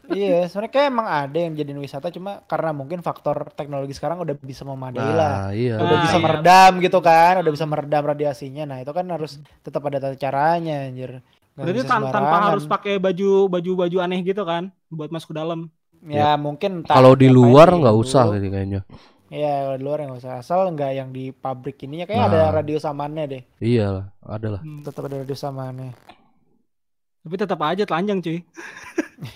Iya, 0.09 0.49
sebenarnya 0.49 0.73
kayak 0.73 0.87
emang 0.89 1.07
ada 1.07 1.37
yang 1.37 1.53
jadiin 1.53 1.77
wisata 1.77 2.09
cuma 2.09 2.41
karena 2.49 2.73
mungkin 2.73 2.99
faktor 3.05 3.53
teknologi 3.53 3.93
sekarang 3.93 4.17
udah 4.25 4.33
bisa 4.41 4.65
memadai 4.65 5.05
lah. 5.05 5.33
nah 5.45 5.49
iya 5.53 5.77
Udah 5.77 5.95
Ah, 5.95 6.01
bisa 6.01 6.17
iya. 6.17 6.25
meredam 6.25 6.71
gitu 6.81 6.99
kan, 6.99 7.33
udah 7.45 7.51
bisa 7.53 7.65
meredam 7.69 8.03
radiasinya. 8.09 8.63
Nah, 8.65 8.77
itu 8.81 8.89
kan 8.89 9.05
harus 9.05 9.37
tetap 9.61 9.85
ada 9.85 10.01
tata 10.01 10.17
caranya 10.17 10.89
anjir. 10.89 11.21
Bisa 11.53 11.85
tan- 11.85 12.09
tanpa 12.09 12.37
harus 12.49 12.65
pakai 12.65 12.97
baju 12.97 13.45
baju 13.53 13.71
baju 13.85 13.97
aneh 14.01 14.25
gitu 14.25 14.41
kan 14.49 14.73
buat 14.89 15.13
masuk 15.13 15.29
ke 15.29 15.35
dalam. 15.37 15.69
Ya, 16.01 16.33
mungkin 16.41 16.81
entah 16.81 16.95
kalau 16.97 17.13
di 17.13 17.29
luar 17.29 17.69
nggak 17.69 17.93
usah 17.93 18.33
gitu 18.33 18.49
kayaknya 18.49 18.81
Iya, 19.29 19.53
kalau 19.63 19.77
di 19.77 19.83
luar 19.83 19.97
nggak 20.03 20.19
usah. 20.19 20.33
Asal 20.37 20.73
nggak 20.73 20.91
yang 20.91 21.09
di 21.09 21.29
pabrik 21.29 21.77
ininya 21.81 22.05
kayak 22.05 22.19
Nah. 22.19 22.29
ada 22.29 22.41
radius 22.55 22.83
amannya 22.83 23.23
deh. 23.27 23.43
iya 23.61 23.85
lah 23.89 24.05
ada 24.25 24.47
lah 24.57 24.61
Hmm. 24.61 24.81
Tetap 24.81 25.05
ada 25.05 25.21
radius 25.21 25.43
amannya. 25.43 25.93
Tapi 27.19 27.35
tetap 27.35 27.59
aja 27.61 27.83
telanjang 27.83 28.19
cuy. 28.19 28.39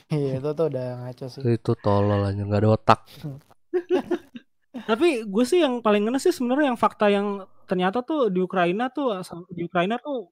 Iya, 0.08 0.40
itu 0.40 0.50
tuh 0.56 0.72
udah 0.72 0.88
ngaco 0.96 1.26
sih. 1.28 1.42
itu 1.44 1.72
tolol 1.78 2.24
aja 2.24 2.40
nggak 2.40 2.62
ada 2.64 2.70
otak 2.72 3.00
Tapi 4.90 5.28
gue 5.28 5.44
sih 5.44 5.60
yang 5.60 5.84
paling 5.84 6.08
ngena 6.08 6.18
sih 6.18 6.32
sebenarnya 6.32 6.72
yang 6.72 6.80
fakta 6.80 7.12
yang 7.12 7.44
ternyata 7.68 8.00
tuh 8.00 8.32
di 8.32 8.40
Ukraina 8.40 8.88
tuh 8.88 9.12
di 9.52 9.68
Ukraina 9.68 10.00
tuh 10.00 10.32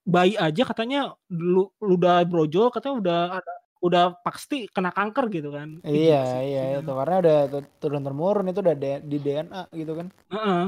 bayi 0.00 0.32
aja 0.36 0.62
katanya 0.64 1.12
lu 1.28 1.68
udah 1.76 2.24
brojol 2.24 2.72
katanya 2.72 2.96
udah 2.96 3.20
ada 3.36 3.52
udah 3.80 4.18
pasti 4.24 4.66
kena 4.72 4.90
kanker 4.90 5.28
gitu 5.28 5.52
kan. 5.52 5.78
Iya, 5.84 6.22
sih. 6.40 6.56
iya 6.56 6.62
itu 6.80 6.92
karena 6.92 7.16
udah 7.20 7.38
tu- 7.52 7.70
turun 7.78 8.02
temurun 8.02 8.48
itu 8.48 8.60
udah 8.64 8.76
di 9.00 9.16
DNA 9.20 9.62
gitu 9.72 9.92
kan. 9.94 10.06
Heeh. 10.32 10.64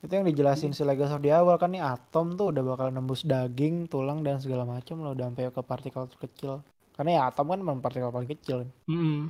Itu 0.00 0.12
yang 0.16 0.26
dijelasin 0.26 0.72
si 0.72 0.80
Legasov 0.80 1.20
di 1.20 1.28
awal 1.28 1.60
kan 1.60 1.70
nih 1.70 1.84
atom 1.84 2.32
tuh 2.32 2.50
udah 2.50 2.62
bakal 2.64 2.88
nembus 2.88 3.20
daging, 3.22 3.84
tulang 3.86 4.24
dan 4.24 4.40
segala 4.40 4.64
macam 4.64 5.04
loh 5.04 5.12
udah 5.12 5.28
sampai 5.28 5.52
ke 5.52 5.62
partikel 5.62 6.08
terkecil. 6.08 6.64
Karena 6.96 7.10
ya 7.16 7.22
atom 7.28 7.52
kan 7.52 7.58
memang 7.60 7.78
partikel 7.84 8.08
paling 8.08 8.30
kecil. 8.32 8.64
Mm-mm. 8.88 9.28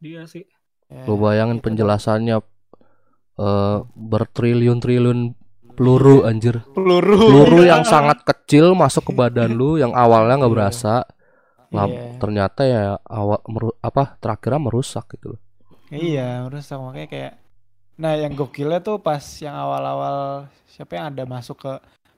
Dia 0.00 0.24
sih. 0.24 0.44
Ya, 0.90 1.06
lu 1.06 1.14
bayangin 1.20 1.60
gitu 1.60 1.70
penjelasannya 1.70 2.36
eh 3.40 3.78
bertriliun-triliun 3.94 5.18
peluru 5.78 6.26
anjir 6.28 6.60
peluru. 6.76 7.16
peluru 7.16 7.62
yang 7.64 7.86
sangat 7.86 8.20
kecil 8.26 8.74
masuk 8.76 9.08
ke 9.08 9.12
badan 9.16 9.54
lu 9.54 9.78
yang 9.78 9.94
awalnya 9.94 10.36
nggak 10.44 10.50
Iya. 10.50 10.56
berasa 10.58 10.94
Lam- 11.70 11.88
Iya. 11.88 12.18
ternyata 12.18 12.60
ya 12.62 12.82
awal 13.00 13.38
meru- 13.44 13.78
apa 13.78 14.18
terakhirnya 14.18 14.60
merusak 14.60 15.06
gitu 15.12 15.34
loh 15.34 15.40
Iya, 15.88 16.44
merusak 16.44 16.76
makanya 16.76 17.08
kayak 17.08 17.32
Nah, 17.96 18.16
yang 18.16 18.32
gokilnya 18.32 18.80
tuh 18.80 18.96
pas 18.96 19.20
yang 19.38 19.52
awal-awal 19.52 20.48
siapa 20.66 20.94
yang 20.94 21.12
ada 21.12 21.22
masuk 21.22 21.60
ke 21.60 21.72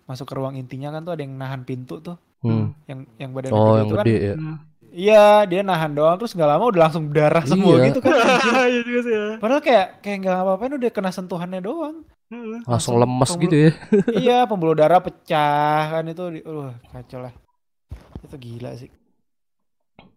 masuk 0.04 0.24
ke 0.24 0.34
ruang 0.34 0.54
intinya 0.54 0.88
kan 0.90 1.02
tuh 1.02 1.12
ada 1.12 1.22
yang 1.22 1.34
nahan 1.34 1.62
pintu 1.62 1.98
tuh, 1.98 2.14
Hmm. 2.38 2.70
yang 2.84 3.02
yang 3.18 3.30
badan 3.32 3.50
oh 3.50 3.74
yang 3.76 3.86
itu 3.86 3.94
kan. 3.94 4.04
gede 4.04 4.16
ya 4.22 4.34
Nah. 4.36 4.58
Iya, 4.88 5.24
dia 5.44 5.60
nahan 5.60 5.90
doang 5.90 6.14
terus 6.16 6.32
nggak 6.32 6.46
lama 6.46 6.64
udah 6.66 6.80
langsung 6.82 7.10
darah 7.10 7.42
semua 7.42 7.74
Iya. 7.76 7.84
gitu 7.88 7.98
kan. 7.98 8.12
Iya 8.68 8.80
juga 8.84 9.00
sih 9.00 9.12
ya. 9.12 9.26
Padahal 9.36 9.58
kayak 9.60 9.86
kayak 9.98 10.16
nggak 10.20 10.36
apa-apain 10.38 10.72
udah 10.72 10.90
kena 10.92 11.10
sentuhannya 11.10 11.60
doang. 11.60 11.96
Heeh. 12.28 12.62
langsung 12.62 12.94
Langsung 12.94 12.94
lemes 12.96 13.26
pembuluh- 13.26 13.42
gitu 13.42 13.56
ya 13.58 13.70
iya, 14.22 14.38
pembuluh 14.44 14.74
darah 14.74 15.00
pecah 15.00 15.82
kan 15.90 16.04
itu 16.06 16.24
di- 16.30 16.46
uh 16.46 16.70
kacau 16.88 17.18
lah. 17.20 17.32
Itu 18.22 18.36
gila 18.38 18.70
sih. 18.74 18.86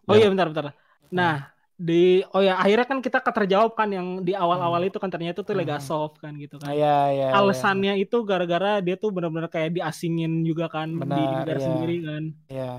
Oh 0.10 0.16
iya 0.18 0.28
bentar 0.32 0.48
bentar. 0.52 0.66
Nah, 1.12 1.34
di 1.76 2.24
oh 2.32 2.40
ya 2.40 2.56
akhirnya 2.62 2.86
kan 2.88 3.00
kita 3.04 3.20
keterjawab 3.20 3.72
kan 3.76 3.90
yang 3.92 4.08
di 4.28 4.32
awal-awal 4.32 4.82
itu 4.88 4.98
kan 5.02 5.10
ternyata 5.12 5.44
tuh 5.44 5.54
Hmm. 5.54 5.62
Legasov 5.62 6.16
kan 6.24 6.34
gitu 6.40 6.56
Ah, 6.64 6.72
kan. 6.72 6.72
Iya, 6.72 6.98
iya. 7.16 7.28
iya. 7.36 7.36
Alasannya 7.36 7.94
itu 8.04 8.16
gara-gara 8.30 8.80
dia 8.86 8.96
tuh 8.96 9.10
benar-benar 9.16 9.50
kayak 9.52 9.76
diasingin 9.76 10.32
juga 10.50 10.66
kan 10.72 10.90
di 10.90 11.02
Benar, 11.02 11.36
negara 11.44 11.60
iya. 11.60 11.66
sendiri 11.68 11.96
kan. 12.08 12.24
Iya. 12.48 12.72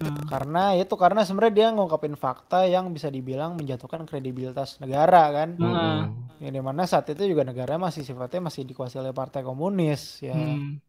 Nah, 0.00 0.24
Karena 0.24 0.58
itu 0.80 0.94
karena 0.96 1.20
sebenarnya 1.28 1.54
dia 1.58 1.66
ngungkapin 1.76 2.16
fakta 2.16 2.64
yang 2.64 2.88
bisa 2.96 3.08
dibilang 3.12 3.52
menjatuhkan 3.60 4.08
kredibilitas 4.08 4.80
negara 4.80 5.28
kan. 5.36 5.48
Heeh. 5.60 5.96
Hmm. 6.00 6.24
Yang 6.40 6.52
di 6.56 6.62
mana 6.64 6.82
saat 6.88 7.06
itu 7.12 7.22
juga 7.32 7.44
negara 7.44 7.76
masih 7.76 8.02
sifatnya 8.04 8.40
masih 8.48 8.62
dikuasai 8.68 9.00
oleh 9.04 9.14
partai 9.16 9.40
komunis 9.44 10.20
ya. 10.24 10.32
hmm. 10.34 10.80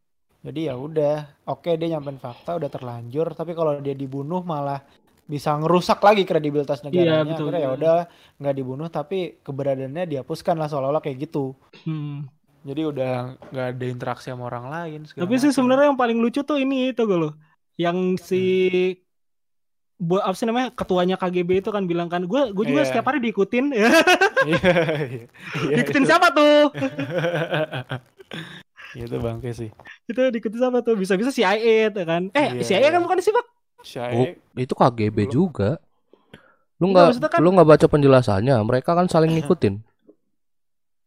Jadi 0.46 0.60
ya 0.70 0.76
udah, 0.78 1.16
oke 1.50 1.70
dia 1.74 1.88
nyampein 1.98 2.22
fakta 2.22 2.54
udah 2.60 2.70
terlanjur, 2.70 3.34
tapi 3.34 3.52
kalau 3.58 3.82
dia 3.82 3.98
dibunuh 3.98 4.46
malah 4.46 4.80
bisa 5.26 5.54
ngerusak 5.54 6.00
lagi 6.00 6.22
kredibilitas 6.22 6.82
negaranya. 6.82 7.26
betul, 7.26 7.50
Akhirnya 7.50 7.60
ya 7.60 7.68
betul. 7.68 7.78
udah 7.82 7.96
nggak 8.38 8.56
dibunuh 8.56 8.88
tapi 8.88 9.42
keberadaannya 9.42 10.04
dihapuskan 10.08 10.56
lah 10.56 10.66
seolah-olah 10.66 11.00
kayak 11.00 11.24
gitu. 11.24 11.54
Hmm. 11.82 12.28
Jadi 12.62 12.82
udah 12.84 13.34
nggak 13.50 13.66
ada 13.74 13.86
interaksi 13.86 14.30
sama 14.30 14.46
orang 14.46 14.68
lain. 14.68 15.00
Tapi 15.06 15.34
sih 15.36 15.50
sebenarnya 15.50 15.90
yang 15.90 15.96
paling 15.96 16.18
lucu 16.18 16.42
tuh 16.42 16.58
ini 16.58 16.90
itu 16.90 17.02
gue 17.02 17.16
loh. 17.16 17.34
Yang 17.76 17.98
si 18.22 18.42
Bu, 19.96 20.20
apa 20.20 20.36
sih 20.36 20.44
namanya 20.44 20.70
ketuanya 20.70 21.16
KGB 21.16 21.64
itu 21.64 21.72
kan 21.72 21.86
bilang 21.86 22.06
kan 22.06 22.22
gue 22.22 22.52
gue 22.52 22.64
juga 22.68 22.84
Iya. 22.84 22.86
setiap 22.86 23.08
hari 23.08 23.24
diikutin 23.24 23.72
ya 23.72 23.80
Iya, 23.80 23.88
iya. 24.44 24.60
Iya, 25.56 25.72
diikutin 25.72 26.04
itu. 26.04 26.06
siapa 26.06 26.28
tuh 26.36 26.68
Itu 28.96 29.16
bangke 29.20 29.52
sih. 29.52 29.70
itu 30.04 30.20
diikutin 30.20 30.60
siapa 30.60 30.80
tuh 30.80 30.96
bisa-bisa 30.96 31.32
CIA 31.32 31.92
tuh 31.92 32.04
kan 32.04 32.22
eh 32.32 32.56
Iya, 32.56 32.64
CIA 32.76 32.88
kan 32.90 32.94
iya. 32.94 33.04
bukan 33.04 33.18
sih 33.20 33.32
pak 33.32 33.46
Oh, 33.86 33.88
Syai. 33.88 34.34
itu 34.58 34.74
KGB 34.74 35.18
Belum. 35.24 35.32
juga 35.32 35.70
lu 36.76 36.90
Enggak, 36.90 37.16
nggak 37.16 37.32
kan- 37.32 37.40
lu 37.40 37.50
nggak 37.54 37.70
baca 37.70 37.86
penjelasannya 37.86 38.56
mereka 38.62 38.92
kan 38.92 39.06
saling 39.06 39.32
ngikutin 39.32 39.80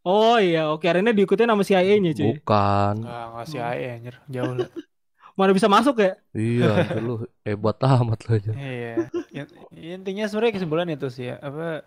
oh 0.03 0.39
iya 0.39 0.71
oke 0.71 0.87
akhirnya 0.87 1.13
diikutin 1.13 1.45
sama 1.45 1.61
CIA-nya 1.61 2.13
cuy 2.15 2.39
bukan 2.39 2.95
Nggak, 3.03 3.45
AE 3.53 3.87
anjir, 3.93 4.15
jauh 4.27 4.55
lah. 4.55 4.71
mana 5.39 5.53
bisa 5.53 5.67
masuk 5.67 5.99
ya 5.99 6.13
iya 6.33 6.73
lu 7.05 7.15
hebat 7.43 7.77
amat 7.79 8.19
lu 8.25 8.31
aja 8.33 8.53
Iya. 8.55 8.95
In- 9.31 9.55
Intinya 10.01 10.25
sebenarnya 10.25 10.55
kesimpulan 10.57 10.89
itu 10.89 11.07
sih 11.09 11.29
ya, 11.29 11.37
apa 11.39 11.87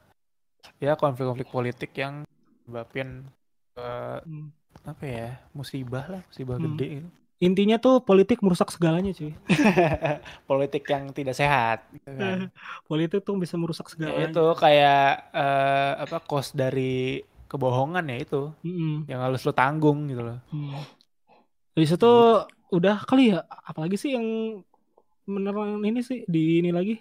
ya 0.77 0.93
konflik-konflik 0.93 1.49
politik 1.49 1.91
yang 1.93 2.23
menyebabkan 2.63 3.27
eh, 3.75 4.19
Hmm. 4.21 4.51
apa 4.81 5.03
ya 5.03 5.27
musibah 5.51 6.05
lah, 6.07 6.21
musibah 6.23 6.55
Hmm. 6.55 6.65
gede 6.71 6.87
gitu. 7.01 7.09
Intinya 7.41 7.75
tuh 7.75 7.99
politik 7.99 8.37
merusak 8.39 8.69
segalanya 8.69 9.11
cuy 9.11 9.33
Politik 10.49 10.85
yang 10.85 11.09
tidak 11.09 11.33
sehat. 11.33 11.89
gitu 11.89 12.09
kan. 12.13 12.37
politik 12.89 13.25
tuh 13.25 13.35
bisa 13.35 13.57
merusak 13.57 13.89
Ya, 13.89 13.91
segalanya 13.91 14.29
itu 14.29 14.45
kayak 14.55 15.03
eh, 15.33 15.91
apa 16.05 16.17
cost 16.21 16.53
dari 16.53 17.19
kebohongan 17.49 18.05
ya 18.07 18.17
itu 18.21 18.41
Mm-mm. 18.61 19.09
yang 19.09 19.19
harus 19.19 19.41
lo 19.41 19.51
tanggung 19.51 20.07
gitu 20.07 20.21
loh. 20.21 20.37
Hmm. 20.47 20.79
Dari 21.73 21.85
situ 21.87 22.11
udah 22.71 23.03
kali 23.03 23.33
ya 23.33 23.43
apalagi 23.43 23.97
sih 23.97 24.15
yang 24.15 24.61
beneran 25.25 25.81
ini 25.81 25.99
sih 26.01 26.23
di 26.25 26.63
ini 26.63 26.71
lagi 26.71 26.95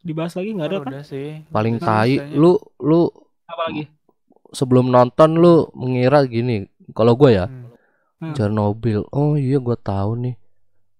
dibahas 0.00 0.34
lagi 0.34 0.50
nggak 0.52 0.68
ada 0.68 0.78
kan 0.80 0.90
Udah 0.92 1.04
sih. 1.04 1.28
paling 1.48 1.76
tai 1.78 2.16
lu 2.32 2.56
lu 2.80 3.06
apalagi 3.44 3.86
sebelum 4.50 4.88
nonton 4.88 5.36
lu 5.36 5.68
mengira 5.72 6.24
gini 6.24 6.64
kalau 6.92 7.14
gue 7.14 7.32
ya 7.32 7.46
Hmm. 7.46 7.61
Hmm. 8.22 8.32
Chernobyl 8.32 9.02
oh 9.10 9.34
iya 9.34 9.58
gue 9.58 9.74
tahu 9.74 10.14
nih 10.16 10.38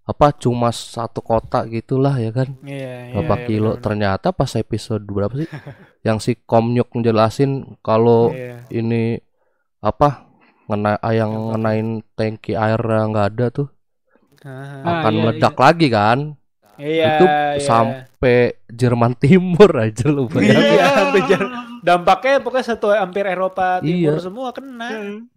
apa 0.02 0.34
cuma 0.34 0.68
satu 0.68 1.22
kota 1.22 1.62
gitulah 1.64 2.18
ya 2.18 2.28
kan 2.28 2.58
Iya, 2.60 2.74
iya, 3.06 3.14
berapa 3.14 3.34
iya, 3.36 3.46
kilo 3.46 3.62
benar-benar. 3.70 3.84
ternyata 3.86 4.28
pas 4.34 4.50
episode 4.52 5.06
berapa 5.06 5.34
sih 5.36 5.46
yang 6.02 6.18
si 6.18 6.34
Komnyuk 6.36 6.90
ngejelasin 6.90 7.78
kalau 7.78 8.34
Iya. 8.34 8.66
ini 8.68 9.22
apa 9.78 10.26
ngena 10.66 10.98
ah, 10.98 11.12
yang 11.12 11.30
ngenain 11.48 11.88
tangki 12.12 12.52
air 12.52 12.78
yang 12.78 13.10
nggak 13.10 13.28
ada 13.30 13.46
tuh 13.52 13.68
Ah, 14.42 14.82
akan 14.98 15.12
iya, 15.12 15.20
meledak 15.22 15.54
lagi 15.54 15.86
kan 15.88 16.18
Iya. 16.74 17.06
itu 17.08 17.24
iya. 17.24 17.62
sampai 17.62 18.36
Jerman 18.66 19.14
Timur 19.22 19.70
aja 19.72 20.06
lu 20.06 20.26
bayangin 20.26 20.74
Iya, 20.74 20.86
sampai 20.90 21.20
jar- 21.24 21.52
dampaknya 21.80 22.42
pokoknya 22.42 22.66
satu 22.68 22.90
hampir 22.90 23.22
Eropa 23.24 23.78
Timur 23.78 24.18
Iya. 24.18 24.18
semua 24.18 24.50
kena. 24.50 24.90
Hmm. 24.90 25.30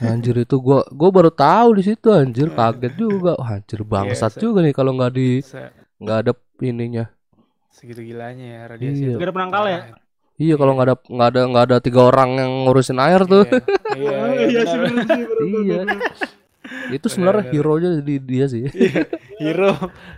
Anjir 0.00 0.34
itu 0.36 0.56
gua 0.56 0.82
gua 0.88 1.10
baru 1.10 1.30
tahu 1.30 1.78
di 1.78 1.82
situ 1.84 2.08
anjir 2.08 2.50
kaget 2.50 2.94
juga 2.94 3.34
Wah, 3.34 3.56
anjir 3.56 3.80
bangsat 3.82 4.34
Iya, 4.34 4.40
juga 4.40 4.58
nih 4.60 4.72
kalau 4.72 4.90
nggak 4.92 5.12
di 5.12 5.38
nggak 5.96 6.18
ada 6.18 6.32
ininya 6.60 7.04
segitu 7.68 8.02
gilanya 8.02 8.42
ya 8.44 8.60
radiasi 8.68 9.00
Iya. 9.00 9.10
itu. 9.10 9.18
Gak 9.18 9.26
ada 9.26 9.34
penangkal 9.34 9.64
ya? 9.66 9.80
iya 10.34 10.54
kalau 10.54 10.72
nggak 10.74 10.86
ada 10.88 10.94
nggak 11.04 11.28
ada 11.28 11.40
nggak 11.46 11.64
ada 11.64 11.76
tiga 11.78 12.00
orang 12.04 12.30
yang 12.34 12.52
ngurusin 12.64 12.98
air 12.98 13.22
tuh 13.22 13.46
Iya, 13.92 14.18
iya, 14.34 14.46
iya, 14.50 14.50
iya 14.50 14.62
sih 14.66 14.82
Iya. 15.62 15.78
itu 16.90 17.06
sebenarnya 17.06 17.44
Benar. 17.44 17.54
hero 17.54 17.74
nya 17.76 17.90
di 18.00 18.14
dia 18.18 18.44
sih 18.48 18.64
Hero 19.36 19.70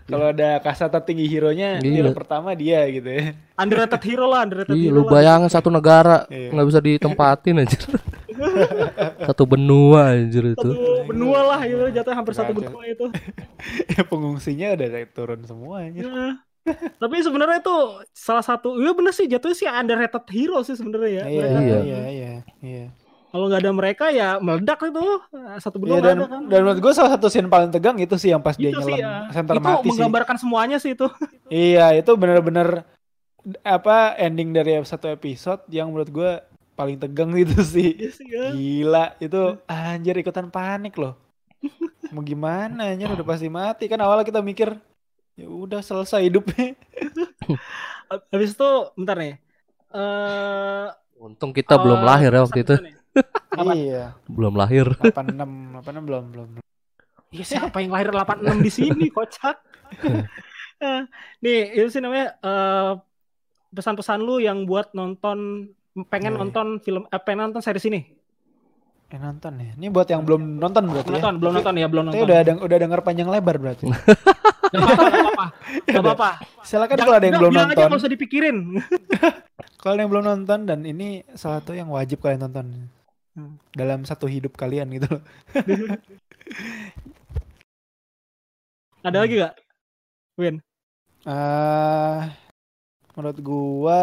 kalau 0.04 0.30
ada 0.30 0.56
kasata 0.58 1.00
tinggi 1.00 1.26
hero-nya 1.26 1.80
Iya. 1.80 2.00
hero 2.00 2.10
pertama 2.12 2.52
dia 2.52 2.86
gitu 2.86 3.04
ya. 3.04 3.36
Underrated 3.56 4.00
hero 4.00 4.24
lah 4.24 4.40
underrated 4.42 4.72
iya 4.72 4.88
hero 4.88 4.96
lu 4.96 5.02
bayangin 5.04 5.48
satu 5.48 5.68
negara 5.68 6.24
Iya. 6.28 6.48
nggak 6.50 6.66
bisa 6.66 6.80
ditempatin 6.80 7.60
anjir 7.60 7.82
Satu 9.28 9.42
benua 9.44 10.14
anjir 10.14 10.54
itu. 10.54 10.68
Satu 10.70 11.06
benua 11.08 11.40
lah 11.54 11.60
gitu, 11.64 11.84
jatuh 11.90 12.12
hampir 12.14 12.34
satu 12.36 12.52
Kacau. 12.52 12.60
benua 12.62 12.82
itu. 12.86 13.06
Ya, 13.96 14.02
pengungsinya 14.06 14.76
udah 14.76 14.88
turun 15.10 15.40
semua 15.42 15.86
anjir. 15.86 16.06
Ya. 16.06 16.38
Tapi 16.98 17.22
sebenarnya 17.22 17.62
itu 17.62 17.76
salah 18.10 18.42
satu, 18.42 18.74
iya 18.82 18.90
bener 18.90 19.14
sih 19.14 19.30
jatuhnya 19.30 19.54
sih 19.54 19.66
underrated 19.70 20.24
hero 20.34 20.60
sih 20.66 20.74
sebenarnya 20.74 21.22
ya. 21.22 21.24
Iya. 21.24 21.44
Iya. 21.46 21.58
iya, 21.62 21.78
iya, 22.10 22.32
iya. 22.62 22.86
Kalau 23.30 23.52
nggak 23.52 23.62
ada 23.68 23.72
mereka 23.74 24.04
ya 24.14 24.40
meledak 24.40 24.80
itu 24.80 25.04
satu 25.60 25.76
benua 25.76 26.00
nggak 26.00 26.06
dan, 26.08 26.16
ada 26.16 26.26
kan. 26.30 26.42
dan 26.48 26.58
menurut 26.64 26.80
gue 26.80 26.92
salah 26.96 27.12
satu 27.14 27.28
scene 27.28 27.52
paling 27.52 27.68
tegang 27.68 28.00
itu 28.00 28.16
sih 28.16 28.32
yang 28.32 28.40
pas 28.40 28.56
dia 28.56 28.72
Itu 28.72 28.80
sih 28.80 28.96
nyelam 28.96 29.28
ya. 29.28 29.34
center 29.34 29.54
itu 29.60 29.66
mati 29.66 29.76
sih. 29.84 29.90
menggambarkan 29.92 30.36
semuanya 30.40 30.76
sih 30.80 30.96
itu. 30.96 31.06
Iya, 31.46 31.86
itu 32.00 32.10
bener-bener 32.16 32.82
apa 33.62 34.16
ending 34.18 34.50
dari 34.50 34.74
satu 34.82 35.06
episode 35.06 35.62
yang 35.70 35.94
menurut 35.94 36.10
gue 36.10 36.32
paling 36.76 37.00
tegang 37.00 37.32
itu 37.34 37.56
sih. 37.74 37.90
Iya 37.96 38.10
ya. 38.22 38.44
Gila, 38.52 39.04
itu 39.18 39.40
anjir 39.66 40.14
ikutan 40.20 40.46
panik 40.52 40.94
loh. 41.00 41.16
Mau 42.12 42.22
gimana 42.22 42.92
anjir 42.92 43.10
udah 43.10 43.26
pasti 43.26 43.48
mati 43.50 43.90
kan 43.90 43.98
awalnya 43.98 44.22
kita 44.22 44.38
mikir 44.44 44.76
ya 45.34 45.48
udah 45.48 45.80
selesai 45.82 46.28
hidupnya. 46.28 46.76
Habis 48.32 48.54
itu 48.54 48.70
bentar 48.94 49.16
nih. 49.18 49.34
Eh 49.90 50.86
Untung 51.16 51.50
kita 51.50 51.80
belum 51.80 52.04
eh, 52.04 52.06
lahir 52.06 52.30
ya 52.30 52.40
waktu 52.44 52.60
itu. 52.60 52.74
iya, 53.72 54.12
Belum 54.28 54.52
lahir. 54.52 54.84
86, 55.00 55.80
86 55.80 56.04
belum 56.04 56.24
belum. 56.30 56.48
belum. 56.60 56.64
Iya 57.32 57.44
siapa 57.44 57.80
yang 57.82 57.90
lahir 57.96 58.12
86 58.12 58.60
di 58.62 58.70
sini 58.70 59.06
kocak. 59.16 59.56
Eh, 60.76 61.00
nih 61.40 61.58
itu 61.80 61.88
sih 61.88 62.04
namanya 62.04 62.36
eh, 62.38 62.92
pesan-pesan 63.72 64.20
lu 64.22 64.38
yang 64.38 64.68
buat 64.68 64.92
nonton 64.92 65.68
pengen 66.04 66.32
Iya. 66.32 66.40
nonton 66.42 66.66
film 66.78 67.02
eh, 67.04 67.16
pengen 67.18 67.48
nonton 67.48 67.60
series 67.60 67.86
ini. 67.86 68.00
Eh 69.06 69.16
nonton 69.16 69.52
ya. 69.56 69.72
Ini 69.72 69.86
buat 69.88 70.04
yang 70.04 70.20
belum 70.20 70.58
nonton 70.58 70.82
berarti 70.84 71.08
ya. 71.08 71.14
Nonton, 71.16 71.34
belum 71.38 71.52
nonton 71.54 71.74
ya, 71.74 71.86
belum 71.86 72.04
Tapi 72.04 72.10
nonton. 72.12 72.26
udah 72.26 72.38
deng- 72.42 72.62
udah 72.62 72.76
denger 72.76 73.00
panjang 73.00 73.28
lebar 73.28 73.56
berarti. 73.56 73.86
Gak 74.66 74.82
apa-apa, 74.82 75.04
gak 75.06 75.22
apa-apa. 75.22 75.46
Gak 75.86 76.02
apa-apa. 76.02 76.30
Silakan 76.60 76.96
kalau 76.98 77.14
ada 77.14 77.22
yang 77.22 77.32
Jangan- 77.32 77.40
belum 77.40 77.52
nonton. 77.54 77.86
nggak 77.86 78.00
usah 78.02 78.10
dipikirin. 78.10 78.56
Kalau 79.78 79.92
ada 79.94 80.02
yang 80.02 80.10
belum 80.10 80.26
nonton 80.26 80.58
dan 80.66 80.80
ini 80.82 81.08
salah 81.32 81.62
satu 81.62 81.70
yang 81.72 81.86
wajib 81.88 82.18
kalian 82.18 82.42
tonton 82.42 82.90
Hmm. 83.32 83.60
dalam 83.70 84.02
satu 84.02 84.26
hidup 84.26 84.56
kalian 84.56 84.88
gitu 84.90 85.06
loh. 85.06 85.22
Ada 89.02 89.18
lagi 89.22 89.38
gak? 89.38 89.54
Win. 90.36 90.58
Eh 91.22 92.20
menurut 93.12 93.38
gua 93.40 94.02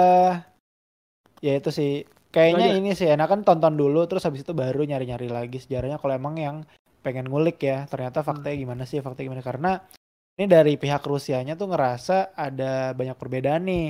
ya 1.43 1.59
itu 1.59 1.69
sih. 1.69 2.07
Kayaknya 2.33 2.67
ini 2.81 2.89
sih 2.97 3.05
enakan 3.11 3.45
tonton 3.45 3.77
dulu 3.77 4.09
terus 4.09 4.25
habis 4.25 4.41
itu 4.41 4.55
baru 4.55 4.81
nyari-nyari 4.87 5.29
lagi. 5.29 5.61
Sejarahnya 5.61 6.01
kalau 6.01 6.15
emang 6.17 6.35
yang 6.39 6.57
pengen 7.03 7.27
ngulik 7.29 7.59
ya 7.61 7.85
ternyata 7.85 8.23
faktanya 8.23 8.57
gimana 8.57 8.83
sih 8.89 9.03
faktanya 9.03 9.27
gimana. 9.29 9.43
Karena 9.45 9.71
ini 10.39 10.49
dari 10.49 10.73
pihak 10.79 11.05
Rusianya 11.05 11.53
tuh 11.53 11.69
ngerasa 11.69 12.33
ada 12.33 12.95
banyak 12.97 13.13
perbedaan 13.19 13.69
nih. 13.69 13.87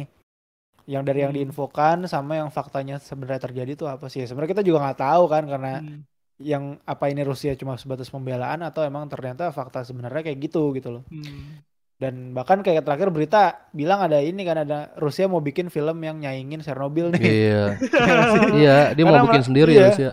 Yang 0.83 1.03
dari 1.07 1.19
yang 1.23 1.31
Hmm. 1.31 1.39
diinfokan 1.39 1.97
sama 2.11 2.43
yang 2.43 2.51
faktanya 2.51 2.99
sebenarnya 2.99 3.47
terjadi 3.47 3.79
tuh 3.79 3.87
apa 3.87 4.11
sih. 4.11 4.27
Sebenarnya 4.27 4.59
kita 4.59 4.63
juga 4.67 4.83
nggak 4.83 4.99
tahu 4.99 5.23
kan 5.31 5.43
karena 5.47 5.73
Hmm. 5.79 6.03
yang 6.43 6.63
apa 6.83 7.07
ini 7.07 7.23
Rusia 7.23 7.55
cuma 7.55 7.79
sebatas 7.79 8.11
pembelaan 8.11 8.59
atau 8.59 8.83
emang 8.83 9.07
ternyata 9.07 9.47
fakta 9.55 9.87
sebenarnya 9.87 10.27
kayak 10.27 10.51
gitu 10.51 10.75
gitu 10.75 10.99
loh. 10.99 11.03
Hmm. 11.07 11.63
Dan 12.03 12.13
bahkan 12.31 12.59
kayak 12.59 12.83
terakhir 12.83 13.07
berita 13.09 13.41
bilang 13.71 14.01
ada 14.01 14.19
ini 14.19 14.43
kan 14.43 14.59
ada 14.59 14.91
Rusia 14.95 15.25
mau 15.25 15.39
bikin 15.39 15.67
film 15.67 15.95
yang 15.97 16.19
nyaingin 16.19 16.59
Chernobyl 16.59 17.09
nih 17.09 17.23
Iya. 17.23 17.63
Iya, 18.53 18.77
dia 18.91 19.01
Karena 19.01 19.15
mau 19.15 19.25
bikin 19.25 19.43
sendiri 19.43 19.71
iya. 19.71 19.79
ya 19.79 19.89
Rusia. 19.89 20.11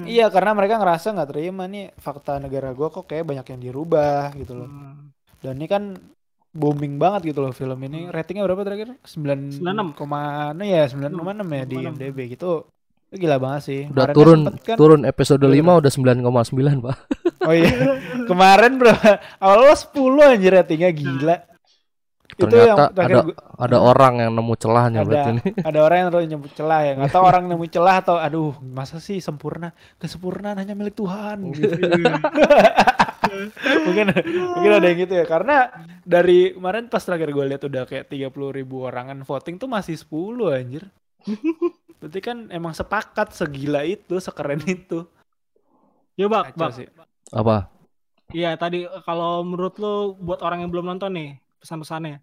iya 0.00 0.26
karena 0.26 0.50
mereka 0.52 0.74
ngerasa 0.76 1.12
nggak 1.12 1.28
terima 1.28 1.64
nih 1.64 1.92
fakta 1.94 2.38
negara 2.38 2.72
gua 2.72 2.88
kok 2.88 3.04
kayak 3.04 3.26
banyak 3.26 3.44
yang 3.46 3.60
dirubah 3.62 4.32
gitu 4.34 4.56
loh 4.56 4.66
Hmm. 4.66 5.12
dan 5.38 5.54
ini 5.54 5.66
kan 5.66 5.82
booming 6.50 6.96
banget 6.96 7.30
gitu 7.30 7.40
loh 7.40 7.52
film 7.52 7.76
ini 7.80 8.08
ratingnya 8.08 8.42
berapa 8.42 8.60
terakhir 8.60 8.96
9 8.98 9.60
96. 9.60 9.92
koma 9.92 10.50
ya 10.58 10.82
9,6 10.84 11.14
ya 11.46 11.64
di 11.64 11.76
96. 11.76 11.84
IMDb 11.84 12.18
gitu 12.28 12.64
itu 13.06 13.16
gila 13.18 13.36
banget 13.36 13.62
sih 13.62 13.80
Udah 13.86 14.06
Kemarin 14.06 14.14
turun 14.14 14.40
kan- 14.58 14.74
turun 14.74 15.00
episode 15.04 15.42
Iya, 15.44 15.60
5 15.60 15.78
udah 15.78 15.90
9,9, 15.90 16.78
Pak. 16.80 16.96
oh 17.40 17.52
iya 17.52 17.70
kemarin 18.24 18.76
berapa 18.76 19.10
awalnya 19.36 19.76
10 19.76 19.96
anjir 20.30 20.52
ratingnya 20.52 20.90
gila 20.90 21.36
itu 22.30 22.46
yang 22.48 22.78
Ternyata 22.88 22.96
ada 22.96 23.16
gua- 23.20 23.36
ada 23.58 23.78
orang 23.78 24.14
yang 24.18 24.32
nemu 24.32 24.54
celahnya 24.56 24.98
Ada. 25.00 25.06
berarti 25.06 25.30
ini. 25.30 25.42
ada 25.60 25.78
orang 25.82 25.98
yang 25.98 26.10
nyebut 26.30 26.52
celah 26.54 26.80
ya 26.80 26.92
nggak 26.94 27.10
tahu 27.10 27.24
orang 27.26 27.44
nemu 27.46 27.66
celah 27.66 27.96
atau 28.00 28.16
aduh 28.16 28.52
masa 28.62 28.96
sih 28.96 29.18
sempurna 29.18 29.68
kesempurnaan 29.98 30.56
hanya 30.56 30.72
milik 30.72 30.94
Tuhan 30.94 31.36
gitu. 31.52 31.68
mungkin 33.86 34.06
mungkin 34.54 34.72
ada 34.72 34.86
yang 34.86 34.98
gitu 35.00 35.14
ya 35.14 35.24
karena 35.24 35.56
dari 36.02 36.52
kemarin 36.52 36.88
pas 36.88 37.00
terakhir 37.00 37.28
gue 37.28 37.44
lihat 37.46 37.62
udah 37.62 37.82
kayak 37.84 38.08
30 38.08 38.30
ribu 38.54 38.82
orangan 38.82 39.20
voting 39.20 39.56
tuh 39.56 39.68
masih 39.68 39.94
10 39.94 40.08
anjir 40.50 40.84
berarti 42.00 42.20
kan 42.20 42.48
emang 42.48 42.72
sepakat 42.72 43.32
segila 43.32 43.82
itu 43.82 44.16
sekeren 44.16 44.62
itu 44.62 45.04
Ya 46.14 46.28
bak, 46.28 46.52
Kacau 46.52 46.60
bak. 46.62 46.72
sih. 46.74 46.86
Apa? 47.30 47.70
Iya 48.30 48.54
tadi 48.54 48.86
kalau 49.02 49.42
menurut 49.42 49.74
lu 49.82 50.14
buat 50.16 50.38
orang 50.42 50.62
yang 50.62 50.70
belum 50.70 50.86
nonton 50.86 51.10
nih 51.14 51.28
pesan-pesannya. 51.58 52.22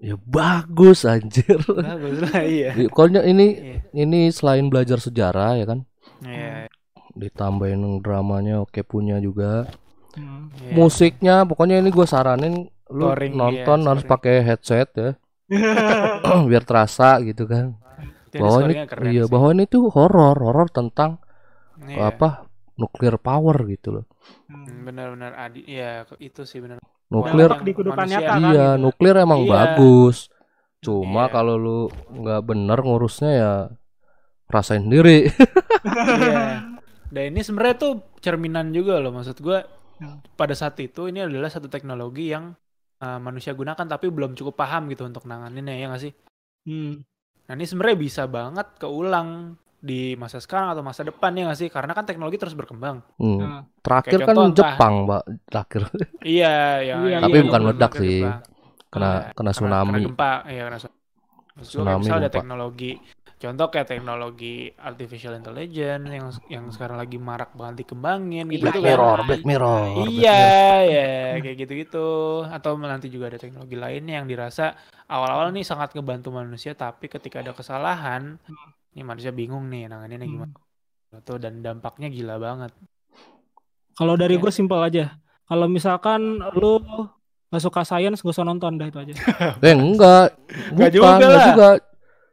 Ya 0.00 0.16
bagus 0.16 1.04
anjir. 1.04 1.60
bagus 1.68 2.18
lah 2.24 2.40
iya 2.48 2.72
Pokoknya 2.88 3.20
ini 3.22 3.46
Iya. 3.52 3.78
ini 3.94 4.20
selain 4.32 4.72
belajar 4.72 4.96
sejarah 4.96 5.60
ya 5.60 5.66
kan, 5.68 5.84
Iya, 6.24 6.72
ditambahin 7.12 8.00
dramanya 8.00 8.64
oke 8.64 8.80
punya 8.82 9.20
juga. 9.20 9.68
Hmm. 10.16 10.50
iya. 10.58 10.72
Musiknya 10.74 11.44
pokoknya 11.46 11.78
ini 11.84 11.92
gue 11.92 12.06
saranin 12.08 12.54
lu 12.90 13.06
Scoring, 13.06 13.32
nonton 13.38 13.78
iya, 13.84 13.86
harus 13.86 14.02
pakai 14.02 14.42
headset 14.42 14.88
ya 14.98 15.10
biar 16.50 16.64
terasa 16.66 17.22
gitu 17.22 17.46
kan. 17.46 17.78
Jadi 18.34 18.40
bahwa 18.42 18.58
ini 18.66 18.74
iya 19.14 19.24
bahwa 19.30 19.48
ini 19.54 19.64
tuh 19.70 19.86
horor, 19.94 20.34
horor 20.34 20.66
tentang 20.74 21.22
Iya. 21.80 22.10
apa? 22.10 22.49
Nuklir 22.80 23.20
power 23.20 23.56
gitu 23.68 24.00
loh. 24.00 24.04
Hmm, 24.48 24.88
benar-benar 24.88 25.36
adi 25.36 25.68
ya 25.68 26.08
itu 26.16 26.42
sih 26.42 26.58
benar 26.58 26.80
Nuklir 27.10 27.50
di 27.60 27.74
kehidupan 27.74 28.06
nyata 28.06 28.32
kan. 28.32 28.40
iya, 28.48 28.68
gitu. 28.72 28.82
nuklir 28.82 29.16
emang 29.18 29.42
Iya. 29.44 29.50
bagus. 29.50 30.30
Cuma 30.80 31.26
Iya. 31.26 31.32
kalau 31.34 31.54
lu 31.54 31.78
nggak 32.08 32.40
bener 32.42 32.78
ngurusnya 32.80 33.30
ya 33.30 33.52
rasain 34.48 34.88
sendiri. 34.88 35.26
Iya. 36.20 36.64
Dan 37.10 37.34
ini 37.34 37.40
sebenarnya 37.42 37.76
tuh 37.76 37.92
cerminan 38.20 38.70
juga 38.70 38.96
loh 38.98 39.10
maksud 39.12 39.38
gua 39.40 39.66
Hmm. 40.00 40.16
pada 40.32 40.56
saat 40.56 40.80
itu 40.80 41.12
ini 41.12 41.20
adalah 41.20 41.52
satu 41.52 41.68
teknologi 41.68 42.32
yang 42.32 42.56
uh, 42.98 43.20
manusia 43.20 43.52
gunakan 43.52 43.84
tapi 43.84 44.08
belum 44.08 44.32
cukup 44.32 44.56
paham 44.56 44.88
gitu 44.88 45.04
untuk 45.04 45.28
nanganinnya 45.28 45.76
ya 45.76 45.92
nggak 45.92 46.00
sih? 46.00 46.12
Hmm. 46.64 47.04
Nah 47.44 47.52
ini 47.52 47.68
sebenarnya 47.68 47.98
bisa 48.00 48.24
banget 48.24 48.80
keulang 48.80 49.60
di 49.80 50.14
masa 50.14 50.38
sekarang 50.38 50.72
atau 50.72 50.84
masa 50.84 51.02
depan 51.02 51.32
ya 51.32 51.48
nggak 51.48 51.58
sih? 51.58 51.68
Karena 51.68 51.96
kan 51.96 52.04
teknologi 52.04 52.36
terus 52.36 52.52
berkembang. 52.52 53.00
Hmm. 53.16 53.38
Nah, 53.40 53.60
Terakhir 53.80 54.20
Kayak 54.20 54.28
kan 54.28 54.36
contoh 54.36 54.44
entah- 54.46 54.56
Jepang, 54.76 54.94
Mbak. 55.04 55.22
Terakhir 55.48 55.82
iya, 56.36 56.54
ya. 56.80 56.94
Iya, 57.00 57.16
Tapi 57.24 57.32
iya, 57.34 57.44
bukan 57.44 57.60
iya, 57.60 57.66
meledak 57.66 57.92
Jepang. 57.92 58.04
sih. 58.04 58.20
Kena 58.90 59.10
Iya, 59.10 59.32
kena 59.32 59.50
tsunami. 59.50 59.88
Kena 59.90 60.06
gempa, 60.12 60.32
iya 60.46 60.62
kena 60.66 60.78
tsunami. 60.78 60.98
Maksud 61.50 61.72
gua 61.74 61.84
kayak 61.84 61.90
Tsunami 61.90 62.00
misal 62.00 62.16
ada 62.16 62.30
teknologi, 62.30 62.92
contoh 63.36 63.66
kayak 63.68 63.88
teknologi 63.88 64.54
artificial 64.70 65.34
intelligence 65.34 66.06
yang 66.08 66.26
yang 66.48 66.64
sekarang 66.70 66.96
lagi 66.96 67.18
marak 67.18 67.50
banget 67.52 67.84
dikembangin 67.84 68.46
gitu 68.48 68.64
Black 68.64 68.78
kan. 68.78 68.86
Mirror, 68.86 69.18
Black 69.26 69.42
Mirror. 69.44 69.80
Iya, 70.08 70.40
ya 70.84 71.06
kayak 71.38 71.56
gitu-gitu. 71.58 72.08
Atau 72.46 72.76
nanti 72.76 73.08
juga 73.08 73.28
ada 73.28 73.36
teknologi 73.36 73.76
lainnya 73.76 74.22
yang 74.22 74.26
dirasa 74.26 74.72
awal-awal 75.04 75.50
nih 75.50 75.62
sangat 75.62 75.92
ngebantu 75.92 76.30
manusia, 76.30 76.72
tapi 76.72 77.06
ketika 77.06 77.42
ada 77.42 77.52
kesalahan, 77.52 78.38
ini 78.90 79.02
manusia 79.02 79.30
bingung 79.30 79.66
nih 79.66 79.86
nanganinnya 79.86 80.24
Hmm. 80.24 80.34
gimana. 80.36 80.54
Tuh 81.20 81.36
dan 81.36 81.58
dampaknya 81.58 82.06
gila 82.06 82.36
banget. 82.36 82.70
Kalau 83.92 84.14
dari 84.14 84.34
Iya. 84.34 84.42
gue 84.42 84.50
simpel 84.50 84.80
aja. 84.80 85.18
Kalau 85.44 85.66
misalkan 85.66 86.20
lu 86.52 86.78
nggak 87.48 87.58
suka 87.60 87.82
science, 87.82 88.20
gak 88.20 88.30
usah 88.30 88.46
nonton 88.46 88.76
dah 88.76 88.86
itu 88.86 88.98
aja. 89.00 89.12
Eh 89.60 89.74
enggak. 89.74 90.38
Enggak 90.70 90.72
Bukan, 90.72 90.90
juga 90.92 91.08
enggak 91.12 91.30
lah. 91.30 91.46
juga. 91.48 91.68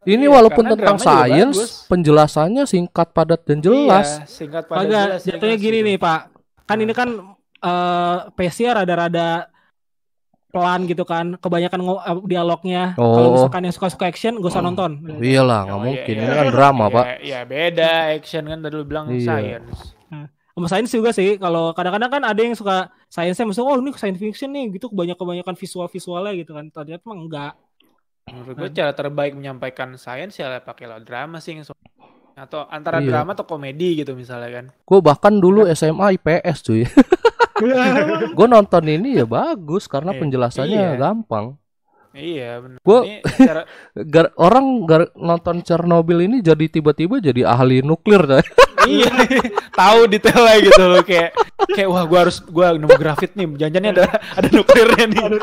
Ini 0.07 0.23
Iya, 0.23 0.31
walaupun 0.31 0.63
tentang 0.69 0.97
sains, 0.97 1.57
penjelasannya 1.83 2.63
singkat, 2.63 3.11
padat 3.11 3.43
dan 3.43 3.59
jelas. 3.59 4.07
Iya, 4.15 4.29
singkat 4.29 4.63
padat 4.63 4.79
Kagak, 4.79 5.05
jelas, 5.09 5.21
jatuhnya 5.25 5.57
gini 5.57 5.79
nih 5.83 5.97
Pak. 5.97 6.19
Kan 6.63 6.77
Nah. 6.77 6.83
ini 6.85 6.93
kan 6.93 7.09
eh 7.57 8.17
pace-nya 8.31 8.71
rada-rada 8.77 9.49
pelan 10.57 10.81
gitu 10.83 11.03
kan. 11.03 11.25
Kebanyakan 11.37 11.79
eh, 11.85 12.17
dialognya. 12.25 12.83
Kalau 12.97 13.29
Oh. 13.29 13.33
misalkan 13.37 13.61
yang 13.61 13.71
suka-suka 13.71 14.09
action, 14.09 14.41
gak 14.41 14.49
usah 14.49 14.65
nonton. 14.65 15.05
Iyalah, 15.21 15.61
Oh, 15.61 15.65
nggak 15.69 15.77
iya, 15.77 15.85
mungkin. 15.85 16.13
iya, 16.13 16.17
Ini 16.17 16.25
iya, 16.25 16.33
kan 16.33 16.45
iya, 16.45 16.53
drama, 16.53 16.83
iya, 16.83 16.95
Pak. 16.97 17.05
Iya, 17.21 17.39
beda 17.45 17.89
action 18.11 18.43
kan 18.43 18.57
tadi 18.59 18.73
lu 18.73 18.83
bilang 18.83 19.05
Iya. 19.07 19.21
science. 19.21 19.93
Sama 20.57 20.65
sains 20.67 20.89
juga 20.89 21.13
sih. 21.13 21.37
Kalau 21.37 21.69
kadang-kadang 21.69 22.09
kan 22.09 22.23
ada 22.25 22.41
yang 22.41 22.57
suka 22.57 22.89
sainsnya, 23.07 23.45
maksudnya, 23.45 23.69
oh 23.69 23.77
ini 23.77 23.93
science 23.93 24.17
fiction 24.17 24.49
nih, 24.49 24.73
gitu 24.73 24.89
kebanyakan-kebanyakan 24.89 25.53
visual-visualnya 25.53 26.33
gitu 26.33 26.57
kan. 26.57 26.65
Ternyata 26.73 27.05
emang 27.05 27.29
enggak. 27.29 27.53
Menurut 28.25 28.55
gue 28.57 28.69
cara 28.73 28.91
terbaik 28.91 29.37
menyampaikan 29.37 29.93
science 29.95 30.35
ya 30.35 30.57
pakai 30.57 30.89
drama 30.99 31.37
sih. 31.37 31.61
atau 32.37 32.69
antara 32.69 33.01
Iya. 33.01 33.09
drama 33.09 33.33
atau 33.33 33.45
komedi 33.45 33.97
gitu 33.97 34.13
misalnya 34.13 34.49
kan. 34.51 34.65
Gue 34.85 35.01
bahkan 35.01 35.41
dulu 35.41 35.65
SMA 35.67 36.13
IPS 36.13 36.61
cuy. 36.61 36.85
Gue 38.31 38.47
nonton 38.47 38.83
ini 38.85 39.17
ya 39.17 39.25
bagus 39.25 39.85
karena 39.85 40.11
Iya. 40.11 40.19
penjelasannya 40.19 40.81
Iya. 40.83 40.95
gampang. 40.95 41.45
Iya 42.11 42.51
benar. 42.57 42.79
Ini 42.81 43.15
cara 43.49 43.61
Gar- 43.93 44.33
orang 44.35 44.65
gar- 44.83 45.13
nonton 45.13 45.61
Chernobyl 45.61 46.25
ini 46.25 46.41
jadi 46.41 46.65
tiba-tiba 46.65 47.17
jadi 47.17 47.45
ahli 47.45 47.81
nuklir 47.81 48.25
dah. 48.25 48.41
iya 48.87 49.11
tahu 49.69 50.07
detailnya 50.07 50.63
gitu 50.63 50.79
loh 50.81 51.03
kayak 51.03 51.35
kayak 51.67 51.89
wah 51.91 52.07
gua 52.07 52.19
harus 52.25 52.39
gua 52.41 52.71
nemu 52.71 52.95
grafit 52.95 53.35
nih 53.35 53.45
janjinya 53.59 53.89
ada 53.91 54.05
ada 54.33 54.47
nuklirnya 54.49 55.05
nih. 55.11 55.21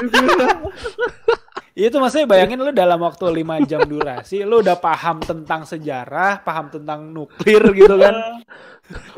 Itu 1.75 1.99
maksudnya 1.99 2.31
bayangin 2.31 2.63
lu 2.63 2.71
dalam 2.71 3.03
waktu 3.03 3.43
5 3.43 3.67
jam 3.67 3.83
durasi 3.83 4.47
lu 4.47 4.63
udah 4.63 4.79
paham 4.79 5.19
tentang 5.19 5.67
sejarah, 5.67 6.39
paham 6.41 6.71
tentang 6.71 7.11
nuklir 7.11 7.63
gitu 7.75 7.99
kan. 7.99 8.15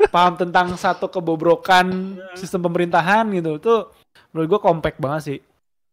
paham 0.09 0.33
tentang 0.39 0.73
satu 0.73 1.05
kebobrokan 1.05 2.17
sistem 2.33 2.65
pemerintahan 2.65 3.29
gitu. 3.29 3.61
Tuh 3.61 3.93
menurut 4.33 4.57
gua 4.57 4.59
compact 4.63 4.97
banget 4.97 5.21
sih. 5.21 5.39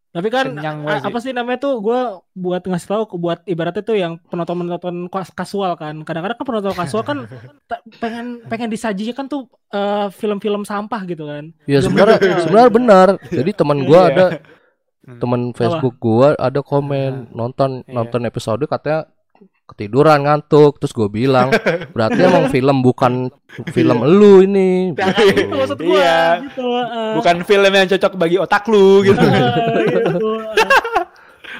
Tapi 0.09 0.31
kan 0.31 0.47
Kenyang 0.47 0.87
gue 0.87 0.95
sih. 0.95 1.05
apa 1.11 1.17
sih 1.19 1.31
namanya 1.35 1.59
tuh 1.59 1.83
gue 1.83 1.99
buat 2.39 2.63
ngasih 2.63 2.87
tahu 2.87 3.19
buat 3.19 3.43
ibaratnya 3.43 3.83
tuh 3.83 3.99
yang 3.99 4.15
penonton 4.31 4.63
penonton 4.63 4.95
kasual 5.11 5.75
kan. 5.75 5.91
Kadang-kadang 6.07 6.39
kan 6.39 6.45
penonton 6.47 6.71
kasual 6.71 7.03
kan 7.03 7.17
pengen 8.01 8.39
pengen 8.47 8.71
disajikan 8.71 9.27
tuh 9.27 9.51
eh, 9.69 10.07
film-film 10.15 10.63
sampah 10.63 11.03
gitu 11.03 11.27
kan. 11.27 11.51
Ya 11.67 11.83
sebenarnya 11.83 12.41
sebenarnya 12.41 12.71
benar. 12.71 13.07
Jadi 13.27 13.51
teman 13.51 13.83
gua 13.83 14.07
Iya. 14.07 14.15
ada 14.15 14.25
Hmm. 15.05 15.21
teman 15.21 15.41
Facebook 15.51 15.95
gua 15.97 16.33
ada 16.33 16.59
komen 16.59 17.29
nonton 17.31 17.81
Iya. 17.81 17.93
nonton 17.93 18.25
episode 18.25 18.65
katanya 18.65 19.05
ketiduran 19.65 20.21
ngantuk 20.21 20.77
terus 20.77 20.93
gue 20.93 21.05
bilang 21.07 21.49
berarti 21.93 22.21
emang 22.21 22.49
film 22.49 22.81
bukan 22.81 23.33
film 23.69 23.97
elu 23.99 24.41
ini 24.41 24.93
Gitu. 24.93 25.45
maksud 25.47 25.77
gue 25.79 25.89
Iya. 25.91 26.41
gitu. 26.43 26.65
Bukan 27.17 27.35
film 27.43 27.71
yang 27.71 27.85
cocok 27.87 28.13
bagi 28.15 28.37
otak 28.37 28.65
lu 28.65 29.01
gitu. 29.01 29.21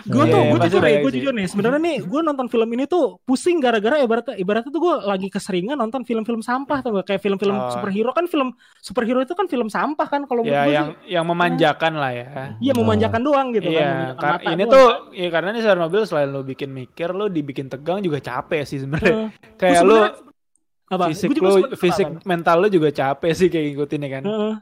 gue 0.06 0.22
Iya, 0.22 0.32
tuh, 0.32 0.42
gue 0.44 0.56
pasti 0.56 0.68
jujur 0.68 0.78
nih, 0.78 0.86
banyak 0.86 1.02
gue 1.02 1.10
sih. 1.10 1.18
jujur 1.18 1.34
nih. 1.34 1.46
Sebenarnya 1.48 1.82
nih, 1.82 1.98
gue 2.02 2.22
nonton 2.22 2.46
film 2.46 2.70
ini 2.70 2.86
tuh 2.86 3.06
pusing 3.22 3.58
gara-gara 3.58 3.98
ibaratnya, 3.98 4.36
ibaratnya 4.36 4.70
tuh 4.70 4.80
gue 4.80 4.96
lagi 5.02 5.28
keseringan 5.28 5.74
nonton 5.76 6.02
film-film 6.02 6.40
sampah 6.40 6.78
tuh 6.80 7.02
kayak 7.02 7.20
film-film 7.20 7.56
Oh. 7.56 7.70
superhero 7.70 8.12
kan 8.12 8.26
film 8.26 8.54
superhero 8.78 9.20
itu 9.20 9.34
kan 9.34 9.46
film 9.46 9.66
sampah 9.66 10.06
kan 10.06 10.22
kalau 10.24 10.42
menurut 10.42 10.54
ya 10.56 10.64
gue 10.64 10.74
yang 10.74 10.88
yang 11.04 11.26
memanjakan 11.26 11.94
lah 11.96 12.12
ya. 12.12 12.28
Iya 12.60 12.74
memanjakan 12.74 13.22
doang 13.22 13.48
gitu 13.52 13.68
kan. 13.68 13.76
Iya, 13.76 13.92
kar- 14.16 14.38
mata 14.38 14.52
ini 14.52 14.64
doang. 14.64 14.72
tuh 14.72 14.88
ya 15.12 15.28
karena 15.28 15.50
ini 15.50 15.60
Chernobyl 15.60 16.04
selain 16.04 16.30
lo 16.30 16.42
bikin 16.42 16.70
mikir, 16.70 17.10
lo 17.10 17.26
dibikin 17.26 17.66
tegang 17.66 18.00
juga 18.00 18.20
capek 18.20 18.62
sih 18.64 18.78
sebenarnya. 18.78 19.28
Eh, 19.28 19.30
Kayak 19.56 19.82
lo 19.82 19.98
apa? 20.88 21.10
fisik 21.10 21.34
lo 21.36 21.74
fisik 21.74 22.08
suka, 22.08 22.22
mental 22.24 22.58
lo 22.60 22.68
juga 22.68 22.90
capek 22.90 23.32
sih 23.34 23.48
kayak 23.48 23.66
ngikutin 23.72 24.00
ya 24.00 24.10
kan. 24.12 24.16
kan. 24.16 24.24
Heeh. 24.28 24.54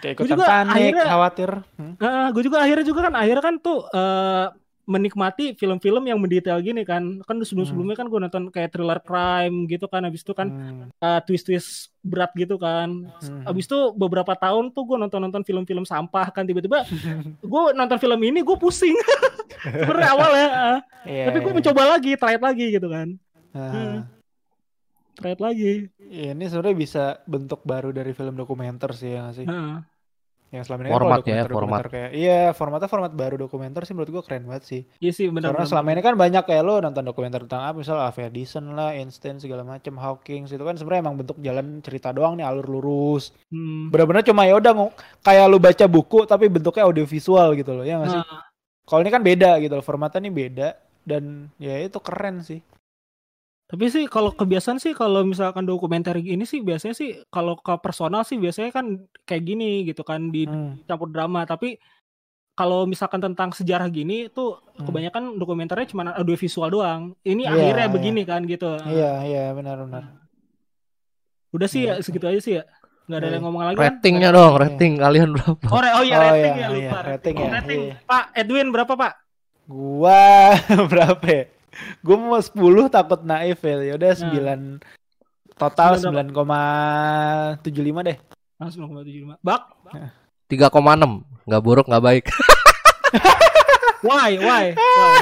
Kayak 0.00 0.14
ikutan 0.14 0.28
juga 0.30 0.44
panik, 0.46 0.72
akhirnya- 0.74 1.06
khawatir. 1.06 1.50
Hmm. 1.74 1.94
Heeh, 1.96 2.26
gue 2.30 2.42
juga 2.42 2.58
akhirnya 2.58 2.84
juga 2.84 3.00
kan 3.02 3.14
akhirnya 3.14 3.42
kan 3.42 3.54
tuh 3.58 3.78
eh, 3.86 4.46
menikmati 4.90 5.54
film-film 5.54 6.02
yang 6.04 6.18
mendetail 6.18 6.58
gini 6.58 6.82
kan. 6.82 7.22
Kan 7.22 7.38
sebelum-sebelumnya 7.38 7.94
kan 7.94 8.06
gue 8.06 8.18
nonton 8.18 8.42
kayak 8.48 8.74
thriller 8.74 8.98
crime 8.98 9.64
gitu 9.64 9.86
kan. 9.86 10.02
Habis 10.02 10.20
itu 10.20 10.34
kan 10.34 10.48
Hmm. 10.50 10.90
eh, 10.92 11.20
twist-twist 11.22 11.94
berat 12.02 12.34
gitu 12.34 12.58
kan. 12.58 13.06
Hmm. 13.22 13.46
Habis 13.46 13.64
itu 13.64 13.78
beberapa 13.92 14.34
tahun 14.34 14.70
tuh 14.70 14.82
gue 14.84 14.96
nonton-nonton 14.98 15.40
film-film 15.40 15.84
sampah 15.84 16.28
kan 16.28 16.42
tiba-tiba 16.42 16.82
gue 17.52 17.62
nonton 17.72 17.96
film 17.96 18.20
ini 18.20 18.42
gue 18.42 18.56
pusing. 18.56 18.98
Sebenarnya 19.62 20.10
awal 20.10 20.30
ya. 20.32 20.48
eh. 20.48 20.78
Iya, 21.06 21.24
Tapi 21.30 21.38
gue 21.38 21.48
iya. 21.48 21.56
mencoba 21.56 21.82
lagi, 21.88 22.10
try 22.14 22.34
it 22.34 22.42
lagi 22.42 22.66
gitu 22.70 22.88
kan. 22.88 23.08
Nah, 23.50 24.04
Try 25.12 25.32
it 25.32 25.40
lagi. 25.40 25.72
ini 26.00 26.44
sebenarnya 26.44 26.74
bisa 26.74 27.04
bentuk 27.22 27.60
baru 27.62 27.90
dari 27.90 28.10
film 28.10 28.34
dokumenter 28.34 28.88
sih 28.90 29.12
ya 29.12 29.20
nggak 29.22 29.36
sih. 29.36 29.44
Heeh. 29.44 29.74
Yang 30.50 30.66
selama 30.66 30.80
ini 30.82 30.88
kan 30.90 30.94
kalau 30.98 31.06
Formatnya 31.06 31.30
ya, 31.30 31.42
dokumenter-dokumenter 31.46 31.88
kayak 31.94 32.10
iya 32.10 32.40
formatnya 32.50 32.90
format 32.90 33.12
baru 33.14 33.36
dokumenter 33.38 33.82
sih 33.86 33.94
menurut 33.94 34.10
gua 34.10 34.22
keren 34.26 34.50
banget 34.50 34.64
sih. 34.66 34.82
Iya 34.98 35.12
sih 35.14 35.26
benar. 35.30 35.54
Karena 35.54 35.66
selama 35.70 35.88
ini 35.94 36.02
kan 36.02 36.14
banyak 36.18 36.42
kayak 36.42 36.62
lo 36.66 36.74
nonton 36.82 37.06
dokumenter 37.06 37.46
tentang 37.46 37.62
apa 37.70 37.76
misal 37.78 38.02
Edison 38.02 38.74
lah, 38.74 38.90
Einstein 38.90 39.38
segala 39.38 39.62
macam, 39.62 39.94
Hawking 39.94 40.50
itu 40.50 40.58
kan 40.58 40.74
sebenarnya 40.74 41.06
emang 41.06 41.16
bentuk 41.22 41.38
jalan 41.38 41.78
cerita 41.86 42.10
doang 42.10 42.34
nih 42.34 42.42
alur 42.42 42.66
lurus. 42.66 43.30
Hmm. 43.54 43.94
Bener-bener 43.94 44.26
cuma 44.26 44.42
ya 44.42 44.58
udah 44.58 44.90
kayak 45.22 45.44
lu 45.46 45.62
baca 45.62 45.86
buku 45.86 46.26
tapi 46.26 46.50
bentuknya 46.50 46.82
audiovisual 46.82 47.54
gitu 47.54 47.70
loh 47.70 47.86
ya 47.86 48.02
nggak 48.02 48.10
sih? 48.10 48.22
Nah, 48.22 48.42
Kalau 48.90 49.06
ini 49.06 49.10
kan 49.14 49.22
beda 49.22 49.50
gitu 49.62 49.78
loh, 49.78 49.86
formatnya 49.86 50.18
nih 50.26 50.34
beda 50.34 50.68
dan 51.06 51.46
ya 51.62 51.78
itu 51.78 52.02
keren 52.02 52.42
sih. 52.42 52.58
Tapi 53.70 53.86
sih 53.86 54.04
kalau 54.04 54.30
kebiasaan 54.30 54.76
sih 54.76 54.90
kalau 54.92 55.22
misalkan 55.22 55.62
dokumenter 55.62 56.18
ini 56.18 56.42
sih 56.42 56.58
biasanya 56.58 56.90
sih 56.90 57.22
kalau 57.28 57.54
ke 57.54 57.70
personal 57.78 58.22
sih 58.22 58.34
biasanya 58.34 58.70
kan 58.70 58.98
kayak 59.22 59.44
gini 59.44 59.84
gitu 59.84 60.02
kan 60.02 60.28
di 60.28 60.42
Hmm. 60.42 60.82
campur 60.84 61.06
drama 61.06 61.42
tapi 61.44 61.78
kalau 62.52 62.82
misalkan 62.82 63.22
tentang 63.22 63.50
sejarah 63.50 63.86
gini 63.86 64.26
tuh 64.28 64.58
Hmm. 64.74 64.84
kebanyakan 64.84 65.22
dokumenternya 65.34 65.86
cuma 65.86 66.10
audio 66.10 66.34
visual 66.34 66.66
doang. 66.68 67.14
Ini 67.22 67.42
Iya, 67.42 67.50
akhirnya 67.52 67.86
iya. 67.86 67.94
begini 67.94 68.22
kan 68.22 68.40
gitu. 68.44 68.70
Iya 68.82 69.12
iya 69.22 69.44
benar-benar. 69.50 70.18
Udah 71.50 71.66
sih 71.66 71.82
Iya. 71.84 71.94
ya 71.96 72.02
segitu 72.02 72.26
aja 72.26 72.40
sih 72.40 72.54
ya. 72.58 72.64
Nggak 73.06 73.16
ada 73.16 73.24
Iya. 73.24 73.34
yang 73.34 73.44
ngomong 73.44 73.62
lagi 73.64 73.76
kan? 73.76 73.84
ratingnya 73.88 74.30
dong 74.30 74.54
rating 74.56 74.92
kalian 74.96 75.28
berapa 75.32 75.66
Oh, 75.66 75.78
re- 75.78 75.94
oh 75.94 76.04
iya 76.04 76.16
Oh, 76.16 76.22
rating 76.24 76.52
iya, 76.52 76.60
ya 76.60 76.68
lupa. 76.68 76.78
iya, 76.78 77.00
rating 77.08 77.34
ya, 77.36 77.48
Rating. 77.52 77.80
iya. 77.80 77.94
Pak 78.04 78.24
Edwin 78.34 78.68
berapa 78.68 78.92
Pak? 78.94 79.12
Gua 79.64 80.22
berapa 80.90 81.24
ya? 81.24 81.44
Gua 82.02 82.16
mau 82.18 82.40
10 82.40 82.56
takut 82.90 83.20
naif 83.22 83.60
ya. 83.62 83.76
Ya 83.82 83.94
udah 83.96 84.12
9 84.16 84.80
total 85.56 85.90
9 86.00 86.32
9,75 86.32 88.08
deh. 88.08 88.16
Langsung 88.60 88.88
0,75. 88.88 89.40
Bak? 89.40 89.60
3,6 90.50 91.30
nggak 91.46 91.62
buruk 91.62 91.86
nggak 91.86 92.04
baik 92.04 92.24
Why? 94.00 94.40
Why? 94.40 94.72
Why? 94.72 95.20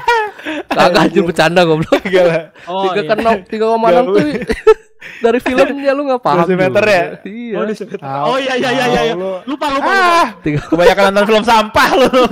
kagak 0.70 1.10
anjir 1.10 1.26
bercanda 1.26 1.66
goblok 1.66 1.98
lah. 2.14 2.54
Oh, 2.70 2.86
tiga 2.94 3.10
iya. 3.10 3.34
tiga 3.42 3.64
koma 3.74 3.90
enam 3.90 4.14
tuh 4.14 4.22
dari 5.24 5.38
filmnya 5.42 5.90
lu 5.98 6.06
nggak 6.06 6.22
paham 6.22 6.46
juga. 6.46 6.70
ya? 6.86 7.18
iya 7.26 7.58
Oh, 7.58 7.66
Oh 8.30 8.38
iya 8.38 8.54
iya 8.54 8.70
iya 8.70 8.86
iya. 8.86 9.00
iya. 9.10 9.14
Lupa 9.18 9.66
lupa. 9.74 9.82
lupa. 9.82 9.90
Ah, 9.90 10.26
tiga 10.46 10.62
kebanyakan 10.70 11.10
nonton 11.10 11.26
film 11.26 11.42
sampah 11.42 11.88
lu. 11.98 12.06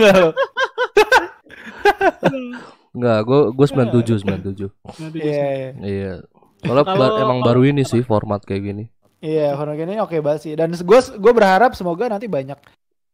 nggak 2.96 3.18
gue 3.22 3.40
gue 3.52 3.66
sembilan 3.66 3.88
tujuh 3.92 4.16
sembilan 4.16 4.42
tujuh 4.42 4.68
Iya, 5.12 5.44
iya. 5.52 5.70
iya 5.78 6.12
Kalau- 6.58 6.86
emang 7.18 7.38
baru 7.40 7.62
ini 7.62 7.82
sih 7.82 8.00
format 8.00 8.40
kayak 8.40 8.62
gini 8.64 8.84
Iya, 9.18 9.52
format 9.54 9.76
ini 9.76 9.96
oke 9.98 10.20
banget 10.20 10.40
sih. 10.42 10.52
Dan 10.52 10.70
gue 10.70 11.00
gue 11.00 11.32
berharap 11.32 11.72
semoga 11.72 12.06
nanti 12.06 12.26
banyak 12.26 12.56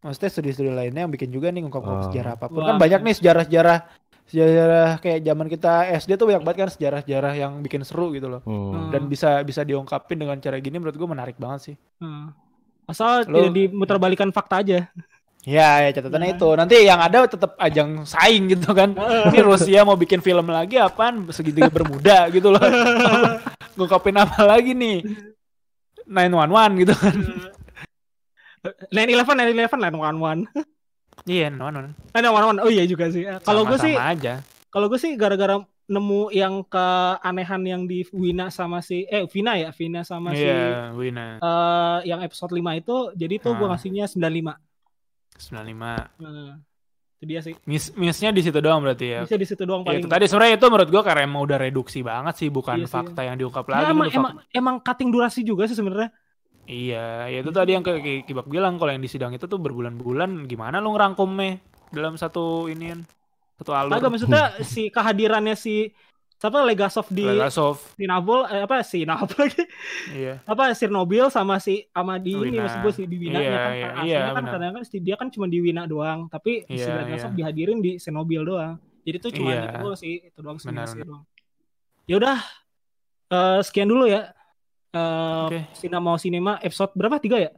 maksudnya 0.01 0.31
studi-studi 0.31 0.69
lainnya 0.69 1.03
yang 1.03 1.11
bikin 1.11 1.31
juga 1.31 1.49
nih 1.49 1.63
ngungkap 1.63 1.79
Oh. 1.81 2.03
sejarah 2.05 2.35
apa 2.35 2.47
pun. 2.47 2.59
Wah. 2.59 2.75
Kan 2.75 2.77
banyak 2.77 3.01
nih 3.01 3.15
sejarah-sejarah 3.15 3.79
sejarah 4.25 4.99
kayak 4.99 5.23
zaman 5.23 5.47
kita 5.47 5.73
SD 5.95 6.11
tuh 6.15 6.27
banyak 6.27 6.43
banget 6.43 6.59
kan 6.59 6.71
sejarah-sejarah 6.71 7.33
yang 7.35 7.53
bikin 7.61 7.83
seru 7.83 8.11
gitu 8.11 8.27
loh. 8.27 8.43
Hmm. 8.43 8.91
Dan 8.91 9.07
bisa 9.07 9.41
bisa 9.43 9.63
diungkapin 9.63 10.19
dengan 10.19 10.37
cara 10.37 10.59
gini 10.59 10.77
menurut 10.77 10.95
gue 10.95 11.07
menarik 11.07 11.37
banget 11.37 11.61
sih. 11.65 11.77
Hmm. 11.99 12.35
Asal 12.85 13.23
Lo- 13.25 13.39
tidak 13.39 13.53
dimuterbalikan 13.55 14.29
fakta 14.31 14.59
aja. 14.59 14.91
Ya, 15.43 15.83
ya 15.83 15.91
catatannya 15.91 16.39
itu. 16.39 16.49
Nanti 16.55 16.77
yang 16.83 16.99
ada 16.99 17.27
tetap 17.27 17.59
ajang 17.59 18.07
saing 18.07 18.47
gitu 18.49 18.71
kan. 18.71 18.95
Ini 19.29 19.43
Rusia 19.43 19.83
mau 19.83 19.95
bikin 19.95 20.23
film 20.23 20.47
lagi 20.47 20.79
apaan 20.79 21.27
segitiga 21.29 21.67
bermuda 21.67 22.31
gitu 22.31 22.51
loh. 22.51 22.63
Ngungkapin 23.75 24.15
apa 24.17 24.39
lagi 24.45 24.71
nih? 24.71 25.03
911 26.07 26.83
gitu 26.83 26.95
kan. 26.95 27.17
911 28.95 29.35
911 29.35 30.47
911. 30.47 30.47
Iya, 31.27 31.51
911. 31.51 31.99
911. 32.15 32.63
Oh 32.63 32.71
iya 32.71 32.85
juga 32.85 33.11
sih. 33.11 33.23
Kalau 33.43 33.63
gue 33.65 33.79
sih 33.79 33.95
aja. 33.95 34.43
kalau 34.73 34.89
gue 34.89 34.97
sih 34.97 35.13
gara-gara 35.15 35.61
nemu 35.85 36.33
yang 36.33 36.65
keanehan 36.65 37.61
yang 37.63 37.83
di 37.85 38.07
Wina 38.09 38.49
sama 38.49 38.81
si 38.81 39.05
eh 39.05 39.29
Vina 39.29 39.53
ya, 39.55 39.69
Vina 39.69 40.01
sama 40.01 40.33
si 40.33 40.41
Iya, 40.41 40.95
Wina. 40.95 41.37
eh, 41.37 41.99
yang 42.09 42.23
episode 42.23 42.49
5 42.49 42.73
itu 42.73 42.97
jadi 43.13 43.37
tuh 43.37 43.53
gue 43.53 43.67
Ah. 43.69 43.77
ngasihnya 43.77 44.09
95. 44.09 44.57
95. 45.39 46.11
Nah, 46.21 46.59
itu 47.19 47.25
dia 47.25 47.41
sih. 47.41 47.55
Miss 47.65 47.95
missnya 47.95 48.31
di 48.35 48.43
situ 48.43 48.59
doang 48.59 48.83
berarti 48.83 49.07
ya. 49.07 49.21
Bisa 49.23 49.39
di 49.39 49.47
situ 49.47 49.63
doang 49.63 49.83
Ya, 49.83 49.95
paling. 49.95 50.01
itu 50.03 50.09
tadi 50.11 50.25
sebenarnya 50.27 50.55
itu 50.59 50.67
menurut 50.67 50.89
gua 50.91 51.03
karena 51.03 51.23
emang 51.25 51.41
udah 51.47 51.59
reduksi 51.59 52.01
banget 52.03 52.35
sih, 52.37 52.49
bukan 52.51 52.83
Iya 52.83 52.87
sih. 52.87 52.93
fakta 52.93 53.21
yang 53.23 53.37
diungkap 53.39 53.65
Ya, 53.67 53.73
lagi. 53.73 53.85
emang, 53.95 54.07
gitu, 54.11 54.19
emang, 54.19 54.33
fak- 54.37 54.51
emang 54.53 54.77
cutting 54.83 55.11
durasi 55.15 55.41
juga 55.43 55.65
sih 55.71 55.77
sebenarnya. 55.79 56.11
Iya, 56.63 57.27
ya 57.27 57.39
itu 57.43 57.51
tadi 57.51 57.75
yang 57.75 57.83
kayak 57.83 58.01
kayak 58.01 58.21
Kibak 58.23 58.47
bilang 58.47 58.79
kalau 58.79 58.95
yang 58.95 59.03
di 59.03 59.11
sidang 59.11 59.35
itu 59.35 59.51
tuh 59.51 59.59
berbulan-bulan 59.59 60.47
gimana 60.47 60.79
lu 60.79 60.95
ngerangkumnya 60.95 61.59
dalam 61.91 62.15
satu 62.15 62.71
inian 62.71 63.03
satu 63.59 63.75
alur. 63.75 63.99
Agak 63.99 64.15
maksudnya 64.15 64.63
si 64.63 64.87
kehadirannya 64.87 65.59
si 65.59 65.91
siapa 66.43 66.59
Legasov 66.61 67.07
di 67.07 67.23
Legasov. 67.23 67.79
Sinabol 67.95 68.43
eh, 68.45 68.67
apa 68.67 68.83
Sinabol 68.83 69.47
lagi 69.47 69.63
Iya. 70.11 70.43
apa 70.43 70.75
Chernobyl 70.75 71.31
sama 71.31 71.57
si 71.57 71.87
sama 71.87 72.19
di 72.19 72.35
ini 72.35 72.59
maksud 72.59 72.83
gue 72.83 72.93
si 72.93 73.03
di 73.07 73.17
Wina 73.17 73.39
Iya, 73.39 73.47
kan 73.47 73.71
iya, 73.71 73.87
aslinya 73.87 74.03
iya, 74.03 74.21
kan 74.29 74.45
kadang 74.51 74.73
kan 74.73 74.83
si- 74.83 74.99
dia 74.99 75.15
kan 75.15 75.31
cuma 75.31 75.47
di 75.47 75.59
Wina 75.59 75.87
doang 75.87 76.27
tapi 76.27 76.67
si 76.67 76.75
Iya, 76.77 76.99
Legasov 77.01 77.31
iya. 77.31 77.37
dihadirin 77.39 77.79
di 77.79 77.95
Chernobyl 77.97 78.43
doang 78.43 78.75
jadi 79.03 79.17
itu 79.17 79.29
cuma 79.33 79.51
Iya. 79.53 79.63
itu 79.73 79.89
sih 79.95 80.15
itu 80.21 80.39
doang 80.41 80.59
sih 80.59 80.67
benar. 80.67 80.91
doang 80.91 81.23
ya 82.03 82.15
udah 82.19 82.39
eh, 83.31 83.59
sekian 83.63 83.87
dulu 83.87 84.05
ya 84.05 84.35
eh 84.91 85.47
Oke. 85.47 85.61
Sinema 85.73 86.11
Cinema 86.17 86.53
episode 86.59 86.93
berapa? 86.93 87.17
Tiga 87.17 87.39
ya? 87.39 87.51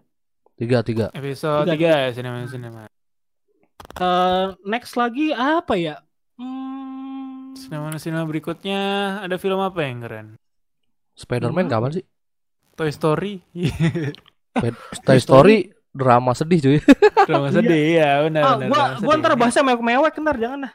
Tiga 0.55 0.79
tiga. 0.81 1.07
Episode 1.11 1.67
Tiga. 1.67 1.91
3 1.91 2.05
ya 2.05 2.11
sinema 2.13 2.37
sinema. 2.47 2.83
Eh 3.97 4.47
next 4.65 4.95
lagi 4.95 5.31
apa 5.31 5.75
ya? 5.75 5.99
Hmm, 6.35 6.64
Sinema 7.55 7.95
sinema 7.97 8.25
berikutnya 8.25 8.81
ada 9.23 9.37
film 9.37 9.59
apa 9.59 9.79
yang 9.81 10.03
keren? 10.03 10.27
Spider-Man 11.15 11.67
Hmm. 11.67 11.73
kapan 11.73 11.91
sih? 11.93 12.05
Toy 12.75 12.91
Story. 12.91 13.39
Toy 15.07 15.19
Story 15.19 15.59
drama 15.95 16.35
sedih 16.35 16.59
cuy. 16.61 16.79
Drama 17.31 17.49
sedih 17.49 17.97
ya 17.97 18.27
benar 18.27 18.43
ah, 18.45 18.55
benar. 18.59 18.69
gua 18.69 18.83
gua 19.01 19.15
ntar 19.17 19.33
bahasnya 19.33 19.63
mewek-mewek 19.65 20.13
ntar 20.19 20.37
jangan 20.37 20.67
dah. 20.67 20.73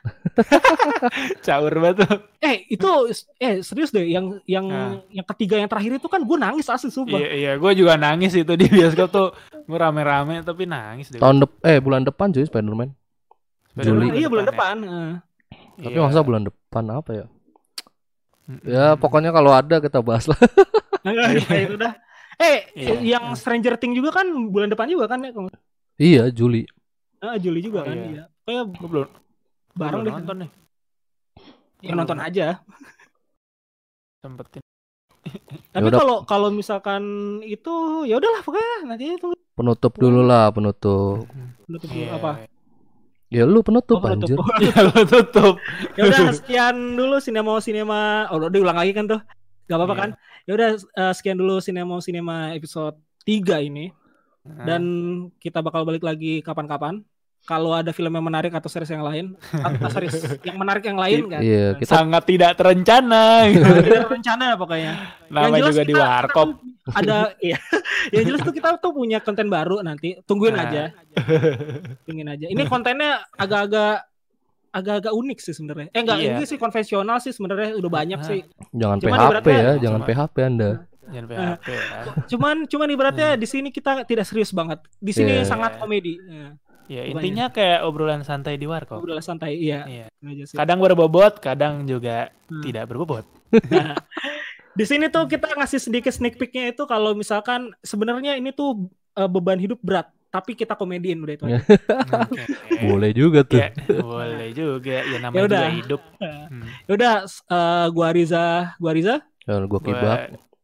caur 1.46 1.74
banget 1.76 1.96
tuh. 2.02 2.18
Eh 2.40 2.64
itu 2.72 2.90
eh 3.38 3.60
serius 3.60 3.92
deh 3.92 4.08
yang 4.08 4.40
yang 4.48 4.66
Ah. 4.72 4.96
yang 5.12 5.28
ketiga 5.28 5.60
yang 5.60 5.68
terakhir 5.68 6.00
itu 6.00 6.08
kan 6.08 6.24
gue 6.24 6.38
nangis 6.40 6.66
asli 6.66 6.88
sumpah. 6.88 7.20
Iya 7.20 7.30
iya, 7.36 7.52
gue 7.54 7.72
juga 7.76 8.00
nangis 8.00 8.32
itu 8.32 8.50
di 8.56 8.66
bioskop 8.66 9.12
tuh. 9.12 9.30
Gue 9.68 9.78
rame-rame 9.78 10.40
tapi 10.42 10.64
nangis 10.64 11.12
deh. 11.12 11.20
Tahun 11.20 11.36
dep 11.38 11.52
eh 11.62 11.78
bulan 11.78 12.08
depan 12.08 12.32
cuy 12.32 12.48
Spider-Man. 12.48 12.90
Spider-Man 13.70 14.08
Juli. 14.08 14.18
iya 14.18 14.28
bulan 14.32 14.46
ya. 14.48 14.50
depan. 14.50 14.76
Tapi 15.80 15.96
Iya. 15.96 16.04
masa 16.04 16.20
bulan 16.22 16.44
depan 16.44 16.84
apa 16.90 17.12
ya? 17.16 17.26
Ya 18.66 18.86
pokoknya 18.96 19.30
kalau 19.30 19.52
ada 19.52 19.78
kita 19.78 20.02
bahas 20.02 20.26
lah. 20.26 20.36
Kayak 21.02 21.64
itu 21.64 21.76
dah. 21.76 21.94
Eh, 22.36 22.58
Iya. 22.74 22.96
yang 23.16 23.26
Stranger 23.34 23.76
Things 23.76 23.96
juga 23.96 24.12
kan 24.12 24.28
bulan 24.48 24.68
depan 24.68 24.88
juga 24.88 25.08
kan 25.08 25.20
ya? 25.22 25.32
iya 25.98 26.24
Juli. 26.30 26.64
Ah, 27.20 27.36
Juli 27.36 27.60
juga 27.60 27.84
Oh, 27.84 27.86
kan. 27.86 27.96
iya. 27.96 28.08
Iya. 28.10 28.24
Kayak 28.44 28.64
Gue 28.74 28.88
belum 28.90 29.08
bareng 29.74 30.02
deh. 30.02 30.14
nonton 30.14 30.38
nih. 30.40 30.50
Ya, 31.80 31.94
nonton 31.94 32.18
aja. 32.18 32.46
Sempetin. 34.20 34.62
Tapi 35.72 35.84
Yaudah. 35.86 36.00
kalau 36.00 36.18
kalau 36.26 36.50
misalkan 36.50 37.04
itu 37.42 37.72
ya 38.04 38.18
udahlah 38.18 38.42
pokoknya 38.42 38.88
nanti 38.88 39.06
itu 39.14 39.32
Penutup 39.54 39.92
dulu 39.94 40.24
lah 40.24 40.48
penutup. 40.50 41.28
penutup 41.66 41.88
dulu 41.88 42.00
Iya. 42.02 42.16
apa? 42.16 42.32
Ya 43.30 43.46
lu 43.46 43.62
penutup 43.62 43.98
Oh, 43.98 44.04
penutup. 44.04 44.42
anjir. 44.42 44.70
Ya 44.74 44.82
lo 44.84 45.02
tutup. 45.06 45.56
ya 45.94 46.04
udah 46.10 46.22
sekian 46.42 46.76
dulu 46.98 47.22
sinema 47.22 47.62
sinema. 47.62 48.26
Oh, 48.30 48.42
udah 48.42 48.50
diulang 48.50 48.74
lagi 48.74 48.92
kan 48.92 49.06
tuh. 49.06 49.22
Gak 49.70 49.78
apa-apa 49.78 49.94
Iya. 49.94 50.02
kan? 50.02 50.10
Ya 50.44 50.52
udah 50.58 50.70
eh, 50.76 51.14
sekian 51.14 51.38
dulu 51.38 51.62
sinema 51.62 51.96
sinema 52.02 52.36
episode 52.52 52.98
3 53.24 53.62
ini 53.62 53.94
Nah, 54.40 54.66
dan 54.66 54.82
kita 55.38 55.62
bakal 55.62 55.86
balik 55.86 56.02
lagi 56.02 56.42
kapan-kapan. 56.42 57.06
Kalau 57.50 57.74
ada 57.74 57.90
film 57.90 58.14
yang 58.14 58.22
menarik 58.22 58.54
atau 58.54 58.70
series 58.70 58.88
yang 58.88 59.02
lain, 59.02 59.34
atau 59.42 59.90
series 59.90 60.14
yang 60.48 60.54
menarik 60.54 60.86
yang 60.86 60.96
lain 60.96 61.26
kan. 61.28 61.42
Iya, 61.42 61.74
kita 61.76 61.90
sangat 61.98 62.22
tidak 62.24 62.54
terencana. 62.54 63.50
Tidak 63.50 64.06
rencana 64.08 64.54
pokoknya. 64.54 64.94
Nama 65.28 65.58
jelas 65.58 65.74
juga 65.74 65.82
di 65.82 65.94
kita- 65.94 66.06
warkop. 66.06 66.50
kita 66.62 66.94
ada 66.96 67.18
iya. 67.40 67.58
yang 68.14 68.24
jelas 68.24 68.42
tuh 68.42 68.54
kita 68.54 68.78
tuh 68.78 68.94
punya 68.94 69.18
konten 69.18 69.50
baru 69.50 69.82
nanti. 69.82 70.22
Tungguin 70.24 70.54
Nah. 70.54 70.64
aja. 70.64 70.84
Tungguin 72.06 72.30
aja. 72.30 72.46
Ini 72.46 72.64
kontennya 72.70 73.26
agak-agak 73.34 74.06
agak-agak 74.70 75.10
unik 75.12 75.38
sih 75.42 75.50
sebenarnya. 75.52 75.90
Eh 75.90 76.00
enggak, 76.00 76.18
Iya. 76.20 76.30
ini 76.32 76.44
sih 76.46 76.56
konvensional 76.56 77.18
sih 77.18 77.34
sebenarnya 77.34 77.74
udah 77.74 77.90
banyak 77.92 78.20
Nah. 78.20 78.30
sih. 78.30 78.46
jangan 78.72 78.98
Cuman 79.00 79.18
PHP 79.18 79.48
ya, 79.50 79.72
jangan 79.80 80.00
Cuma- 80.00 80.08
PHP 80.08 80.36
Anda. 80.46 80.70
Jangan 81.10 81.26
PHP 81.26 81.66
ya. 81.68 81.82
Cuman 82.30 82.56
cuman 82.68 82.88
ibaratnya 82.88 83.30
di 83.34 83.48
sini 83.50 83.70
kita 83.70 84.06
tidak 84.06 84.30
serius 84.30 84.54
banget. 84.54 84.78
Di 84.96 85.10
sini 85.10 85.42
Iya. 85.42 85.50
sangat 85.50 85.82
komedi. 85.82 86.22
Ya, 86.22 86.54
Ya 86.90 87.06
Kebanyakan. 87.06 87.14
intinya 87.14 87.46
kayak 87.50 87.80
obrolan 87.84 88.22
santai 88.22 88.58
di 88.58 88.66
warkop. 88.66 89.00
udah 89.00 89.22
santai. 89.22 89.56
Iya. 89.56 89.86
Iya. 89.86 90.06
Kadang 90.52 90.82
berbobot, 90.82 91.38
kadang 91.38 91.86
juga 91.86 92.34
Hmm. 92.46 92.66
tidak 92.66 92.90
berbobot. 92.90 93.30
Di 94.72 94.86
sini 94.86 95.06
tuh 95.08 95.26
kita 95.26 95.54
ngasih 95.54 95.78
sedikit 95.80 96.10
sneak 96.10 96.36
peeknya 96.36 96.72
itu 96.72 96.84
kalau 96.84 97.14
misalkan 97.14 97.74
sebenarnya 97.80 98.34
ini 98.34 98.50
tuh 98.50 98.88
eh, 99.12 99.28
beban 99.28 99.58
hidup 99.58 99.78
berat, 99.80 100.08
tapi 100.28 100.54
kita 100.54 100.74
komediin 100.74 101.20
udah 101.20 101.36
itu. 101.36 101.44
aja. 101.46 101.62
Oke. 102.24 102.42
Boleh 102.88 103.12
juga 103.12 103.44
tuh. 103.44 103.60
Ya, 103.60 103.70
boleh 103.92 104.50
juga. 104.50 104.98
Ya 105.04 105.18
namanya 105.20 105.36
Ya 105.36 105.44
udah. 105.46 105.62
juga 105.62 105.78
hidup. 105.78 106.02
Hmm. 106.50 106.66
Ya 106.86 106.92
udah, 106.96 107.14
eh, 107.28 107.86
gua 107.92 108.10
Riza, 108.10 108.46
gua 108.78 108.92
Riza. 108.92 109.16
Jangan 109.44 109.64
gua 109.66 109.78
Gua, 109.78 109.86
kibak. 109.86 110.18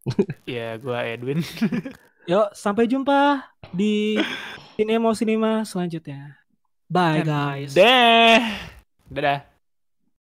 ya, 0.57 0.67
gua 0.81 1.05
Edwin. 1.05 1.45
Yuk, 2.25 2.57
sampai 2.57 2.89
jumpa 2.89 3.45
di 3.69 4.17
Cinema 4.73 5.13
Cinema 5.13 5.61
selanjutnya. 5.61 6.41
Bye 6.89 7.21
guys. 7.21 7.77
Deh. 7.77 8.41
Dadah. 9.13 9.54